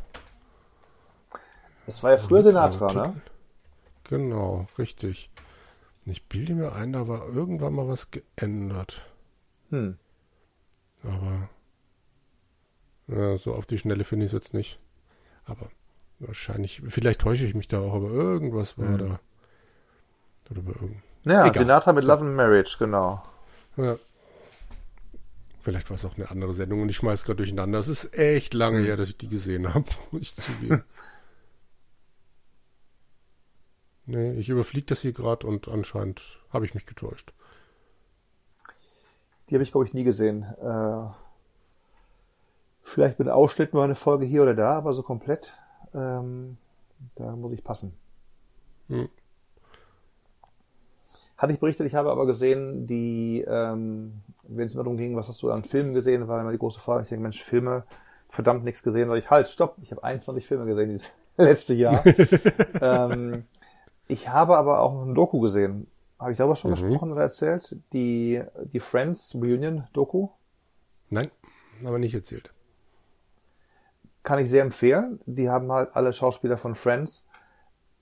Das 1.86 2.02
war 2.02 2.10
ja 2.10 2.18
früher 2.18 2.42
Sinatra, 2.42 2.92
ne? 2.92 3.20
Genau, 4.08 4.66
richtig. 4.76 5.30
Ich 6.04 6.26
bilde 6.26 6.56
mir 6.56 6.72
ein, 6.72 6.92
da 6.92 7.06
war 7.06 7.28
irgendwann 7.28 7.74
mal 7.74 7.86
was 7.86 8.10
geändert. 8.10 9.08
Hm. 9.68 9.98
Aber 11.04 11.48
ja, 13.10 13.36
so 13.36 13.54
auf 13.54 13.66
die 13.66 13.78
Schnelle 13.78 14.04
finde 14.04 14.26
ich 14.26 14.32
es 14.32 14.34
jetzt 14.34 14.54
nicht. 14.54 14.78
Aber 15.44 15.68
wahrscheinlich, 16.18 16.82
vielleicht 16.86 17.20
täusche 17.20 17.46
ich 17.46 17.54
mich 17.54 17.68
da 17.68 17.80
auch, 17.80 17.94
aber 17.94 18.10
irgendwas 18.10 18.78
war 18.78 18.88
hm. 18.88 18.98
da. 18.98 19.20
Oder 20.50 20.62
bei 20.62 20.72
irgend... 20.72 21.02
Ja, 21.26 21.46
Egal. 21.46 21.62
Sinatra 21.62 21.92
mit 21.92 22.04
so. 22.04 22.12
Love 22.12 22.24
and 22.24 22.36
Marriage, 22.36 22.76
genau. 22.78 23.22
Ja. 23.76 23.96
Vielleicht 25.60 25.90
war 25.90 25.96
es 25.96 26.04
auch 26.04 26.16
eine 26.16 26.30
andere 26.30 26.54
Sendung 26.54 26.82
und 26.82 26.88
ich 26.88 26.96
schmeiß 26.96 27.24
gerade 27.24 27.36
durcheinander. 27.36 27.78
Es 27.78 27.88
ist 27.88 28.16
echt 28.16 28.54
lange 28.54 28.78
hm. 28.78 28.86
her, 28.86 28.96
dass 28.96 29.10
ich 29.10 29.18
die 29.18 29.28
gesehen 29.28 29.74
habe, 29.74 29.86
muss 30.10 30.22
ich 30.22 30.36
zugeben. 30.36 30.84
nee, 34.06 34.32
ich 34.34 34.48
überfliege 34.48 34.86
das 34.86 35.02
hier 35.02 35.12
gerade 35.12 35.46
und 35.46 35.68
anscheinend 35.68 36.40
habe 36.50 36.64
ich 36.64 36.74
mich 36.74 36.86
getäuscht. 36.86 37.32
Die 39.48 39.54
habe 39.54 39.64
ich, 39.64 39.72
glaube 39.72 39.86
ich, 39.86 39.94
nie 39.94 40.04
gesehen. 40.04 40.44
Äh, 40.60 41.08
vielleicht 42.90 43.18
mit 43.18 43.28
Ausschnitten 43.28 43.76
mal 43.76 43.84
eine 43.84 43.94
Folge 43.94 44.26
hier 44.26 44.42
oder 44.42 44.54
da, 44.54 44.72
aber 44.72 44.92
so 44.92 45.02
komplett, 45.02 45.54
ähm, 45.94 46.56
da 47.14 47.34
muss 47.36 47.52
ich 47.52 47.64
passen. 47.64 47.94
Hm. 48.88 49.08
Hatte 51.38 51.54
ich 51.54 51.60
berichtet, 51.60 51.86
ich 51.86 51.94
habe 51.94 52.10
aber 52.10 52.26
gesehen, 52.26 52.86
die, 52.86 53.42
ähm, 53.48 54.20
wenn 54.46 54.66
es 54.66 54.74
immer 54.74 54.82
darum 54.82 54.98
ging, 54.98 55.16
was 55.16 55.28
hast 55.28 55.40
du 55.42 55.50
an 55.50 55.64
Filmen 55.64 55.94
gesehen, 55.94 56.28
war 56.28 56.40
immer 56.40 56.52
die 56.52 56.58
große 56.58 56.80
Frage. 56.80 57.02
Ich 57.02 57.08
denke, 57.08 57.22
Mensch, 57.22 57.42
Filme, 57.42 57.84
verdammt 58.28 58.64
nichts 58.64 58.82
gesehen. 58.82 59.08
Sag 59.08 59.16
ich, 59.16 59.30
halt, 59.30 59.48
stopp, 59.48 59.76
ich 59.80 59.90
habe 59.90 60.04
21 60.04 60.46
Filme 60.46 60.66
gesehen 60.66 60.90
dieses 60.90 61.10
letzte 61.38 61.72
Jahr. 61.72 62.04
ähm, 62.80 63.44
ich 64.06 64.28
habe 64.28 64.56
aber 64.58 64.80
auch 64.80 64.92
noch 64.92 65.06
ein 65.06 65.14
Doku 65.14 65.40
gesehen. 65.40 65.86
Habe 66.18 66.32
ich 66.32 66.36
selber 66.36 66.56
schon 66.56 66.72
mhm. 66.72 66.74
gesprochen 66.74 67.12
oder 67.12 67.22
erzählt? 67.22 67.74
Die, 67.94 68.42
die 68.74 68.80
Friends 68.80 69.34
Reunion 69.34 69.84
Doku? 69.94 70.28
Nein, 71.08 71.30
aber 71.86 71.98
nicht 71.98 72.14
erzählt. 72.14 72.52
Kann 74.22 74.38
ich 74.38 74.50
sehr 74.50 74.62
empfehlen. 74.62 75.20
Die 75.26 75.48
haben 75.48 75.72
halt 75.72 75.90
alle 75.94 76.12
Schauspieler 76.12 76.58
von 76.58 76.74
Friends 76.74 77.26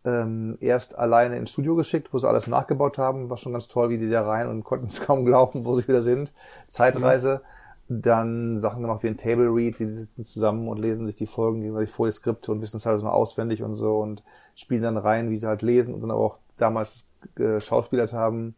ähm, 0.05 0.57
erst 0.61 0.97
alleine 0.97 1.37
ins 1.37 1.51
Studio 1.51 1.75
geschickt, 1.75 2.13
wo 2.13 2.19
sie 2.19 2.29
alles 2.29 2.47
nachgebaut 2.47 2.99
haben. 2.99 3.31
War 3.31 3.37
schon 3.37 3.53
ganz 3.53 3.69
toll, 3.69 3.91
wie 3.91 3.99
die 3.99 4.11
da 4.11 4.27
rein 4.27 4.49
und 4.49 4.65
konnten 4.65 4.87
es 4.87 5.01
kaum 5.07 5.25
glauben, 5.25 5.65
wo 5.65 5.75
sie 5.75 5.87
wieder 5.87 6.03
sind. 6.03 6.33
Zeitreise. 6.69 7.43
Mhm. 7.89 8.03
Dann 8.03 8.59
Sachen 8.59 8.83
gemacht 8.83 9.03
wie 9.03 9.09
ein 9.09 9.17
Table 9.17 9.49
Read. 9.49 9.77
Sie 9.77 9.93
sitzen 9.95 10.23
zusammen 10.23 10.69
und 10.69 10.79
lesen 10.79 11.07
sich 11.07 11.17
die 11.17 11.27
Folgen 11.27 11.61
gegenseitig 11.61 11.91
vor 11.91 12.07
die 12.07 12.13
Skripte 12.13 12.53
und 12.53 12.61
wissen 12.61 12.77
es 12.77 12.87
halt 12.87 13.01
so 13.01 13.07
auswendig 13.07 13.63
und 13.63 13.75
so 13.75 13.99
und 13.99 14.23
spielen 14.55 14.83
dann 14.83 14.99
rein, 14.99 15.31
wie 15.31 15.37
sie 15.37 15.47
halt 15.47 15.63
lesen 15.63 15.95
und 15.95 16.03
dann 16.03 16.11
aber 16.11 16.21
auch 16.21 16.39
damals 16.59 17.05
geschauspielert 17.35 18.13
haben. 18.13 18.55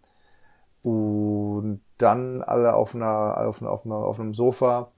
Und 0.83 1.81
dann 1.99 2.43
alle 2.43 2.75
auf 2.75 2.95
einer, 2.95 3.47
auf, 3.47 3.61
einer, 3.61 3.71
auf, 3.71 3.85
einer, 3.85 3.97
auf 3.97 4.19
einem 4.19 4.35
Sofa 4.35 4.91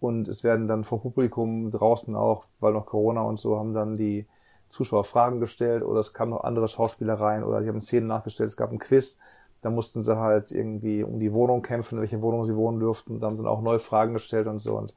und 0.00 0.28
es 0.28 0.44
werden 0.44 0.68
dann 0.68 0.84
vor 0.84 1.02
Publikum 1.02 1.70
draußen 1.70 2.14
auch, 2.14 2.44
weil 2.60 2.72
noch 2.72 2.86
Corona 2.86 3.22
und 3.22 3.38
so, 3.38 3.58
haben 3.58 3.72
dann 3.72 3.96
die 3.96 4.26
Zuschauer 4.68 5.04
Fragen 5.04 5.40
gestellt 5.40 5.82
oder 5.82 6.00
es 6.00 6.12
kamen 6.12 6.30
noch 6.30 6.44
andere 6.44 6.68
Schauspieler 6.68 7.14
rein 7.14 7.42
oder 7.42 7.60
die 7.60 7.68
haben 7.68 7.80
Szenen 7.80 8.06
nachgestellt, 8.06 8.50
es 8.50 8.56
gab 8.56 8.70
ein 8.70 8.78
Quiz, 8.78 9.18
da 9.62 9.70
mussten 9.70 10.02
sie 10.02 10.16
halt 10.16 10.52
irgendwie 10.52 11.02
um 11.02 11.18
die 11.18 11.32
Wohnung 11.32 11.62
kämpfen, 11.62 12.00
welche 12.00 12.20
Wohnung 12.22 12.44
sie 12.44 12.54
wohnen 12.54 12.78
dürften, 12.78 13.20
da 13.20 13.26
haben 13.26 13.36
sie 13.36 13.42
dann 13.42 13.52
auch 13.52 13.62
neue 13.62 13.78
Fragen 13.78 14.12
gestellt 14.12 14.46
und 14.46 14.60
so 14.60 14.76
und 14.76 14.94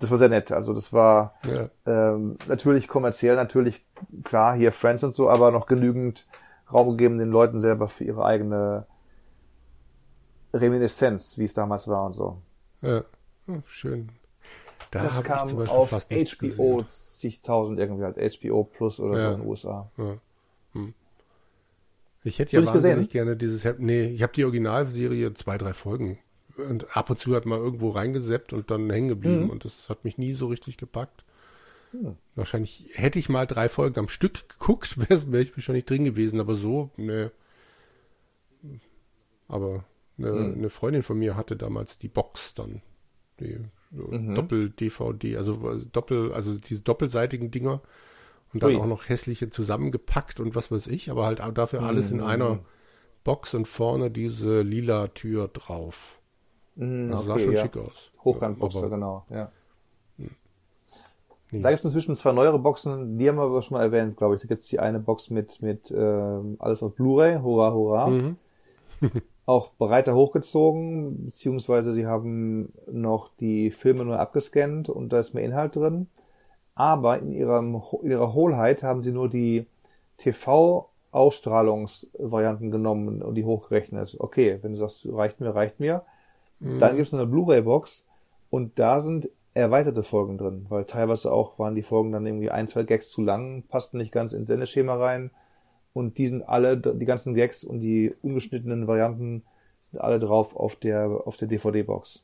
das 0.00 0.10
war 0.10 0.18
sehr 0.18 0.30
nett. 0.30 0.50
Also 0.50 0.72
das 0.72 0.92
war 0.92 1.34
ja. 1.46 1.68
ähm, 1.86 2.36
natürlich 2.48 2.88
kommerziell, 2.88 3.36
natürlich 3.36 3.84
klar, 4.24 4.56
hier 4.56 4.72
Friends 4.72 5.04
und 5.04 5.12
so, 5.12 5.28
aber 5.28 5.50
noch 5.50 5.66
genügend 5.66 6.26
Raum 6.72 6.90
gegeben, 6.90 7.18
den 7.18 7.30
Leuten 7.30 7.60
selber 7.60 7.88
für 7.88 8.04
ihre 8.04 8.24
eigene 8.24 8.86
Reminiszenz, 10.54 11.38
wie 11.38 11.44
es 11.44 11.54
damals 11.54 11.86
war 11.86 12.06
und 12.06 12.14
so. 12.14 12.38
Ja, 12.82 13.04
schön. 13.66 14.10
Da 14.90 15.04
das 15.04 15.22
kam 15.22 15.58
auf 15.68 15.90
HBO 15.90 16.84
zigtausend 16.90 17.78
irgendwie 17.78 18.04
halt 18.04 18.16
HBO 18.16 18.64
Plus 18.64 18.98
oder 18.98 19.18
ja. 19.18 19.28
so 19.28 19.34
in 19.34 19.40
den 19.40 19.48
USA. 19.48 19.90
Ja. 19.96 20.16
Hm. 20.72 20.94
Ich 22.24 22.38
hätte 22.38 22.56
ja 22.56 22.66
wahnsinnig 22.66 23.08
gesehen? 23.08 23.08
gerne 23.08 23.36
dieses, 23.36 23.64
nee, 23.78 24.06
ich 24.06 24.22
habe 24.22 24.32
die 24.32 24.44
Originalserie 24.44 25.32
zwei, 25.34 25.58
drei 25.58 25.72
Folgen 25.72 26.18
und 26.56 26.96
ab 26.96 27.10
und 27.10 27.18
zu 27.18 27.34
hat 27.34 27.46
man 27.46 27.58
irgendwo 27.60 27.90
reingeseppt 27.90 28.52
und 28.52 28.70
dann 28.70 28.90
hängen 28.90 29.08
geblieben 29.08 29.44
mhm. 29.44 29.50
und 29.50 29.64
das 29.64 29.88
hat 29.88 30.04
mich 30.04 30.18
nie 30.18 30.32
so 30.32 30.48
richtig 30.48 30.76
gepackt. 30.76 31.24
Mhm. 31.92 32.16
Wahrscheinlich 32.34 32.90
hätte 32.92 33.18
ich 33.18 33.28
mal 33.28 33.46
drei 33.46 33.68
Folgen 33.68 33.98
am 33.98 34.08
Stück 34.08 34.48
geguckt, 34.48 34.98
wäre 35.08 35.32
wär 35.32 35.40
ich 35.40 35.56
wahrscheinlich 35.56 35.86
drin 35.86 36.04
gewesen, 36.04 36.40
aber 36.40 36.54
so, 36.54 36.90
ne. 36.96 37.30
Aber 39.48 39.84
eine, 40.18 40.32
mhm. 40.32 40.54
eine 40.54 40.70
Freundin 40.70 41.02
von 41.02 41.18
mir 41.18 41.36
hatte 41.36 41.56
damals 41.56 41.98
die 41.98 42.08
Box 42.08 42.54
dann. 42.54 42.82
Die 43.40 43.58
mhm. 43.90 44.34
Doppel-DVD, 44.34 45.36
also 45.36 45.80
doppel, 45.92 46.32
also 46.32 46.56
diese 46.56 46.82
doppelseitigen 46.82 47.50
Dinger 47.50 47.80
und 48.52 48.62
dann 48.62 48.70
Ui. 48.70 48.80
auch 48.80 48.86
noch 48.86 49.08
hässliche 49.08 49.50
zusammengepackt 49.50 50.40
und 50.40 50.54
was 50.54 50.70
weiß 50.70 50.86
ich, 50.88 51.10
aber 51.10 51.26
halt 51.26 51.40
dafür 51.54 51.82
alles 51.82 52.10
mhm. 52.10 52.20
in 52.20 52.24
einer 52.24 52.58
Box 53.24 53.54
und 53.54 53.68
vorne 53.68 54.10
diese 54.10 54.62
lila 54.62 55.08
Tür 55.08 55.48
drauf. 55.48 56.20
Mhm, 56.76 57.10
das 57.10 57.20
okay, 57.20 57.26
sah 57.26 57.38
schon 57.38 57.52
ja. 57.52 57.62
schick 57.62 57.76
aus. 57.76 58.10
Hochkantboxer, 58.24 58.88
genau, 58.88 59.24
ja. 59.30 59.52
Hm. 60.16 60.30
Nee. 61.50 61.60
Da 61.60 61.70
gibt 61.70 61.80
es 61.80 61.84
inzwischen 61.84 62.16
zwei 62.16 62.32
neuere 62.32 62.58
Boxen, 62.58 63.18
die 63.18 63.28
haben 63.28 63.36
wir 63.36 63.42
aber 63.42 63.62
schon 63.62 63.76
mal 63.76 63.84
erwähnt, 63.84 64.16
glaube 64.16 64.36
ich. 64.36 64.42
Da 64.42 64.48
gibt 64.48 64.62
es 64.62 64.68
die 64.68 64.78
eine 64.78 65.00
Box 65.00 65.30
mit, 65.30 65.60
mit 65.62 65.90
äh, 65.90 66.40
alles 66.58 66.82
auf 66.82 66.94
Blu-ray, 66.94 67.40
hurra, 67.40 67.72
hurra. 67.72 68.06
Mhm. 68.08 68.36
auch 69.46 69.70
breiter 69.78 70.14
hochgezogen, 70.14 71.26
beziehungsweise 71.26 71.92
sie 71.92 72.06
haben 72.06 72.72
noch 72.90 73.30
die 73.40 73.70
Filme 73.70 74.04
nur 74.04 74.18
abgescannt 74.18 74.88
und 74.88 75.12
da 75.12 75.20
ist 75.20 75.34
mehr 75.34 75.44
Inhalt 75.44 75.76
drin. 75.76 76.08
Aber 76.74 77.18
in, 77.18 77.30
ihrem, 77.32 77.82
in 78.02 78.10
ihrer 78.10 78.32
Hohlheit 78.32 78.82
haben 78.82 79.02
sie 79.02 79.12
nur 79.12 79.28
die 79.28 79.66
TV-Ausstrahlungsvarianten 80.18 82.70
genommen 82.70 83.20
und 83.22 83.34
die 83.34 83.44
hochgerechnet. 83.44 84.16
Okay, 84.18 84.58
wenn 84.62 84.72
du 84.72 84.78
sagst, 84.78 85.06
reicht 85.10 85.40
mir, 85.40 85.54
reicht 85.54 85.78
mir. 85.80 86.04
Mhm. 86.60 86.78
Dann 86.78 86.96
gibt 86.96 87.08
es 87.08 87.14
eine 87.14 87.26
Blu-ray-Box 87.26 88.06
und 88.50 88.78
da 88.78 89.00
sind 89.00 89.28
erweiterte 89.52 90.04
Folgen 90.04 90.38
drin, 90.38 90.66
weil 90.68 90.84
teilweise 90.84 91.32
auch 91.32 91.58
waren 91.58 91.74
die 91.74 91.82
Folgen 91.82 92.12
dann 92.12 92.24
irgendwie 92.24 92.50
ein, 92.50 92.68
zwei 92.68 92.84
Gags 92.84 93.10
zu 93.10 93.20
lang, 93.20 93.64
passten 93.68 93.98
nicht 93.98 94.12
ganz 94.12 94.32
ins 94.32 94.46
Sendeschema 94.46 94.94
rein 94.94 95.32
und 95.92 96.18
die 96.18 96.26
sind 96.26 96.48
alle, 96.48 96.76
die 96.76 97.04
ganzen 97.04 97.34
Gags 97.34 97.64
und 97.64 97.80
die 97.80 98.14
ungeschnittenen 98.22 98.86
Varianten 98.86 99.42
sind 99.80 100.00
alle 100.00 100.18
drauf 100.18 100.54
auf 100.54 100.76
der, 100.76 101.08
auf 101.24 101.36
der 101.36 101.48
DVD-Box. 101.48 102.22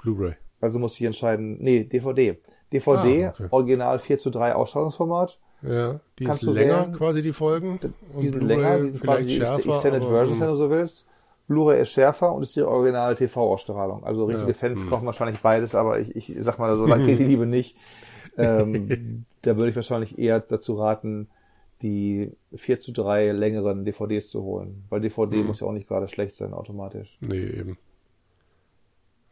Blu-ray. 0.00 0.34
Also 0.60 0.78
muss 0.78 0.94
ich 0.94 1.02
entscheiden, 1.02 1.58
nee, 1.60 1.84
DVD. 1.84 2.38
DVD, 2.72 3.26
ah, 3.26 3.28
okay. 3.30 3.46
Original 3.50 3.98
4 3.98 4.18
zu 4.18 4.30
3 4.30 4.54
Ausstrahlungsformat. 4.54 5.38
Ja, 5.62 6.00
die 6.18 6.24
Kannst 6.24 6.42
ist 6.42 6.50
länger 6.50 6.82
wählen. 6.82 6.92
quasi 6.92 7.22
die 7.22 7.32
Folgen. 7.32 7.80
Die 8.20 8.28
sind 8.28 8.42
länger, 8.42 8.78
die 8.78 8.88
sind 8.90 9.02
quasi 9.02 9.28
schärfer, 9.28 9.62
die 9.62 9.68
Extended 9.70 10.04
Version, 10.04 10.36
hm. 10.36 10.40
wenn 10.40 10.48
du 10.48 10.54
so 10.54 10.70
willst. 10.70 11.06
Blu-ray 11.48 11.80
ist 11.80 11.90
schärfer 11.90 12.32
und 12.32 12.42
ist 12.42 12.54
die 12.54 12.62
originale 12.62 13.16
TV-Ausstrahlung. 13.16 14.04
Also 14.04 14.26
richtige 14.26 14.52
ja, 14.52 14.54
Fans 14.54 14.82
hm. 14.82 14.88
brauchen 14.88 15.06
wahrscheinlich 15.06 15.40
beides, 15.40 15.74
aber 15.74 15.98
ich, 15.98 16.14
ich 16.14 16.36
sag 16.40 16.58
mal, 16.58 16.74
so 16.76 16.86
lange 16.86 17.06
geht 17.06 17.18
die 17.18 17.24
Liebe 17.26 17.46
nicht. 17.46 17.76
Ähm, 18.36 19.24
da 19.42 19.56
würde 19.56 19.70
ich 19.70 19.76
wahrscheinlich 19.76 20.18
eher 20.18 20.40
dazu 20.40 20.74
raten, 20.74 21.28
die 21.82 22.32
4 22.54 22.78
zu 22.78 22.92
3 22.92 23.32
längeren 23.32 23.84
DVDs 23.84 24.28
zu 24.28 24.42
holen. 24.42 24.84
Weil 24.88 25.00
DVD 25.00 25.36
mhm. 25.36 25.46
muss 25.46 25.60
ja 25.60 25.66
auch 25.66 25.72
nicht 25.72 25.88
gerade 25.88 26.08
schlecht 26.08 26.36
sein, 26.36 26.52
automatisch. 26.52 27.18
Nee, 27.20 27.44
eben. 27.44 27.78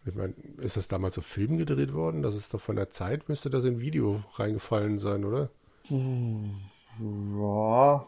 Ich 0.04 0.14
meine, 0.14 0.34
ist 0.58 0.76
das 0.76 0.86
damals 0.86 1.18
auf 1.18 1.26
Film 1.26 1.58
gedreht 1.58 1.92
worden? 1.92 2.22
Das 2.22 2.36
ist 2.36 2.54
doch 2.54 2.60
von 2.60 2.76
der 2.76 2.90
Zeit, 2.90 3.28
müsste 3.28 3.50
das 3.50 3.64
in 3.64 3.80
Video 3.80 4.22
reingefallen 4.34 4.98
sein, 4.98 5.24
oder? 5.24 5.50
Ja. 5.88 8.06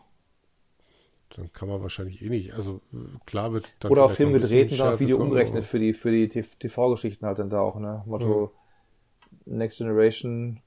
Dann 1.37 1.53
kann 1.53 1.69
man 1.69 1.83
wahrscheinlich 1.83 2.23
eh 2.23 2.29
nicht. 2.29 2.55
Also 2.55 2.81
klar 3.27 3.53
wird 3.53 3.71
dann. 3.81 3.91
Oder 3.91 4.05
auf 4.05 4.15
Film 4.15 4.33
gedreht 4.33 4.71
und 4.71 4.79
dann 4.79 4.95
auf 4.95 5.01
Video 5.01 5.19
kommen, 5.19 5.31
umgerechnet 5.31 5.65
für 5.65 5.79
die, 5.79 5.93
für 5.93 6.11
die 6.11 6.29
TV-Geschichten 6.29 7.27
halt 7.27 7.39
dann 7.39 7.51
da 7.51 7.61
auch, 7.61 7.79
ne? 7.79 8.03
Motto 8.07 8.53
mhm. 9.45 9.59
Next 9.59 9.79
Generation 9.79 10.61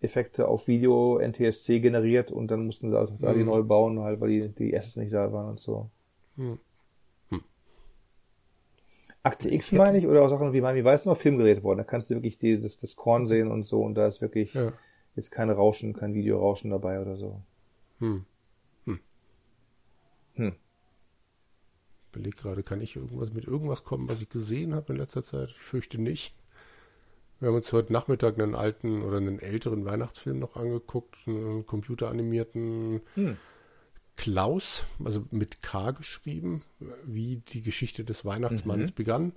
Effekte 0.00 0.46
auf 0.46 0.68
Video 0.68 1.18
NTSC 1.18 1.80
generiert 1.80 2.30
und 2.30 2.50
dann 2.50 2.66
mussten 2.66 2.90
sie 2.90 2.98
also 2.98 3.14
da 3.18 3.32
die 3.32 3.40
mhm. 3.40 3.46
neu 3.46 3.62
bauen, 3.62 4.00
halt, 4.00 4.20
weil 4.20 4.28
die, 4.28 4.48
die 4.48 4.76
Assets 4.76 4.96
nicht 4.96 5.12
da 5.12 5.32
waren 5.32 5.50
und 5.50 5.60
so. 5.60 5.90
Mhm. 6.36 6.58
Hm. 7.30 7.42
Akte 9.24 9.52
X 9.52 9.72
meine 9.72 9.98
ich, 9.98 10.06
oder 10.06 10.22
auch 10.22 10.28
Sachen 10.28 10.52
wie 10.52 10.60
Miami 10.60 10.84
Weiß 10.84 11.06
noch 11.06 11.16
Film 11.16 11.38
worden. 11.38 11.78
Da 11.78 11.84
kannst 11.84 12.10
du 12.10 12.14
wirklich 12.14 12.38
die, 12.38 12.60
das, 12.60 12.78
das 12.78 12.94
Korn 12.94 13.26
sehen 13.26 13.50
und 13.50 13.64
so 13.64 13.82
und 13.82 13.94
da 13.94 14.06
ist 14.06 14.20
wirklich 14.20 14.54
ja. 14.54 14.72
ist 15.16 15.32
kein 15.32 15.50
Rauschen, 15.50 15.94
kein 15.94 16.14
Videorauschen 16.14 16.70
dabei 16.70 17.00
oder 17.00 17.16
so. 17.16 17.40
Hm. 17.98 18.24
Hm. 18.86 19.00
Hm. 20.34 20.52
überlege 22.12 22.36
gerade, 22.36 22.62
kann 22.62 22.80
ich 22.80 22.94
irgendwas 22.94 23.32
mit 23.32 23.46
irgendwas 23.46 23.82
kommen, 23.82 24.08
was 24.08 24.22
ich 24.22 24.28
gesehen 24.28 24.76
habe 24.76 24.92
in 24.92 25.00
letzter 25.00 25.24
Zeit? 25.24 25.48
Ich 25.48 25.58
fürchte 25.58 26.00
nicht. 26.00 26.36
Wir 27.40 27.48
haben 27.48 27.54
uns 27.54 27.72
heute 27.72 27.92
Nachmittag 27.92 28.38
einen 28.38 28.54
alten 28.54 29.02
oder 29.02 29.18
einen 29.18 29.38
älteren 29.38 29.84
Weihnachtsfilm 29.84 30.38
noch 30.38 30.56
angeguckt, 30.56 31.16
einen 31.26 31.66
computeranimierten 31.66 33.00
hm. 33.14 33.36
Klaus, 34.16 34.84
also 35.04 35.24
mit 35.30 35.62
K 35.62 35.92
geschrieben, 35.92 36.62
wie 37.04 37.36
die 37.36 37.62
Geschichte 37.62 38.04
des 38.04 38.24
Weihnachtsmanns 38.24 38.90
mhm. 38.90 38.94
begann. 38.94 39.32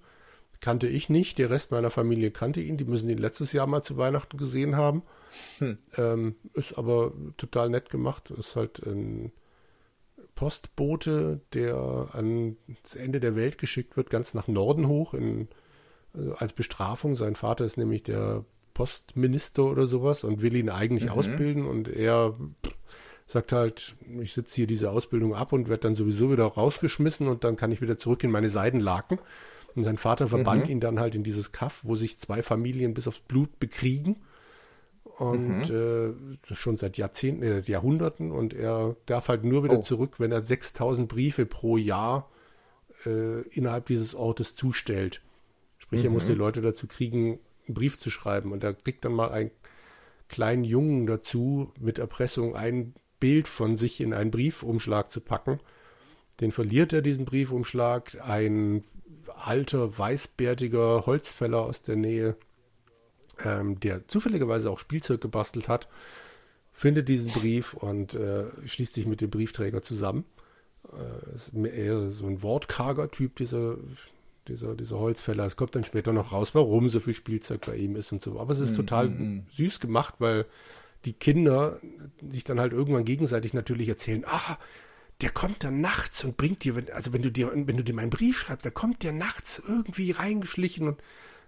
Kannte 0.59 0.87
ich 0.87 1.09
nicht, 1.09 1.37
der 1.37 1.51
Rest 1.51 1.71
meiner 1.71 1.91
Familie 1.91 2.31
kannte 2.31 2.61
ihn, 2.61 2.77
die 2.77 2.85
müssen 2.85 3.09
ihn 3.09 3.17
letztes 3.17 3.53
Jahr 3.53 3.67
mal 3.67 3.83
zu 3.83 3.97
Weihnachten 3.97 4.37
gesehen 4.37 4.75
haben. 4.75 5.03
Hm. 5.59 5.77
Ähm, 5.97 6.35
ist 6.53 6.77
aber 6.77 7.13
total 7.37 7.69
nett 7.69 7.91
gemacht, 7.91 8.31
ist 8.31 8.55
halt 8.55 8.79
ein 8.85 9.31
Postbote, 10.33 11.41
der 11.53 11.75
ans 12.13 12.95
Ende 12.95 13.19
der 13.19 13.35
Welt 13.35 13.59
geschickt 13.59 13.95
wird, 13.97 14.09
ganz 14.09 14.33
nach 14.33 14.47
Norden 14.47 14.87
hoch, 14.87 15.13
in, 15.13 15.47
also 16.13 16.33
als 16.35 16.53
Bestrafung. 16.53 17.15
Sein 17.15 17.35
Vater 17.35 17.65
ist 17.65 17.77
nämlich 17.77 18.03
der 18.03 18.45
Postminister 18.73 19.65
oder 19.65 19.85
sowas 19.85 20.23
und 20.23 20.41
will 20.41 20.55
ihn 20.55 20.69
eigentlich 20.69 21.05
mhm. 21.05 21.11
ausbilden 21.11 21.65
und 21.65 21.87
er 21.87 22.35
sagt 23.27 23.53
halt, 23.53 23.95
ich 24.19 24.33
sitze 24.33 24.55
hier 24.55 24.67
diese 24.67 24.91
Ausbildung 24.91 25.33
ab 25.33 25.53
und 25.53 25.69
werde 25.69 25.81
dann 25.81 25.95
sowieso 25.95 26.31
wieder 26.31 26.45
rausgeschmissen 26.45 27.27
und 27.27 27.43
dann 27.43 27.55
kann 27.55 27.71
ich 27.71 27.81
wieder 27.81 27.97
zurück 27.97 28.23
in 28.23 28.31
meine 28.31 28.49
Seidenlaken. 28.49 29.19
Und 29.73 29.85
sein 29.85 29.97
Vater 29.97 30.27
verbannt 30.27 30.65
mhm. 30.65 30.71
ihn 30.71 30.79
dann 30.81 30.99
halt 30.99 31.15
in 31.15 31.23
dieses 31.23 31.53
Kaff, 31.53 31.81
wo 31.83 31.95
sich 31.95 32.19
zwei 32.19 32.43
Familien 32.43 32.93
bis 32.93 33.07
aufs 33.07 33.19
Blut 33.19 33.57
bekriegen 33.59 34.17
und 35.17 35.69
mhm. 35.69 36.37
äh, 36.49 36.55
schon 36.55 36.75
seit 36.75 36.97
Jahrzehnten, 36.97 37.43
äh, 37.43 37.59
Jahrhunderten 37.59 38.31
und 38.31 38.53
er 38.53 38.97
darf 39.05 39.29
halt 39.29 39.45
nur 39.45 39.63
wieder 39.63 39.79
oh. 39.79 39.81
zurück, 39.81 40.19
wenn 40.19 40.31
er 40.31 40.43
6000 40.43 41.07
Briefe 41.07 41.45
pro 41.45 41.77
Jahr 41.77 42.29
äh, 43.05 43.41
innerhalb 43.49 43.85
dieses 43.85 44.13
Ortes 44.13 44.55
zustellt. 44.55 45.21
Sprich, 45.91 46.03
mhm. 46.03 46.07
er 46.07 46.11
muss 46.11 46.25
die 46.25 46.33
Leute 46.33 46.61
dazu 46.61 46.87
kriegen, 46.87 47.39
einen 47.67 47.73
Brief 47.73 47.99
zu 47.99 48.09
schreiben 48.09 48.53
und 48.53 48.63
er 48.63 48.73
kriegt 48.73 49.03
dann 49.03 49.13
mal 49.13 49.31
einen 49.31 49.51
kleinen 50.29 50.63
Jungen 50.63 51.05
dazu, 51.05 51.73
mit 51.79 51.99
Erpressung 51.99 52.55
ein 52.55 52.93
Bild 53.19 53.49
von 53.49 53.75
sich 53.75 53.99
in 53.99 54.13
einen 54.13 54.31
Briefumschlag 54.31 55.11
zu 55.11 55.19
packen. 55.19 55.59
Den 56.39 56.53
verliert 56.53 56.93
er, 56.93 57.01
diesen 57.01 57.25
Briefumschlag. 57.25 58.17
Ein 58.21 58.85
alter, 59.35 59.97
weißbärtiger 59.97 61.05
Holzfäller 61.05 61.59
aus 61.59 61.81
der 61.81 61.97
Nähe 61.97 62.37
ähm, 63.43 63.79
der 63.79 64.07
zufälligerweise 64.07 64.69
auch 64.69 64.79
Spielzeug 64.79 65.21
gebastelt 65.21 65.67
hat, 65.67 65.87
findet 66.73 67.09
diesen 67.09 67.31
Brief 67.31 67.73
und 67.73 68.15
äh, 68.15 68.45
schließt 68.65 68.93
sich 68.93 69.05
mit 69.05 69.21
dem 69.21 69.29
Briefträger 69.29 69.81
zusammen. 69.81 70.25
Äh, 70.91 71.35
ist 71.35 71.53
eher 71.53 72.09
so 72.09 72.27
ein 72.27 72.41
wortkarger 72.43 73.11
Typ, 73.11 73.35
dieser, 73.35 73.77
dieser, 74.47 74.75
dieser 74.75 74.99
Holzfäller. 74.99 75.45
Es 75.45 75.55
kommt 75.55 75.75
dann 75.75 75.83
später 75.83 76.13
noch 76.13 76.31
raus, 76.31 76.55
warum 76.55 76.89
so 76.89 76.99
viel 76.99 77.13
Spielzeug 77.13 77.65
bei 77.65 77.75
ihm 77.75 77.95
ist 77.95 78.11
und 78.11 78.23
so. 78.23 78.39
Aber 78.39 78.51
es 78.51 78.59
ist 78.59 78.73
mm, 78.73 78.75
total 78.75 79.09
mm, 79.09 79.45
süß 79.53 79.79
gemacht, 79.79 80.15
weil 80.19 80.45
die 81.05 81.13
Kinder 81.13 81.79
sich 82.29 82.43
dann 82.43 82.59
halt 82.59 82.73
irgendwann 82.73 83.05
gegenseitig 83.05 83.53
natürlich 83.53 83.87
erzählen, 83.87 84.23
ah, 84.27 84.57
der 85.21 85.29
kommt 85.29 85.63
dann 85.63 85.81
nachts 85.81 86.23
und 86.23 86.37
bringt 86.37 86.63
dir, 86.63 86.75
also 86.93 87.13
wenn 87.13 87.21
du 87.21 87.31
dir, 87.31 87.51
wenn 87.53 87.77
du 87.77 87.83
dir 87.83 87.93
meinen 87.93 88.09
Brief 88.09 88.39
schreibst, 88.39 88.65
der 88.65 88.71
kommt 88.71 89.03
dir 89.03 89.11
nachts 89.11 89.61
irgendwie 89.65 90.11
reingeschlichen 90.11 90.87
und 90.87 91.01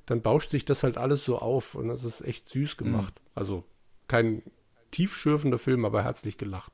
dann 0.06 0.22
bauscht 0.22 0.52
sich 0.52 0.66
das 0.66 0.84
halt 0.84 0.98
alles 0.98 1.24
so 1.24 1.40
auf 1.40 1.76
und 1.76 1.88
das 1.88 2.04
ist 2.04 2.22
echt 2.22 2.50
süß 2.50 2.78
gemacht. 2.78 3.14
Mhm. 3.16 3.30
Also 3.36 3.64
kein 4.08 4.44
tiefschürfender 4.92 5.58
Film, 5.58 5.86
aber 5.86 6.04
herzlich 6.04 6.38
gelacht. 6.38 6.72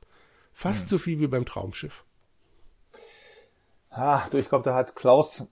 Fast 0.52 0.84
mhm. 0.84 0.88
so 0.88 0.98
viel 0.98 1.20
wie 1.20 1.26
beim 1.26 1.46
Traumschiff. 1.46 2.04
Ah, 3.88 4.28
du, 4.28 4.38
ich 4.38 4.48
glaube, 4.48 4.64
da 4.64 4.74
hat 4.74 4.94
Klaus 4.94 5.46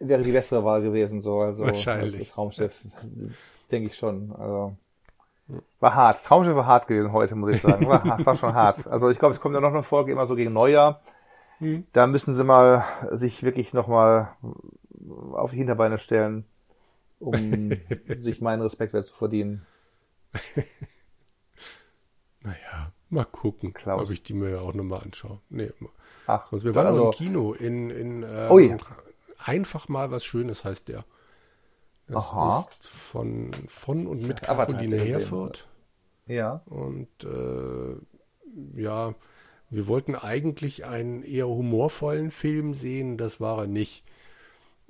wäre 0.00 0.22
die 0.22 0.32
bessere 0.32 0.64
Wahl 0.64 0.82
gewesen, 0.82 1.20
so, 1.20 1.40
also 1.40 1.64
Wahrscheinlich. 1.64 2.18
das 2.18 2.30
Traumschiff, 2.30 2.74
denke 3.70 3.88
ich 3.88 3.96
schon. 3.96 4.32
Also 4.32 4.76
war 5.80 5.94
hart. 5.94 6.24
Traumschiff 6.24 6.54
war 6.54 6.66
hart 6.66 6.86
gewesen 6.86 7.12
heute, 7.12 7.34
muss 7.34 7.54
ich 7.54 7.62
sagen. 7.62 7.86
War, 7.86 8.24
war 8.24 8.36
schon 8.36 8.54
hart. 8.54 8.86
Also 8.86 9.10
ich 9.10 9.18
glaube, 9.18 9.34
es 9.34 9.40
kommt 9.40 9.54
ja 9.54 9.60
noch 9.60 9.72
eine 9.72 9.82
Folge 9.82 10.12
immer 10.12 10.26
so 10.26 10.36
gegen 10.36 10.52
Neujahr. 10.52 11.00
Mhm. 11.58 11.84
Da 11.92 12.06
müssen 12.06 12.34
sie 12.34 12.44
mal 12.44 12.84
sich 13.10 13.42
wirklich 13.42 13.72
nochmal 13.72 14.28
auf 15.32 15.50
die 15.50 15.56
Hinterbeine 15.56 15.98
stellen 15.98 16.44
um 17.20 17.70
sich 18.20 18.40
meinen 18.40 18.62
Respekt 18.62 18.92
zu 19.04 19.14
verdienen. 19.14 19.66
naja, 22.42 22.92
mal 23.10 23.24
gucken, 23.24 23.72
Klaus. 23.72 24.02
ob 24.02 24.10
ich 24.10 24.22
die 24.22 24.34
mir 24.34 24.60
auch 24.60 24.74
nochmal 24.74 25.02
anschaue. 25.02 25.40
Nee, 25.50 25.70
Ach, 26.26 26.48
sonst, 26.50 26.64
wir 26.64 26.74
waren 26.74 26.86
also, 26.86 27.06
im 27.06 27.10
Kino 27.12 27.52
in, 27.52 27.90
in 27.90 28.22
ähm, 28.22 28.50
oh 28.50 28.58
ja. 28.58 28.76
Einfach 29.44 29.88
mal 29.88 30.10
was 30.10 30.24
Schönes 30.24 30.64
heißt 30.64 30.88
der. 30.88 31.04
Das 32.06 32.30
Aha. 32.30 32.66
ist 32.68 32.88
von, 32.88 33.52
von 33.68 34.06
und 34.06 34.26
mit 34.26 34.42
Caroline 34.42 34.98
Herford. 34.98 35.68
Ja. 36.26 36.62
Und 36.66 37.08
äh, 37.24 38.80
ja, 38.80 39.14
wir 39.68 39.86
wollten 39.86 40.16
eigentlich 40.16 40.84
einen 40.84 41.22
eher 41.22 41.48
humorvollen 41.48 42.32
Film 42.32 42.74
sehen, 42.74 43.16
das 43.16 43.40
war 43.40 43.58
er 43.58 43.66
nicht. 43.66 44.04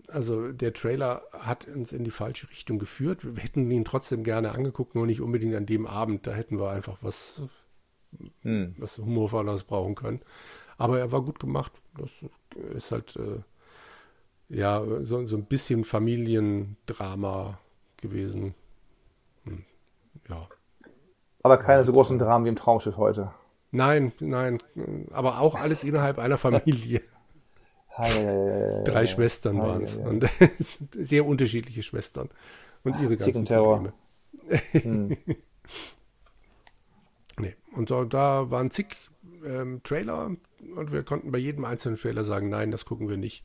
Also 0.08 0.50
der 0.50 0.72
Trailer 0.72 1.22
hat 1.32 1.68
uns 1.68 1.92
in 1.92 2.04
die 2.04 2.10
falsche 2.10 2.48
Richtung 2.50 2.78
geführt. 2.78 3.36
Wir 3.36 3.42
hätten 3.42 3.70
ihn 3.70 3.84
trotzdem 3.84 4.24
gerne 4.24 4.52
angeguckt, 4.52 4.94
nur 4.94 5.06
nicht 5.06 5.20
unbedingt 5.20 5.54
an 5.54 5.66
dem 5.66 5.86
Abend. 5.86 6.26
Da 6.26 6.32
hätten 6.32 6.58
wir 6.58 6.70
einfach 6.70 6.96
was, 7.02 7.42
hm. 8.40 8.74
was 8.78 8.96
Humorvolles 8.96 9.64
brauchen 9.64 9.94
können. 9.94 10.20
Aber 10.78 10.98
er 10.98 11.12
war 11.12 11.20
gut 11.20 11.38
gemacht. 11.38 11.72
Das 11.98 12.10
ist 12.74 12.90
halt 12.90 13.14
äh, 13.16 13.40
ja 14.50 14.84
so, 15.00 15.24
so 15.24 15.36
ein 15.36 15.44
bisschen 15.44 15.84
Familiendrama 15.84 17.58
gewesen. 17.96 18.54
Hm. 19.44 19.64
Ja. 20.28 20.48
Aber 21.42 21.56
keine 21.56 21.84
so 21.84 21.92
großen 21.92 22.18
Dramen 22.18 22.44
wie 22.44 22.50
im 22.50 22.56
Traumschiff 22.56 22.96
heute. 22.96 23.32
Nein, 23.72 24.12
nein, 24.18 24.60
aber 25.12 25.40
auch 25.40 25.54
alles 25.54 25.84
innerhalb 25.84 26.18
einer 26.18 26.36
Familie. 26.36 27.02
Drei 27.96 29.06
Schwestern 29.06 29.58
waren 29.58 29.82
es. 29.82 29.96
Und 29.96 30.26
sehr 30.94 31.26
unterschiedliche 31.26 31.82
Schwestern. 31.82 32.30
Und 32.82 33.00
ihre 33.00 33.16
ganzen 33.16 33.44
Probleme. 33.44 33.92
Hm. 34.72 35.16
nee. 37.38 37.54
Und 37.72 37.88
so, 37.88 38.04
da 38.04 38.50
waren 38.50 38.70
zig 38.70 38.96
ähm, 39.44 39.82
Trailer 39.82 40.30
und 40.76 40.92
wir 40.92 41.02
konnten 41.02 41.30
bei 41.30 41.38
jedem 41.38 41.64
einzelnen 41.64 41.96
Trailer 41.96 42.24
sagen, 42.24 42.48
nein, 42.48 42.70
das 42.70 42.84
gucken 42.84 43.08
wir 43.08 43.16
nicht. 43.16 43.44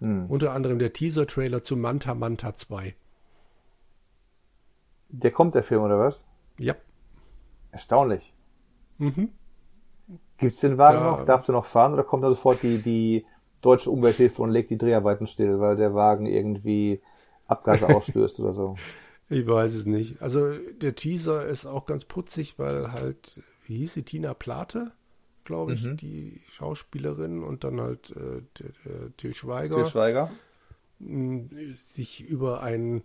Hm. 0.00 0.26
Unter 0.28 0.52
anderem 0.52 0.78
der 0.78 0.92
Teaser-Trailer 0.92 1.62
zu 1.62 1.76
Manta 1.76 2.14
Manta 2.14 2.54
2. 2.54 2.94
Der 5.08 5.30
kommt, 5.30 5.54
der 5.54 5.62
Film, 5.62 5.82
oder 5.82 5.98
was? 5.98 6.26
Ja. 6.58 6.74
Erstaunlich. 7.70 8.32
Mhm. 8.98 9.30
Gibt 10.38 10.54
es 10.54 10.60
den 10.60 10.78
Wagen 10.78 10.98
da, 10.98 11.04
noch? 11.04 11.24
Darfst 11.24 11.48
du 11.48 11.52
noch 11.52 11.66
fahren 11.66 11.92
oder 11.92 12.02
kommt 12.02 12.24
da 12.24 12.28
sofort 12.28 12.62
die, 12.62 12.78
die 12.78 13.24
deutsche 13.60 13.90
Umwelthilfe 13.90 14.42
und 14.42 14.50
legt 14.50 14.70
die 14.70 14.78
Dreharbeiten 14.78 15.26
still, 15.26 15.60
weil 15.60 15.76
der 15.76 15.94
Wagen 15.94 16.26
irgendwie 16.26 17.00
Abgase 17.46 17.88
ausstößt 17.88 18.40
oder 18.40 18.52
so. 18.52 18.76
Ich 19.30 19.46
weiß 19.46 19.72
es 19.72 19.86
nicht. 19.86 20.20
Also 20.20 20.52
der 20.52 20.94
Teaser 20.94 21.46
ist 21.46 21.64
auch 21.64 21.86
ganz 21.86 22.04
putzig, 22.04 22.58
weil 22.58 22.92
halt, 22.92 23.40
wie 23.66 23.78
hieß 23.78 23.94
sie, 23.94 24.02
Tina 24.02 24.34
Plate, 24.34 24.92
glaube 25.44 25.74
ich, 25.74 25.84
mhm. 25.84 25.96
die 25.96 26.40
Schauspielerin 26.50 27.42
und 27.42 27.64
dann 27.64 27.80
halt 27.80 28.14
äh, 28.16 29.10
Till 29.16 29.34
Schweiger. 29.34 29.76
Till 29.76 29.86
Schweiger. 29.86 30.30
Sich 31.82 32.24
über 32.24 32.62
ein 32.62 33.02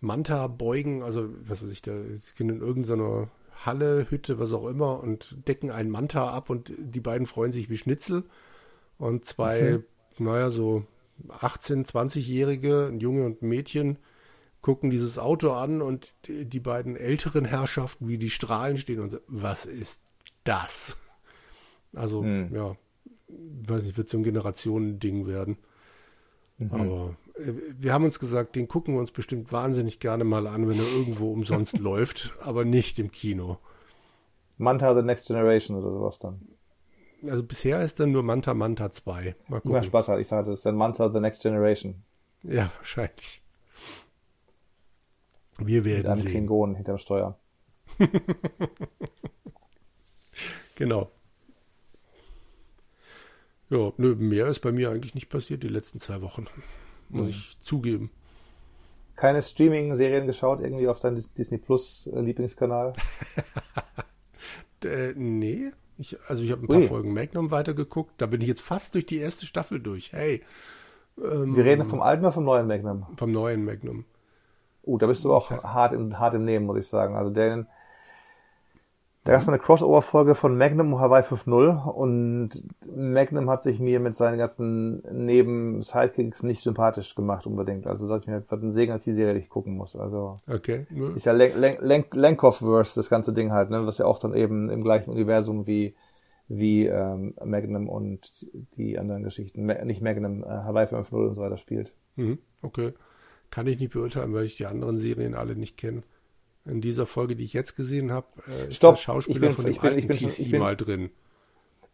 Manta 0.00 0.46
beugen, 0.46 1.02
also 1.02 1.28
was 1.46 1.62
weiß 1.62 1.72
ich, 1.72 1.82
da 1.82 1.92
sind 1.92 2.50
in 2.50 2.60
irgendeiner 2.60 3.28
Halle, 3.64 4.10
Hütte, 4.10 4.38
was 4.38 4.52
auch 4.52 4.66
immer 4.66 5.00
und 5.00 5.36
decken 5.48 5.70
einen 5.70 5.90
Manta 5.90 6.30
ab 6.30 6.50
und 6.50 6.72
die 6.78 7.00
beiden 7.00 7.26
freuen 7.26 7.52
sich 7.52 7.70
wie 7.70 7.78
Schnitzel. 7.78 8.24
Und 8.98 9.24
zwei, 9.24 9.82
mhm. 10.18 10.24
naja, 10.24 10.50
so 10.50 10.84
18-, 11.28 11.86
20-Jährige, 11.86 12.88
ein 12.92 13.00
Junge 13.00 13.24
und 13.24 13.42
ein 13.42 13.48
Mädchen, 13.48 13.98
gucken 14.60 14.90
dieses 14.90 15.18
Auto 15.18 15.52
an 15.52 15.82
und 15.82 16.14
die, 16.26 16.44
die 16.46 16.60
beiden 16.60 16.96
älteren 16.96 17.44
Herrschaften, 17.44 18.08
wie 18.08 18.18
die 18.18 18.30
Strahlen 18.30 18.78
stehen 18.78 19.00
und 19.00 19.10
so, 19.10 19.18
was 19.26 19.66
ist 19.66 20.00
das? 20.44 20.96
Also, 21.94 22.22
mhm. 22.22 22.54
ja, 22.54 22.76
weiß 23.28 23.84
nicht, 23.84 23.96
wird 23.96 24.08
so 24.08 24.18
ein 24.18 24.24
Generationending 24.24 25.26
werden. 25.26 25.58
Mhm. 26.58 26.70
Aber 26.72 27.16
äh, 27.36 27.52
wir 27.76 27.92
haben 27.92 28.04
uns 28.04 28.18
gesagt, 28.18 28.56
den 28.56 28.68
gucken 28.68 28.94
wir 28.94 29.00
uns 29.00 29.12
bestimmt 29.12 29.52
wahnsinnig 29.52 30.00
gerne 30.00 30.24
mal 30.24 30.46
an, 30.46 30.68
wenn 30.68 30.78
er 30.78 30.92
irgendwo 30.96 31.32
umsonst 31.32 31.78
läuft, 31.80 32.32
aber 32.40 32.64
nicht 32.64 32.98
im 32.98 33.10
Kino. 33.10 33.58
Manta 34.56 34.94
The 34.94 35.02
Next 35.02 35.26
Generation 35.26 35.76
oder 35.76 35.90
sowas 35.90 36.18
dann 36.18 36.40
also 37.28 37.42
bisher 37.42 37.82
ist 37.82 38.00
dann 38.00 38.12
nur 38.12 38.22
Manta 38.22 38.54
Manta 38.54 38.92
2. 38.92 39.36
Mal 39.48 39.60
gucken. 39.60 39.74
Ja, 39.76 39.82
Spaß 39.82 40.08
hat. 40.08 40.20
Ich 40.20 40.28
sage, 40.28 40.50
das 40.50 40.60
ist 40.60 40.66
dann 40.66 40.76
Manta 40.76 41.10
The 41.10 41.20
Next 41.20 41.42
Generation. 41.42 42.02
Ja, 42.42 42.70
wahrscheinlich. 42.78 43.42
Wir 45.58 45.84
werden 45.84 45.98
Mit 45.98 46.06
einem 46.06 46.20
sehen. 46.20 46.30
Klingonen 46.30 46.74
hinterm 46.76 46.98
Steuer. 46.98 47.38
genau. 50.74 51.10
Ja, 53.70 53.92
nö, 53.96 54.14
mehr 54.14 54.46
ist 54.48 54.60
bei 54.60 54.72
mir 54.72 54.90
eigentlich 54.90 55.14
nicht 55.14 55.28
passiert 55.28 55.62
die 55.62 55.68
letzten 55.68 56.00
zwei 56.00 56.22
Wochen. 56.22 56.46
Muss 57.08 57.24
mhm. 57.24 57.30
ich 57.30 57.58
zugeben. 57.62 58.10
Keine 59.16 59.42
Streaming-Serien 59.42 60.26
geschaut, 60.26 60.60
irgendwie 60.60 60.88
auf 60.88 60.98
deinem 61.00 61.22
Disney 61.38 61.58
Plus 61.58 62.08
äh, 62.08 62.20
Lieblingskanal? 62.20 62.94
äh, 64.84 65.12
nee. 65.14 65.70
Ich, 65.96 66.18
also 66.28 66.42
ich 66.42 66.50
habe 66.50 66.62
ein 66.62 66.66
paar 66.66 66.78
Ui. 66.78 66.86
Folgen 66.86 67.14
Magnum 67.14 67.50
weitergeguckt. 67.50 68.12
Da 68.18 68.26
bin 68.26 68.40
ich 68.40 68.48
jetzt 68.48 68.60
fast 68.60 68.94
durch 68.94 69.06
die 69.06 69.18
erste 69.18 69.46
Staffel 69.46 69.80
durch. 69.80 70.12
Hey. 70.12 70.42
Ähm, 71.22 71.54
Wir 71.54 71.64
reden 71.64 71.84
vom 71.84 72.02
alten 72.02 72.24
oder 72.24 72.32
vom 72.32 72.44
neuen 72.44 72.66
Magnum? 72.66 73.06
Vom 73.16 73.30
neuen 73.30 73.64
Magnum. 73.64 74.04
Oh, 74.82 74.98
da 74.98 75.06
bist 75.06 75.24
du 75.24 75.32
auch 75.32 75.50
hart 75.50 75.92
im, 75.92 76.18
hart 76.18 76.34
im 76.34 76.44
Nehmen, 76.44 76.66
muss 76.66 76.78
ich 76.78 76.88
sagen. 76.88 77.14
Also 77.14 77.30
den, 77.30 77.66
da 79.24 79.32
gab 79.32 79.40
es 79.40 79.46
mal 79.46 79.54
eine 79.54 79.62
Crossover-Folge 79.62 80.34
von 80.34 80.58
Magnum 80.58 80.92
und 80.92 81.00
Hawaii 81.00 81.22
5.0 81.22 81.88
und 81.88 82.50
Magnum 82.94 83.48
hat 83.48 83.62
sich 83.62 83.80
mir 83.80 83.98
mit 83.98 84.14
seinen 84.14 84.36
ganzen 84.36 85.02
Neben-Sidekicks 85.10 86.42
nicht 86.42 86.60
sympathisch 86.60 87.14
gemacht 87.14 87.46
unbedingt. 87.46 87.86
Also 87.86 88.04
sag 88.04 88.20
ich 88.20 88.26
mir, 88.26 88.44
was 88.46 88.62
ein 88.62 88.70
Segen, 88.70 88.92
dass 88.92 89.00
ich 89.00 89.12
die 89.12 89.14
Serie 89.14 89.32
nicht 89.32 89.48
gucken 89.48 89.78
muss. 89.78 89.96
Also 89.96 90.40
okay. 90.46 90.86
ist 91.14 91.24
ja 91.24 91.32
Lenkoff-Verse, 91.32 92.94
das 92.96 93.08
ganze 93.08 93.32
Ding 93.32 93.50
halt, 93.50 93.70
ne? 93.70 93.86
was 93.86 93.96
ja 93.96 94.04
auch 94.04 94.18
dann 94.18 94.34
eben 94.34 94.68
im 94.68 94.82
gleichen 94.84 95.10
Universum 95.10 95.66
wie 95.66 95.94
wie 96.46 96.84
ähm, 96.86 97.32
Magnum 97.42 97.88
und 97.88 98.46
die 98.76 98.98
anderen 98.98 99.22
Geschichten, 99.22 99.64
nicht 99.64 100.02
Magnum, 100.02 100.44
äh, 100.44 100.48
Hawaii 100.48 100.84
5.0 100.84 101.28
und 101.28 101.34
so 101.36 101.40
weiter 101.40 101.56
spielt. 101.56 101.94
Mhm, 102.16 102.38
okay. 102.60 102.92
Kann 103.50 103.66
ich 103.66 103.80
nicht 103.80 103.94
beurteilen, 103.94 104.34
weil 104.34 104.44
ich 104.44 104.58
die 104.58 104.66
anderen 104.66 104.98
Serien 104.98 105.34
alle 105.34 105.56
nicht 105.56 105.78
kenne 105.78 106.02
in 106.66 106.80
dieser 106.80 107.06
Folge, 107.06 107.36
die 107.36 107.44
ich 107.44 107.52
jetzt 107.52 107.76
gesehen 107.76 108.10
habe, 108.12 108.26
äh, 108.48 108.68
ist 108.68 108.76
Stopp, 108.76 108.96
der 108.96 109.02
Schauspieler 109.02 109.40
bin, 109.40 109.52
von 109.52 109.64
dem 109.64 109.74
bin, 109.74 109.82
alten 109.82 110.08
TC 110.08 110.50
bin, 110.50 110.60
mal 110.60 110.76
drin. 110.76 111.10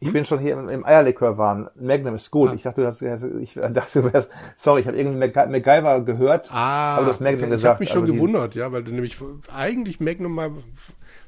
Ich 0.02 0.12
bin 0.12 0.24
schon 0.24 0.38
hier 0.38 0.56
im, 0.58 0.68
im 0.68 0.86
Eierlikör-Wahn. 0.86 1.68
Magnum 1.74 2.14
ist 2.14 2.30
gut. 2.30 2.50
Ah. 2.50 2.54
Ich 2.54 2.62
dachte, 2.62 2.80
du 2.80 2.86
hast, 2.86 3.02
ich 3.02 3.54
dachte, 3.54 4.00
du 4.00 4.12
wärst, 4.12 4.30
sorry, 4.56 4.80
ich 4.80 4.86
habe 4.86 4.96
irgendwie 4.96 5.18
MacGyver 5.18 6.00
gehört, 6.00 6.50
ah, 6.50 6.96
aber 6.96 7.04
du 7.04 7.10
hast 7.10 7.20
Magnum 7.20 7.42
okay. 7.42 7.50
gesagt. 7.50 7.62
Ich 7.62 7.68
habe 7.68 7.82
mich 7.82 7.90
schon 7.90 8.02
also 8.04 8.14
gewundert, 8.14 8.54
ja, 8.54 8.72
weil 8.72 8.82
du 8.82 8.92
nämlich 8.92 9.18
eigentlich 9.52 10.00
Magnum 10.00 10.34
mal 10.34 10.52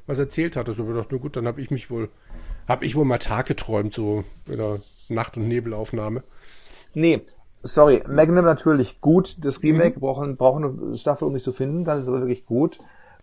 was 0.06 0.18
erzählt 0.18 0.56
hattest. 0.56 0.80
Aber 0.80 0.90
ich 0.90 0.96
dachte, 0.96 1.12
nur 1.12 1.20
gut, 1.20 1.36
dann 1.36 1.46
habe 1.46 1.60
ich 1.60 1.70
mich 1.70 1.90
wohl, 1.90 2.08
habe 2.66 2.86
ich 2.86 2.96
wohl 2.96 3.04
mal 3.04 3.18
Tag 3.18 3.46
geträumt, 3.46 3.92
so 3.92 4.24
in 4.46 4.56
der 4.56 4.78
Nacht- 5.10 5.36
und 5.36 5.48
Nebelaufnahme. 5.48 6.22
Nee, 6.94 7.20
sorry, 7.60 8.02
Magnum 8.08 8.44
natürlich 8.44 9.02
gut. 9.02 9.36
Das 9.44 9.62
Remake 9.62 9.96
mhm. 9.96 10.00
brauchen, 10.00 10.36
brauchen 10.36 10.64
eine 10.64 10.96
Staffel, 10.96 11.28
um 11.28 11.34
sich 11.34 11.42
zu 11.42 11.52
finden, 11.52 11.84
dann 11.84 11.98
ist 11.98 12.04
es 12.04 12.08
aber 12.08 12.20
wirklich 12.20 12.46
gut. 12.46 12.78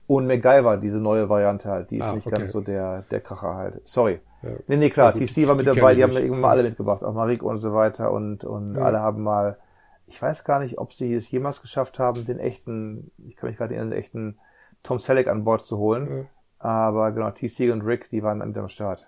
Und 0.10 0.26
MacGyver, 0.26 0.78
diese 0.78 1.00
neue 1.00 1.30
Variante 1.30 1.70
halt, 1.70 1.92
die 1.92 2.00
ist 2.00 2.06
ah, 2.06 2.16
nicht 2.16 2.26
okay. 2.26 2.38
ganz 2.38 2.52
so 2.52 2.62
der, 2.62 3.04
der 3.12 3.22
Kracher 3.22 3.54
halt. 3.54 3.88
Sorry. 3.88 4.20
Ja. 4.42 4.50
Nee, 4.66 4.78
nee, 4.78 4.90
klar, 4.90 5.16
ja, 5.16 5.24
TC 5.24 5.48
war 5.48 5.54
mit 5.54 5.68
die 5.68 5.72
dabei, 5.72 5.94
die 5.94 6.02
haben 6.02 6.16
da 6.16 6.20
irgendwann 6.20 6.42
mal 6.42 6.50
alle 6.50 6.64
mitgebracht, 6.64 7.04
auch 7.04 7.14
Marik 7.14 7.44
und 7.44 7.60
so 7.60 7.76
weiter 7.76 8.12
und, 8.12 8.44
und 8.44 8.76
ja. 8.76 8.82
alle 8.82 9.02
haben 9.02 9.22
mal, 9.22 9.60
ich 10.08 10.20
weiß 10.20 10.46
gar 10.46 10.62
nicht, 10.62 10.80
ob 10.80 10.94
sie 10.94 11.14
es 11.14 11.30
jemals 11.30 11.62
geschafft 11.62 12.00
haben, 12.00 12.26
den 12.26 12.40
echten, 12.40 13.12
ich 13.28 13.36
kann 13.36 13.50
mich 13.50 13.58
gerade 13.58 13.76
erinnern, 13.76 13.92
den 13.92 14.00
echten 14.00 14.40
Tom 14.82 14.98
Selleck 14.98 15.28
an 15.28 15.44
Bord 15.44 15.62
zu 15.62 15.78
holen. 15.78 16.28
Aber 16.58 17.12
genau, 17.12 17.30
TC 17.30 17.72
und 17.72 17.84
Rick, 17.84 18.10
die 18.10 18.24
waren 18.24 18.40
mit 18.40 18.58
am 18.58 18.68
Start. 18.68 19.06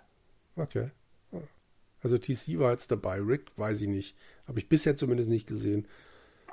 Okay. 0.56 0.92
Also 2.04 2.20
TC 2.20 2.60
war 2.60 2.74
jetzt 2.74 2.92
dabei, 2.92 3.20
Rick 3.20 3.48
weiß 3.58 3.82
ich 3.82 3.88
nicht. 3.88 4.16
Habe 4.48 4.60
ich 4.60 4.70
bisher 4.70 4.98
zumindest 4.98 5.30
nicht 5.30 5.48
gesehen. 5.48 5.88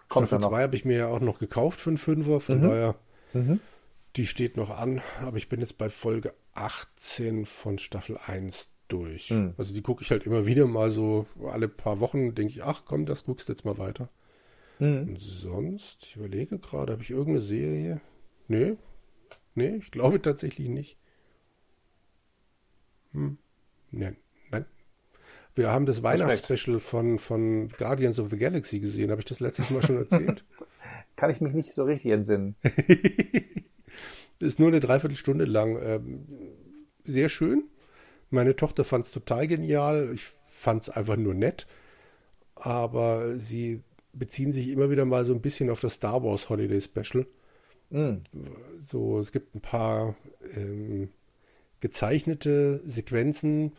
Kommt 0.08 0.28
Staffel 0.28 0.48
2 0.48 0.62
habe 0.62 0.74
ich 0.74 0.86
mir 0.86 0.96
ja 0.96 1.08
auch 1.08 1.20
noch 1.20 1.38
gekauft 1.38 1.82
für 1.82 1.90
einen 1.90 1.98
Fünfer, 1.98 2.40
von 2.40 2.60
mhm. 2.60 2.62
daher 2.62 2.94
mhm. 3.34 3.60
Die 4.16 4.26
steht 4.26 4.56
noch 4.56 4.70
an, 4.70 5.00
aber 5.22 5.36
ich 5.36 5.48
bin 5.48 5.60
jetzt 5.60 5.78
bei 5.78 5.90
Folge 5.90 6.34
18 6.54 7.46
von 7.46 7.78
Staffel 7.78 8.18
1 8.26 8.68
durch. 8.88 9.28
Hm. 9.28 9.54
Also 9.58 9.74
die 9.74 9.82
gucke 9.82 10.02
ich 10.02 10.10
halt 10.10 10.24
immer 10.24 10.46
wieder 10.46 10.66
mal 10.66 10.90
so 10.90 11.26
alle 11.46 11.68
paar 11.68 12.00
Wochen, 12.00 12.34
denke 12.34 12.52
ich, 12.52 12.64
ach 12.64 12.82
komm, 12.84 13.06
das 13.06 13.24
guckst 13.24 13.48
du 13.48 13.52
jetzt 13.52 13.64
mal 13.64 13.78
weiter. 13.78 14.08
Hm. 14.78 15.08
Und 15.08 15.20
sonst, 15.20 16.04
ich 16.04 16.16
überlege 16.16 16.58
gerade, 16.58 16.92
habe 16.92 17.02
ich 17.02 17.10
irgendeine 17.10 17.42
Serie? 17.42 18.00
Nee, 18.48 18.76
nee, 19.54 19.76
ich 19.76 19.90
glaube 19.90 20.20
tatsächlich 20.22 20.68
nicht. 20.68 20.96
Hm. 23.12 23.38
Nein, 23.90 24.16
nein. 24.50 24.66
Wir 25.54 25.70
haben 25.70 25.86
das 25.86 26.02
Weihnachtsspecial 26.02 26.78
von, 26.78 27.18
von 27.18 27.68
Guardians 27.70 28.18
of 28.18 28.30
the 28.30 28.38
Galaxy 28.38 28.80
gesehen. 28.80 29.10
Habe 29.10 29.20
ich 29.20 29.26
das 29.26 29.40
letztes 29.40 29.70
Mal 29.70 29.82
schon 29.82 29.96
erzählt? 29.96 30.44
Kann 31.16 31.30
ich 31.30 31.40
mich 31.40 31.52
nicht 31.52 31.72
so 31.72 31.84
richtig 31.84 32.12
entsinnen. 32.12 32.54
Ist 34.40 34.58
nur 34.58 34.68
eine 34.68 34.80
Dreiviertelstunde 34.80 35.44
lang. 35.44 35.78
Ähm, 35.82 36.26
sehr 37.04 37.28
schön. 37.28 37.64
Meine 38.30 38.56
Tochter 38.56 38.84
fand 38.84 39.06
es 39.06 39.12
total 39.12 39.48
genial. 39.48 40.10
Ich 40.12 40.28
fand 40.44 40.82
es 40.82 40.90
einfach 40.90 41.16
nur 41.16 41.34
nett. 41.34 41.66
Aber 42.54 43.36
sie 43.36 43.82
beziehen 44.12 44.52
sich 44.52 44.68
immer 44.68 44.90
wieder 44.90 45.04
mal 45.04 45.24
so 45.24 45.32
ein 45.32 45.40
bisschen 45.40 45.70
auf 45.70 45.80
das 45.80 45.94
Star 45.94 46.22
Wars 46.22 46.48
Holiday 46.48 46.80
Special. 46.80 47.26
Mm. 47.90 48.18
So, 48.86 49.18
es 49.18 49.32
gibt 49.32 49.54
ein 49.54 49.60
paar 49.60 50.16
ähm, 50.56 51.08
gezeichnete 51.80 52.80
Sequenzen 52.84 53.72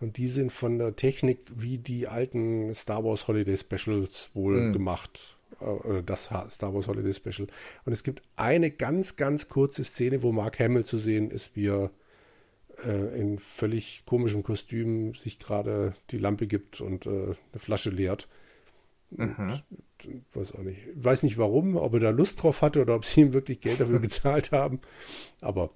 und 0.00 0.16
die 0.16 0.28
sind 0.28 0.52
von 0.52 0.78
der 0.78 0.94
Technik 0.96 1.40
wie 1.54 1.78
die 1.78 2.06
alten 2.06 2.74
Star 2.74 3.04
Wars 3.04 3.26
Holiday 3.26 3.56
Specials 3.56 4.30
wohl 4.34 4.68
mm. 4.68 4.72
gemacht. 4.72 5.37
Äh, 5.60 6.02
das 6.04 6.24
Star 6.50 6.74
Wars 6.74 6.88
Holiday 6.88 7.14
Special. 7.14 7.48
Und 7.84 7.92
es 7.92 8.02
gibt 8.02 8.22
eine 8.36 8.70
ganz, 8.70 9.16
ganz 9.16 9.48
kurze 9.48 9.84
Szene, 9.84 10.22
wo 10.22 10.32
Mark 10.32 10.58
Hamill 10.58 10.84
zu 10.84 10.98
sehen 10.98 11.30
ist, 11.30 11.56
wie 11.56 11.68
er 11.68 11.90
äh, 12.84 13.20
in 13.20 13.38
völlig 13.38 14.02
komischem 14.06 14.42
Kostüm 14.42 15.14
sich 15.14 15.38
gerade 15.38 15.94
die 16.10 16.18
Lampe 16.18 16.46
gibt 16.46 16.80
und 16.80 17.06
äh, 17.06 17.10
eine 17.10 17.36
Flasche 17.56 17.90
leert. 17.90 18.28
Mhm. 19.10 19.60
Weiß 20.32 20.52
auch 20.52 20.62
nicht. 20.62 20.80
Weiß 20.94 21.22
nicht 21.22 21.38
warum, 21.38 21.76
ob 21.76 21.94
er 21.94 22.00
da 22.00 22.10
Lust 22.10 22.42
drauf 22.42 22.62
hatte 22.62 22.80
oder 22.80 22.94
ob 22.94 23.04
sie 23.04 23.22
ihm 23.22 23.32
wirklich 23.32 23.60
Geld 23.60 23.80
dafür 23.80 23.98
gezahlt 24.00 24.52
haben. 24.52 24.80
Aber 25.40 25.70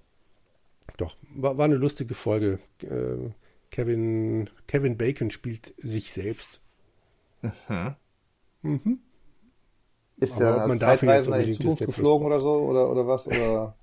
doch, 0.96 1.16
war, 1.34 1.58
war 1.58 1.64
eine 1.64 1.76
lustige 1.76 2.14
Folge. 2.14 2.58
Äh, 2.82 3.30
Kevin, 3.70 4.50
Kevin 4.68 4.98
Bacon 4.98 5.30
spielt 5.30 5.74
sich 5.78 6.12
selbst. 6.12 6.60
Mhm. 7.40 7.96
Mhm. 8.62 8.98
Ist 10.22 10.38
der 10.38 10.62
als 10.62 10.78
Zeitreisender 10.78 11.40
in 11.40 11.46
die 11.46 11.58
Zukunft 11.58 11.86
geflogen 11.86 12.26
oder 12.26 12.40
so? 12.40 12.52
Oder, 12.52 12.90
oder 12.90 13.06
was? 13.06 13.26
Oder, 13.26 13.74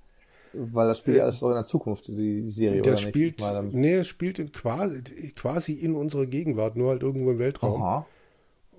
weil 0.52 0.88
das 0.88 0.98
spielt 0.98 1.18
ja 1.18 1.24
alles 1.24 1.38
doch 1.38 1.48
in 1.48 1.54
der 1.54 1.64
Zukunft, 1.64 2.08
die, 2.08 2.50
Serie, 2.50 2.82
das 2.82 3.00
oder 3.00 3.08
spielt, 3.08 3.38
nicht? 3.38 3.74
Nee, 3.74 3.94
es 3.96 4.08
spielt 4.08 4.38
in 4.38 4.50
quasi, 4.50 5.02
quasi 5.36 5.74
in 5.74 5.94
unserer 5.94 6.26
Gegenwart, 6.26 6.76
nur 6.76 6.90
halt 6.90 7.02
irgendwo 7.02 7.30
im 7.30 7.38
Weltraum. 7.38 7.82
Aha. 7.82 8.06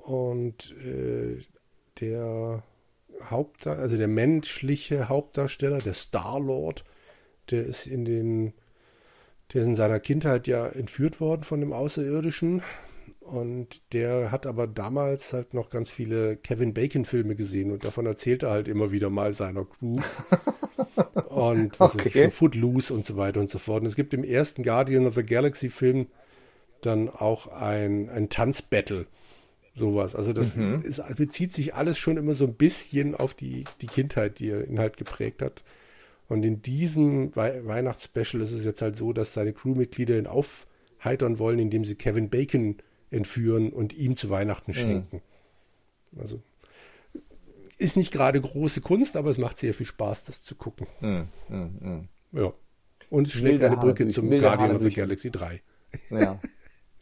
Und 0.03 0.75
äh, 0.83 1.37
der 1.99 2.63
Haupt, 3.29 3.67
also 3.67 3.97
der 3.97 4.07
menschliche 4.07 5.07
Hauptdarsteller, 5.07 5.77
der 5.77 5.93
Star-Lord, 5.93 6.83
der 7.51 7.65
ist 7.65 7.85
in 7.85 8.05
den, 8.05 8.53
der 9.53 9.61
ist 9.61 9.67
in 9.67 9.75
seiner 9.75 9.99
Kindheit 9.99 10.47
ja 10.47 10.65
entführt 10.65 11.21
worden 11.21 11.43
von 11.43 11.59
dem 11.59 11.73
Außerirdischen 11.73 12.63
und 13.31 13.81
der 13.93 14.29
hat 14.29 14.45
aber 14.45 14.67
damals 14.67 15.31
halt 15.31 15.53
noch 15.53 15.69
ganz 15.69 15.89
viele 15.89 16.35
Kevin 16.35 16.73
Bacon-Filme 16.73 17.35
gesehen 17.35 17.71
und 17.71 17.85
davon 17.85 18.05
erzählt 18.05 18.43
er 18.43 18.49
halt 18.51 18.67
immer 18.67 18.91
wieder 18.91 19.09
mal 19.09 19.31
seiner 19.31 19.63
Crew. 19.63 19.99
und 21.29 21.79
was 21.79 21.95
okay. 21.95 22.05
weiß 22.05 22.27
ich, 22.27 22.33
Footloose 22.33 22.93
und 22.93 23.05
so 23.05 23.15
weiter 23.15 23.39
und 23.39 23.49
so 23.49 23.57
fort. 23.57 23.83
Und 23.83 23.87
es 23.87 23.95
gibt 23.95 24.13
im 24.13 24.25
ersten 24.25 24.63
Guardian 24.63 25.07
of 25.07 25.15
the 25.15 25.23
Galaxy-Film 25.23 26.07
dann 26.81 27.07
auch 27.07 27.47
ein, 27.47 28.09
ein 28.09 28.27
Tanzbattle. 28.27 29.05
Sowas. 29.75 30.13
Also 30.13 30.33
das 30.33 30.57
mhm. 30.57 30.81
ist, 30.81 31.01
bezieht 31.15 31.53
sich 31.53 31.73
alles 31.73 31.97
schon 31.97 32.17
immer 32.17 32.33
so 32.33 32.45
ein 32.45 32.55
bisschen 32.55 33.15
auf 33.15 33.33
die, 33.33 33.63
die 33.79 33.87
Kindheit, 33.87 34.39
die 34.39 34.49
er 34.49 34.67
ihn 34.67 34.79
halt 34.79 34.97
geprägt 34.97 35.41
hat. 35.41 35.63
Und 36.27 36.43
in 36.43 36.61
diesem 36.61 37.33
We 37.33 37.61
Weihnachtsspecial 37.63 38.41
ist 38.41 38.51
es 38.51 38.65
jetzt 38.65 38.81
halt 38.81 38.97
so, 38.97 39.13
dass 39.13 39.33
seine 39.33 39.53
Crewmitglieder 39.53 40.17
ihn 40.17 40.27
aufheitern 40.27 41.39
wollen, 41.39 41.59
indem 41.59 41.85
sie 41.85 41.95
Kevin 41.95 42.29
Bacon 42.29 42.75
entführen 43.11 43.71
und 43.71 43.93
ihm 43.93 44.17
zu 44.17 44.29
Weihnachten 44.29 44.71
mhm. 44.71 44.75
schenken. 44.75 45.21
Mhm. 46.11 46.21
Also 46.21 46.41
ist 47.77 47.97
nicht 47.97 48.11
gerade 48.11 48.39
große 48.39 48.81
Kunst, 48.81 49.15
aber 49.15 49.29
es 49.29 49.37
macht 49.37 49.57
sehr 49.57 49.73
viel 49.73 49.85
Spaß, 49.85 50.23
das 50.25 50.43
zu 50.43 50.55
gucken. 50.55 50.87
Mhm. 50.99 51.27
Mhm. 51.49 52.07
Ja. 52.31 52.53
Und 53.09 53.27
es 53.27 53.33
schlägt 53.33 53.63
eine 53.63 53.77
Brücke 53.77 54.07
zum 54.09 54.29
Guardian 54.29 54.75
of 54.75 54.83
the 54.83 54.91
Galaxy 54.91 55.31
3. 55.31 55.61
Ja. 56.11 56.39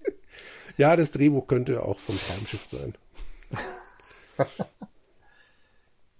ja, 0.78 0.96
das 0.96 1.12
Drehbuch 1.12 1.48
könnte 1.48 1.84
auch 1.84 2.00
vom 2.00 2.18
Traumschiff 2.18 2.68
sein. 2.72 2.96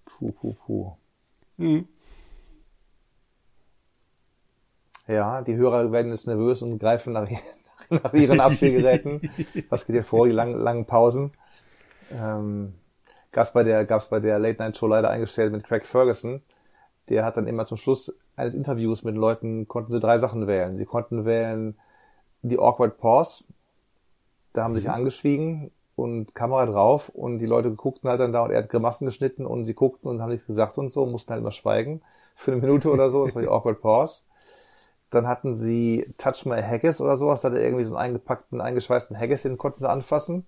puh, 0.06 0.32
puh, 0.32 0.54
puh. 0.54 0.92
Mhm. 1.58 1.88
Ja, 5.08 5.42
die 5.42 5.56
Hörer 5.56 5.92
werden 5.92 6.12
jetzt 6.12 6.28
nervös 6.28 6.62
und 6.62 6.78
greifen 6.78 7.14
nach, 7.14 7.28
nach 8.04 8.14
ihren 8.14 8.40
Abspielgeräten. 8.40 9.30
Was 9.70 9.86
geht 9.86 9.96
dir 9.96 10.04
vor, 10.04 10.26
die 10.26 10.32
langen, 10.32 10.56
langen 10.56 10.86
Pausen? 10.86 11.32
Ähm, 12.12 12.74
gab's 13.32 13.54
bei 13.54 13.64
der, 13.64 13.86
gab's 13.86 14.10
bei 14.10 14.20
der 14.20 14.40
Late 14.40 14.62
Night 14.62 14.78
Show 14.78 14.88
leider 14.88 15.10
eingestellt 15.10 15.52
mit 15.52 15.64
Craig 15.64 15.86
Ferguson. 15.86 16.42
Der 17.10 17.26
hat 17.26 17.38
dann 17.38 17.48
immer 17.48 17.66
zum 17.66 17.78
Schluss 17.78 18.16
eines 18.36 18.54
Interviews 18.54 19.04
mit 19.04 19.16
Leuten, 19.16 19.68
konnten 19.68 19.92
sie 19.92 20.00
drei 20.00 20.18
Sachen 20.18 20.48
wählen. 20.48 20.78
Sie 20.78 20.86
konnten 20.86 21.26
wählen 21.26 21.78
die 22.42 22.60
Awkward 22.60 22.98
Pause. 22.98 23.44
Da 24.54 24.64
haben 24.64 24.74
sie 24.74 24.82
sich 24.82 24.88
mhm. 24.88 24.96
angeschwiegen 24.96 25.72
und 25.96 26.34
Kamera 26.34 26.66
drauf 26.66 27.10
und 27.10 27.40
die 27.40 27.46
Leute 27.46 27.72
guckten 27.72 28.10
halt 28.10 28.22
dann 28.22 28.32
da 28.32 28.44
und 28.44 28.52
er 28.52 28.60
hat 28.60 28.70
Grimassen 28.70 29.06
geschnitten 29.06 29.46
und 29.46 29.66
sie 29.66 29.74
guckten 29.74 30.10
und 30.10 30.22
haben 30.22 30.30
nichts 30.30 30.48
gesagt 30.48 30.78
und 30.78 30.90
so, 30.90 31.06
mussten 31.06 31.32
halt 31.32 31.42
immer 31.42 31.52
schweigen 31.52 32.02
für 32.36 32.54
eine 32.54 32.62
Minute 32.62 32.90
oder 32.90 33.10
so, 33.10 33.26
das 33.26 33.36
war 33.36 33.42
die 33.42 33.48
awkward 33.50 33.82
pause. 33.82 34.22
Dann 35.10 35.28
hatten 35.28 35.56
sie 35.56 36.14
Touch 36.18 36.46
My 36.46 36.62
Haggis 36.62 37.02
oder 37.02 37.18
sowas, 37.18 37.42
da 37.42 37.50
hat 37.50 37.58
er 37.58 37.64
irgendwie 37.64 37.84
so 37.84 37.96
einen 37.96 38.14
eingepackten, 38.14 38.62
eingeschweißten 38.62 39.18
Haggis, 39.18 39.42
den 39.42 39.58
konnten 39.58 39.80
sie 39.80 39.90
anfassen. 39.90 40.46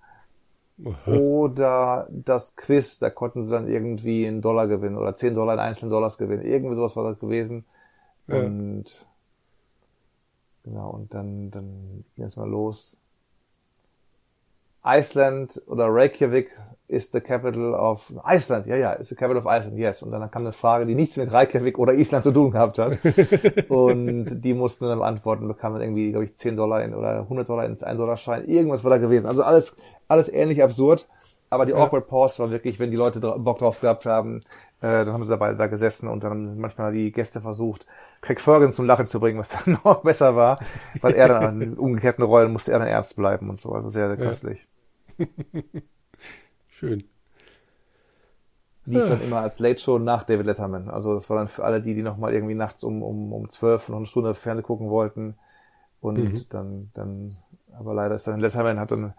Aha. 0.85 1.11
Oder 1.11 2.07
das 2.09 2.55
Quiz, 2.55 2.99
da 2.99 3.09
konnten 3.09 3.43
sie 3.43 3.51
dann 3.51 3.67
irgendwie 3.67 4.27
einen 4.27 4.41
Dollar 4.41 4.67
gewinnen 4.67 4.97
oder 4.97 5.13
10 5.13 5.35
Dollar 5.35 5.53
in 5.53 5.59
einzelnen 5.59 5.91
Dollars 5.91 6.17
gewinnen. 6.17 6.43
Irgendwie 6.43 6.75
sowas 6.75 6.95
war 6.95 7.03
das 7.03 7.19
gewesen. 7.19 7.65
Ja. 8.27 8.39
Und 8.39 9.05
genau, 10.63 10.89
und 10.91 11.13
dann, 11.13 11.51
dann 11.51 12.03
ging 12.15 12.25
es 12.25 12.35
mal 12.35 12.49
los. 12.49 12.97
Iceland 14.83 15.61
oder 15.67 15.87
Reykjavik 15.87 16.57
is 16.91 17.09
the 17.11 17.21
capital 17.21 17.73
of 17.73 18.11
Iceland. 18.25 18.67
Ja, 18.67 18.75
ja, 18.75 18.91
is 18.93 19.09
the 19.09 19.15
capital 19.15 19.37
of 19.37 19.45
Iceland, 19.45 19.77
yes. 19.77 20.03
Und 20.03 20.11
dann 20.11 20.29
kam 20.29 20.43
eine 20.43 20.51
Frage, 20.51 20.85
die 20.85 20.93
nichts 20.93 21.15
mit 21.17 21.31
Reykjavik 21.31 21.79
oder 21.79 21.93
Island 21.93 22.23
zu 22.23 22.31
tun 22.31 22.51
gehabt 22.51 22.77
hat. 22.77 22.97
und 23.69 24.41
die 24.43 24.53
mussten 24.53 24.87
dann 24.87 24.99
beantworten, 24.99 25.47
bekamen 25.47 25.81
irgendwie, 25.81 26.11
glaube 26.11 26.25
ich, 26.25 26.35
10 26.35 26.57
Dollar 26.57 26.83
in, 26.83 26.93
oder 26.93 27.21
100 27.21 27.47
Dollar 27.47 27.65
ins 27.65 27.81
1 27.81 27.97
Dollar 27.97 28.17
Schein. 28.17 28.45
Irgendwas 28.45 28.83
war 28.83 28.91
da 28.91 28.97
gewesen. 28.97 29.25
Also 29.25 29.43
alles, 29.43 29.77
alles 30.07 30.27
ähnlich 30.27 30.61
absurd. 30.61 31.07
Aber 31.51 31.65
die 31.65 31.73
ja. 31.73 31.77
Awkward 31.77 32.07
Pause 32.07 32.39
war 32.39 32.49
wirklich, 32.49 32.79
wenn 32.79 32.91
die 32.91 32.97
Leute 32.97 33.19
Bock 33.19 33.59
drauf 33.59 33.81
gehabt 33.81 34.05
haben, 34.05 34.37
äh, 34.79 35.03
dann 35.03 35.11
haben 35.11 35.21
sie 35.21 35.29
dabei 35.29 35.53
da 35.53 35.67
gesessen 35.67 36.07
und 36.07 36.23
dann 36.23 36.57
manchmal 36.57 36.93
die 36.93 37.11
Gäste 37.11 37.41
versucht, 37.41 37.85
Craig 38.21 38.39
Ferguson 38.39 38.71
zum 38.71 38.85
Lachen 38.85 39.07
zu 39.07 39.19
bringen, 39.19 39.37
was 39.37 39.49
dann 39.65 39.77
noch 39.83 40.01
besser 40.01 40.37
war, 40.37 40.59
weil 41.01 41.13
er 41.13 41.27
dann 41.27 41.61
in 41.61 41.77
umgekehrten 41.77 42.23
Rollen 42.23 42.53
musste 42.53 42.71
er 42.71 42.79
dann 42.79 42.87
ernst 42.87 43.17
bleiben 43.17 43.49
und 43.49 43.59
so. 43.59 43.73
Also 43.73 43.89
sehr, 43.89 44.07
sehr 44.07 44.17
köstlich. 44.17 44.65
Schön. 46.69 47.03
Lief 48.85 49.09
dann 49.09 49.21
immer 49.21 49.41
als 49.41 49.59
Late 49.59 49.79
Show 49.79 49.99
nach 49.99 50.23
David 50.23 50.45
Letterman. 50.45 50.89
Also 50.89 51.13
das 51.13 51.29
war 51.29 51.37
dann 51.37 51.49
für 51.49 51.65
alle 51.65 51.81
die, 51.81 51.95
die 51.95 52.01
nochmal 52.01 52.33
irgendwie 52.33 52.55
nachts 52.55 52.85
um, 52.85 53.03
um, 53.03 53.33
um 53.33 53.49
12 53.49 53.89
noch 53.89 53.97
eine 53.97 54.05
Stunde 54.05 54.35
Fernsehen 54.35 54.65
gucken 54.65 54.89
wollten. 54.89 55.35
Und 55.99 56.17
mhm. 56.17 56.45
dann, 56.49 56.91
dann, 56.93 57.35
aber 57.77 57.93
leider 57.93 58.15
ist 58.15 58.25
dann 58.25 58.39
Letterman 58.39 58.79
hat 58.79 58.91
dann 58.91 59.13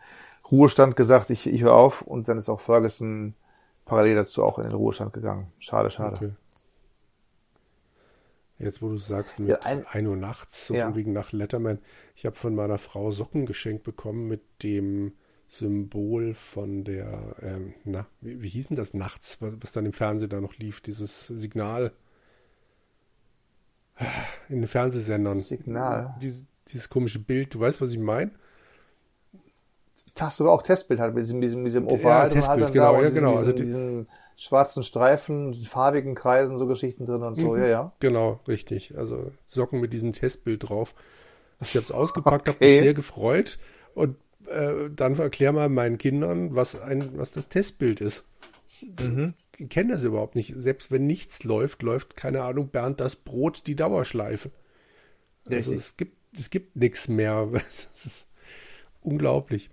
Ruhestand 0.53 0.97
gesagt, 0.97 1.31
ich, 1.31 1.47
ich 1.47 1.63
höre 1.63 1.73
auf 1.73 2.03
und 2.03 2.29
dann 2.29 2.39
ist 2.39 2.49
auch 2.49 2.61
Ferguson 2.61 3.35
parallel 3.85 4.17
dazu 4.17 4.45
auch 4.45 4.59
in 4.59 4.65
den 4.65 4.75
Ruhestand 4.75 5.13
gegangen. 5.13 5.51
Schade, 5.59 5.91
schade. 5.91 6.17
Okay. 6.17 6.31
Jetzt, 8.59 8.81
wo 8.81 8.91
du 8.91 8.99
sagst, 8.99 9.41
mit 9.41 9.49
ja, 9.49 9.61
ein, 9.63 9.85
1 9.87 10.07
Uhr 10.07 10.17
nachts, 10.17 10.69
so 10.69 10.75
ja. 10.75 10.85
von 10.85 10.95
wegen 10.95 11.13
nach 11.13 11.33
Letterman. 11.33 11.81
Ich 12.15 12.27
habe 12.27 12.37
von 12.37 12.55
meiner 12.55 12.79
Frau 12.79 13.11
Socken 13.11 13.47
geschenkt 13.47 13.83
bekommen 13.83 14.29
mit 14.29 14.43
dem 14.63 15.15
Symbol 15.49 16.35
von 16.35 16.85
der, 16.85 17.35
ähm, 17.43 17.75
na, 17.85 18.07
wie, 18.21 18.43
wie 18.43 18.49
hieß 18.49 18.69
denn 18.69 18.77
das 18.77 18.95
nachts, 18.95 19.43
was, 19.43 19.55
was 19.61 19.73
dann 19.73 19.87
im 19.87 19.93
Fernsehen 19.93 20.31
da 20.31 20.41
noch 20.41 20.57
lief, 20.59 20.81
dieses 20.81 21.27
Signal 21.27 21.93
in 24.49 24.61
den 24.61 24.69
Fernsehsendern. 24.69 25.39
Signal. 25.39 26.15
Dieses, 26.21 26.45
dieses 26.69 26.89
komische 26.89 27.19
Bild, 27.19 27.55
du 27.55 27.61
weißt, 27.61 27.81
was 27.81 27.91
ich 27.91 27.99
meine? 27.99 28.31
Hast 30.19 30.41
du 30.41 30.49
auch 30.49 30.63
Testbild 30.63 31.01
halt 31.01 31.15
mit 31.15 31.25
diesem, 31.25 31.41
diesem, 31.41 31.65
diesem 31.65 31.87
Oval 31.87 32.25
ja, 32.25 32.29
Testbild, 32.29 32.73
genau, 32.73 33.01
ja, 33.01 33.09
genau. 33.11 33.31
Diesen, 33.31 33.39
also 33.39 33.53
die, 33.53 33.63
diesen 33.63 34.09
schwarzen 34.37 34.83
Streifen, 34.83 35.55
farbigen 35.65 36.15
Kreisen, 36.15 36.59
so 36.59 36.67
Geschichten 36.67 37.07
drin 37.07 37.23
und 37.23 37.37
so, 37.37 37.53
mhm, 37.53 37.61
ja, 37.61 37.67
ja. 37.67 37.93
Genau, 38.01 38.41
richtig. 38.47 38.97
Also 38.97 39.31
Socken 39.47 39.81
mit 39.81 39.93
diesem 39.93 40.13
Testbild 40.13 40.69
drauf. 40.69 40.95
Ich 41.61 41.77
habe 41.77 41.85
es 41.85 41.93
ausgepackt, 41.93 42.49
okay. 42.49 42.57
habe 42.57 42.65
mich 42.65 42.83
sehr 42.83 42.95
gefreut 42.95 43.59
und 43.95 44.17
äh, 44.49 44.91
dann 44.91 45.19
erklär 45.19 45.53
mal 45.53 45.69
meinen 45.69 45.99
Kindern, 45.99 46.55
was 46.55 46.81
ein, 46.81 47.17
was 47.17 47.31
das 47.31 47.49
Testbild 47.49 48.01
ist. 48.01 48.25
Mhm. 48.99 49.35
Die 49.59 49.69
kennen 49.69 49.91
das 49.91 50.05
überhaupt 50.05 50.35
nicht. 50.35 50.55
Selbst 50.57 50.91
wenn 50.91 51.07
nichts 51.07 51.45
läuft, 51.45 51.83
läuft, 51.83 52.17
keine 52.17 52.43
Ahnung, 52.43 52.69
Bernd 52.69 53.01
das 53.01 53.17
Brot 53.17 53.67
die 53.67 53.77
Dauerschleife. 53.77 54.51
Also 55.49 55.75
es 55.75 55.97
gibt, 55.97 56.17
es 56.37 56.51
gibt 56.51 56.77
nichts 56.77 57.09
mehr. 57.09 57.49
Das 57.95 58.07
ist 58.07 58.29
unglaublich. 59.03 59.71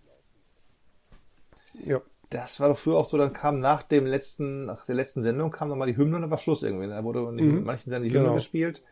Ja. 1.85 2.01
Das 2.29 2.59
war 2.59 2.69
doch 2.69 2.77
früher 2.77 2.97
auch 2.97 3.09
so, 3.09 3.17
dann 3.17 3.33
kam 3.33 3.57
nach 3.57 3.81
dem 3.81 4.05
letzten, 4.05 4.65
nach 4.65 4.85
der 4.85 4.93
letzten 4.93 5.23
Sendung 5.23 5.49
kam 5.49 5.67
nochmal 5.67 5.87
die 5.87 5.97
Hymne 5.97 6.17
und 6.17 6.21
dann 6.21 6.31
war 6.31 6.37
Schluss 6.37 6.61
irgendwie. 6.61 6.87
Da 6.87 7.03
wurde 7.03 7.21
mhm. 7.21 7.39
in 7.39 7.63
manchen 7.63 7.89
Sendungen 7.89 8.09
die 8.09 8.15
Hymne 8.15 8.27
genau. 8.27 8.35
gespielt 8.35 8.83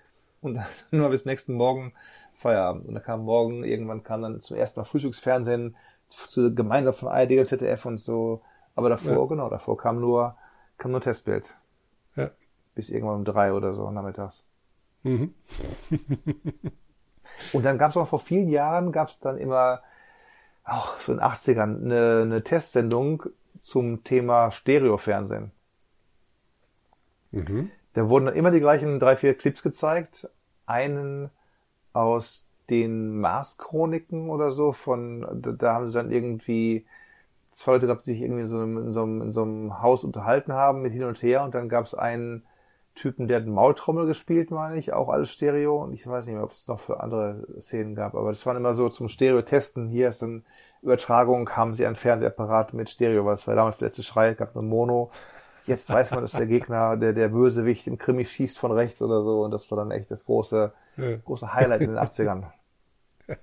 und 0.41 0.55
dann 0.55 0.65
nur 0.91 1.09
bis 1.09 1.25
nächsten 1.25 1.53
Morgen 1.53 1.93
Feierabend. 2.33 2.87
Und 2.87 2.95
da 2.95 2.99
kam 2.99 3.25
morgen, 3.25 3.63
irgendwann 3.63 4.03
kam 4.03 4.21
dann 4.21 4.41
zum 4.41 4.57
ersten 4.57 4.79
Mal 4.79 4.85
Frühstücksfernsehen, 4.85 5.75
zu, 6.07 6.53
gemeinsam 6.53 6.93
von 6.93 7.09
ARD 7.09 7.31
und 7.31 7.45
ZDF 7.45 7.85
und 7.85 7.99
so. 7.99 8.41
Aber 8.75 8.89
davor, 8.89 9.23
ja. 9.23 9.25
genau, 9.25 9.49
davor 9.49 9.77
kam 9.77 9.99
nur, 9.99 10.35
kam 10.77 10.91
nur 10.91 11.01
Testbild. 11.01 11.55
Ja. 12.15 12.31
Bis 12.75 12.89
irgendwann 12.89 13.17
um 13.17 13.25
drei 13.25 13.53
oder 13.53 13.73
so 13.73 13.89
nachmittags. 13.91 14.45
Mhm. 15.03 15.33
und 17.53 17.65
dann 17.65 17.77
gab 17.77 17.91
es 17.91 17.97
auch 17.97 18.07
vor 18.07 18.19
vielen 18.19 18.49
Jahren, 18.49 18.91
gab 18.91 19.09
es 19.09 19.19
dann 19.19 19.37
immer, 19.37 19.81
auch 20.67 20.99
so 20.99 21.13
in 21.13 21.19
den 21.19 21.25
80ern, 21.25 21.83
eine, 21.83 22.21
eine 22.23 22.43
Testsendung 22.43 23.23
zum 23.57 24.03
Thema 24.03 24.51
Stereofernsehen. 24.51 25.51
Mhm. 27.31 27.71
Da 27.93 28.09
wurden 28.09 28.25
dann 28.25 28.35
immer 28.35 28.51
die 28.51 28.59
gleichen 28.59 28.99
drei, 28.99 29.15
vier 29.15 29.33
Clips 29.33 29.63
gezeigt. 29.63 30.29
Einen 30.65 31.29
aus 31.93 32.47
den 32.69 33.19
Mars-Chroniken 33.19 34.29
oder 34.29 34.51
so 34.51 34.73
von, 34.73 35.25
da, 35.41 35.51
da, 35.51 35.73
haben 35.73 35.87
sie 35.87 35.93
dann 35.93 36.11
irgendwie 36.11 36.85
zwei 37.51 37.73
Leute 37.73 37.87
gehabt, 37.87 38.05
die 38.05 38.11
sich 38.11 38.21
irgendwie 38.21 38.41
in 38.41 38.47
so, 38.47 38.59
einem, 38.59 38.77
in, 38.77 38.93
so 38.93 39.03
einem, 39.03 39.21
in 39.21 39.31
so 39.31 39.41
einem 39.43 39.81
Haus 39.81 40.03
unterhalten 40.03 40.53
haben 40.53 40.81
mit 40.81 40.91
hin 40.91 41.05
und 41.05 41.21
her 41.23 41.43
und 41.43 41.55
dann 41.55 41.69
gab 41.69 41.85
es 41.85 41.95
einen 41.95 42.43
Typen, 42.97 43.27
der 43.27 43.39
hat 43.39 43.47
Maultrommel 43.47 44.05
gespielt, 44.05 44.51
meine 44.51 44.77
ich, 44.77 44.91
auch 44.91 45.09
alles 45.09 45.31
Stereo 45.31 45.83
und 45.83 45.93
ich 45.93 46.05
weiß 46.05 46.25
nicht 46.25 46.35
mehr, 46.35 46.43
ob 46.43 46.51
es 46.51 46.67
noch 46.67 46.79
für 46.79 46.99
andere 46.99 47.47
Szenen 47.61 47.95
gab, 47.95 48.15
aber 48.15 48.29
das 48.29 48.45
waren 48.45 48.57
immer 48.57 48.73
so 48.73 48.89
zum 48.89 49.07
Stereo-Testen. 49.07 49.87
Hier 49.87 50.09
ist 50.09 50.21
dann 50.21 50.43
Übertragung, 50.81 51.49
haben 51.51 51.73
sie 51.73 51.85
ein 51.85 51.95
Fernsehapparat 51.95 52.73
mit 52.73 52.89
Stereo, 52.89 53.25
weil 53.25 53.35
es 53.35 53.47
war 53.47 53.55
damals 53.55 53.77
der 53.77 53.87
letzte 53.87 54.03
Schrei, 54.03 54.33
gab 54.33 54.55
nur 54.55 54.63
Mono 54.63 55.11
Jetzt 55.67 55.89
weiß 55.89 56.11
man, 56.11 56.21
dass 56.21 56.31
der 56.31 56.47
Gegner, 56.47 56.95
der, 56.95 57.11
der 57.11 57.27
Bösewicht 57.27 57.87
im 57.87 57.97
Krimi 57.97 58.23
schießt 58.23 58.57
von 58.57 58.71
rechts 58.71 59.01
oder 59.01 59.21
so. 59.21 59.43
Und 59.43 59.51
das 59.51 59.69
war 59.69 59.77
dann 59.77 59.91
echt 59.91 60.09
das 60.09 60.23
große, 60.23 60.71
ja. 60.95 61.17
große 61.17 61.53
Highlight 61.53 61.81
in 61.81 61.89
den 61.89 61.99
80ern. 61.99 62.43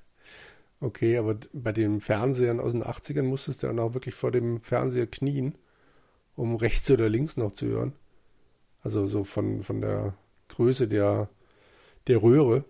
Okay, 0.81 1.17
aber 1.17 1.37
bei 1.55 1.73
den 1.73 2.01
Fernsehern 2.01 2.61
aus 2.61 2.73
den 2.73 2.83
80ern 2.83 3.23
musstest 3.23 3.63
du 3.63 3.69
dann 3.69 3.79
auch 3.79 3.95
wirklich 3.95 4.15
vor 4.15 4.31
dem 4.31 4.61
Fernseher 4.61 5.07
knien, 5.07 5.57
um 6.37 6.57
rechts 6.57 6.91
oder 6.91 7.09
links 7.09 7.39
noch 7.39 7.55
zu 7.55 7.67
hören. 7.67 7.95
Also 8.85 9.07
so 9.07 9.25
von, 9.25 9.63
von 9.63 9.81
der 9.81 10.15
Größe 10.49 10.87
der, 10.87 11.29
der 12.07 12.23
Röhre. 12.23 12.65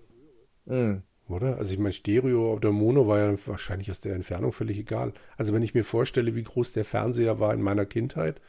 Mm. 0.65 1.03
Oder? 1.29 1.57
Also 1.57 1.73
ich 1.73 1.79
meine, 1.79 1.93
Stereo 1.93 2.55
oder 2.55 2.71
Mono 2.71 3.09
war 3.09 3.19
ja 3.19 3.35
wahrscheinlich 3.47 3.91
aus 3.91 4.01
der 4.01 4.15
Entfernung 4.15 4.53
völlig 4.53 4.79
egal. 4.79 5.13
Also 5.37 5.53
wenn 5.53 5.63
ich 5.63 5.75
mir 5.75 5.85
vorstelle, 5.85 6.35
wie 6.35 6.43
groß 6.43 6.73
der 6.73 6.85
Fernseher 6.85 7.41
war 7.41 7.53
in 7.55 7.63
meiner 7.63 7.87
Kindheit, 7.87 8.41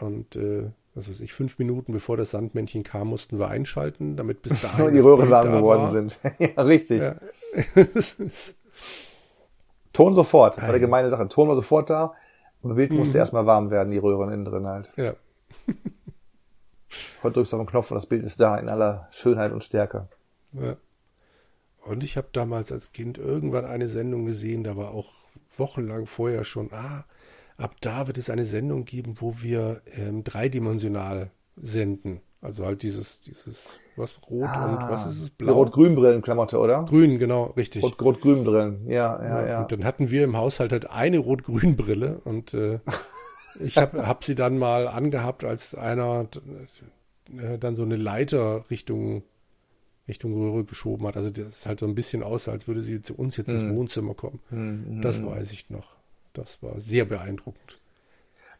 und 0.00 0.36
äh, 0.36 0.70
was 0.94 1.08
weiß 1.08 1.20
ich, 1.20 1.32
fünf 1.32 1.58
Minuten 1.58 1.92
bevor 1.92 2.16
das 2.16 2.30
Sandmännchen 2.30 2.82
kam, 2.82 3.08
mussten 3.08 3.38
wir 3.38 3.48
einschalten, 3.48 4.16
damit 4.16 4.42
bis 4.42 4.60
dahin. 4.62 4.92
die 4.92 5.00
Röhren 5.00 5.30
warm 5.30 5.50
geworden 5.50 5.82
war. 5.82 5.88
sind. 5.88 6.18
ja, 6.38 6.62
richtig. 6.62 7.00
Ja. 7.00 7.16
Ton 9.92 10.14
sofort, 10.14 10.58
war 10.58 10.68
eine 10.68 10.80
gemeine 10.80 11.10
Sache. 11.10 11.28
Ton 11.28 11.48
war 11.48 11.56
sofort 11.56 11.90
da 11.90 12.14
und 12.62 12.74
Bild 12.76 12.92
musste 12.92 13.16
mhm. 13.16 13.20
erstmal 13.20 13.46
warm 13.46 13.70
werden, 13.70 13.90
die 13.90 13.98
Röhren 13.98 14.32
innen 14.32 14.44
drin 14.44 14.66
halt. 14.66 14.92
Ja. 14.96 15.14
Heute 17.22 17.34
drückst 17.34 17.52
du 17.52 17.56
auf 17.56 17.62
den 17.62 17.70
Knopf 17.70 17.90
und 17.90 17.96
das 17.96 18.06
Bild 18.06 18.24
ist 18.24 18.40
da 18.40 18.56
in 18.56 18.68
aller 18.68 19.08
Schönheit 19.10 19.52
und 19.52 19.64
Stärke. 19.64 20.08
Ja. 20.52 20.76
Und 21.84 22.04
ich 22.04 22.16
habe 22.16 22.28
damals 22.32 22.70
als 22.70 22.92
Kind 22.92 23.18
irgendwann 23.18 23.64
eine 23.64 23.88
Sendung 23.88 24.26
gesehen, 24.26 24.64
da 24.64 24.76
war 24.76 24.92
auch 24.92 25.10
wochenlang 25.56 26.06
vorher 26.06 26.44
schon, 26.44 26.70
ah, 26.72 27.04
ab 27.56 27.76
da 27.80 28.06
wird 28.06 28.18
es 28.18 28.30
eine 28.30 28.46
Sendung 28.46 28.84
geben, 28.84 29.16
wo 29.18 29.36
wir 29.40 29.82
ähm, 29.96 30.24
dreidimensional 30.24 31.30
senden. 31.56 32.20
Also 32.40 32.64
halt 32.64 32.82
dieses, 32.82 33.20
dieses, 33.20 33.80
was 33.96 34.16
rot 34.30 34.48
ah, 34.48 34.66
und 34.66 34.90
was 34.90 35.06
ist 35.06 35.22
es? 35.22 35.30
Blau. 35.30 35.54
Rot-Grün-Brillen-Klamotte, 35.54 36.58
oder? 36.58 36.84
Grün, 36.84 37.18
genau, 37.18 37.46
richtig. 37.56 37.82
Rot-Grün-Brillen, 37.82 38.88
ja, 38.88 39.20
ja, 39.20 39.46
ja. 39.46 39.62
Und 39.62 39.72
dann 39.72 39.84
hatten 39.84 40.10
wir 40.10 40.22
im 40.22 40.36
Haushalt 40.36 40.70
halt 40.70 40.88
eine 40.88 41.18
Rot-Grün-Brille 41.18 42.20
und 42.24 42.54
äh, 42.54 42.78
ich 43.60 43.76
habe 43.76 44.06
hab 44.06 44.24
sie 44.24 44.34
dann 44.34 44.58
mal 44.58 44.88
angehabt, 44.88 45.44
als 45.44 45.74
einer 45.74 46.26
äh, 47.36 47.58
dann 47.58 47.76
so 47.76 47.82
eine 47.82 47.96
Leiter 47.96 48.64
Richtung 48.70 49.22
Richtung 50.08 50.32
Röhre 50.34 50.64
geschoben 50.64 51.06
hat. 51.06 51.16
Also 51.16 51.28
das 51.30 51.46
ist 51.46 51.66
halt 51.66 51.80
so 51.80 51.86
ein 51.86 51.94
bisschen 51.94 52.22
aus, 52.22 52.48
als 52.48 52.66
würde 52.66 52.82
sie 52.82 53.02
zu 53.02 53.14
uns 53.14 53.36
jetzt 53.36 53.50
ins 53.50 53.62
hm. 53.62 53.76
Wohnzimmer 53.76 54.14
kommen. 54.14 54.40
Hm, 54.48 55.02
das 55.02 55.18
hm. 55.18 55.26
weiß 55.26 55.52
ich 55.52 55.68
noch. 55.68 55.96
Das 56.32 56.62
war 56.62 56.80
sehr 56.80 57.04
beeindruckend. 57.04 57.78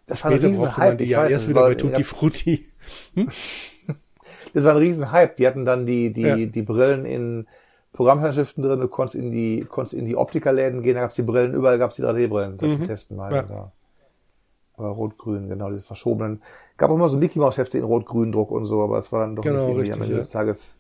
Das 0.07 0.25
war 0.25 0.33
Später 0.33 0.51
brauchte 0.51 0.81
man 0.81 0.99
die 0.99 1.05
ja 1.07 1.23
weiß, 1.23 1.31
erst 1.31 1.49
wieder 1.49 1.61
war, 1.61 1.69
bei 1.69 1.75
Tutti 1.75 2.05
Frutti. 2.05 2.67
Hm? 3.15 3.29
Das 4.55 4.65
war 4.65 4.73
ein 4.73 4.79
Riesenhype. 4.79 5.35
Die 5.37 5.47
hatten 5.47 5.67
dann 5.67 5.85
die, 5.85 6.11
die, 6.11 6.23
ja. 6.23 6.37
die 6.37 6.63
Brillen 6.63 7.05
in 7.05 7.47
Programmzeitschriften 7.93 8.63
drin, 8.63 8.81
du 8.81 8.89
konntest 8.89 9.15
in 9.15 9.31
die, 9.31 9.67
konntest 9.69 9.93
in 9.93 10.07
die 10.07 10.17
Optikerläden 10.17 10.83
gehen, 10.83 10.95
da 10.95 11.03
gab 11.03 11.11
es 11.11 11.17
die 11.17 11.23
Brillen, 11.23 11.53
überall 11.53 11.79
gab 11.79 11.91
es 11.91 11.97
die 11.97 12.03
3D-Brillen, 12.03 12.59
solche 12.59 12.79
mhm. 12.79 12.85
Testen 12.85 13.19
mal. 13.19 13.31
Ja. 13.31 13.73
Aber 14.79 14.91
rot-grün, 14.91 15.49
genau, 15.49 15.71
diese 15.71 15.83
verschobenen. 15.83 16.41
Gab 16.77 16.91
auch 16.91 16.95
immer 16.95 17.09
so 17.09 17.19
Mickey 17.19 17.41
Mouse 17.41 17.59
Hefte 17.59 17.79
in 17.79 17.85
rot-grün 17.85 18.31
Druck 18.31 18.53
und 18.53 18.65
so, 18.67 18.83
aber 18.83 18.99
es 18.99 19.11
war 19.11 19.21
dann 19.21 19.35
doch 19.35 19.43
genau, 19.43 19.69
nicht 19.69 19.79
richtig, 19.79 19.95
am 19.97 20.03
Ende 20.03 20.15
ja. 20.15 20.19
des 20.19 20.31
Tages 20.31 20.77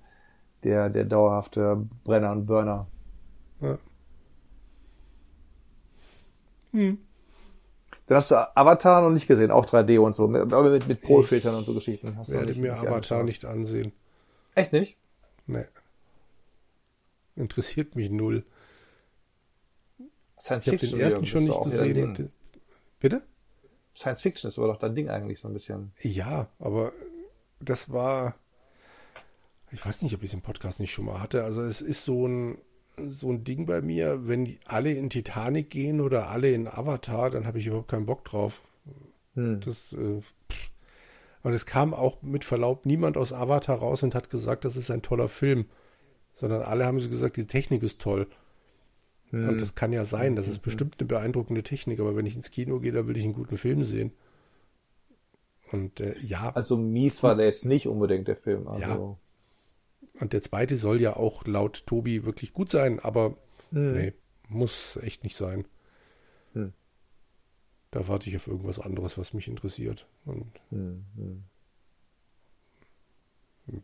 der, 0.62 0.88
der 0.88 1.04
dauerhafte 1.04 1.84
Brenner 2.04 2.30
und 2.32 2.46
Burner. 2.46 2.86
Ja. 3.60 3.78
Hm. 6.72 6.98
Dann 8.06 8.16
hast 8.16 8.30
du 8.30 8.56
Avatar 8.56 9.02
noch 9.02 9.10
nicht 9.10 9.26
gesehen, 9.26 9.50
auch 9.50 9.66
3D 9.66 9.98
und 9.98 10.14
so, 10.14 10.24
aber 10.24 10.70
mit, 10.70 10.86
mit 10.86 11.02
Polfiltern 11.02 11.56
und 11.56 11.64
so 11.64 11.74
Geschichten. 11.74 12.16
Hast 12.16 12.28
Ich 12.28 12.34
werde 12.34 12.54
mir 12.54 12.74
Avatar 12.74 12.92
angeschaut. 12.94 13.24
nicht 13.24 13.44
ansehen. 13.44 13.92
Echt 14.54 14.72
nicht? 14.72 14.96
Nee. 15.46 15.64
Interessiert 17.36 17.96
mich 17.96 18.10
null. 18.10 18.44
Science 20.40 20.66
Ich 20.68 20.72
habe 20.72 20.86
den 20.86 21.00
ersten 21.00 21.26
schon 21.26 21.44
nicht 21.44 21.64
gesehen. 21.64 22.14
Den- 22.14 22.30
Bitte? 23.00 23.22
Science 23.98 24.22
Fiction 24.22 24.48
ist 24.48 24.58
aber 24.58 24.68
doch 24.68 24.76
dein 24.76 24.94
Ding 24.94 25.08
eigentlich 25.08 25.40
so 25.40 25.48
ein 25.48 25.54
bisschen. 25.54 25.92
Ja, 26.00 26.48
aber 26.60 26.92
das 27.58 27.90
war. 27.92 28.36
Ich 29.72 29.84
weiß 29.84 30.02
nicht, 30.02 30.14
ob 30.14 30.22
ich 30.22 30.28
es 30.28 30.34
im 30.34 30.40
Podcast 30.40 30.78
nicht 30.78 30.92
schon 30.92 31.06
mal 31.06 31.20
hatte. 31.20 31.42
Also 31.42 31.62
es 31.62 31.80
ist 31.80 32.04
so 32.04 32.26
ein, 32.26 32.58
so 32.96 33.30
ein 33.30 33.42
Ding 33.42 33.66
bei 33.66 33.82
mir, 33.82 34.28
wenn 34.28 34.56
alle 34.66 34.92
in 34.92 35.10
Titanic 35.10 35.68
gehen 35.68 36.00
oder 36.00 36.28
alle 36.28 36.52
in 36.52 36.68
Avatar, 36.68 37.30
dann 37.30 37.44
habe 37.44 37.58
ich 37.58 37.66
überhaupt 37.66 37.88
keinen 37.88 38.06
Bock 38.06 38.24
drauf. 38.24 38.62
Hm. 39.34 39.60
Das, 39.60 39.92
äh, 39.92 40.22
und 41.42 41.52
es 41.52 41.66
kam 41.66 41.92
auch 41.92 42.22
mit 42.22 42.44
Verlaub 42.44 42.86
niemand 42.86 43.16
aus 43.16 43.32
Avatar 43.32 43.78
raus 43.78 44.04
und 44.04 44.14
hat 44.14 44.30
gesagt, 44.30 44.64
das 44.64 44.76
ist 44.76 44.90
ein 44.92 45.02
toller 45.02 45.28
Film. 45.28 45.66
Sondern 46.34 46.62
alle 46.62 46.86
haben 46.86 47.00
so 47.00 47.10
gesagt, 47.10 47.36
die 47.36 47.46
Technik 47.46 47.82
ist 47.82 48.00
toll. 48.00 48.28
Hm. 49.30 49.48
Und 49.48 49.60
das 49.60 49.74
kann 49.74 49.92
ja 49.92 50.04
sein, 50.04 50.36
das 50.36 50.48
ist 50.48 50.60
bestimmt 50.60 50.96
eine 50.98 51.06
beeindruckende 51.06 51.62
Technik, 51.62 52.00
aber 52.00 52.16
wenn 52.16 52.26
ich 52.26 52.36
ins 52.36 52.50
Kino 52.50 52.80
gehe, 52.80 52.92
dann 52.92 53.06
will 53.06 53.16
ich 53.16 53.24
einen 53.24 53.34
guten 53.34 53.56
Film 53.56 53.84
sehen. 53.84 54.12
Und 55.70 56.00
äh, 56.00 56.18
ja, 56.20 56.50
Also 56.54 56.76
mies 56.76 57.22
war 57.22 57.36
der 57.36 57.46
jetzt 57.46 57.64
nicht 57.64 57.86
unbedingt 57.86 58.26
der 58.28 58.36
Film. 58.36 58.66
Also, 58.68 59.18
und 60.20 60.32
der 60.32 60.42
zweite 60.42 60.76
soll 60.76 61.00
ja 61.00 61.16
auch 61.16 61.46
laut 61.46 61.86
Tobi 61.86 62.24
wirklich 62.24 62.52
gut 62.52 62.70
sein, 62.70 62.98
aber 63.00 63.36
Hm. 63.70 63.92
nee, 63.92 64.12
muss 64.48 64.96
echt 65.02 65.24
nicht 65.24 65.36
sein. 65.36 65.66
Hm. 66.54 66.72
Da 67.90 68.08
warte 68.08 68.28
ich 68.30 68.36
auf 68.36 68.46
irgendwas 68.46 68.78
anderes, 68.78 69.18
was 69.18 69.34
mich 69.34 69.48
interessiert. 69.48 70.06
Und 70.24 70.46
Hm, 70.70 71.04
hm. 71.16 71.44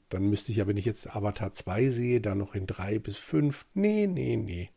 dann 0.08 0.28
müsste 0.30 0.50
ich 0.52 0.58
ja, 0.58 0.66
wenn 0.66 0.76
ich 0.76 0.84
jetzt 0.84 1.14
Avatar 1.14 1.52
2 1.52 1.88
sehe, 1.90 2.20
dann 2.20 2.38
noch 2.38 2.54
in 2.54 2.66
3 2.66 2.98
bis 2.98 3.16
5. 3.16 3.66
Nee, 3.74 4.06
nee, 4.06 4.36
nee. 4.36 4.70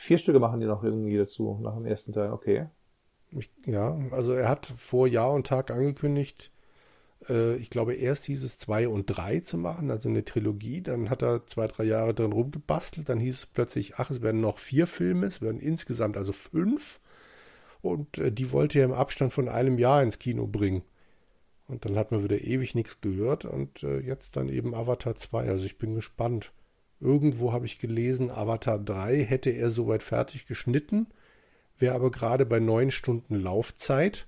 Vier 0.00 0.18
Stücke 0.18 0.40
machen 0.40 0.60
die 0.60 0.66
noch 0.66 0.82
irgendwie 0.82 1.16
dazu, 1.16 1.58
nach 1.62 1.74
dem 1.74 1.86
ersten 1.86 2.12
Teil. 2.12 2.32
Okay. 2.32 2.66
Ich, 3.30 3.50
ja, 3.64 3.98
also 4.10 4.32
er 4.32 4.48
hat 4.48 4.66
vor 4.66 5.06
Jahr 5.06 5.32
und 5.32 5.46
Tag 5.46 5.70
angekündigt, 5.70 6.50
äh, 7.28 7.56
ich 7.56 7.70
glaube, 7.70 7.94
erst 7.94 8.24
hieß 8.24 8.42
es 8.42 8.58
2 8.58 8.88
und 8.88 9.06
3 9.06 9.40
zu 9.40 9.58
machen, 9.58 9.90
also 9.90 10.08
eine 10.08 10.24
Trilogie. 10.24 10.82
Dann 10.82 11.10
hat 11.10 11.22
er 11.22 11.46
zwei, 11.46 11.66
drei 11.66 11.84
Jahre 11.84 12.14
drin 12.14 12.32
rumgebastelt. 12.32 13.08
Dann 13.08 13.18
hieß 13.20 13.34
es 13.34 13.46
plötzlich, 13.46 13.96
ach, 13.96 14.10
es 14.10 14.22
werden 14.22 14.40
noch 14.40 14.58
vier 14.58 14.86
Filme, 14.86 15.26
es 15.26 15.42
werden 15.42 15.60
insgesamt 15.60 16.16
also 16.16 16.32
fünf. 16.32 17.00
Und 17.82 18.18
äh, 18.18 18.32
die 18.32 18.52
wollte 18.52 18.78
er 18.78 18.86
im 18.86 18.92
Abstand 18.92 19.32
von 19.32 19.48
einem 19.48 19.78
Jahr 19.78 20.02
ins 20.02 20.18
Kino 20.18 20.46
bringen. 20.46 20.82
Und 21.68 21.84
dann 21.84 21.96
hat 21.96 22.10
man 22.10 22.24
wieder 22.24 22.40
ewig 22.40 22.74
nichts 22.74 23.00
gehört 23.00 23.44
und 23.44 23.84
äh, 23.84 24.00
jetzt 24.00 24.36
dann 24.36 24.48
eben 24.48 24.74
Avatar 24.74 25.14
2. 25.14 25.48
Also 25.48 25.64
ich 25.64 25.78
bin 25.78 25.94
gespannt. 25.94 26.52
Irgendwo 27.00 27.52
habe 27.52 27.64
ich 27.64 27.78
gelesen, 27.78 28.30
Avatar 28.30 28.78
3 28.78 29.24
hätte 29.24 29.50
er 29.50 29.70
soweit 29.70 30.02
fertig 30.02 30.46
geschnitten, 30.46 31.06
wäre 31.78 31.94
aber 31.94 32.10
gerade 32.10 32.44
bei 32.44 32.60
neun 32.60 32.90
Stunden 32.90 33.36
Laufzeit 33.36 34.26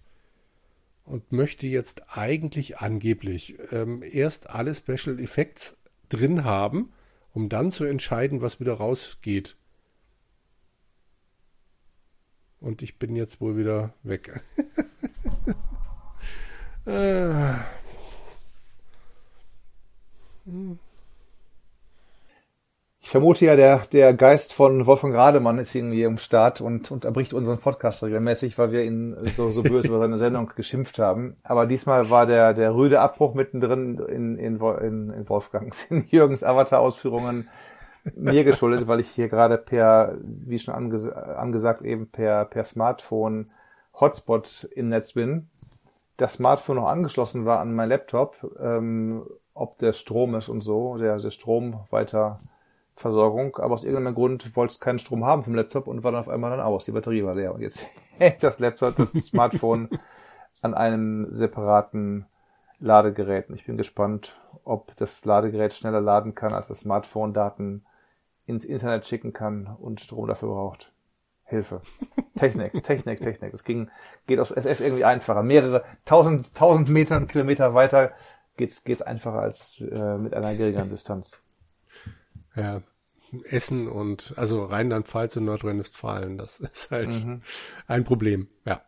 und 1.04 1.32
möchte 1.32 1.66
jetzt 1.66 2.16
eigentlich 2.16 2.78
angeblich 2.78 3.58
ähm, 3.72 4.02
erst 4.02 4.48
alle 4.48 4.74
Special 4.74 5.20
Effects 5.20 5.76
drin 6.08 6.44
haben, 6.44 6.92
um 7.34 7.50
dann 7.50 7.70
zu 7.70 7.84
entscheiden, 7.84 8.40
was 8.40 8.58
wieder 8.58 8.74
rausgeht. 8.74 9.56
Und 12.60 12.80
ich 12.80 12.98
bin 12.98 13.16
jetzt 13.16 13.40
wohl 13.40 13.56
wieder 13.56 13.92
weg. 14.02 14.40
äh. 16.86 17.54
Ich 20.44 20.91
vermute 23.12 23.44
ja, 23.44 23.56
der, 23.56 23.80
der 23.92 24.14
Geist 24.14 24.54
von 24.54 24.86
Wolfgang 24.86 25.14
Rademann 25.14 25.58
ist 25.58 25.74
irgendwie 25.74 26.02
im 26.02 26.16
Start 26.16 26.62
und, 26.62 26.90
und 26.90 27.04
erbricht 27.04 27.34
unseren 27.34 27.58
Podcast 27.58 28.02
regelmäßig, 28.02 28.56
weil 28.56 28.72
wir 28.72 28.84
ihn 28.84 29.14
so, 29.36 29.50
so 29.50 29.62
böse 29.62 29.88
über 29.88 29.98
seine 29.98 30.16
Sendung 30.16 30.50
geschimpft 30.56 30.98
haben. 30.98 31.36
Aber 31.44 31.66
diesmal 31.66 32.08
war 32.08 32.24
der, 32.24 32.54
der 32.54 32.74
rüde 32.74 33.00
Abbruch 33.00 33.34
mittendrin 33.34 33.98
in, 33.98 34.38
in, 34.38 34.58
in, 34.58 35.10
in 35.10 35.28
Wolfgangs, 35.28 35.84
in 35.90 36.06
Jürgens 36.08 36.42
Avatar-Ausführungen 36.42 37.50
mir 38.16 38.44
geschuldet, 38.44 38.88
weil 38.88 39.00
ich 39.00 39.10
hier 39.10 39.28
gerade 39.28 39.58
per, 39.58 40.16
wie 40.22 40.58
schon 40.58 40.72
anges 40.72 41.06
angesagt, 41.06 41.82
eben 41.82 42.08
per, 42.08 42.46
per 42.46 42.64
Smartphone 42.64 43.50
Hotspot 43.92 44.70
im 44.74 44.88
Netz 44.88 45.12
bin. 45.12 45.50
Das 46.16 46.32
Smartphone 46.32 46.76
noch 46.76 46.88
angeschlossen 46.88 47.44
war 47.44 47.60
an 47.60 47.74
mein 47.74 47.90
Laptop, 47.90 48.38
ähm, 48.58 49.26
ob 49.52 49.76
der 49.76 49.92
Strom 49.92 50.34
ist 50.34 50.48
und 50.48 50.62
so, 50.62 50.96
der, 50.96 51.18
der 51.18 51.30
Strom 51.30 51.80
weiter 51.90 52.38
Versorgung, 52.94 53.56
aber 53.56 53.74
aus 53.74 53.84
irgendeinem 53.84 54.14
Grund 54.14 54.54
wollte 54.56 54.72
es 54.72 54.80
keinen 54.80 54.98
Strom 54.98 55.24
haben 55.24 55.42
vom 55.42 55.54
Laptop 55.54 55.86
und 55.86 56.04
war 56.04 56.12
dann 56.12 56.20
auf 56.20 56.28
einmal 56.28 56.50
dann 56.50 56.60
aus. 56.60 56.84
Die 56.84 56.92
Batterie 56.92 57.24
war 57.24 57.34
leer 57.34 57.54
und 57.54 57.62
jetzt 57.62 57.84
hängt 58.18 58.42
das 58.42 58.58
Laptop, 58.58 58.96
das 58.96 59.12
Smartphone 59.12 59.88
an 60.62 60.74
einem 60.74 61.26
separaten 61.30 62.26
Ladegerät. 62.78 63.48
Und 63.48 63.56
ich 63.56 63.66
bin 63.66 63.76
gespannt, 63.76 64.38
ob 64.64 64.94
das 64.96 65.24
Ladegerät 65.24 65.72
schneller 65.72 66.00
laden 66.00 66.34
kann, 66.34 66.52
als 66.52 66.68
das 66.68 66.80
Smartphone 66.80 67.32
Daten 67.32 67.84
ins 68.46 68.64
Internet 68.64 69.06
schicken 69.06 69.32
kann 69.32 69.66
und 69.66 70.00
Strom 70.00 70.26
dafür 70.26 70.48
braucht. 70.48 70.92
Hilfe. 71.44 71.80
Technik, 72.36 72.82
Technik, 72.82 73.20
Technik. 73.20 73.52
Das 73.52 73.64
ging, 73.64 73.90
geht 74.26 74.38
aus 74.38 74.50
SF 74.50 74.80
irgendwie 74.80 75.04
einfacher. 75.04 75.42
Mehrere 75.42 75.82
tausend, 76.04 76.54
tausend 76.54 76.88
Meter 76.88 77.16
und 77.16 77.28
Kilometer 77.28 77.74
weiter 77.74 78.12
geht's, 78.56 78.84
geht's 78.84 79.02
einfacher 79.02 79.40
als 79.40 79.80
äh, 79.80 80.18
mit 80.18 80.34
einer 80.34 80.54
geringeren 80.54 80.90
Distanz. 80.90 81.40
Ja, 82.56 82.82
Essen 83.44 83.88
und 83.88 84.34
also 84.36 84.64
Rheinland-Pfalz 84.64 85.36
und 85.36 85.46
Nordrhein-Westfalen, 85.46 86.36
das 86.38 86.60
ist 86.60 86.90
halt 86.90 87.24
Mhm. 87.24 87.42
ein 87.86 88.04
Problem. 88.04 88.48
Ja. 88.66 88.82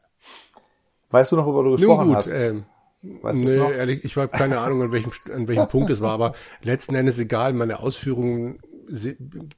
Weißt 1.10 1.32
du 1.32 1.36
noch, 1.36 1.46
worüber 1.46 1.62
du 1.62 1.68
Nun 1.70 1.76
gesprochen 1.78 2.08
gut, 2.08 2.16
hast? 2.16 2.30
ähm, 2.30 2.64
Weißt 3.02 3.38
nee, 3.40 3.56
noch? 3.56 3.70
ehrlich, 3.70 4.02
ich 4.04 4.16
habe 4.16 4.28
keine 4.28 4.58
Ahnung, 4.58 4.82
an 4.82 4.92
welchem, 4.92 5.12
an 5.32 5.46
welchem 5.46 5.68
Punkt 5.68 5.90
es 5.90 6.00
war, 6.00 6.12
aber 6.12 6.34
letzten 6.62 6.94
Endes 6.94 7.18
egal, 7.18 7.52
meine 7.52 7.80
Ausführungen 7.80 8.58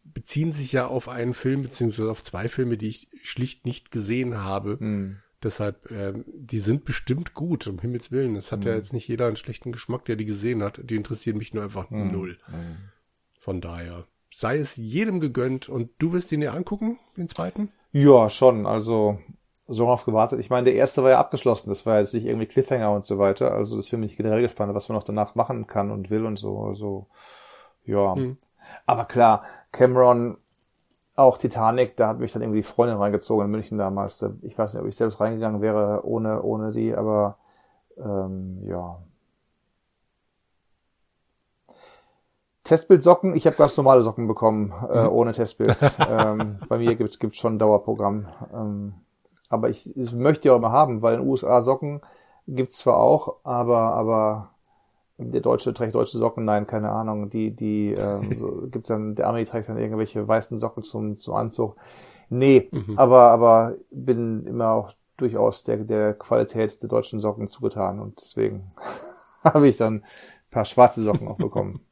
beziehen 0.05 0.53
sich 0.53 0.73
ja 0.73 0.87
auf 0.87 1.09
einen 1.09 1.35
Film, 1.35 1.63
beziehungsweise 1.63 2.11
auf 2.11 2.23
zwei 2.25 2.49
Filme, 2.49 2.77
die 2.77 2.89
ich 2.89 3.09
schlicht 3.23 3.65
nicht 3.67 3.91
gesehen 3.91 4.43
habe. 4.43 4.79
Hm. 4.79 5.17
Deshalb, 5.43 5.91
ähm, 5.93 6.25
die 6.35 6.59
sind 6.59 6.85
bestimmt 6.85 7.35
gut, 7.35 7.67
um 7.69 7.79
Himmels 7.79 8.11
Willen. 8.11 8.37
Es 8.37 8.51
hat 8.53 8.65
ja 8.65 8.73
Hm. 8.73 8.79
jetzt 8.79 8.93
nicht 8.93 9.07
jeder 9.09 9.27
einen 9.27 9.37
schlechten 9.37 9.71
Geschmack, 9.71 10.05
der 10.07 10.17
die 10.17 10.25
gesehen 10.25 10.63
hat. 10.63 10.81
Die 10.83 10.97
interessieren 10.97 11.37
mich 11.39 11.55
nur 11.55 11.63
einfach 11.65 11.91
Hm. 11.91 12.11
null. 12.11 12.39
Von 13.47 13.61
daher 13.61 14.03
sei 14.35 14.59
es 14.59 14.75
jedem 14.75 15.21
gegönnt 15.21 15.69
und 15.69 15.91
du 15.99 16.13
wirst 16.13 16.33
ihn 16.33 16.41
dir 16.41 16.53
angucken, 16.53 16.99
den 17.17 17.29
zweiten? 17.29 17.71
Ja, 17.93 18.29
schon. 18.29 18.67
Also 18.67 19.21
so 19.69 19.85
drauf 19.85 20.05
gewartet. 20.05 20.41
Ich 20.41 20.51
meine, 20.51 20.65
der 20.65 20.75
erste 20.75 21.05
war 21.05 21.11
ja 21.11 21.21
abgeschlossen. 21.21 21.69
Das 21.69 21.87
war 21.87 22.01
jetzt 22.01 22.13
nicht 22.13 22.27
irgendwie 22.27 22.47
Cliffhanger 22.47 22.91
und 22.91 23.05
so 23.05 23.21
weiter. 23.21 23.53
Also 23.53 23.77
das 23.77 23.89
bin 23.91 24.03
ich 24.03 24.17
generell 24.17 24.43
gespannt, 24.43 24.75
was 24.75 24.89
man 24.89 24.97
noch 24.97 25.05
danach 25.05 25.37
machen 25.37 25.69
kann 25.69 25.93
und 25.93 26.11
will 26.11 26.27
und 26.27 26.41
so. 26.41 26.59
Also 26.65 27.07
ja. 27.85 28.17
Hm. 28.17 28.37
Aber 28.85 29.05
klar, 29.05 29.45
Cameron, 29.71 30.39
auch 31.15 31.39
Titanic, 31.39 31.97
da 31.97 32.09
hat 32.09 32.19
mich 32.19 32.33
dann 32.33 32.43
irgendwie 32.43 32.63
die 32.63 32.67
Freundin 32.67 32.97
reingezogen 32.99 33.45
in 33.45 33.53
München 33.53 33.79
damals. 33.79 34.19
Da- 34.19 34.35
Ich 34.43 34.59
weiß 34.59 34.75
nicht, 34.75 34.83
ob 34.83 34.89
ich 34.89 34.97
selbst 34.97 35.21
reingegangen 35.21 35.63
wäre 35.63 36.05
ohne 36.05 36.43
ohne 36.43 36.73
die, 36.73 36.93
aber 36.97 37.39
ähm, 37.97 38.65
ja. 38.69 38.99
Testbildsocken, 42.67 43.37
ich 43.37 43.47
habe 43.47 43.57
ganz 43.57 43.77
normale 43.77 44.03
Socken 44.03 44.27
bekommen, 44.27 44.73
äh, 44.91 45.07
ohne 45.07 45.33
Testbild. 45.33 45.77
ähm, 46.11 46.59
bei 46.69 46.79
mir 46.79 46.97
gibt 46.97 47.21
es 47.23 47.37
schon 47.37 47.55
ein 47.57 47.59
Dauerprogramm. 47.59 48.29
Ähm, 48.55 48.95
aber 49.49 49.71
ich, 49.71 49.97
ich 49.97 50.13
möchte 50.13 50.49
ja 50.49 50.55
auch 50.55 50.61
mal 50.61 50.73
haben, 50.73 51.03
weil 51.03 51.15
in 51.15 51.21
den 51.21 51.29
USA 51.29 51.61
Socken 51.61 52.01
gibt's 52.49 52.79
zwar 52.79 52.99
auch, 52.99 53.37
aber, 53.45 53.95
aber 53.95 54.51
der 55.19 55.41
Deutsche 55.41 55.73
trägt 55.75 55.95
deutsche 55.95 56.19
Socken, 56.19 56.45
nein, 56.45 56.67
keine 56.67 56.91
Ahnung. 56.91 57.31
Die, 57.31 57.51
die 57.53 57.93
ähm, 57.93 58.37
so, 58.39 58.69
gibt's 58.71 58.89
dann, 58.89 59.15
der 59.15 59.29
Army 59.29 59.45
trägt 59.45 59.69
dann 59.69 59.79
irgendwelche 59.79 60.27
weißen 60.27 60.59
Socken 60.59 60.83
zum, 60.83 61.17
zum 61.19 61.35
Anzug. 61.35 61.77
Nee, 62.29 62.69
Mhm. 62.73 62.99
aber, 62.99 63.31
aber 63.31 63.77
bin 63.91 64.47
immer 64.47 64.73
auch 64.73 64.93
durchaus 65.17 65.65
der, 65.65 65.79
der 65.79 66.15
Qualität 66.15 66.83
der 66.83 66.89
deutschen 66.89 67.21
Socken 67.21 67.49
zugetan 67.49 68.01
und 68.01 68.21
deswegen 68.21 68.73
habe 69.45 69.69
ich 69.69 69.77
dann 69.77 69.97
ein 69.97 70.05
paar 70.51 70.65
schwarze 70.65 71.03
Socken 71.03 71.29
auch 71.29 71.39
bekommen. 71.39 71.86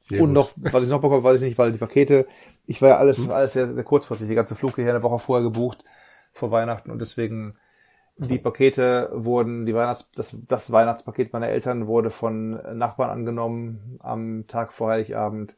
Sehr 0.00 0.22
und 0.22 0.34
gut. 0.34 0.34
noch, 0.34 0.50
was 0.56 0.82
ich 0.82 0.90
noch 0.90 1.00
bekomme, 1.00 1.22
weiß 1.22 1.40
ich 1.40 1.48
nicht, 1.48 1.58
weil 1.58 1.72
die 1.72 1.78
Pakete, 1.78 2.26
ich 2.66 2.82
war 2.82 2.88
ja 2.88 2.96
alles, 2.96 3.24
hm. 3.24 3.30
alles 3.30 3.52
sehr, 3.52 3.68
sehr 3.68 3.84
kurzfristig, 3.84 4.28
die 4.28 4.34
ganze 4.34 4.56
Flug 4.56 4.74
hierher 4.74 4.94
eine 4.94 5.02
Woche 5.02 5.18
vorher 5.18 5.44
gebucht, 5.44 5.84
vor 6.32 6.50
Weihnachten 6.50 6.90
und 6.90 7.00
deswegen 7.00 7.54
die 8.16 8.38
Pakete 8.38 9.08
wurden, 9.14 9.64
die 9.64 9.74
Weihnachts, 9.74 10.10
das, 10.14 10.36
das 10.46 10.70
Weihnachtspaket 10.70 11.32
meiner 11.32 11.48
Eltern 11.48 11.86
wurde 11.86 12.10
von 12.10 12.60
Nachbarn 12.76 13.10
angenommen 13.10 13.98
am 14.00 14.46
Tag 14.46 14.72
vor 14.72 14.90
Heiligabend. 14.90 15.54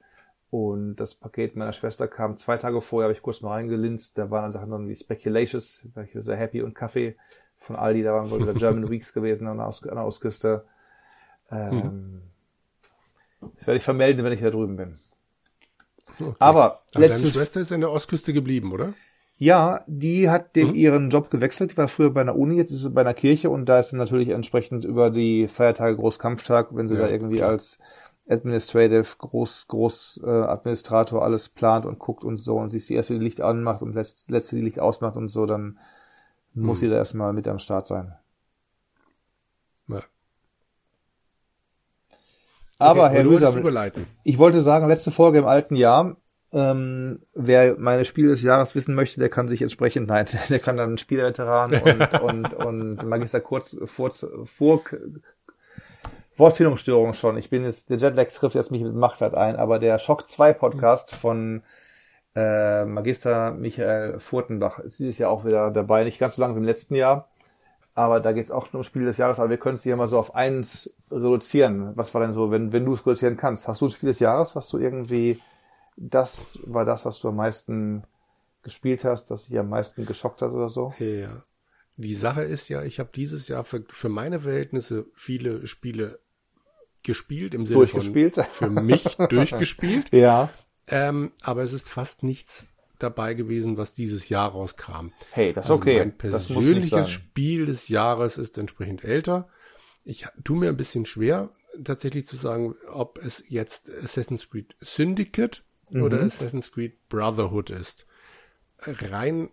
Und 0.51 0.97
das 0.97 1.15
Paket 1.15 1.57
meiner 1.57 1.73
Schwester 1.73 2.07
kam 2.07 2.37
zwei 2.37 2.59
Tage 2.59 2.81
vorher, 2.81 3.07
habe 3.09 3.17
ich 3.17 3.23
kurz 3.23 3.41
mal 3.41 3.53
reingelinst. 3.53 4.17
Da 4.17 4.31
waren 4.31 4.43
dann 4.43 4.53
Sachen 4.53 4.71
drin 4.71 4.89
wie 4.89 4.95
Speculations, 4.95 5.89
war 5.95 6.05
ich 6.05 6.11
sehr 6.15 6.37
happy 6.37 6.63
und 6.63 6.75
Kaffee 6.75 7.17
von 7.59 7.75
Aldi, 7.75 8.03
da 8.03 8.13
waren 8.13 8.31
wohl 8.31 8.41
wieder 8.43 8.55
German 8.55 8.91
Weeks 8.91 9.13
gewesen 9.13 9.49
an 9.49 9.57
der, 9.57 9.67
Aus 9.67 9.83
an 9.83 9.97
der 9.97 10.05
Ostküste. 10.05 10.65
Ähm, 11.51 11.75
mhm. 11.75 12.23
Das 13.57 13.67
werde 13.67 13.79
ich 13.79 13.85
vermelden, 13.85 14.25
wenn 14.25 14.33
ich 14.33 14.41
da 14.41 14.51
drüben 14.51 14.77
bin. 14.77 14.99
Okay. 16.21 16.35
Aber, 16.39 16.65
Aber 16.65 16.81
letztes, 16.95 17.23
deine 17.23 17.33
Schwester 17.33 17.61
ist 17.61 17.73
an 17.73 17.81
der 17.81 17.91
Ostküste 17.91 18.33
geblieben, 18.33 18.73
oder? 18.73 18.95
Ja, 19.37 19.83
die 19.89 20.31
hat 20.31 20.55
den 20.55 20.69
mhm. 20.69 20.75
ihren 20.75 21.11
Job 21.11 21.31
gewechselt. 21.31 21.73
Die 21.73 21.77
war 21.77 21.89
früher 21.89 22.11
bei 22.11 22.21
einer 22.21 22.37
Uni, 22.37 22.57
jetzt 22.57 22.71
ist 22.71 22.83
sie 22.83 22.91
bei 22.91 23.01
einer 23.01 23.15
Kirche 23.15 23.51
und 23.51 23.67
da 23.67 23.81
ist 23.81 23.91
sie 23.91 23.97
natürlich 23.97 24.29
entsprechend 24.29 24.85
über 24.85 25.11
die 25.11 25.49
Feiertage 25.49 25.97
Großkampftag, 25.97 26.69
wenn 26.77 26.87
sie 26.87 26.95
ja, 26.95 27.03
da 27.03 27.09
irgendwie 27.09 27.39
klar. 27.39 27.51
als 27.51 27.79
Administrative 28.29 29.05
Groß, 29.19 29.67
Groß 29.67 30.23
äh, 30.25 30.31
Administrator 30.31 31.25
alles 31.25 31.49
plant 31.49 31.87
und 31.87 31.99
guckt 31.99 32.25
und 32.25 32.37
so 32.37 32.57
und 32.57 32.71
sie 32.71 32.77
ist 32.77 32.89
die 32.89 32.95
erste, 32.95 33.15
die 33.15 33.25
Licht 33.25 33.41
anmacht 33.41 33.83
und 33.83 33.95
letzte, 33.95 34.31
letzte 34.31 34.57
die 34.57 34.63
Licht 34.63 34.79
ausmacht 34.79 35.17
und 35.17 35.29
so, 35.29 35.45
dann 35.45 35.79
mhm. 36.55 36.67
muss 36.67 36.81
sie 36.81 36.89
da 36.89 36.97
erstmal 36.97 37.33
mit 37.33 37.49
am 37.49 37.59
Start 37.59 37.87
sein. 37.87 38.15
Ja. 39.89 40.03
Aber 42.83 43.07
okay, 43.07 43.15
Herr 43.17 43.25
Mühsam, 43.25 43.63
ich 44.25 44.39
wollte 44.39 44.61
sagen, 44.61 44.89
letzte 44.89 45.11
Folge 45.11 45.39
im 45.39 45.47
alten 45.47 45.77
Jahr, 45.77 46.17
ähm, 46.53 47.21
wer 47.35 47.77
meine 47.79 48.05
Spiele 48.05 48.29
des 48.29 48.43
Jahres 48.43 48.75
wissen 48.75 48.95
möchte, 48.95 49.21
der 49.21 49.31
kann 49.31 49.49
sich 49.49 49.63
entsprechend, 49.63 50.09
nein, 50.09 50.27
der 50.49 50.59
kann 50.59 50.77
dann 50.77 50.99
Spielveteran 50.99 51.75
und, 51.75 52.21
und, 52.23 52.55
und 52.55 53.05
Magister 53.05 53.41
Kurz, 53.41 53.77
Furz, 53.87 54.27
Furk, 54.45 55.01
Wortfindungsstörung 56.37 57.15
schon. 57.15 57.37
Ich 57.37 57.51
bin 57.51 57.65
jetzt, 57.65 57.91
der 57.91 57.99
Jetlag 57.99 58.29
trifft 58.29 58.55
jetzt 58.55 58.71
mich 58.71 58.83
mit 58.83 58.95
Macht 58.95 59.21
halt 59.21 59.35
ein, 59.35 59.57
aber 59.57 59.79
der 59.79 59.99
Schock 59.99 60.27
2 60.27 60.53
Podcast 60.55 61.15
von 61.15 61.63
äh, 62.35 62.85
Magister 62.85 63.53
Michael 63.53 64.19
Furtenbach 64.19 64.79
ist 64.79 64.99
dieses 64.99 65.19
Jahr 65.19 65.31
auch 65.31 65.45
wieder 65.45 65.71
dabei, 65.71 66.05
nicht 66.05 66.19
ganz 66.19 66.37
so 66.37 66.43
lange 66.43 66.55
wie 66.55 66.59
im 66.59 66.65
letzten 66.65 66.95
Jahr. 66.95 67.29
Aber 67.95 68.21
da 68.21 68.33
geht 68.33 68.45
es 68.45 68.51
auch 68.51 68.73
um 68.73 68.83
Spiel 68.85 69.05
des 69.05 69.19
Jahres, 69.19 69.39
aber 69.39 69.51
wir 69.51 69.59
können 69.59 69.75
es 69.75 69.83
hier 69.83 69.97
mal 69.97 70.07
so 70.07 70.19
auf 70.19 70.35
eins 70.35 70.95
reduzieren. 71.11 71.93
Was 71.95 72.15
war 72.15 72.23
denn 72.23 72.33
so, 72.33 72.51
wenn, 72.51 72.73
wenn 72.73 72.85
du 72.85 72.95
es 72.95 73.05
reduzieren 73.07 73.37
kannst? 73.37 73.69
Hast 73.69 73.81
du 73.83 73.87
ein 73.87 73.91
Spiel 73.91 74.09
des 74.09 74.19
Jahres, 74.19 74.57
was 74.57 74.69
du 74.69 74.79
irgendwie 74.79 75.41
das 75.97 76.59
war 76.65 76.85
das, 76.85 77.05
was 77.05 77.21
du 77.21 77.29
am 77.29 77.37
meisten 77.37 78.05
gespielt 78.63 79.05
hast, 79.05 79.31
das 79.31 79.49
dich 79.49 79.59
am 79.59 79.69
meisten 79.69 80.07
geschockt 80.07 80.41
hat 80.43 80.53
oder 80.53 80.69
so? 80.69 80.95
Ja. 80.99 81.43
Die 81.97 82.15
Sache 82.15 82.43
ist 82.43 82.69
ja, 82.69 82.83
ich 82.83 82.99
habe 82.99 83.11
dieses 83.15 83.49
Jahr 83.49 83.65
für, 83.65 83.85
für 83.89 84.09
meine 84.09 84.41
Verhältnisse 84.41 85.07
viele 85.15 85.67
Spiele 85.67 86.19
gespielt, 87.03 87.55
im 87.55 87.67
Sinne 87.67 87.79
durchgespielt. 87.79 88.37
von 88.37 88.45
für 88.47 88.71
mich 88.71 89.05
durchgespielt. 89.29 90.09
Ja. 90.13 90.51
Ähm, 90.89 91.33
aber 91.43 91.63
es 91.63 91.73
ist 91.73 91.89
fast 91.89 92.23
nichts 92.23 92.72
dabei 93.03 93.35
gewesen, 93.35 93.77
was 93.77 93.93
dieses 93.93 94.29
Jahr 94.29 94.51
rauskam. 94.51 95.09
Hey, 95.31 95.53
das 95.53 95.67
ist 95.67 95.71
also 95.71 95.83
okay. 95.83 95.99
Mein 95.99 96.17
persönliches 96.17 97.11
Spiel 97.11 97.67
des 97.67 97.89
Jahres 97.89 98.39
ist 98.39 98.59
entsprechend 98.59 99.05
älter. 99.05 99.49
Ich 100.05 100.27
tu 100.45 100.55
mir 100.55 100.69
ein 100.69 100.77
bisschen 100.77 101.07
schwer, 101.07 101.51
tatsächlich 101.83 102.27
zu 102.27 102.37
sagen, 102.37 102.75
ob 102.91 103.19
es 103.25 103.45
jetzt 103.49 103.91
Assassin's 103.91 104.51
Creed 104.51 104.75
Syndicate 104.81 105.63
mhm. 105.91 106.03
oder 106.03 106.21
Assassin's 106.21 106.73
Creed 106.73 107.09
Brotherhood 107.09 107.71
ist. 107.71 108.07
Rein, 108.85 109.51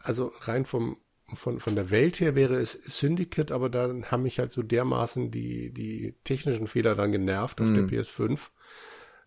also 0.00 0.32
rein 0.40 0.64
vom, 0.64 0.98
von, 1.34 1.60
von 1.60 1.74
der 1.74 1.90
Welt 1.90 2.20
her 2.20 2.34
wäre 2.34 2.56
es 2.56 2.72
Syndicate, 2.72 3.52
aber 3.52 3.68
dann 3.68 4.06
haben 4.06 4.22
mich 4.22 4.38
halt 4.38 4.50
so 4.50 4.62
dermaßen 4.62 5.30
die, 5.30 5.72
die 5.72 6.14
technischen 6.24 6.66
Fehler 6.66 6.94
dann 6.94 7.12
genervt 7.12 7.60
auf 7.60 7.68
mhm. 7.68 7.74
der 7.74 8.02
PS5, 8.02 8.48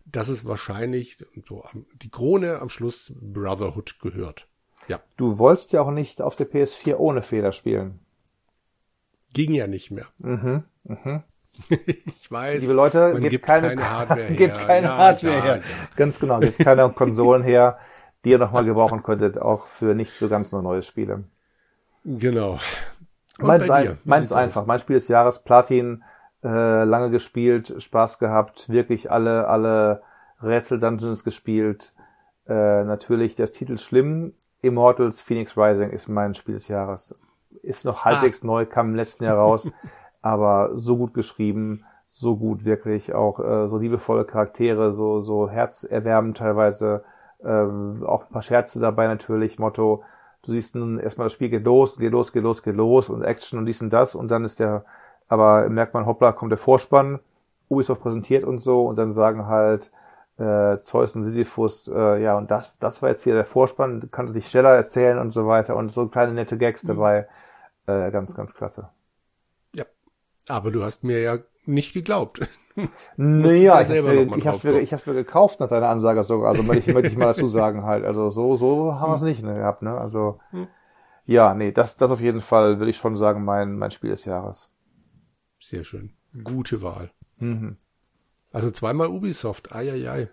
dass 0.04 0.28
es 0.28 0.46
wahrscheinlich 0.46 1.18
so 1.48 1.64
die 2.02 2.10
Krone 2.10 2.60
am 2.60 2.68
Schluss 2.68 3.12
Brotherhood 3.20 3.98
gehört. 4.00 4.46
Ja. 4.88 5.00
Du 5.16 5.38
wolltest 5.38 5.72
ja 5.72 5.82
auch 5.82 5.90
nicht 5.90 6.20
auf 6.20 6.36
der 6.36 6.50
PS4 6.50 6.96
ohne 6.96 7.22
Fehler 7.22 7.52
spielen. 7.52 8.00
Ging 9.32 9.52
ja 9.52 9.66
nicht 9.66 9.90
mehr. 9.90 10.06
Mhm, 10.18 10.64
mhm. 10.84 11.22
ich 12.04 12.30
weiß. 12.30 12.62
Liebe 12.62 12.72
Leute, 12.72 13.18
gibt 13.20 13.46
keine, 13.46 13.68
keine, 13.68 13.90
Hardware 13.90 14.22
her. 14.28 14.36
Gibt 14.36 14.58
keine 14.58 14.86
ja, 14.86 14.96
Hardware 14.96 15.34
ja, 15.34 15.42
her. 15.42 15.56
Ja. 15.56 15.62
Ganz 15.96 16.18
genau, 16.18 16.40
gibt 16.40 16.58
keine 16.58 16.88
Konsolen 16.94 17.42
her, 17.42 17.78
die 18.24 18.30
ihr 18.30 18.38
nochmal 18.38 18.64
gebrauchen 18.64 19.02
könntet, 19.02 19.38
auch 19.38 19.66
für 19.66 19.94
nicht 19.94 20.18
so 20.18 20.28
ganz 20.28 20.52
nur 20.52 20.62
neue 20.62 20.82
Spiele. 20.82 21.24
Genau. 22.04 22.58
meins 23.38 23.70
ein, 23.70 23.98
meins 24.04 24.32
einfach. 24.32 24.66
Mein 24.66 24.80
Spiel 24.80 24.94
des 24.94 25.08
Jahres, 25.08 25.42
Platin, 25.42 26.02
äh, 26.44 26.84
lange 26.84 27.10
gespielt, 27.10 27.74
Spaß 27.78 28.18
gehabt, 28.18 28.68
wirklich 28.68 29.10
alle, 29.10 29.46
alle 29.48 30.02
Rätsel-Dungeons 30.42 31.24
gespielt. 31.24 31.92
Äh, 32.48 32.84
natürlich 32.84 33.36
der 33.36 33.52
Titel 33.52 33.78
schlimm. 33.78 34.34
Immortals 34.60 35.20
Phoenix 35.20 35.56
Rising 35.56 35.90
ist 35.90 36.08
mein 36.08 36.34
Spiel 36.34 36.54
des 36.54 36.68
Jahres. 36.68 37.16
Ist 37.62 37.84
noch 37.84 38.04
halbwegs 38.04 38.42
ah. 38.42 38.46
neu, 38.46 38.66
kam 38.66 38.90
im 38.90 38.94
letzten 38.94 39.24
Jahr 39.24 39.36
raus. 39.36 39.68
aber 40.22 40.70
so 40.74 40.96
gut 40.96 41.12
geschrieben, 41.12 41.84
so 42.06 42.36
gut 42.36 42.64
wirklich, 42.64 43.14
auch 43.14 43.40
äh, 43.40 43.68
so 43.68 43.78
liebevolle 43.78 44.24
Charaktere, 44.24 44.92
so, 44.92 45.20
so 45.20 45.50
herzerwärmend 45.50 46.36
teilweise, 46.36 47.04
ähm, 47.44 48.04
auch 48.06 48.26
ein 48.26 48.32
paar 48.32 48.42
Scherze 48.42 48.80
dabei 48.80 49.08
natürlich, 49.08 49.58
Motto, 49.58 50.04
du 50.42 50.52
siehst 50.52 50.76
nun 50.76 50.98
erstmal 50.98 51.26
das 51.26 51.32
Spiel 51.32 51.48
geht 51.48 51.64
los, 51.64 51.98
geht 51.98 52.12
los, 52.12 52.32
geht 52.32 52.44
los, 52.44 52.62
geht 52.62 52.76
los 52.76 53.08
und 53.08 53.22
Action 53.22 53.58
und 53.58 53.66
dies 53.66 53.82
und 53.82 53.92
das 53.92 54.14
und 54.14 54.28
dann 54.28 54.44
ist 54.44 54.60
der, 54.60 54.84
aber 55.32 55.68
merkt 55.68 55.94
man, 55.94 56.06
hoppla, 56.06 56.32
kommt 56.32 56.50
der 56.50 56.58
Vorspann, 56.58 57.20
Ubisoft 57.68 58.02
präsentiert 58.02 58.44
und 58.44 58.58
so 58.58 58.86
und 58.86 58.98
dann 58.98 59.12
sagen 59.12 59.46
halt, 59.46 59.92
äh, 60.38 60.76
Zeus 60.78 61.14
und 61.16 61.24
Sisyphus, 61.24 61.88
äh, 61.88 62.22
ja, 62.22 62.36
und 62.36 62.50
das, 62.50 62.76
das 62.78 63.02
war 63.02 63.10
jetzt 63.10 63.24
hier 63.24 63.34
der 63.34 63.44
Vorspann, 63.44 64.10
kannte 64.10 64.32
dich 64.32 64.48
schneller 64.48 64.74
erzählen 64.74 65.18
und 65.18 65.32
so 65.32 65.46
weiter 65.46 65.76
und 65.76 65.92
so 65.92 66.06
kleine 66.06 66.32
nette 66.32 66.58
Gags 66.58 66.82
mhm. 66.84 66.88
dabei. 66.88 67.28
Äh, 67.86 68.10
ganz, 68.10 68.34
ganz 68.34 68.54
klasse. 68.54 68.90
Aber 70.48 70.70
du 70.70 70.82
hast 70.82 71.04
mir 71.04 71.20
ja 71.20 71.38
nicht 71.64 71.92
geglaubt. 71.92 72.40
naja, 73.16 73.80
ich, 73.80 73.88
habe 73.88 74.36
ich 74.36 74.46
hab's 74.46 74.64
mir, 74.64 74.80
ich 74.80 74.92
hab's 74.92 75.06
mir 75.06 75.14
gekauft 75.14 75.60
nach 75.60 75.68
deiner 75.68 75.88
Ansage 75.88 76.24
sogar. 76.24 76.50
Also 76.50 76.62
möchte 76.62 76.90
ich, 76.90 76.94
möchte 76.94 77.10
ich 77.10 77.16
mal 77.16 77.26
dazu 77.26 77.46
sagen 77.48 77.84
halt. 77.84 78.04
Also 78.04 78.30
so, 78.30 78.56
so 78.56 78.98
haben 78.98 79.10
wir 79.10 79.16
es 79.16 79.20
hm. 79.20 79.28
nicht 79.28 79.42
ne, 79.42 79.54
gehabt, 79.54 79.82
ne? 79.82 79.96
Also 79.96 80.40
hm. 80.50 80.66
ja, 81.26 81.54
nee, 81.54 81.70
das, 81.70 81.96
das 81.96 82.10
auf 82.10 82.20
jeden 82.20 82.40
Fall 82.40 82.80
will 82.80 82.88
ich 82.88 82.96
schon 82.96 83.16
sagen, 83.16 83.44
mein, 83.44 83.78
mein 83.78 83.90
Spiel 83.90 84.10
des 84.10 84.24
Jahres. 84.24 84.68
Sehr 85.62 85.84
schön. 85.84 86.12
Gute 86.42 86.82
Wahl. 86.82 87.12
Mhm. 87.38 87.76
Also 88.50 88.72
zweimal 88.72 89.08
Ubisoft. 89.08 89.72
Eieiei. 89.72 90.28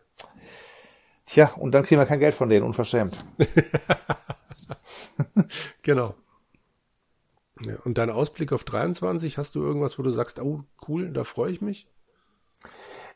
Tja, 1.27 1.53
und 1.53 1.73
dann 1.73 1.83
kriegen 1.83 2.01
wir 2.01 2.07
kein 2.07 2.19
Geld 2.19 2.33
von 2.33 2.49
denen, 2.49 2.65
unverschämt. 2.65 3.25
genau. 5.83 6.15
Ja, 7.61 7.75
und 7.83 7.99
dein 7.99 8.09
Ausblick 8.09 8.51
auf 8.51 8.63
23, 8.63 9.37
hast 9.37 9.53
du 9.53 9.61
irgendwas, 9.61 9.99
wo 9.99 10.03
du 10.03 10.09
sagst, 10.09 10.39
oh 10.39 10.63
cool, 10.87 11.11
da 11.11 11.23
freue 11.23 11.51
ich 11.51 11.61
mich? 11.61 11.87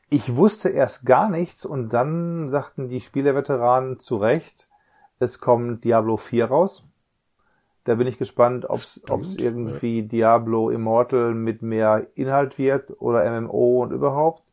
Ich 0.10 0.36
wusste 0.36 0.70
erst 0.70 1.08
gar 1.08 1.32
nichts 1.32 1.66
und 1.66 1.90
dann 1.90 2.48
sagten 2.48 2.90
die 2.90 3.02
Spielerveteranen 3.02 4.00
zu 4.00 4.18
Recht, 4.18 4.70
es 5.18 5.40
kommt 5.40 5.84
Diablo 5.84 6.18
4 6.18 6.46
raus. 6.46 6.84
Da 7.86 7.96
bin 7.96 8.08
ich 8.08 8.18
gespannt, 8.18 8.70
ob 8.70 8.82
es 8.82 9.02
irgendwie 9.38 10.02
ja. 10.02 10.08
Diablo 10.08 10.70
Immortal 10.70 11.34
mit 11.34 11.62
mehr 11.62 12.08
Inhalt 12.16 12.58
wird 12.58 13.00
oder 13.02 13.30
MMO 13.30 13.84
und 13.84 13.92
überhaupt. 13.92 14.44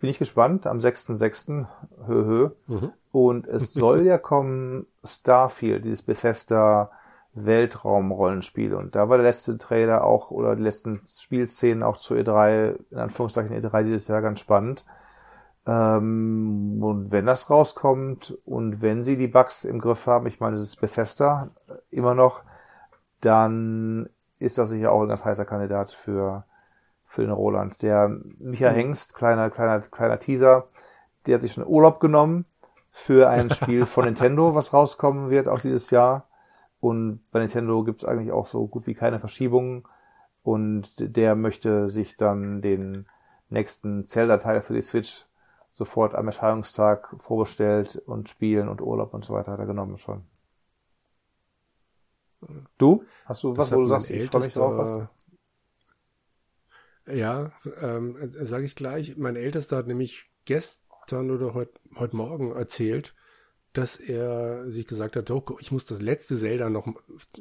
Bin 0.00 0.10
ich 0.10 0.18
gespannt. 0.18 0.66
Am 0.66 0.78
6.6. 0.78 1.66
Hö, 2.06 2.24
hö. 2.24 2.50
Mhm. 2.66 2.92
Und 3.12 3.46
es 3.46 3.74
soll 3.74 4.06
ja 4.06 4.18
kommen 4.18 4.86
Starfield, 5.04 5.84
dieses 5.84 6.02
Bethesda 6.02 6.90
Weltraumrollenspiele. 7.34 8.76
Und 8.76 8.96
da 8.96 9.08
war 9.08 9.18
der 9.18 9.26
letzte 9.26 9.58
Trailer 9.58 10.04
auch, 10.04 10.30
oder 10.30 10.56
die 10.56 10.62
letzten 10.62 11.00
Spielszenen 11.06 11.82
auch 11.82 11.98
zu 11.98 12.14
E3, 12.14 12.76
in 12.90 12.98
Anführungszeichen 12.98 13.62
E3 13.62 13.82
dieses 13.84 14.08
Jahr 14.08 14.22
ganz 14.22 14.40
spannend. 14.40 14.84
Ähm, 15.68 16.82
und 16.82 17.12
wenn 17.12 17.26
das 17.26 17.50
rauskommt 17.50 18.38
und 18.46 18.80
wenn 18.80 19.04
sie 19.04 19.18
die 19.18 19.28
Bugs 19.28 19.66
im 19.66 19.80
Griff 19.80 20.06
haben, 20.06 20.26
ich 20.26 20.40
meine, 20.40 20.56
es 20.56 20.62
ist 20.62 20.80
Bethesda 20.80 21.50
immer 21.90 22.14
noch, 22.14 22.42
dann 23.20 24.08
ist 24.38 24.56
das 24.56 24.70
sicher 24.70 24.92
auch 24.92 25.02
ein 25.02 25.08
ganz 25.08 25.26
heißer 25.26 25.44
Kandidat 25.44 25.90
für, 25.90 26.44
für 27.04 27.20
den 27.20 27.32
Roland. 27.32 27.82
Der 27.82 28.08
Micha 28.38 28.70
mhm. 28.70 28.76
Hengst, 28.76 29.14
kleiner, 29.14 29.50
kleiner, 29.50 29.80
kleiner 29.80 30.18
Teaser, 30.18 30.68
der 31.26 31.34
hat 31.34 31.42
sich 31.42 31.52
schon 31.52 31.66
Urlaub 31.66 32.00
genommen 32.00 32.46
für 32.90 33.28
ein 33.28 33.50
Spiel 33.54 33.84
von 33.84 34.06
Nintendo, 34.06 34.54
was 34.54 34.72
rauskommen 34.72 35.28
wird 35.28 35.48
auch 35.48 35.60
dieses 35.60 35.90
Jahr. 35.90 36.28
Und 36.80 37.20
bei 37.30 37.40
Nintendo 37.40 37.84
gibt 37.84 38.02
es 38.02 38.08
eigentlich 38.08 38.32
auch 38.32 38.46
so 38.46 38.66
gut 38.68 38.86
wie 38.86 38.94
keine 38.94 39.20
Verschiebungen. 39.20 39.82
Und 40.42 40.94
der 40.96 41.34
möchte 41.34 41.88
sich 41.88 42.16
dann 42.16 42.62
den 42.62 43.06
nächsten 43.50 44.06
Zelda-Teil 44.06 44.62
für 44.62 44.72
die 44.72 44.80
Switch 44.80 45.27
sofort 45.70 46.14
am 46.14 46.26
Erscheinungstag 46.26 47.14
vorbestellt 47.18 47.96
und 48.06 48.28
spielen 48.28 48.68
und 48.68 48.80
Urlaub 48.80 49.14
und 49.14 49.24
so 49.24 49.34
weiter 49.34 49.52
hat 49.52 49.58
er 49.58 49.66
genommen 49.66 49.98
schon. 49.98 50.22
Du? 52.78 53.04
Hast 53.24 53.42
du 53.42 53.56
was, 53.56 53.72
wo 53.72 53.82
du 53.82 53.88
sagst, 53.88 54.10
ich 54.10 54.30
freue 54.30 54.42
mich 54.42 54.52
drauf? 54.52 54.76
Was? 54.76 55.08
Ja, 57.16 57.52
ähm, 57.80 58.16
sage 58.42 58.64
ich 58.64 58.76
gleich. 58.76 59.16
Mein 59.16 59.36
Ältester 59.36 59.76
hat 59.76 59.86
nämlich 59.86 60.30
gestern 60.44 61.30
oder 61.30 61.54
heute 61.54 61.80
heut 61.98 62.12
Morgen 62.12 62.52
erzählt, 62.52 63.14
dass 63.72 63.96
er 63.96 64.70
sich 64.70 64.86
gesagt 64.86 65.16
hat, 65.16 65.30
oh, 65.30 65.56
ich 65.60 65.72
muss 65.72 65.86
das 65.86 66.00
letzte 66.00 66.36
Zelda 66.36 66.68
noch 66.68 66.86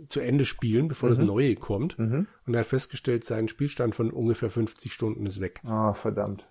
zu 0.10 0.20
Ende 0.20 0.46
spielen, 0.46 0.88
bevor 0.88 1.10
mhm. 1.10 1.16
das 1.16 1.26
neue 1.26 1.56
kommt. 1.56 1.98
Mhm. 2.00 2.28
Und 2.46 2.54
er 2.54 2.62
hat 2.62 2.68
festgestellt, 2.68 3.24
sein 3.24 3.48
Spielstand 3.48 3.96
von 3.96 4.12
ungefähr 4.12 4.50
50 4.50 4.94
Stunden 4.94 5.26
ist 5.26 5.42
weg. 5.42 5.62
Ah, 5.64 5.92
oh, 5.92 5.94
verdammt. 5.94 6.44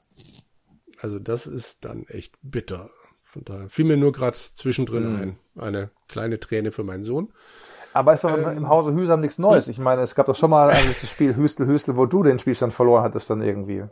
Also 1.01 1.19
das 1.19 1.47
ist 1.47 1.85
dann 1.85 2.05
echt 2.09 2.35
bitter. 2.43 2.91
Von 3.23 3.45
daher 3.45 3.69
fiel 3.69 3.85
mir 3.85 3.97
nur 3.97 4.13
gerade 4.13 4.37
zwischendrin 4.37 5.13
mhm. 5.13 5.21
ein. 5.21 5.39
Eine 5.59 5.91
kleine 6.09 6.41
Träne 6.41 6.73
für 6.73 6.85
meinen 6.85 7.05
Sohn. 7.05 7.33
Aber 7.93 8.13
ist 8.13 8.25
doch 8.25 8.37
ähm, 8.37 8.57
im 8.57 8.69
Hause 8.69 8.95
Hüsam 8.95 9.21
nichts 9.21 9.39
Neues. 9.39 9.69
Ich 9.69 9.79
meine, 9.79 10.03
es 10.03 10.15
gab 10.15 10.27
doch 10.27 10.37
schon 10.37 10.51
mal 10.51 10.71
ein 10.71 10.95
Spiel 10.95 11.35
Hüstel, 11.35 11.67
Hüstel, 11.67 11.97
wo 11.97 12.05
du 12.07 12.23
den 12.23 12.39
Spielstand 12.39 12.75
verloren 12.75 13.03
hattest 13.03 13.31
dann 13.31 13.41
irgendwie. 13.41 13.85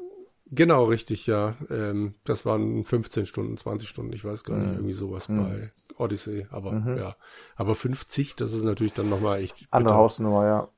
Genau, 0.50 0.84
richtig, 0.84 1.26
ja. 1.26 1.54
Ähm, 1.70 2.14
das 2.24 2.44
waren 2.44 2.84
15 2.84 3.24
Stunden, 3.24 3.56
20 3.56 3.88
Stunden, 3.88 4.12
ich 4.12 4.24
weiß 4.24 4.44
gar 4.44 4.56
nicht, 4.56 4.68
mhm. 4.68 4.74
irgendwie 4.74 4.92
sowas 4.92 5.28
mhm. 5.28 5.46
bei 5.46 5.70
Odyssey. 5.96 6.46
Aber 6.50 6.72
mhm. 6.72 6.98
ja. 6.98 7.16
Aber 7.56 7.74
50, 7.74 8.36
das 8.36 8.52
ist 8.52 8.62
natürlich 8.62 8.92
dann 8.92 9.08
nochmal 9.08 9.40
echt. 9.40 9.56
Bitter. 9.56 9.72
Andere 9.72 9.94
Hausnummer, 9.94 10.46
ja. 10.46 10.68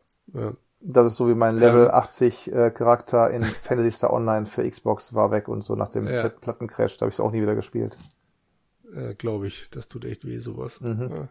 ja. 0.40 0.52
Das 0.80 1.06
ist 1.06 1.16
so 1.16 1.28
wie 1.28 1.34
mein 1.34 1.56
Level 1.56 1.86
ähm, 1.86 1.94
80 1.94 2.52
äh, 2.52 2.70
Charakter 2.70 3.30
in 3.30 3.42
Fantasy 3.62 3.90
Star 3.90 4.12
Online 4.12 4.46
für 4.46 4.68
Xbox 4.68 5.14
war 5.14 5.30
weg 5.30 5.48
und 5.48 5.62
so 5.62 5.74
nach 5.74 5.88
dem 5.88 6.06
ja. 6.06 6.28
Plattencrash, 6.28 6.96
da 6.96 7.02
habe 7.02 7.10
ich 7.10 7.16
es 7.16 7.20
auch 7.20 7.32
nie 7.32 7.42
wieder 7.42 7.54
gespielt. 7.54 7.96
Äh, 8.94 9.14
Glaube 9.14 9.46
ich, 9.46 9.70
das 9.70 9.88
tut 9.88 10.04
echt 10.04 10.26
weh, 10.26 10.38
sowas. 10.38 10.80
Mhm. 10.80 11.10
Ja. 11.10 11.28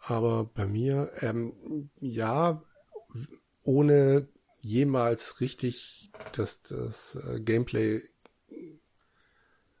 Aber 0.00 0.44
bei 0.44 0.66
mir, 0.66 1.10
ähm, 1.20 1.90
ja, 1.98 2.62
ohne 3.62 4.28
jemals 4.60 5.40
richtig 5.40 6.12
das, 6.32 6.62
das 6.62 7.18
äh, 7.28 7.40
Gameplay 7.40 8.02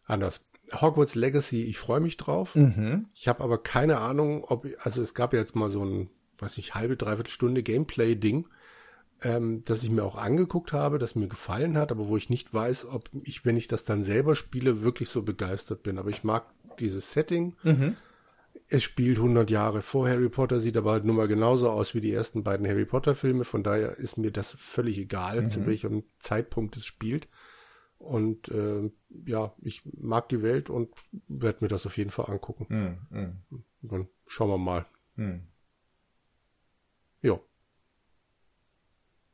anders. 0.04 0.40
Hogwarts 0.72 1.14
Legacy, 1.14 1.64
ich 1.64 1.78
freue 1.78 2.00
mich 2.00 2.16
drauf. 2.16 2.54
Mhm. 2.54 3.06
Ich 3.14 3.28
habe 3.28 3.42
aber 3.42 3.62
keine 3.62 3.98
Ahnung, 3.98 4.44
ob, 4.44 4.66
also 4.80 5.02
es 5.02 5.14
gab 5.14 5.32
ja 5.32 5.38
jetzt 5.38 5.54
mal 5.54 5.70
so 5.70 5.84
ein, 5.84 6.10
weiß 6.38 6.56
nicht, 6.56 6.74
halbe, 6.74 6.96
dreiviertel 6.96 7.30
Stunde 7.30 7.62
Gameplay-Ding, 7.62 8.48
ähm, 9.22 9.62
das 9.64 9.82
ich 9.82 9.90
mir 9.90 10.04
auch 10.04 10.16
angeguckt 10.16 10.72
habe, 10.72 10.98
das 10.98 11.14
mir 11.14 11.28
gefallen 11.28 11.76
hat, 11.78 11.90
aber 11.90 12.08
wo 12.08 12.16
ich 12.16 12.30
nicht 12.30 12.52
weiß, 12.52 12.86
ob 12.86 13.08
ich, 13.22 13.44
wenn 13.44 13.56
ich 13.56 13.68
das 13.68 13.84
dann 13.84 14.04
selber 14.04 14.36
spiele, 14.36 14.82
wirklich 14.82 15.08
so 15.08 15.22
begeistert 15.22 15.82
bin. 15.82 15.98
Aber 15.98 16.10
ich 16.10 16.24
mag 16.24 16.46
dieses 16.78 17.12
Setting. 17.12 17.56
Mhm 17.62 17.96
es 18.68 18.82
spielt 18.82 19.18
100 19.18 19.50
Jahre 19.50 19.82
vor 19.82 20.08
Harry 20.08 20.28
Potter, 20.28 20.60
sieht 20.60 20.76
aber 20.76 20.92
halt 20.92 21.04
nun 21.04 21.16
mal 21.16 21.28
genauso 21.28 21.70
aus 21.70 21.94
wie 21.94 22.00
die 22.00 22.12
ersten 22.12 22.42
beiden 22.42 22.66
Harry 22.66 22.84
Potter 22.84 23.14
Filme. 23.14 23.44
Von 23.44 23.62
daher 23.62 23.96
ist 23.96 24.18
mir 24.18 24.32
das 24.32 24.56
völlig 24.58 24.98
egal, 24.98 25.42
mhm. 25.42 25.50
zu 25.50 25.66
welchem 25.66 26.04
Zeitpunkt 26.18 26.76
es 26.76 26.84
spielt. 26.84 27.28
Und 27.98 28.48
äh, 28.48 28.90
ja, 29.24 29.54
ich 29.62 29.82
mag 29.84 30.28
die 30.28 30.42
Welt 30.42 30.68
und 30.68 30.90
werde 31.28 31.58
mir 31.62 31.68
das 31.68 31.86
auf 31.86 31.96
jeden 31.96 32.10
Fall 32.10 32.26
angucken. 32.26 32.66
Mhm. 33.10 33.18
mhm. 33.50 33.64
Dann 33.82 34.08
schauen 34.26 34.50
wir 34.50 34.58
mal. 34.58 34.86
Mhm. 35.14 35.42
Ja. 37.22 37.38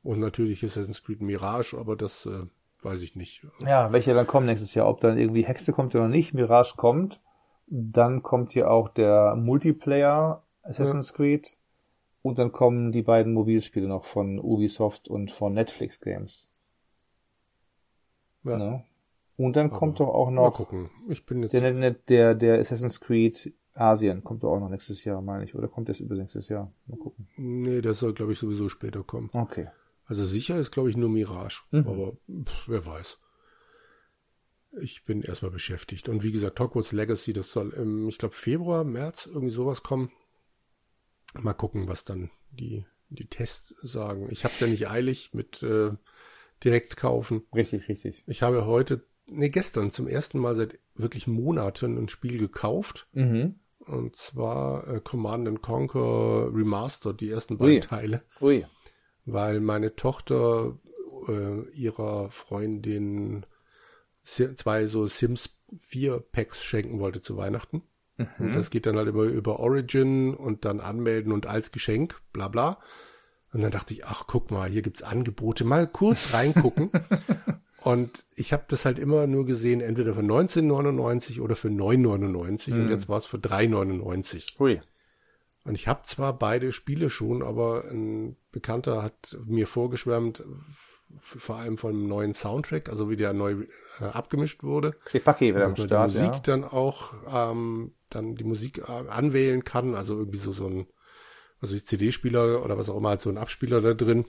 Und 0.02 0.18
natürlich 0.18 0.64
Assassin's 0.64 1.02
Creed 1.02 1.20
Mirage, 1.20 1.78
aber 1.78 1.96
das 1.96 2.26
äh, 2.26 2.46
weiß 2.82 3.02
ich 3.02 3.14
nicht. 3.16 3.46
Ja, 3.60 3.92
welche 3.92 4.14
dann 4.14 4.26
kommen 4.26 4.46
nächstes 4.46 4.74
Jahr. 4.74 4.88
Ob 4.88 5.00
dann 5.00 5.18
irgendwie 5.18 5.44
Hexe 5.44 5.72
kommt 5.72 5.94
oder 5.94 6.08
nicht, 6.08 6.34
Mirage 6.34 6.74
kommt. 6.76 7.20
Dann 7.66 8.22
kommt 8.22 8.52
hier 8.52 8.70
auch 8.70 8.88
der 8.88 9.36
Multiplayer 9.36 10.42
Assassin's 10.62 11.10
ja. 11.10 11.16
Creed. 11.16 11.56
Und 12.22 12.38
dann 12.38 12.52
kommen 12.52 12.92
die 12.92 13.02
beiden 13.02 13.32
Mobilspiele 13.32 13.88
noch 13.88 14.04
von 14.04 14.38
Ubisoft 14.38 15.08
und 15.08 15.30
von 15.30 15.54
Netflix 15.54 16.00
Games. 16.00 16.48
Ja. 18.44 18.56
Ne? 18.56 18.84
Und 19.36 19.56
dann 19.56 19.70
Aber 19.70 19.78
kommt 19.78 20.00
doch 20.00 20.08
auch 20.08 20.30
noch. 20.30 20.42
Mal 20.42 20.50
gucken. 20.50 20.90
Ich 21.08 21.26
bin 21.26 21.42
jetzt. 21.42 21.52
Der, 21.52 21.90
der, 21.90 22.34
der 22.34 22.58
Assassin's 22.60 23.00
Creed 23.00 23.52
Asien 23.74 24.22
kommt 24.22 24.42
doch 24.42 24.52
auch 24.54 24.60
noch 24.60 24.68
nächstes 24.68 25.04
Jahr, 25.04 25.22
meine 25.22 25.44
ich. 25.44 25.54
Oder 25.54 25.68
kommt 25.68 25.88
das 25.88 26.00
über 26.00 26.14
nächstes 26.14 26.48
Jahr? 26.48 26.70
Mal 26.86 26.98
gucken. 26.98 27.28
Nee, 27.36 27.80
das 27.80 27.98
soll, 27.98 28.12
glaube 28.12 28.32
ich, 28.32 28.38
sowieso 28.38 28.68
später 28.68 29.02
kommen. 29.02 29.30
Okay. 29.32 29.68
Also 30.04 30.24
sicher 30.24 30.58
ist, 30.58 30.72
glaube 30.72 30.90
ich, 30.90 30.96
nur 30.96 31.08
Mirage. 31.08 31.62
Mhm. 31.70 31.86
Aber 31.86 32.12
pff, 32.44 32.68
wer 32.68 32.86
weiß 32.86 33.18
ich 34.80 35.04
bin 35.04 35.22
erstmal 35.22 35.50
beschäftigt. 35.50 36.08
Und 36.08 36.22
wie 36.22 36.32
gesagt, 36.32 36.58
Hogwarts 36.58 36.92
Legacy, 36.92 37.32
das 37.32 37.50
soll 37.50 37.72
im, 37.72 38.08
ich 38.08 38.18
glaube, 38.18 38.34
Februar, 38.34 38.84
März 38.84 39.26
irgendwie 39.26 39.54
sowas 39.54 39.82
kommen. 39.82 40.10
Mal 41.34 41.54
gucken, 41.54 41.88
was 41.88 42.04
dann 42.04 42.30
die, 42.50 42.84
die 43.08 43.26
Tests 43.26 43.74
sagen. 43.80 44.28
Ich 44.30 44.44
habe 44.44 44.54
es 44.54 44.60
ja 44.60 44.66
nicht 44.66 44.88
eilig 44.88 45.30
mit 45.32 45.62
äh, 45.62 45.90
direkt 46.62 46.96
kaufen. 46.96 47.42
Richtig, 47.54 47.88
richtig. 47.88 48.24
Ich 48.26 48.42
habe 48.42 48.66
heute, 48.66 49.04
nee, 49.26 49.48
gestern 49.48 49.92
zum 49.92 50.08
ersten 50.08 50.38
Mal 50.38 50.54
seit 50.54 50.78
wirklich 50.94 51.26
Monaten 51.26 51.98
ein 51.98 52.08
Spiel 52.08 52.38
gekauft. 52.38 53.08
Mhm. 53.12 53.56
Und 53.78 54.16
zwar 54.16 54.86
äh, 54.86 55.00
Command 55.00 55.60
Conquer 55.60 56.50
Remastered, 56.52 57.20
die 57.20 57.30
ersten 57.30 57.58
beiden 57.58 57.74
Ui. 57.74 57.80
Teile. 57.80 58.22
Ui. 58.40 58.64
Weil 59.24 59.60
meine 59.60 59.94
Tochter 59.94 60.78
äh, 61.28 61.68
ihrer 61.70 62.30
Freundin 62.30 63.44
zwei 64.24 64.86
so 64.86 65.06
Sims 65.06 65.56
4 65.76 66.20
Packs 66.20 66.62
schenken 66.62 67.00
wollte 67.00 67.20
zu 67.20 67.36
Weihnachten. 67.36 67.82
Mhm. 68.16 68.26
Und 68.38 68.54
das 68.54 68.70
geht 68.70 68.86
dann 68.86 68.96
halt 68.96 69.08
über, 69.08 69.24
über 69.24 69.58
Origin 69.60 70.34
und 70.34 70.64
dann 70.64 70.80
anmelden 70.80 71.32
und 71.32 71.46
als 71.46 71.72
Geschenk, 71.72 72.20
bla 72.32 72.48
bla. 72.48 72.78
Und 73.52 73.62
dann 73.62 73.70
dachte 73.70 73.94
ich, 73.94 74.06
ach 74.06 74.26
guck 74.26 74.50
mal, 74.50 74.68
hier 74.68 74.82
gibt's 74.82 75.02
Angebote, 75.02 75.64
mal 75.64 75.86
kurz 75.86 76.32
reingucken. 76.32 76.90
und 77.82 78.24
ich 78.34 78.52
habe 78.52 78.64
das 78.68 78.84
halt 78.84 78.98
immer 78.98 79.26
nur 79.26 79.44
gesehen, 79.44 79.80
entweder 79.80 80.14
für 80.14 80.22
19,99 80.22 81.40
oder 81.40 81.56
für 81.56 81.68
9,99 81.68 82.70
mhm. 82.72 82.82
und 82.82 82.90
jetzt 82.90 83.08
war 83.08 83.18
es 83.18 83.26
für 83.26 83.38
3,99. 83.38 84.58
Hui. 84.58 84.80
Und 85.64 85.76
ich 85.76 85.86
habe 85.86 86.02
zwar 86.04 86.36
beide 86.36 86.72
Spiele 86.72 87.08
schon, 87.08 87.42
aber 87.42 87.84
ein 87.84 88.36
Bekannter 88.50 89.02
hat 89.02 89.36
mir 89.46 89.66
vorgeschwärmt, 89.66 90.42
vor 91.18 91.56
allem 91.56 91.78
von 91.78 91.90
einem 91.90 92.08
neuen 92.08 92.34
Soundtrack, 92.34 92.88
also 92.88 93.10
wie 93.10 93.16
der 93.16 93.32
neu 93.32 93.66
äh, 94.00 94.04
abgemischt 94.04 94.64
wurde. 94.64 94.92
Kripaki 95.04 95.54
wieder 95.54 95.66
am 95.66 95.76
Start, 95.76 96.12
die 96.12 96.16
Musik 96.16 96.34
ja. 96.34 96.40
dann 96.40 96.64
auch, 96.64 97.14
ähm, 97.32 97.92
dann 98.10 98.34
die 98.34 98.44
Musik 98.44 98.78
äh, 98.78 99.08
anwählen 99.08 99.62
kann, 99.62 99.94
also 99.94 100.18
irgendwie 100.18 100.38
so, 100.38 100.52
so 100.52 100.66
ein, 100.66 100.86
also 101.60 101.78
CD-Spieler 101.78 102.64
oder 102.64 102.76
was 102.76 102.90
auch 102.90 102.96
immer, 102.96 103.10
halt 103.10 103.20
so 103.20 103.30
ein 103.30 103.38
Abspieler 103.38 103.80
da 103.80 103.94
drin. 103.94 104.24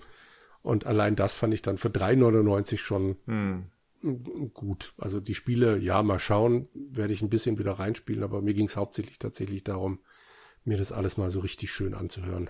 Und 0.62 0.86
allein 0.86 1.16
das 1.16 1.34
fand 1.34 1.54
ich 1.54 1.62
dann 1.62 1.78
für 1.78 1.90
3,99 1.90 2.78
schon 2.78 3.18
hm. 3.26 4.52
gut. 4.54 4.94
Also 4.98 5.20
die 5.20 5.36
Spiele, 5.36 5.78
ja, 5.78 6.04
mal 6.04 6.20
schauen, 6.20 6.70
werde 6.74 7.12
ich 7.12 7.22
ein 7.22 7.30
bisschen 7.30 7.58
wieder 7.58 7.74
reinspielen, 7.74 8.24
aber 8.24 8.42
mir 8.42 8.54
ging 8.54 8.68
es 8.68 8.78
hauptsächlich 8.78 9.20
tatsächlich 9.20 9.64
darum, 9.64 10.00
mir 10.66 10.78
das 10.78 10.92
alles 10.92 11.18
mal 11.18 11.30
so 11.30 11.40
richtig 11.40 11.72
schön 11.72 11.94
anzuhören. 11.94 12.50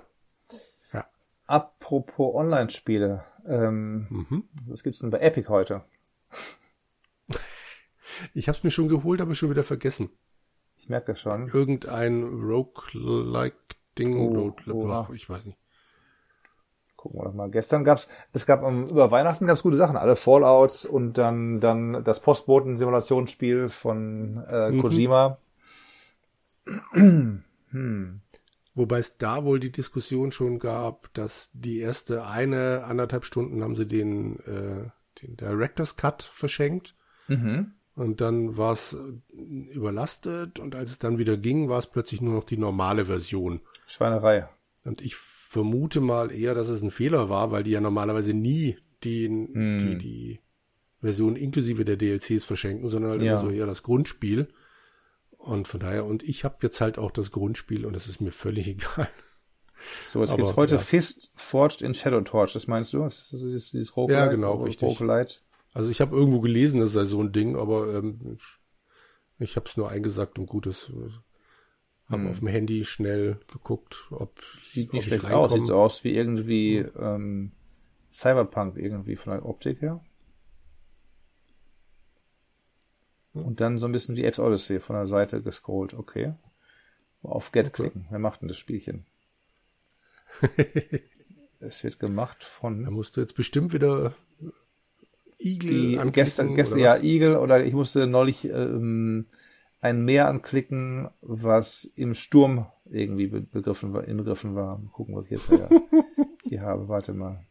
Ja. 0.92 1.06
Apropos 1.48 2.36
Online-Spiele, 2.36 3.24
ähm, 3.48 4.08
mhm. 4.10 4.44
was 4.68 4.84
gibt's 4.84 5.00
denn 5.00 5.10
bei 5.10 5.20
Epic 5.20 5.50
heute? 5.50 5.84
Ich 8.36 8.48
habe 8.48 8.56
es 8.56 8.64
mir 8.64 8.70
schon 8.70 8.90
geholt, 8.90 9.22
aber 9.22 9.34
schon 9.34 9.50
wieder 9.50 9.64
vergessen. 9.64 10.12
Ich 10.78 10.88
merke 10.88 11.14
das 11.14 11.20
schon. 11.20 11.48
Irgendein 11.48 12.24
Roguelike-Ding, 12.24 14.18
oh, 14.20 14.54
oh, 14.72 15.08
ich 15.14 15.28
weiß 15.28 15.48
nicht. 15.48 15.58
Gucken 16.96 17.20
wir 17.20 17.26
doch 17.26 17.34
mal. 17.34 17.50
Gestern 17.50 17.84
gab's, 17.84 18.08
es 18.32 18.46
gab 18.46 18.64
um, 18.64 18.88
über 18.88 19.10
Weihnachten 19.10 19.48
gab's 19.48 19.64
gute 19.64 19.78
Sachen, 19.78 19.98
alle 19.98 20.16
Fallouts 20.16 20.86
und 20.86 21.18
dann 21.18 21.60
dann 21.60 22.04
das 22.04 22.20
Postboten-Simulationsspiel 22.20 23.70
von 23.70 24.44
äh, 24.48 24.70
mhm. 24.72 24.82
Hm. 27.74 28.22
Wobei 28.76 29.00
es 29.00 29.18
da 29.18 29.44
wohl 29.44 29.60
die 29.60 29.72
Diskussion 29.72 30.32
schon 30.32 30.58
gab, 30.58 31.14
dass 31.14 31.52
die 31.54 31.80
erste 31.80 32.26
eine, 32.26 32.86
anderthalb 32.86 33.26
Stunden 33.26 33.62
haben 33.62 33.76
sie 33.76 33.88
den, 33.88 34.40
äh, 34.40 34.90
den 35.22 35.38
Director's 35.38 35.96
Cut 35.96 36.24
verschenkt. 36.24 36.96
Mhm. 37.28 37.74
Und 37.96 38.22
dann 38.22 38.58
war 38.58 38.72
es 38.72 38.94
äh, 38.94 39.40
überlastet 39.74 40.58
und 40.58 40.74
als 40.76 40.92
es 40.92 41.00
dann 41.00 41.20
wieder 41.20 41.38
ging, 41.38 41.70
war 41.70 41.78
es 41.78 41.88
plötzlich 41.88 42.22
nur 42.22 42.34
noch 42.34 42.46
die 42.46 42.58
normale 42.58 43.06
Version. 43.06 43.62
Schweinerei. 43.86 44.50
Und 44.84 45.02
ich 45.02 45.16
vermute 45.16 46.02
mal 46.02 46.32
eher, 46.32 46.56
dass 46.56 46.70
es 46.70 46.82
ein 46.82 46.92
Fehler 46.92 47.30
war, 47.30 47.52
weil 47.52 47.64
die 47.64 47.72
ja 47.72 47.80
normalerweise 47.80 48.34
nie 48.34 48.78
den, 49.04 49.76
mm. 49.76 49.80
die, 49.80 49.98
die 49.98 50.40
Version 51.00 51.36
inklusive 51.36 51.86
der 51.86 51.98
DLCs 51.98 52.44
verschenken, 52.44 52.90
sondern 52.90 53.12
halt 53.12 53.22
ja. 53.22 53.34
immer 53.34 53.42
so 53.42 53.50
eher 53.50 53.68
das 53.68 53.84
Grundspiel. 53.84 54.48
Und 55.44 55.68
von 55.68 55.82
daher, 55.82 56.06
und 56.06 56.24
ich 56.24 56.46
habe 56.46 56.56
jetzt 56.62 56.80
halt 56.80 56.98
auch 56.98 57.12
das 57.12 57.32
Grundspiel 57.32 57.86
und 57.86 57.98
es 57.98 58.08
ist 58.08 58.22
mir 58.22 58.32
völlig 58.32 58.68
egal. 58.70 59.10
So, 60.08 60.24
es 60.24 60.34
gibt 60.34 60.56
heute 60.56 60.76
ja. 60.76 60.82
Fist 60.82 61.32
Forged 61.36 61.82
in 61.82 61.94
Shadow 61.94 62.22
Torch, 62.22 62.54
das 62.54 62.68
meinst 62.68 62.94
du? 62.94 63.00
Das 63.00 63.20
ist 63.20 63.32
dieses, 63.34 63.72
dieses 63.72 63.98
Roguelite, 63.98 64.26
ja, 64.26 64.32
genau, 64.32 64.56
richtig. 64.62 64.88
Roguelite. 64.88 65.40
Also 65.74 65.90
ich 65.90 66.00
habe 66.00 66.16
irgendwo 66.16 66.40
gelesen, 66.40 66.80
das 66.80 66.94
sei 66.94 67.04
so 67.04 67.22
ein 67.22 67.34
Ding, 67.34 67.58
aber 67.58 67.94
ähm, 67.94 68.38
Ich 69.40 69.58
habe 69.58 69.68
es 69.68 69.76
nur 69.76 69.90
eingesagt 69.90 70.40
und 70.40 70.46
gutes. 70.46 70.94
Haben 72.10 72.24
hm. 72.24 72.32
auf 72.32 72.40
dem 72.40 72.48
Handy 72.48 72.86
schnell 72.86 73.40
geguckt, 73.52 74.08
ob 74.12 74.40
sieht 74.62 74.94
nicht 74.94 75.06
schlecht 75.06 75.26
aus. 75.26 75.52
Sieht 75.52 75.66
so 75.66 75.76
aus 75.76 76.06
wie 76.06 76.16
irgendwie 76.16 76.78
ähm, 76.78 77.52
Cyberpunk 78.14 78.78
irgendwie 78.78 79.18
von 79.18 79.34
der 79.34 79.46
Optik 79.46 79.82
her. 79.82 80.02
Und 83.34 83.62
dann 83.62 83.80
so 83.80 83.88
ein 83.88 83.92
bisschen 83.92 84.16
wie 84.16 84.26
Apes 84.26 84.40
Odyssey 84.40 84.80
von 84.80 84.96
der 84.96 85.08
Seite 85.08 85.42
gescrollt. 85.42 85.94
Okay. 85.94 86.34
Auf 87.24 87.52
Get 87.52 87.68
okay. 87.68 87.76
klicken. 87.76 88.06
Wer 88.10 88.20
macht 88.20 88.42
denn 88.42 88.48
das 88.48 88.58
Spielchen? 88.58 89.06
es 91.60 91.84
wird 91.84 92.00
gemacht 92.00 92.44
von. 92.44 92.84
Da 92.84 92.92
musst 92.92 93.18
du 93.18 93.22
jetzt 93.22 93.36
bestimmt 93.36 93.74
wieder 93.74 94.16
Igel 95.40 96.12
Gestern, 96.12 96.56
gestern 96.56 96.80
ja, 96.80 96.98
Igel 96.98 97.38
oder 97.38 97.64
ich 97.66 97.74
musste 97.74 98.08
neulich 98.08 98.46
ähm, 98.46 99.26
ein 99.82 100.06
Meer 100.06 100.28
anklicken, 100.28 101.10
was 101.22 101.86
im 101.96 102.14
Sturm 102.14 102.68
irgendwie 102.86 103.28
begriffen 103.28 103.94
war, 103.94 104.08
inbegriffen 104.08 104.56
war. 104.56 104.78
Mal 104.78 104.90
gucken, 104.92 105.16
was 105.16 105.26
ich 105.26 105.32
jetzt 105.32 105.52
hier 106.44 106.62
habe. 106.62 106.88
Warte 106.88 107.14
mal. 107.14 107.44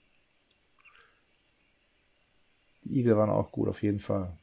Die 2.85 3.01
Igel 3.01 3.17
waren 3.17 3.31
auch 3.31 3.53
gut, 3.53 3.69
auf 3.69 3.83
jeden 3.83 4.01
Fall. 4.01 4.37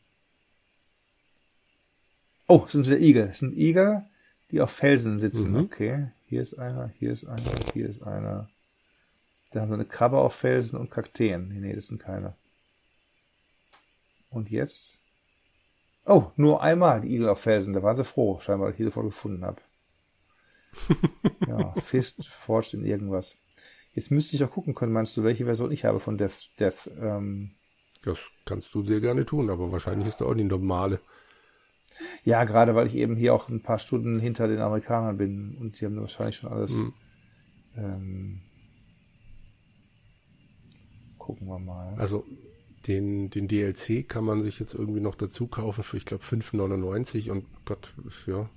Oh, 2.50 2.66
sind 2.68 2.88
wieder 2.88 3.00
Igel. 3.00 3.28
Das 3.28 3.40
sind 3.40 3.56
Igel, 3.56 4.04
die 4.50 4.60
auf 4.60 4.72
Felsen 4.72 5.20
sitzen. 5.20 5.52
Mhm. 5.52 5.60
Okay. 5.66 6.08
Hier 6.26 6.42
ist 6.42 6.56
einer, 6.56 6.92
hier 6.98 7.14
ist 7.14 7.26
einer, 7.26 7.52
hier 7.74 7.88
ist 7.88 8.02
einer. 8.02 8.50
Da 9.52 9.62
haben 9.62 9.70
wir 9.70 9.76
eine 9.76 9.86
Krabbe 9.86 10.18
auf 10.18 10.34
Felsen 10.34 10.80
und 10.80 10.90
Kakteen. 10.90 11.50
Nee, 11.50 11.60
nee, 11.60 11.76
das 11.76 11.88
sind 11.88 12.02
keine. 12.02 12.34
Und 14.32 14.50
jetzt? 14.50 14.98
Oh, 16.06 16.32
nur 16.38 16.64
einmal 16.64 17.02
die 17.02 17.14
Igel 17.14 17.30
auf 17.30 17.40
Felsen. 17.40 17.74
Da 17.74 17.84
waren 17.84 17.96
sie 17.96 18.04
froh, 18.04 18.40
scheinbar, 18.40 18.70
dass 18.70 18.74
ich 18.74 18.78
diese 18.78 18.92
Folge 18.92 19.10
gefunden 19.10 19.46
habe. 19.46 19.62
ja, 21.48 21.74
Fist 21.82 22.28
forscht 22.28 22.74
in 22.74 22.84
irgendwas. 22.84 23.36
Jetzt 23.94 24.10
müsste 24.10 24.36
ich 24.36 24.44
auch 24.44 24.52
gucken 24.52 24.74
können, 24.74 24.92
meinst 24.92 25.16
du, 25.18 25.24
welche 25.24 25.46
Version 25.46 25.72
ich 25.72 25.86
habe 25.86 26.00
von 26.00 26.18
Death, 26.18 26.50
Death, 26.60 26.90
ähm, 27.00 27.52
Das 28.02 28.18
kannst 28.46 28.74
du 28.74 28.84
sehr 28.84 29.02
gerne 29.02 29.24
tun, 29.24 29.52
aber 29.52 29.72
wahrscheinlich 29.72 30.08
ist 30.08 30.22
da 30.22 30.26
auch 30.26 30.34
die 30.34 30.44
normale. 30.44 31.00
Ja, 32.24 32.44
gerade 32.44 32.76
weil 32.76 32.88
ich 32.88 32.96
eben 32.96 33.16
hier 33.16 33.34
auch 33.34 33.50
ein 33.50 33.62
paar 33.62 33.80
Stunden 33.80 34.20
hinter 34.20 34.48
den 34.48 34.60
Amerikanern 34.60 35.18
bin 35.18 35.58
und 35.60 35.76
sie 35.76 35.86
haben 35.86 36.00
wahrscheinlich 36.00 36.38
schon 36.38 36.52
alles. 36.52 36.74
Mhm. 36.74 36.94
Ähm, 37.76 38.42
gucken 41.18 41.48
wir 41.48 41.60
mal. 41.60 41.94
Also 41.98 42.26
den, 42.88 43.30
den 43.30 43.48
DLC 43.48 44.08
kann 44.08 44.24
man 44.24 44.42
sich 44.42 44.60
jetzt 44.60 44.74
irgendwie 44.74 45.02
noch 45.02 45.16
dazu 45.16 45.48
kaufen 45.48 45.84
für, 45.84 45.98
ich 45.98 46.06
glaube, 46.06 46.24
5,99 46.24 47.30
und 47.32 47.46
Gott, 47.66 47.94
ja. 48.26 48.50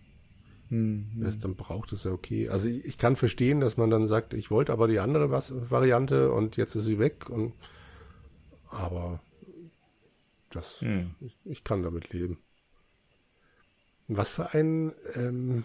Mhm. 0.70 1.08
Wer 1.16 1.28
es 1.28 1.38
dann 1.38 1.54
braucht, 1.54 1.92
ist 1.92 2.06
ja 2.06 2.12
okay. 2.12 2.48
Also 2.48 2.68
ich, 2.68 2.84
ich, 2.84 2.98
kann 2.98 3.16
verstehen, 3.16 3.60
dass 3.60 3.76
man 3.76 3.90
dann 3.90 4.06
sagt, 4.06 4.32
ich 4.32 4.50
wollte 4.50 4.72
aber 4.72 4.88
die 4.88 5.00
andere 5.00 5.30
was, 5.30 5.52
Variante 5.70 6.32
und 6.32 6.56
jetzt 6.56 6.74
ist 6.74 6.84
sie 6.84 6.98
weg 6.98 7.28
und 7.28 7.52
aber 8.70 9.20
das, 10.48 10.80
mhm. 10.80 11.14
ich, 11.20 11.36
ich 11.44 11.64
kann 11.64 11.82
damit 11.82 12.12
leben. 12.12 12.38
Was 14.08 14.30
für 14.30 14.52
ein 14.52 14.92
ähm, 15.14 15.64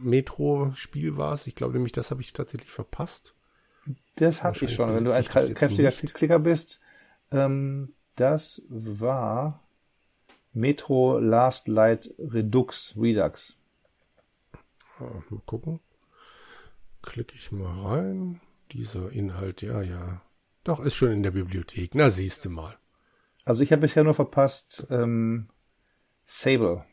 Metro-Spiel 0.00 1.16
war 1.16 1.32
es? 1.32 1.46
Ich 1.46 1.54
glaube 1.54 1.74
nämlich, 1.74 1.92
das 1.92 2.10
habe 2.10 2.20
ich 2.20 2.32
tatsächlich 2.32 2.70
verpasst. 2.70 3.34
Das 4.16 4.42
hatte 4.42 4.64
ich 4.64 4.74
schon. 4.74 4.94
Wenn 4.94 5.04
du 5.04 5.12
ein 5.12 5.24
kräftiger 5.24 5.90
Klicker 5.90 6.38
bist, 6.38 6.80
ähm, 7.30 7.94
das 8.16 8.62
war 8.68 9.62
Metro 10.52 11.18
Last 11.18 11.68
Light 11.68 12.12
Redux 12.18 12.94
Redux. 12.96 13.56
Ah, 14.98 15.22
mal 15.28 15.40
gucken. 15.44 15.80
Klicke 17.02 17.34
ich 17.36 17.52
mal 17.52 17.86
rein. 17.86 18.40
Dieser 18.72 19.12
Inhalt, 19.12 19.62
ja, 19.62 19.82
ja. 19.82 20.22
Doch, 20.64 20.80
ist 20.80 20.96
schon 20.96 21.12
in 21.12 21.22
der 21.22 21.30
Bibliothek. 21.30 21.94
Na, 21.94 22.10
siehst 22.10 22.44
du 22.44 22.50
mal. 22.50 22.76
Also 23.44 23.62
ich 23.62 23.70
habe 23.70 23.82
bisher 23.82 24.02
nur 24.02 24.14
verpasst 24.14 24.86
ähm, 24.90 25.48
Sable. 26.24 26.84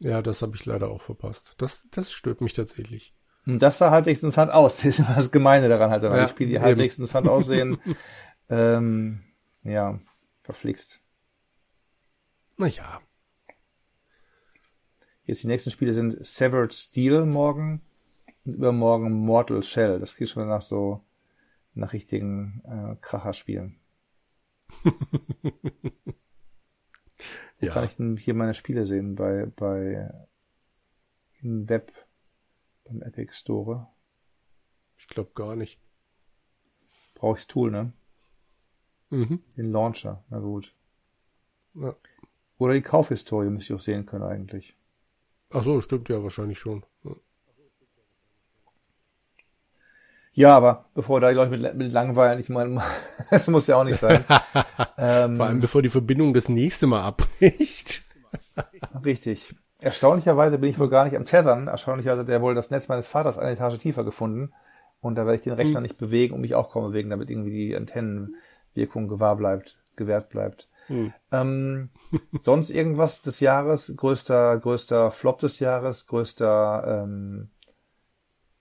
Ja, 0.00 0.22
das 0.22 0.42
habe 0.42 0.56
ich 0.56 0.64
leider 0.66 0.88
auch 0.90 1.02
verpasst. 1.02 1.54
Das, 1.58 1.86
das 1.90 2.12
stört 2.12 2.40
mich 2.40 2.54
tatsächlich. 2.54 3.14
Das 3.46 3.78
sah 3.78 3.90
halbwegs 3.90 4.22
interessant 4.22 4.50
aus. 4.50 4.76
Das 4.82 4.86
ist 4.86 4.98
immer 5.00 5.14
das 5.14 5.30
Gemeine 5.30 5.68
daran 5.68 5.90
halt. 5.90 6.02
Ja, 6.02 6.24
die 6.24 6.30
Spiele, 6.30 6.48
die 6.50 6.56
eben. 6.56 6.64
halbwegs 6.64 6.98
interessant 6.98 7.28
aussehen. 7.28 7.78
ähm, 8.48 9.22
ja, 9.62 10.00
verflixt. 10.42 11.00
Naja. 12.56 13.00
Jetzt 15.24 15.42
die 15.42 15.48
nächsten 15.48 15.70
Spiele 15.70 15.92
sind 15.92 16.24
Severed 16.24 16.74
Steel 16.74 17.24
morgen 17.24 17.82
und 18.44 18.54
übermorgen 18.54 19.12
Mortal 19.12 19.62
Shell. 19.62 20.00
Das 20.00 20.14
klingt 20.14 20.30
schon 20.30 20.48
nach 20.48 20.62
so 20.62 21.04
nach 21.74 21.92
richtigen 21.92 22.62
äh, 22.64 22.96
Kracherspielen. 23.00 23.76
Ja. 27.60 27.74
kann 27.74 27.84
ich 27.84 27.96
denn 27.96 28.16
hier 28.16 28.34
meine 28.34 28.54
Spiele 28.54 28.86
sehen? 28.86 29.14
Bei, 29.14 29.46
bei 29.46 30.12
im 31.42 31.68
Web, 31.68 31.92
beim 32.84 33.02
Epic 33.02 33.32
Store? 33.34 33.88
Ich 34.98 35.06
glaube 35.08 35.30
gar 35.34 35.56
nicht. 35.56 35.80
Brauche 37.14 37.36
ich 37.36 37.42
das 37.42 37.46
Tool, 37.48 37.70
ne? 37.70 37.92
Mhm. 39.10 39.42
Den 39.56 39.70
Launcher, 39.70 40.24
na 40.30 40.38
gut. 40.38 40.74
Ja. 41.74 41.94
Oder 42.58 42.74
die 42.74 42.82
Kaufhistorie 42.82 43.48
müsste 43.48 43.72
ich 43.72 43.76
auch 43.78 43.82
sehen 43.82 44.06
können 44.06 44.24
eigentlich. 44.24 44.76
Ach 45.50 45.64
so, 45.64 45.80
stimmt 45.80 46.08
ja 46.08 46.22
wahrscheinlich 46.22 46.58
schon. 46.58 46.84
Ja. 50.32 50.56
Aber 50.56 50.86
bevor 50.94 51.20
da 51.20 51.28
die 51.28 51.34
Leute 51.34 51.56
mit, 51.56 51.74
mit 51.74 51.92
langweilen, 51.92 52.38
ich 52.38 52.48
meine, 52.48 52.80
das 53.30 53.48
muss 53.48 53.66
ja 53.66 53.76
auch 53.76 53.84
nicht 53.84 53.98
sein. 53.98 54.24
ähm, 54.98 55.36
Vor 55.36 55.46
allem 55.46 55.60
bevor 55.60 55.82
die 55.82 55.88
Verbindung 55.88 56.34
das 56.34 56.48
nächste 56.48 56.86
Mal 56.86 57.02
abbricht. 57.02 58.02
richtig. 59.04 59.54
Erstaunlicherweise 59.80 60.58
bin 60.58 60.70
ich 60.70 60.78
wohl 60.78 60.90
gar 60.90 61.04
nicht 61.04 61.16
am 61.16 61.24
Tethern. 61.24 61.68
Erstaunlicherweise 61.68 62.22
hat 62.22 62.28
er 62.28 62.42
wohl 62.42 62.54
das 62.54 62.70
Netz 62.70 62.88
meines 62.88 63.08
Vaters 63.08 63.38
eine 63.38 63.52
Etage 63.52 63.78
tiefer 63.78 64.04
gefunden. 64.04 64.52
Und 65.00 65.14
da 65.14 65.24
werde 65.24 65.36
ich 65.36 65.42
den 65.42 65.54
Rechner 65.54 65.76
hm. 65.76 65.82
nicht 65.82 65.96
bewegen 65.96 66.34
und 66.34 66.42
mich 66.42 66.54
auch 66.54 66.70
kaum 66.70 66.90
bewegen, 66.90 67.08
damit 67.08 67.30
irgendwie 67.30 67.68
die 67.68 67.76
Antennenwirkung 67.76 69.08
gewahr 69.08 69.36
bleibt, 69.36 69.78
gewährt 69.96 70.28
bleibt. 70.28 70.68
Hm. 70.88 71.14
Ähm, 71.32 71.88
sonst 72.40 72.70
irgendwas 72.70 73.22
des 73.22 73.40
Jahres, 73.40 73.94
größter, 73.96 74.58
größter 74.58 75.10
Flop 75.10 75.38
des 75.38 75.58
Jahres, 75.60 76.06
größter 76.06 77.04
ähm, 77.04 77.48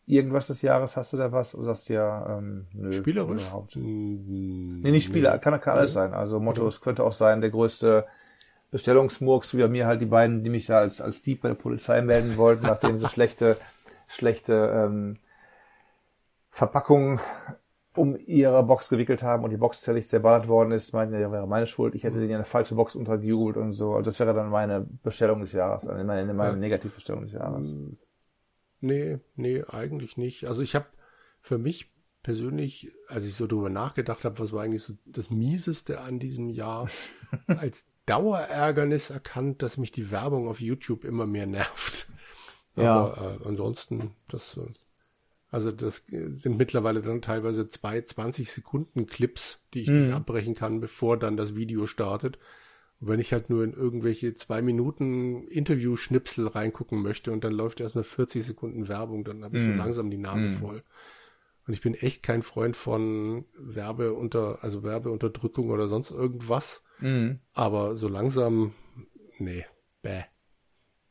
irgendwas 0.09 0.47
des 0.47 0.61
Jahres? 0.61 0.97
Hast 0.97 1.13
du 1.13 1.17
da 1.17 1.31
was? 1.31 1.55
Oder 1.55 1.65
sagst 1.65 1.89
du 1.89 1.93
ja, 1.93 2.37
ähm, 2.37 2.65
nö, 2.73 2.91
Spielerisch? 2.91 3.43
Überhaupt? 3.43 3.75
Nee, 3.75 4.91
nicht 4.91 5.05
Spieler, 5.05 5.33
nee. 5.33 5.39
kann, 5.39 5.59
kann 5.61 5.77
alles 5.77 5.93
sein. 5.93 6.13
Also 6.13 6.39
Motto, 6.39 6.67
es 6.67 6.81
könnte 6.81 7.03
auch 7.03 7.13
sein, 7.13 7.41
der 7.41 7.51
größte 7.51 8.05
Bestellungsmurks, 8.71 9.55
wie 9.55 9.61
bei 9.61 9.67
mir 9.67 9.87
halt 9.87 10.01
die 10.01 10.05
beiden, 10.05 10.43
die 10.43 10.49
mich 10.49 10.65
da 10.65 10.79
als, 10.79 11.01
als 11.01 11.21
Dieb 11.21 11.41
bei 11.41 11.49
der 11.49 11.55
Polizei 11.55 12.01
melden 12.01 12.37
wollten, 12.37 12.63
nachdem 12.63 12.97
sie 12.97 13.07
schlechte, 13.07 13.55
schlechte 14.07 14.53
ähm, 14.53 15.17
Verpackungen 16.49 17.19
um 17.95 18.17
ihre 18.25 18.63
Box 18.63 18.89
gewickelt 18.89 19.23
haben 19.23 19.43
und 19.43 19.49
die 19.49 19.57
Box 19.57 19.81
zerlich 19.81 20.07
zerballert 20.07 20.47
worden 20.47 20.71
ist, 20.71 20.93
meinten, 20.93 21.19
ja, 21.19 21.31
wäre 21.31 21.47
meine 21.47 21.67
Schuld, 21.67 21.95
ich 21.95 22.03
hätte 22.03 22.17
mhm. 22.17 22.21
denen 22.21 22.35
eine 22.35 22.45
falsche 22.45 22.75
Box 22.75 22.95
untergejubelt 22.95 23.57
und 23.57 23.73
so. 23.73 23.93
Also 23.93 24.09
das 24.09 24.19
wäre 24.19 24.33
dann 24.33 24.49
meine 24.49 24.87
Bestellung 25.03 25.41
des 25.41 25.51
Jahres, 25.51 25.87
also 25.87 26.03
meine, 26.03 26.33
meine 26.33 26.51
ja. 26.51 26.55
Negativbestellung 26.55 27.23
des 27.23 27.33
Jahres. 27.33 27.75
Nee, 28.81 29.19
nee, 29.35 29.63
eigentlich 29.63 30.17
nicht. 30.17 30.45
Also 30.45 30.61
ich 30.61 30.75
habe 30.75 30.87
für 31.41 31.57
mich 31.57 31.91
persönlich, 32.23 32.91
als 33.07 33.25
ich 33.25 33.35
so 33.35 33.47
drüber 33.47 33.69
nachgedacht 33.69 34.25
habe, 34.25 34.39
was 34.39 34.51
war 34.51 34.63
eigentlich 34.63 34.83
so 34.83 34.93
das 35.05 35.29
Mieseste 35.29 36.01
an 36.01 36.19
diesem 36.19 36.49
Jahr, 36.49 36.89
als 37.47 37.87
Dauerärgernis 38.05 39.09
erkannt, 39.09 39.61
dass 39.61 39.77
mich 39.77 39.91
die 39.91 40.11
Werbung 40.11 40.47
auf 40.47 40.59
YouTube 40.59 41.03
immer 41.03 41.25
mehr 41.25 41.45
nervt. 41.45 42.07
Ja. 42.75 42.95
Aber 42.95 43.39
äh, 43.41 43.47
ansonsten, 43.47 44.15
das, 44.27 44.57
äh, 44.57 44.67
also 45.51 45.71
das 45.71 46.05
sind 46.07 46.57
mittlerweile 46.57 47.01
dann 47.01 47.21
teilweise 47.21 47.69
zwei 47.69 48.01
20 48.01 48.51
Sekunden 48.51 49.05
Clips, 49.05 49.59
die 49.73 49.81
ich 49.81 49.89
mhm. 49.89 50.05
nicht 50.05 50.13
abbrechen 50.13 50.55
kann, 50.55 50.79
bevor 50.79 51.17
dann 51.17 51.37
das 51.37 51.55
Video 51.55 51.85
startet. 51.85 52.39
Und 52.99 53.07
wenn 53.07 53.19
ich 53.19 53.31
halt 53.31 53.49
nur 53.49 53.63
in 53.63 53.73
irgendwelche 53.73 54.35
zwei 54.35 54.61
Minuten 54.61 55.47
Interview-Schnipsel 55.47 56.47
reingucken 56.47 57.01
möchte 57.01 57.31
und 57.31 57.43
dann 57.43 57.53
läuft 57.53 57.79
erstmal 57.79 58.03
40 58.03 58.43
Sekunden 58.43 58.87
Werbung, 58.87 59.23
dann 59.23 59.43
habe 59.43 59.57
ich 59.57 59.63
mm. 59.63 59.71
so 59.71 59.71
langsam 59.71 60.09
die 60.09 60.17
Nase 60.17 60.49
mm. 60.49 60.51
voll. 60.51 60.83
Und 61.65 61.73
ich 61.73 61.81
bin 61.81 61.93
echt 61.93 62.23
kein 62.23 62.43
Freund 62.43 62.75
von 62.75 63.45
Werbeunter, 63.57 64.59
also 64.61 64.83
Werbeunterdrückung 64.83 65.69
oder 65.69 65.87
sonst 65.87 66.11
irgendwas. 66.11 66.83
Mm. 66.99 67.35
Aber 67.53 67.95
so 67.95 68.09
langsam, 68.09 68.73
nee, 69.37 69.65
bäh, 70.01 70.23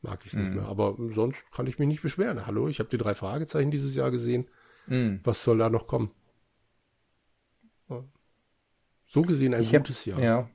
mag 0.01 0.19
ich 0.25 0.33
es 0.33 0.37
nicht 0.37 0.53
mehr. 0.53 0.65
Aber 0.65 0.95
sonst 1.09 1.39
kann 1.51 1.65
ich 1.65 1.79
mich 1.79 1.87
nicht 1.87 2.03
beschweren. 2.03 2.45
Hallo, 2.45 2.67
ich 2.67 2.79
habe 2.79 2.89
die 2.89 2.97
drei 2.97 3.15
Fragezeichen 3.15 3.71
dieses 3.71 3.95
Jahr 3.95 4.11
gesehen. 4.11 4.47
Was 5.23 5.43
soll 5.43 5.59
da 5.59 5.69
noch 5.69 5.85
kommen? 5.85 6.09
So 9.05 9.21
gesehen 9.21 9.53
ein 9.53 9.61
ich 9.61 9.71
gutes 9.71 10.01
hab, 10.01 10.07
Jahr. 10.07 10.19
Ja, 10.19 10.49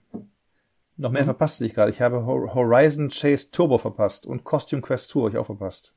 Noch 0.96 1.10
mehr 1.10 1.22
mhm. 1.22 1.26
verpasst 1.26 1.60
ich 1.60 1.74
gerade. 1.74 1.90
Ich 1.90 2.00
habe 2.00 2.24
Horizon 2.24 3.08
Chase 3.08 3.50
Turbo 3.50 3.78
verpasst 3.78 4.26
und 4.26 4.44
Costume 4.44 4.82
Quest 4.82 5.08
2 5.10 5.20
habe 5.20 5.30
ich 5.30 5.38
auch 5.38 5.46
verpasst. 5.46 5.94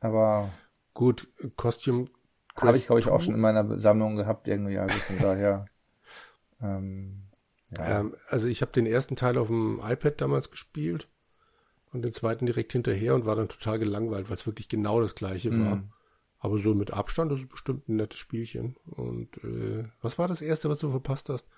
Aber. 0.00 0.50
Gut, 0.94 1.28
Costume 1.56 2.08
Quest 2.54 2.66
Habe 2.66 2.76
ich, 2.76 2.86
glaube 2.86 3.00
ich, 3.00 3.08
auch 3.08 3.22
schon 3.22 3.34
in 3.34 3.40
meiner 3.40 3.80
Sammlung 3.80 4.16
gehabt, 4.16 4.46
irgendwie. 4.48 4.78
Also 4.78 4.94
von 4.94 5.18
daher. 5.18 5.66
Ähm, 6.64 7.24
ja. 7.76 7.98
ähm, 7.98 8.14
also 8.28 8.46
ich 8.46 8.62
habe 8.62 8.70
den 8.70 8.86
ersten 8.86 9.16
Teil 9.16 9.36
auf 9.36 9.48
dem 9.48 9.80
iPad 9.82 10.20
damals 10.20 10.52
gespielt 10.52 11.08
und 11.92 12.02
den 12.02 12.12
zweiten 12.12 12.46
direkt 12.46 12.70
hinterher 12.70 13.16
und 13.16 13.26
war 13.26 13.34
dann 13.34 13.48
total 13.48 13.80
gelangweilt, 13.80 14.28
weil 14.28 14.36
es 14.36 14.46
wirklich 14.46 14.68
genau 14.68 15.00
das 15.00 15.16
gleiche 15.16 15.50
mhm. 15.50 15.64
war. 15.64 15.82
Aber 16.38 16.58
so 16.58 16.74
mit 16.74 16.92
Abstand, 16.92 17.32
das 17.32 17.40
ist 17.40 17.48
bestimmt 17.48 17.88
ein 17.88 17.96
nettes 17.96 18.18
Spielchen. 18.18 18.76
Und 18.84 19.38
äh, 19.44 19.88
was 20.00 20.18
war 20.18 20.28
das 20.28 20.42
erste, 20.42 20.68
was 20.68 20.78
du 20.78 20.90
verpasst 20.90 21.28
hast? 21.28 21.48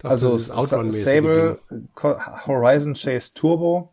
Das 0.00 0.10
also 0.10 0.38
Sable, 0.38 1.58
Horizon 2.46 2.94
Chase 2.94 3.32
Turbo 3.34 3.92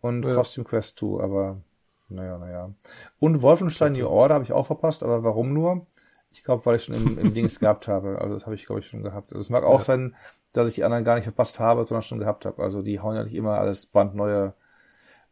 und 0.00 0.24
ja. 0.24 0.34
Costume 0.34 0.64
Quest 0.64 0.98
2, 0.98 1.22
aber 1.22 1.60
naja, 2.08 2.38
naja. 2.38 2.70
Und 3.18 3.42
Wolfenstein 3.42 3.92
New 3.92 4.06
Order 4.06 4.34
habe 4.34 4.44
ich 4.44 4.52
auch 4.52 4.66
verpasst, 4.66 5.02
aber 5.02 5.24
warum 5.24 5.52
nur? 5.52 5.86
Ich 6.30 6.44
glaube, 6.44 6.64
weil 6.64 6.76
ich 6.76 6.84
schon 6.84 6.94
im, 6.94 7.18
im 7.18 7.34
Dings 7.34 7.58
gehabt 7.58 7.88
habe. 7.88 8.20
Also 8.20 8.34
das 8.34 8.46
habe 8.46 8.54
ich, 8.54 8.66
glaube 8.66 8.80
ich, 8.80 8.86
schon 8.86 9.02
gehabt. 9.02 9.32
Also 9.32 9.40
es 9.40 9.50
mag 9.50 9.64
auch 9.64 9.80
ja. 9.80 9.84
sein, 9.84 10.14
dass 10.52 10.68
ich 10.68 10.74
die 10.74 10.84
anderen 10.84 11.04
gar 11.04 11.14
nicht 11.16 11.24
verpasst 11.24 11.58
habe, 11.60 11.84
sondern 11.84 12.02
schon 12.02 12.18
gehabt 12.18 12.44
habe. 12.44 12.62
Also 12.62 12.82
die 12.82 13.00
hauen 13.00 13.16
ja 13.16 13.24
nicht 13.24 13.34
immer 13.34 13.58
alles 13.58 13.86
brandneue, 13.86 14.54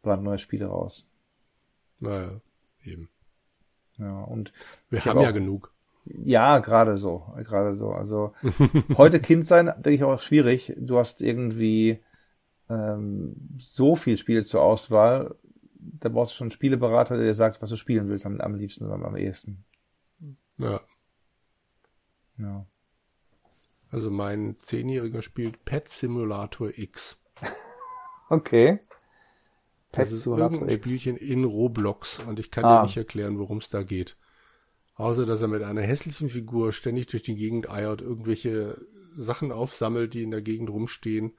brandneue 0.01 0.37
Spiele 0.37 0.67
raus. 0.67 1.07
Naja, 1.99 2.31
eben. 2.83 3.09
Ja, 3.97 4.21
und 4.21 4.51
wir 4.89 5.05
haben 5.05 5.19
hab 5.19 5.25
ja 5.25 5.31
genug. 5.31 5.71
Ja, 6.05 6.59
gerade 6.59 6.97
so, 6.97 7.25
gerade 7.37 7.73
so. 7.73 7.91
Also 7.91 8.33
heute 8.97 9.19
Kind 9.19 9.45
sein, 9.45 9.67
denke 9.67 9.91
ich 9.91 10.03
auch 10.03 10.19
schwierig. 10.19 10.73
Du 10.77 10.97
hast 10.97 11.21
irgendwie 11.21 12.01
ähm, 12.69 13.35
so 13.59 13.95
viel 13.95 14.17
Spiele 14.17 14.43
zur 14.43 14.61
Auswahl. 14.61 15.35
Da 15.73 16.09
brauchst 16.09 16.33
du 16.33 16.37
schon 16.37 16.45
einen 16.45 16.51
Spieleberater, 16.51 17.17
der 17.17 17.25
dir 17.25 17.33
sagt, 17.33 17.61
was 17.61 17.69
du 17.69 17.75
spielen 17.75 18.07
willst 18.07 18.25
am, 18.25 18.39
am 18.41 18.55
liebsten 18.55 18.85
oder 18.85 19.03
am 19.05 19.15
ehesten. 19.15 19.63
Ja. 20.57 20.81
Ja. 22.37 22.65
Also 23.91 24.09
mein 24.09 24.55
Zehnjähriger 24.57 25.21
spielt 25.21 25.65
Pet 25.65 25.89
Simulator 25.89 26.69
X. 26.75 27.19
okay. 28.29 28.79
Pet 29.91 30.03
das 30.03 30.11
ist 30.11 30.23
Simulator 30.23 30.53
irgendein 30.53 30.77
X. 30.77 30.85
Spielchen 30.87 31.17
in 31.17 31.43
Roblox 31.43 32.19
und 32.19 32.39
ich 32.39 32.51
kann 32.51 32.63
ah. 32.63 32.79
dir 32.79 32.87
nicht 32.87 32.97
erklären, 32.97 33.37
worum 33.37 33.57
es 33.57 33.69
da 33.69 33.83
geht. 33.83 34.15
Außer, 34.95 35.25
dass 35.25 35.41
er 35.41 35.47
mit 35.47 35.63
einer 35.63 35.81
hässlichen 35.81 36.29
Figur 36.29 36.73
ständig 36.73 37.07
durch 37.07 37.23
die 37.23 37.35
Gegend 37.35 37.69
eiert, 37.69 38.01
irgendwelche 38.01 38.77
Sachen 39.11 39.51
aufsammelt, 39.51 40.13
die 40.13 40.23
in 40.23 40.31
der 40.31 40.41
Gegend 40.41 40.69
rumstehen, 40.69 41.33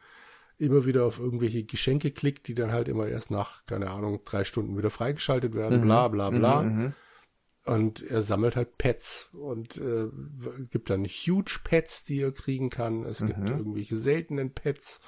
immer 0.59 0.87
wieder 0.87 1.05
auf 1.05 1.19
irgendwelche 1.19 1.65
Geschenke 1.65 2.11
klickt, 2.11 2.49
die 2.49 2.55
dann 2.55 2.73
halt 2.73 2.89
immer 2.89 3.09
erst 3.09 3.31
nach, 3.31 3.67
keine 3.67 3.91
Ahnung, 3.91 4.21
drei 4.25 4.45
Stunden 4.45 4.77
wieder 4.77 4.91
freigeschaltet 4.91 5.55
werden, 5.55 5.79
mhm. 5.79 5.83
bla 5.83 6.09
bla 6.09 6.31
bla. 6.31 6.63
Mhm, 6.63 6.83
mhm. 6.83 6.93
und 7.65 8.03
er 8.03 8.23
sammelt 8.23 8.57
halt 8.57 8.79
Pets 8.79 9.29
und 9.33 9.79
äh, 9.79 10.09
gibt 10.71 10.91
dann 10.91 11.05
huge 11.05 11.61
Pets, 11.65 12.05
die 12.05 12.21
er 12.21 12.33
kriegen 12.33 12.71
kann. 12.71 13.05
Es 13.05 13.25
gibt 13.25 13.39
mhm. 13.39 13.47
irgendwelche 13.49 13.97
seltenen 13.97 14.53
Pets. 14.53 15.01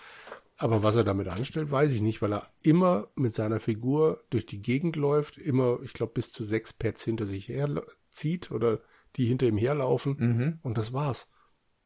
Aber 0.57 0.85
was 0.85 0.95
er 0.95 1.05
damit 1.05 1.27
anstellt, 1.29 1.71
weiß 1.71 1.91
ich 1.93 2.03
nicht, 2.03 2.23
weil 2.23 2.33
er 2.33 2.49
immer 2.63 3.09
mit 3.17 3.35
seiner 3.35 3.59
Figur 3.59 4.23
durch 4.31 4.47
die 4.47 4.63
Gegend 4.63 4.95
läuft, 4.95 5.37
immer, 5.37 5.81
ich 5.83 5.93
glaube, 5.93 6.13
bis 6.15 6.31
zu 6.31 6.45
sechs 6.45 6.73
Pets 6.73 7.03
hinter 7.03 7.27
sich 7.27 7.49
her 7.49 7.69
zieht 8.15 8.51
oder 8.51 8.81
die 9.17 9.27
hinter 9.27 9.47
ihm 9.47 9.59
herlaufen 9.59 10.17
mhm. 10.19 10.59
und 10.63 10.79
das 10.79 10.93
war's. 10.93 11.29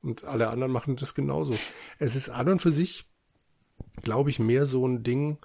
Und 0.01 0.25
alle 0.25 0.49
anderen 0.49 0.73
machen 0.73 0.97
das 0.97 1.15
genauso. 1.15 1.55
Es 1.99 2.15
ist 2.15 2.29
an 2.29 2.49
und 2.49 2.63
für 2.63 2.73
sich, 2.73 3.09
glaube 4.03 4.31
ich, 4.31 4.39
mehr 4.39 4.65
so 4.65 4.87
ein 4.87 5.03
Ding. 5.03 5.39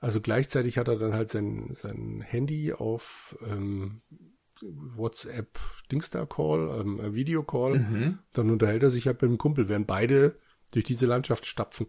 Also 0.00 0.20
gleichzeitig 0.20 0.78
hat 0.78 0.88
er 0.88 0.98
dann 0.98 1.14
halt 1.14 1.30
sein, 1.30 1.68
sein 1.72 2.20
Handy 2.20 2.72
auf 2.72 3.38
ähm, 3.46 4.02
WhatsApp 4.60 5.58
Dingstar 5.90 6.26
Call, 6.26 6.80
ähm, 6.80 7.14
Video 7.14 7.44
Call. 7.44 7.78
Mhm. 7.78 8.18
Dann 8.32 8.50
unterhält 8.50 8.82
er 8.82 8.90
sich 8.90 9.06
halt 9.06 9.22
mit 9.22 9.30
dem 9.30 9.38
Kumpel, 9.38 9.68
während 9.68 9.86
beide 9.86 10.36
durch 10.72 10.84
diese 10.84 11.06
Landschaft 11.06 11.46
stapfen. 11.46 11.86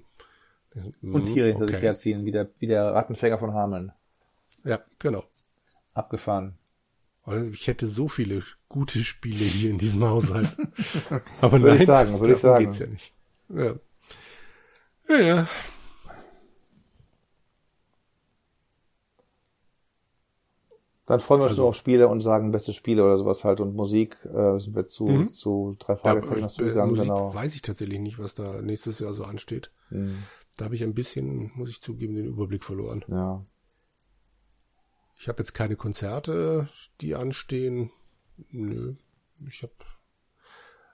Und 1.02 1.26
Tiere 1.28 1.50
hinter 1.50 1.64
okay. 1.64 1.74
sich 1.74 1.84
herziehen, 1.84 2.26
wie 2.26 2.32
der, 2.32 2.50
wie 2.60 2.68
der 2.68 2.94
Rattenfänger 2.94 3.38
von 3.38 3.54
Hameln. 3.54 3.92
Ja, 4.64 4.80
genau. 5.00 5.24
Abgefahren. 5.94 6.58
Ich 7.52 7.68
hätte 7.68 7.88
so 7.88 8.10
viele 8.10 8.44
gute 8.68 9.00
Spiele 9.00 9.46
hier 9.46 9.70
in 9.70 9.78
diesem 9.78 10.04
Haushalt. 10.04 10.58
Aber 11.42 11.54
würde 11.54 11.68
nein, 11.68 11.80
ich 11.80 11.86
sagen, 11.86 12.20
würde 12.20 12.34
ich 12.34 12.40
sagen. 12.40 12.66
geht's 12.66 12.80
ja 12.80 12.88
nicht. 12.88 13.14
Ja. 13.50 13.76
Ja, 15.08 15.20
ja. 15.20 15.48
Dann 21.06 21.20
freuen 21.20 21.42
wir 21.42 21.44
uns 21.46 21.52
also, 21.52 21.64
nur 21.64 21.70
auf 21.70 21.76
Spiele 21.76 22.08
und 22.08 22.22
sagen 22.22 22.52
beste 22.52 22.72
Spiele 22.72 23.04
oder 23.04 23.18
sowas 23.18 23.44
halt 23.44 23.60
und 23.60 23.76
Musik 23.76 24.18
äh, 24.26 24.58
sind 24.58 24.76
wir 24.76 24.88
zu, 24.88 25.06
mhm. 25.06 25.32
zu 25.32 25.76
drei 25.80 25.98
Fragezeichen 25.98 26.42
ja, 26.42 26.48
zugegangen, 26.48 26.92
Musik 26.92 27.04
genau. 27.06 27.34
Weiß 27.34 27.56
ich 27.56 27.62
tatsächlich 27.62 28.00
nicht, 28.00 28.20
was 28.20 28.34
da 28.34 28.62
nächstes 28.62 29.00
Jahr 29.00 29.14
so 29.14 29.26
ansteht. 29.26 29.70
Mhm. 29.90 30.24
Da 30.56 30.66
habe 30.66 30.76
ich 30.76 30.84
ein 30.84 30.94
bisschen, 30.94 31.52
muss 31.56 31.70
ich 31.70 31.82
zugeben, 31.82 32.16
den 32.16 32.26
Überblick 32.26 32.64
verloren. 32.64 33.04
Ja. 33.10 33.46
Ich 35.24 35.30
habe 35.30 35.40
jetzt 35.40 35.54
keine 35.54 35.78
Konzerte, 35.78 36.68
die 37.00 37.16
anstehen. 37.16 37.92
Nö. 38.52 38.96
Ich 39.48 39.64
habe 39.64 39.72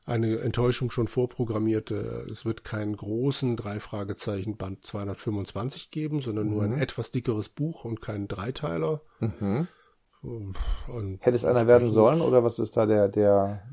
eine 0.05 0.37
Enttäuschung 0.41 0.91
schon 0.91 1.07
vorprogrammiert. 1.07 1.89
Es 1.89 2.45
wird 2.45 2.63
keinen 2.63 2.95
großen 2.95 3.57
drei 3.57 3.79
Fragezeichen 3.79 4.55
Band 4.55 4.85
225 4.85 5.89
geben, 5.89 6.21
sondern 6.21 6.45
mhm. 6.45 6.53
nur 6.53 6.63
ein 6.63 6.75
mhm. 6.75 6.79
etwas 6.79 7.09
dickeres 7.09 7.49
Buch 7.49 7.85
und 7.85 8.01
keinen 8.01 8.27
Dreiteiler. 8.27 9.01
Mhm. 9.19 9.67
Hätte 11.21 11.35
es 11.35 11.43
einer 11.43 11.65
werden 11.65 11.89
sollen 11.89 12.21
oder 12.21 12.43
was 12.43 12.59
ist 12.59 12.77
da 12.77 12.85
der 12.85 13.07
der 13.07 13.63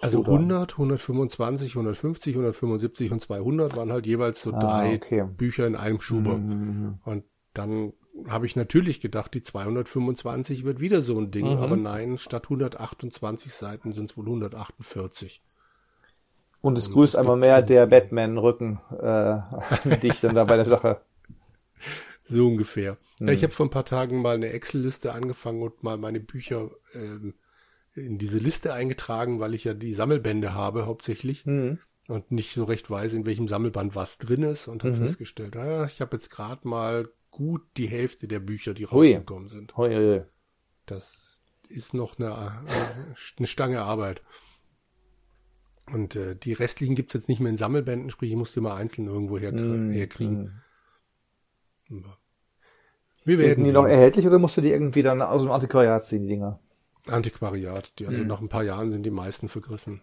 also 0.00 0.24
100, 0.24 0.72
125, 0.72 1.72
150, 1.72 2.34
175 2.34 3.12
und 3.12 3.20
200 3.20 3.76
waren 3.76 3.92
halt 3.92 4.06
jeweils 4.06 4.40
so 4.40 4.54
ah, 4.54 4.58
drei 4.58 4.94
okay. 4.94 5.28
Bücher 5.36 5.66
in 5.66 5.76
einem 5.76 6.00
Schuber. 6.00 6.38
Mhm. 6.38 7.00
Und 7.04 7.24
dann 7.52 7.92
habe 8.28 8.46
ich 8.46 8.56
natürlich 8.56 9.00
gedacht, 9.00 9.34
die 9.34 9.42
225 9.42 10.64
wird 10.64 10.80
wieder 10.80 11.00
so 11.00 11.18
ein 11.18 11.30
Ding, 11.30 11.56
mhm. 11.56 11.58
aber 11.58 11.76
nein, 11.76 12.18
statt 12.18 12.44
128 12.44 13.52
Seiten 13.52 13.92
sind 13.92 14.10
es 14.10 14.16
wohl 14.16 14.26
148. 14.26 15.42
Und 16.62 16.78
es 16.78 16.88
Und 16.88 16.94
grüßt 16.94 17.16
einmal 17.16 17.36
mehr 17.36 17.62
der 17.62 17.86
Batman-Rücken 17.86 18.80
äh, 18.98 19.96
dich 20.02 20.20
dann 20.20 20.34
da 20.34 20.44
bei 20.44 20.56
der 20.56 20.64
Sache. 20.64 21.00
So 22.24 22.48
ungefähr. 22.48 22.96
Mhm. 23.20 23.28
Ja, 23.28 23.34
ich 23.34 23.42
habe 23.42 23.52
vor 23.52 23.66
ein 23.66 23.70
paar 23.70 23.84
Tagen 23.84 24.22
mal 24.22 24.34
eine 24.34 24.48
Excel-Liste 24.48 25.12
angefangen 25.12 25.62
und 25.62 25.82
mal 25.82 25.96
meine 25.96 26.20
Bücher 26.20 26.70
ähm, 26.94 27.34
in 27.94 28.18
diese 28.18 28.38
Liste 28.38 28.74
eingetragen, 28.74 29.40
weil 29.40 29.54
ich 29.54 29.64
ja 29.64 29.74
die 29.74 29.94
Sammelbände 29.94 30.54
habe 30.54 30.86
hauptsächlich. 30.86 31.46
Mhm 31.46 31.78
und 32.08 32.30
nicht 32.30 32.54
so 32.54 32.64
recht 32.64 32.90
weiß, 32.90 33.14
in 33.14 33.26
welchem 33.26 33.48
Sammelband 33.48 33.94
was 33.94 34.18
drin 34.18 34.42
ist 34.42 34.68
und 34.68 34.84
habe 34.84 34.94
mhm. 34.94 35.02
festgestellt, 35.02 35.56
ah, 35.56 35.84
ich 35.86 36.00
habe 36.00 36.16
jetzt 36.16 36.30
gerade 36.30 36.66
mal 36.66 37.08
gut 37.36 37.62
die 37.76 37.86
Hälfte 37.86 38.26
der 38.26 38.40
Bücher, 38.40 38.72
die 38.72 38.84
rausgekommen 38.84 39.50
sind. 39.50 39.76
Hui, 39.76 39.94
hui. 39.94 40.22
Das 40.86 41.42
ist 41.68 41.92
noch 41.92 42.18
eine, 42.18 42.64
eine 43.36 43.46
Stange 43.46 43.82
Arbeit. 43.82 44.22
Und 45.92 46.16
äh, 46.16 46.34
die 46.34 46.54
restlichen 46.54 46.94
gibt's 46.94 47.12
jetzt 47.12 47.28
nicht 47.28 47.40
mehr 47.40 47.50
in 47.50 47.58
Sammelbänden, 47.58 48.08
sprich, 48.08 48.30
ich 48.30 48.36
muss 48.38 48.54
die 48.54 48.60
mal 48.60 48.74
einzeln 48.74 49.06
irgendwo 49.06 49.36
her, 49.36 49.52
mm, 49.52 49.92
herkriegen. 49.92 50.62
Mm. 51.88 52.04
Wir 53.24 53.38
werden 53.38 53.56
Sind 53.56 53.64
die 53.66 53.72
noch 53.72 53.84
erhältlich 53.84 54.26
oder 54.26 54.38
musst 54.38 54.56
du 54.56 54.62
die 54.62 54.70
irgendwie 54.70 55.02
dann 55.02 55.20
aus 55.20 55.42
dem 55.42 55.50
Antiquariat 55.50 56.06
ziehen, 56.06 56.22
die 56.22 56.28
Dinger? 56.28 56.58
Antiquariat, 57.06 57.92
die, 57.98 58.06
also 58.06 58.24
mm. 58.24 58.26
nach 58.26 58.40
ein 58.40 58.48
paar 58.48 58.64
Jahren 58.64 58.90
sind 58.90 59.04
die 59.04 59.10
meisten 59.10 59.50
vergriffen. 59.50 60.00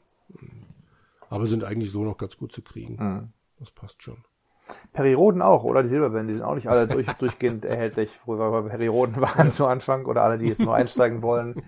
Aber 1.30 1.48
sind 1.48 1.64
eigentlich 1.64 1.90
so 1.90 2.04
noch 2.04 2.18
ganz 2.18 2.38
gut 2.38 2.52
zu 2.52 2.62
kriegen. 2.62 2.94
Mm. 2.96 3.34
Das 3.58 3.72
passt 3.72 4.04
schon. 4.04 4.24
Periroden 4.94 5.42
auch, 5.42 5.64
oder 5.64 5.82
die 5.84 5.90
Silberbände, 5.90 6.32
die 6.32 6.38
sind 6.38 6.46
auch 6.46 6.56
nicht 6.56 6.68
alle 6.68 6.88
durch, 6.88 7.08
durchgehend 7.20 7.66
erhältlich, 7.66 8.20
wo 8.26 8.38
wir 8.38 8.50
bei 8.52 8.70
Periroden 8.70 9.20
waren 9.22 9.52
zu 9.52 9.66
Anfang, 9.66 10.06
oder 10.06 10.24
alle, 10.24 10.38
die 10.38 10.48
jetzt 10.48 10.62
nur 10.62 10.76
einsteigen 10.76 11.22
wollen. 11.22 11.62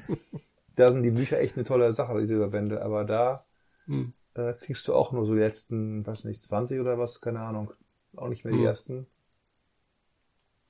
Da 0.76 0.88
sind 0.90 1.04
die 1.04 1.12
Bücher 1.12 1.40
echt 1.40 1.56
eine 1.56 1.66
tolle 1.66 1.94
Sache, 1.94 2.20
die 2.20 2.28
Silberbände, 2.28 2.84
aber 2.84 3.04
da 3.04 3.46
hm. 3.86 4.14
äh, 4.36 4.54
kriegst 4.54 4.88
du 4.88 4.94
auch 4.94 5.12
nur 5.12 5.26
so 5.26 5.34
die 5.34 5.40
letzten, 5.40 6.06
weiß 6.06 6.26
nicht, 6.26 6.44
20 6.44 6.80
oder 6.80 7.00
was, 7.00 7.22
keine 7.22 7.40
Ahnung. 7.40 7.72
Auch 8.16 8.30
nicht 8.30 8.46
mehr 8.46 8.54
die 8.54 8.60
hm. 8.60 8.66
ersten. 8.66 9.08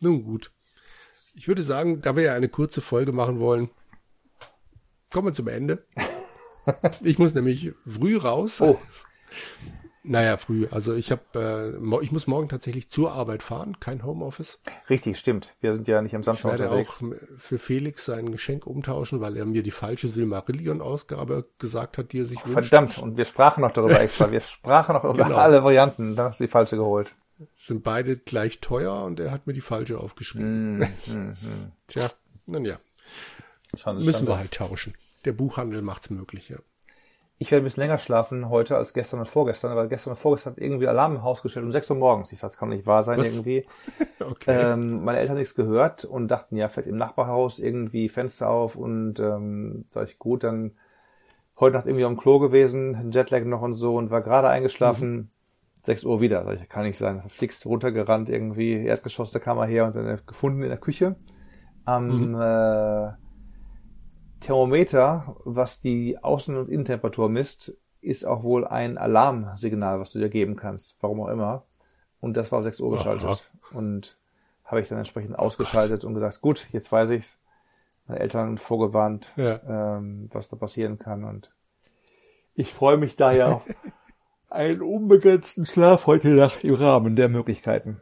Nun 0.01 0.23
gut. 0.23 0.51
Ich 1.33 1.47
würde 1.47 1.63
sagen, 1.63 2.01
da 2.01 2.15
wir 2.15 2.23
ja 2.23 2.33
eine 2.33 2.49
kurze 2.49 2.81
Folge 2.81 3.11
machen 3.11 3.39
wollen, 3.39 3.69
kommen 5.11 5.27
wir 5.27 5.33
zum 5.33 5.47
Ende. 5.47 5.85
ich 7.01 7.19
muss 7.19 7.33
nämlich 7.33 7.73
früh 7.85 8.17
raus. 8.17 8.61
Oh. 8.61 8.77
Naja, 10.07 10.37
früh. 10.37 10.67
Also 10.69 10.93
ich 10.93 11.11
habe, 11.11 11.77
äh, 11.81 12.03
ich 12.03 12.11
muss 12.11 12.27
morgen 12.27 12.47
tatsächlich 12.47 12.89
zur 12.89 13.11
Arbeit 13.13 13.41
fahren, 13.41 13.79
kein 13.79 14.03
Homeoffice. 14.03 14.59
Richtig, 14.89 15.17
stimmt. 15.17 15.53
Wir 15.61 15.73
sind 15.73 15.87
ja 15.87 16.01
nicht 16.01 16.15
am 16.15 16.23
Samstag 16.23 16.53
ich 16.53 16.59
werde 16.59 16.69
unterwegs. 16.69 17.01
auch 17.01 17.39
für 17.39 17.57
Felix 17.57 18.05
sein 18.05 18.31
Geschenk 18.31 18.67
umtauschen, 18.67 19.19
weil 19.19 19.35
er 19.35 19.45
mir 19.45 19.63
die 19.63 19.71
falsche 19.71 20.07
Silmarillion-Ausgabe 20.07 21.49
gesagt 21.57 21.97
hat, 21.97 22.13
die 22.13 22.19
er 22.19 22.25
sich 22.25 22.45
wünscht. 22.45 22.69
Verdammt, 22.69 22.97
und 22.99 23.17
wir 23.17 23.25
sprachen 23.25 23.61
noch 23.61 23.71
darüber 23.71 23.99
extra. 23.99 24.31
Wir 24.31 24.41
sprachen 24.41 24.93
noch 24.93 25.03
über 25.03 25.13
genau. 25.13 25.37
alle 25.37 25.63
Varianten. 25.63 26.15
Da 26.15 26.25
hast 26.25 26.39
du 26.39 26.43
die 26.43 26.51
falsche 26.51 26.77
geholt. 26.77 27.15
Sind 27.55 27.83
beide 27.83 28.15
gleich 28.15 28.59
teuer 28.59 29.03
und 29.03 29.19
er 29.19 29.31
hat 29.31 29.47
mir 29.47 29.53
die 29.53 29.61
falsche 29.61 29.99
aufgeschrieben. 29.99 30.77
Mm, 30.77 30.81
mm, 30.81 31.29
mm. 31.31 31.71
Tja, 31.87 32.11
nun 32.45 32.63
ja. 32.63 32.77
Schande, 33.75 34.05
Müssen 34.05 34.19
Schande. 34.19 34.31
wir 34.31 34.37
halt 34.37 34.51
tauschen. 34.51 34.93
Der 35.25 35.33
Buchhandel 35.33 35.81
macht's 35.81 36.11
möglich, 36.11 36.49
ja. 36.49 36.57
Ich 37.37 37.51
werde 37.51 37.63
ein 37.63 37.65
bisschen 37.65 37.81
länger 37.81 37.97
schlafen 37.97 38.49
heute 38.49 38.77
als 38.77 38.93
gestern 38.93 39.19
und 39.19 39.27
vorgestern, 39.27 39.71
aber 39.71 39.87
gestern 39.87 40.11
und 40.11 40.17
vorgestern 40.17 40.53
hat 40.53 40.61
irgendwie 40.61 40.87
Alarm 40.87 41.15
im 41.15 41.23
Haus 41.23 41.41
gestellt 41.41 41.65
um 41.65 41.71
6 41.71 41.89
Uhr 41.91 41.97
morgens. 41.97 42.31
Ich 42.31 42.39
dachte, 42.39 42.53
das 42.53 42.57
kann 42.57 42.69
nicht 42.69 42.85
wahr 42.85 43.03
sein 43.03 43.19
Was? 43.19 43.33
irgendwie. 43.33 43.65
okay. 44.21 44.71
Ähm, 44.71 45.03
meine 45.03 45.19
Eltern 45.19 45.35
nichts 45.35 45.53
gehört 45.53 46.05
und 46.05 46.29
dachten, 46.29 46.55
ja, 46.55 46.69
vielleicht 46.69 46.87
im 46.87 46.97
Nachbarhaus 46.97 47.59
irgendwie 47.59 48.07
Fenster 48.07 48.49
auf 48.49 48.77
und 48.77 49.19
ähm, 49.19 49.83
sag 49.89 50.07
ich, 50.07 50.17
gut, 50.17 50.45
dann 50.45 50.75
heute 51.59 51.75
Nacht 51.75 51.87
irgendwie 51.87 52.05
am 52.05 52.15
Klo 52.15 52.39
gewesen, 52.39 53.11
Jetlag 53.11 53.43
noch 53.43 53.61
und 53.61 53.73
so 53.73 53.97
und 53.97 54.11
war 54.11 54.21
gerade 54.21 54.47
eingeschlafen. 54.47 55.15
Mhm. 55.15 55.27
6 55.83 56.05
Uhr 56.05 56.21
wieder, 56.21 56.43
sag 56.45 56.61
ich, 56.61 56.69
kann 56.69 56.83
nicht 56.83 56.97
sein. 56.97 57.21
Fliegst 57.27 57.65
runtergerannt 57.65 58.29
irgendwie, 58.29 58.85
Erdgeschoss, 58.85 59.31
da 59.31 59.39
kam 59.39 59.57
er 59.57 59.65
her 59.65 59.85
und 59.85 59.95
dann 59.95 60.21
gefunden 60.25 60.63
in 60.63 60.69
der 60.69 60.79
Küche. 60.79 61.15
Am 61.83 62.31
mhm. 62.31 62.41
äh, 62.41 63.11
Thermometer, 64.45 65.35
was 65.43 65.81
die 65.81 66.19
Außen- 66.19 66.57
und 66.57 66.69
Innentemperatur 66.69 67.29
misst, 67.29 67.75
ist 68.01 68.25
auch 68.25 68.43
wohl 68.43 68.65
ein 68.65 68.97
Alarmsignal, 68.97 69.99
was 69.99 70.11
du 70.11 70.19
dir 70.19 70.29
geben 70.29 70.55
kannst, 70.55 70.97
warum 71.01 71.21
auch 71.21 71.29
immer. 71.29 71.63
Und 72.21 72.37
das 72.37 72.51
war 72.51 72.59
auf 72.59 72.63
6 72.63 72.79
Uhr 72.79 72.91
geschaltet. 72.91 73.25
Aha. 73.25 73.39
Und 73.71 74.17
habe 74.63 74.81
ich 74.81 74.87
dann 74.87 74.99
entsprechend 74.99 75.37
ausgeschaltet 75.37 76.03
oh 76.03 76.07
und 76.07 76.13
gesagt, 76.13 76.41
gut, 76.41 76.67
jetzt 76.71 76.91
weiß 76.91 77.09
ich's. 77.11 77.39
Meine 78.07 78.19
Eltern 78.19 78.59
vorgewarnt, 78.59 79.31
ja. 79.35 79.59
ähm, 79.97 80.27
was 80.31 80.47
da 80.47 80.55
passieren 80.55 80.99
kann. 80.99 81.23
Und 81.23 81.51
ich 82.53 82.71
freue 82.71 82.97
mich 82.97 83.15
daher 83.15 83.55
auf 83.55 83.63
einen 84.49 84.81
unbegrenzten 84.81 85.65
Schlaf 85.65 86.05
heute 86.05 86.29
Nacht 86.29 86.63
im 86.63 86.75
Rahmen 86.75 87.15
der 87.15 87.29
Möglichkeiten. 87.29 87.99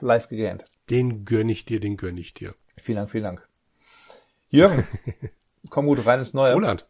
Live 0.00 0.28
gegähnt. 0.28 0.64
Den 0.90 1.24
gönn 1.24 1.48
ich 1.48 1.64
dir, 1.64 1.80
den 1.80 1.96
gönn 1.96 2.16
ich 2.16 2.34
dir. 2.34 2.54
Vielen 2.76 2.96
Dank, 2.96 3.10
vielen 3.10 3.24
Dank. 3.24 3.48
Jürgen, 4.48 4.86
komm 5.70 5.86
gut 5.86 6.04
rein 6.06 6.20
ins 6.20 6.34
Neue. 6.34 6.54
Roland. 6.54 6.86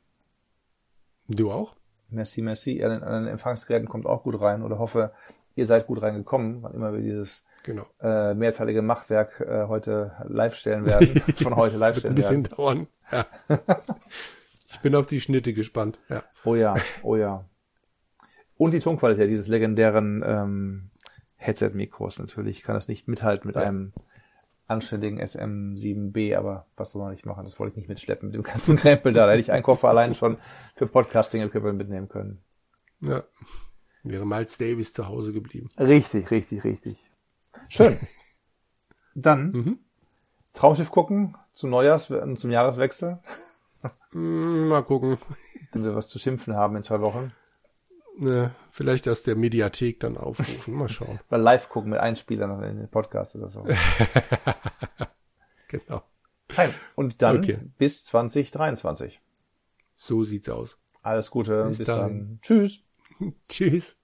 Du 1.28 1.51
auch? 1.51 1.74
Merci, 2.09 2.43
merci. 2.43 2.82
An 2.85 2.90
den, 2.90 3.03
an 3.03 3.24
den 3.24 3.32
Empfangsgeräten 3.32 3.89
kommt 3.89 4.07
auch 4.07 4.23
gut 4.23 4.40
rein 4.40 4.62
oder 4.62 4.78
hoffe, 4.78 5.12
ihr 5.55 5.66
seid 5.66 5.86
gut 5.86 6.03
reingekommen, 6.03 6.62
wann 6.62 6.74
immer 6.74 6.93
wir 6.93 7.01
dieses 7.01 7.44
genau. 7.65 7.86
äh, 8.01 8.35
mehrteilige 8.35 8.82
Machwerk 8.82 9.40
äh, 9.40 9.66
heute 9.66 10.12
live 10.28 10.55
stellen 10.55 10.86
werden. 10.86 11.20
Von 11.43 11.57
heute 11.57 11.77
live 11.78 11.98
stellen 11.98 12.16
werden. 12.16 12.36
Ein 12.36 12.43
bisschen 12.43 12.57
dauern. 12.57 12.86
Ja. 13.11 13.27
ich 14.70 14.81
bin 14.81 14.94
auf 14.94 15.07
die 15.07 15.20
Schnitte 15.20 15.53
gespannt. 15.53 15.98
Ja. 16.09 16.23
Oh 16.44 16.55
ja, 16.55 16.77
oh 17.03 17.16
ja. 17.16 17.44
Und 18.57 18.73
die 18.73 18.81
Tonqualität 18.81 19.28
dieses 19.28 19.48
legendären 19.48 20.23
ähm, 20.24 20.90
Headset-Mikros 21.36 22.19
natürlich. 22.19 22.59
Ich 22.59 22.62
kann 22.62 22.74
das 22.74 22.89
nicht 22.89 23.09
mithalten 23.09 23.47
mit 23.47 23.57
ja. 23.57 23.62
einem 23.62 23.93
anständigen 24.66 25.20
SM7B, 25.20 26.36
aber 26.36 26.66
was 26.76 26.90
soll 26.90 27.02
man 27.02 27.12
nicht 27.12 27.26
machen? 27.26 27.44
Das 27.44 27.59
wollte 27.59 27.72
ich 27.72 27.76
nicht 27.76 27.88
mitschleppen 27.88 28.28
mit 28.28 28.34
dem 28.34 28.43
ganzen 28.43 28.76
Krempel 28.78 29.12
da. 29.12 29.26
Da 29.26 29.32
hätte 29.32 29.40
ich 29.40 29.52
einen 29.52 29.62
Koffer 29.62 29.88
allein 29.88 30.14
schon 30.14 30.38
für 30.74 30.86
Podcasting-Equipment 30.86 31.78
mitnehmen 31.78 32.09
können. 32.09 32.43
Ja. 33.01 33.24
Wäre 34.02 34.26
Miles 34.26 34.56
Davis 34.59 34.93
zu 34.93 35.09
Hause 35.09 35.32
geblieben. 35.32 35.70
Richtig, 35.78 36.30
richtig, 36.30 36.64
richtig. 36.64 37.10
Schön. 37.68 37.98
Dann 39.14 39.51
mhm. 39.51 39.78
Traumschiff 40.55 40.90
gucken 40.90 41.36
zum 41.55 41.70
Neujahrs, 41.70 42.06
zum 42.06 42.51
Jahreswechsel. 42.51 43.18
Mm, 44.12 44.68
mal 44.68 44.82
gucken. 44.82 45.18
Wenn 45.72 45.84
wir 45.84 45.94
was 45.94 46.09
zu 46.09 46.18
schimpfen 46.18 46.55
haben 46.55 46.76
in 46.76 46.82
zwei 46.82 47.01
Wochen. 47.01 47.32
Ne, 48.18 48.55
vielleicht 48.70 49.09
aus 49.09 49.22
der 49.22 49.36
Mediathek 49.36 50.01
dann 50.01 50.16
aufrufen. 50.16 50.74
Mal 50.74 50.88
schauen. 50.88 51.20
Mal 51.28 51.40
live 51.40 51.68
gucken 51.68 51.90
mit 51.90 52.01
Einspielern 52.01 52.62
in 52.62 52.78
den 52.78 52.88
Podcast 52.88 53.36
oder 53.36 53.51
so. 53.51 53.66
genau. 55.68 56.02
Nein. 56.56 56.74
Und 56.94 57.20
dann 57.20 57.38
okay. 57.38 57.59
bis 57.76 58.06
2023. 58.06 59.20
So 59.97 60.24
sieht's 60.24 60.48
aus. 60.48 60.78
Alles 61.02 61.30
Gute. 61.30 61.64
Bis, 61.66 61.78
bis 61.78 61.86
dann. 61.86 61.98
dann. 61.98 62.38
Tschüss. 62.40 62.80
Tschüss. 63.48 63.97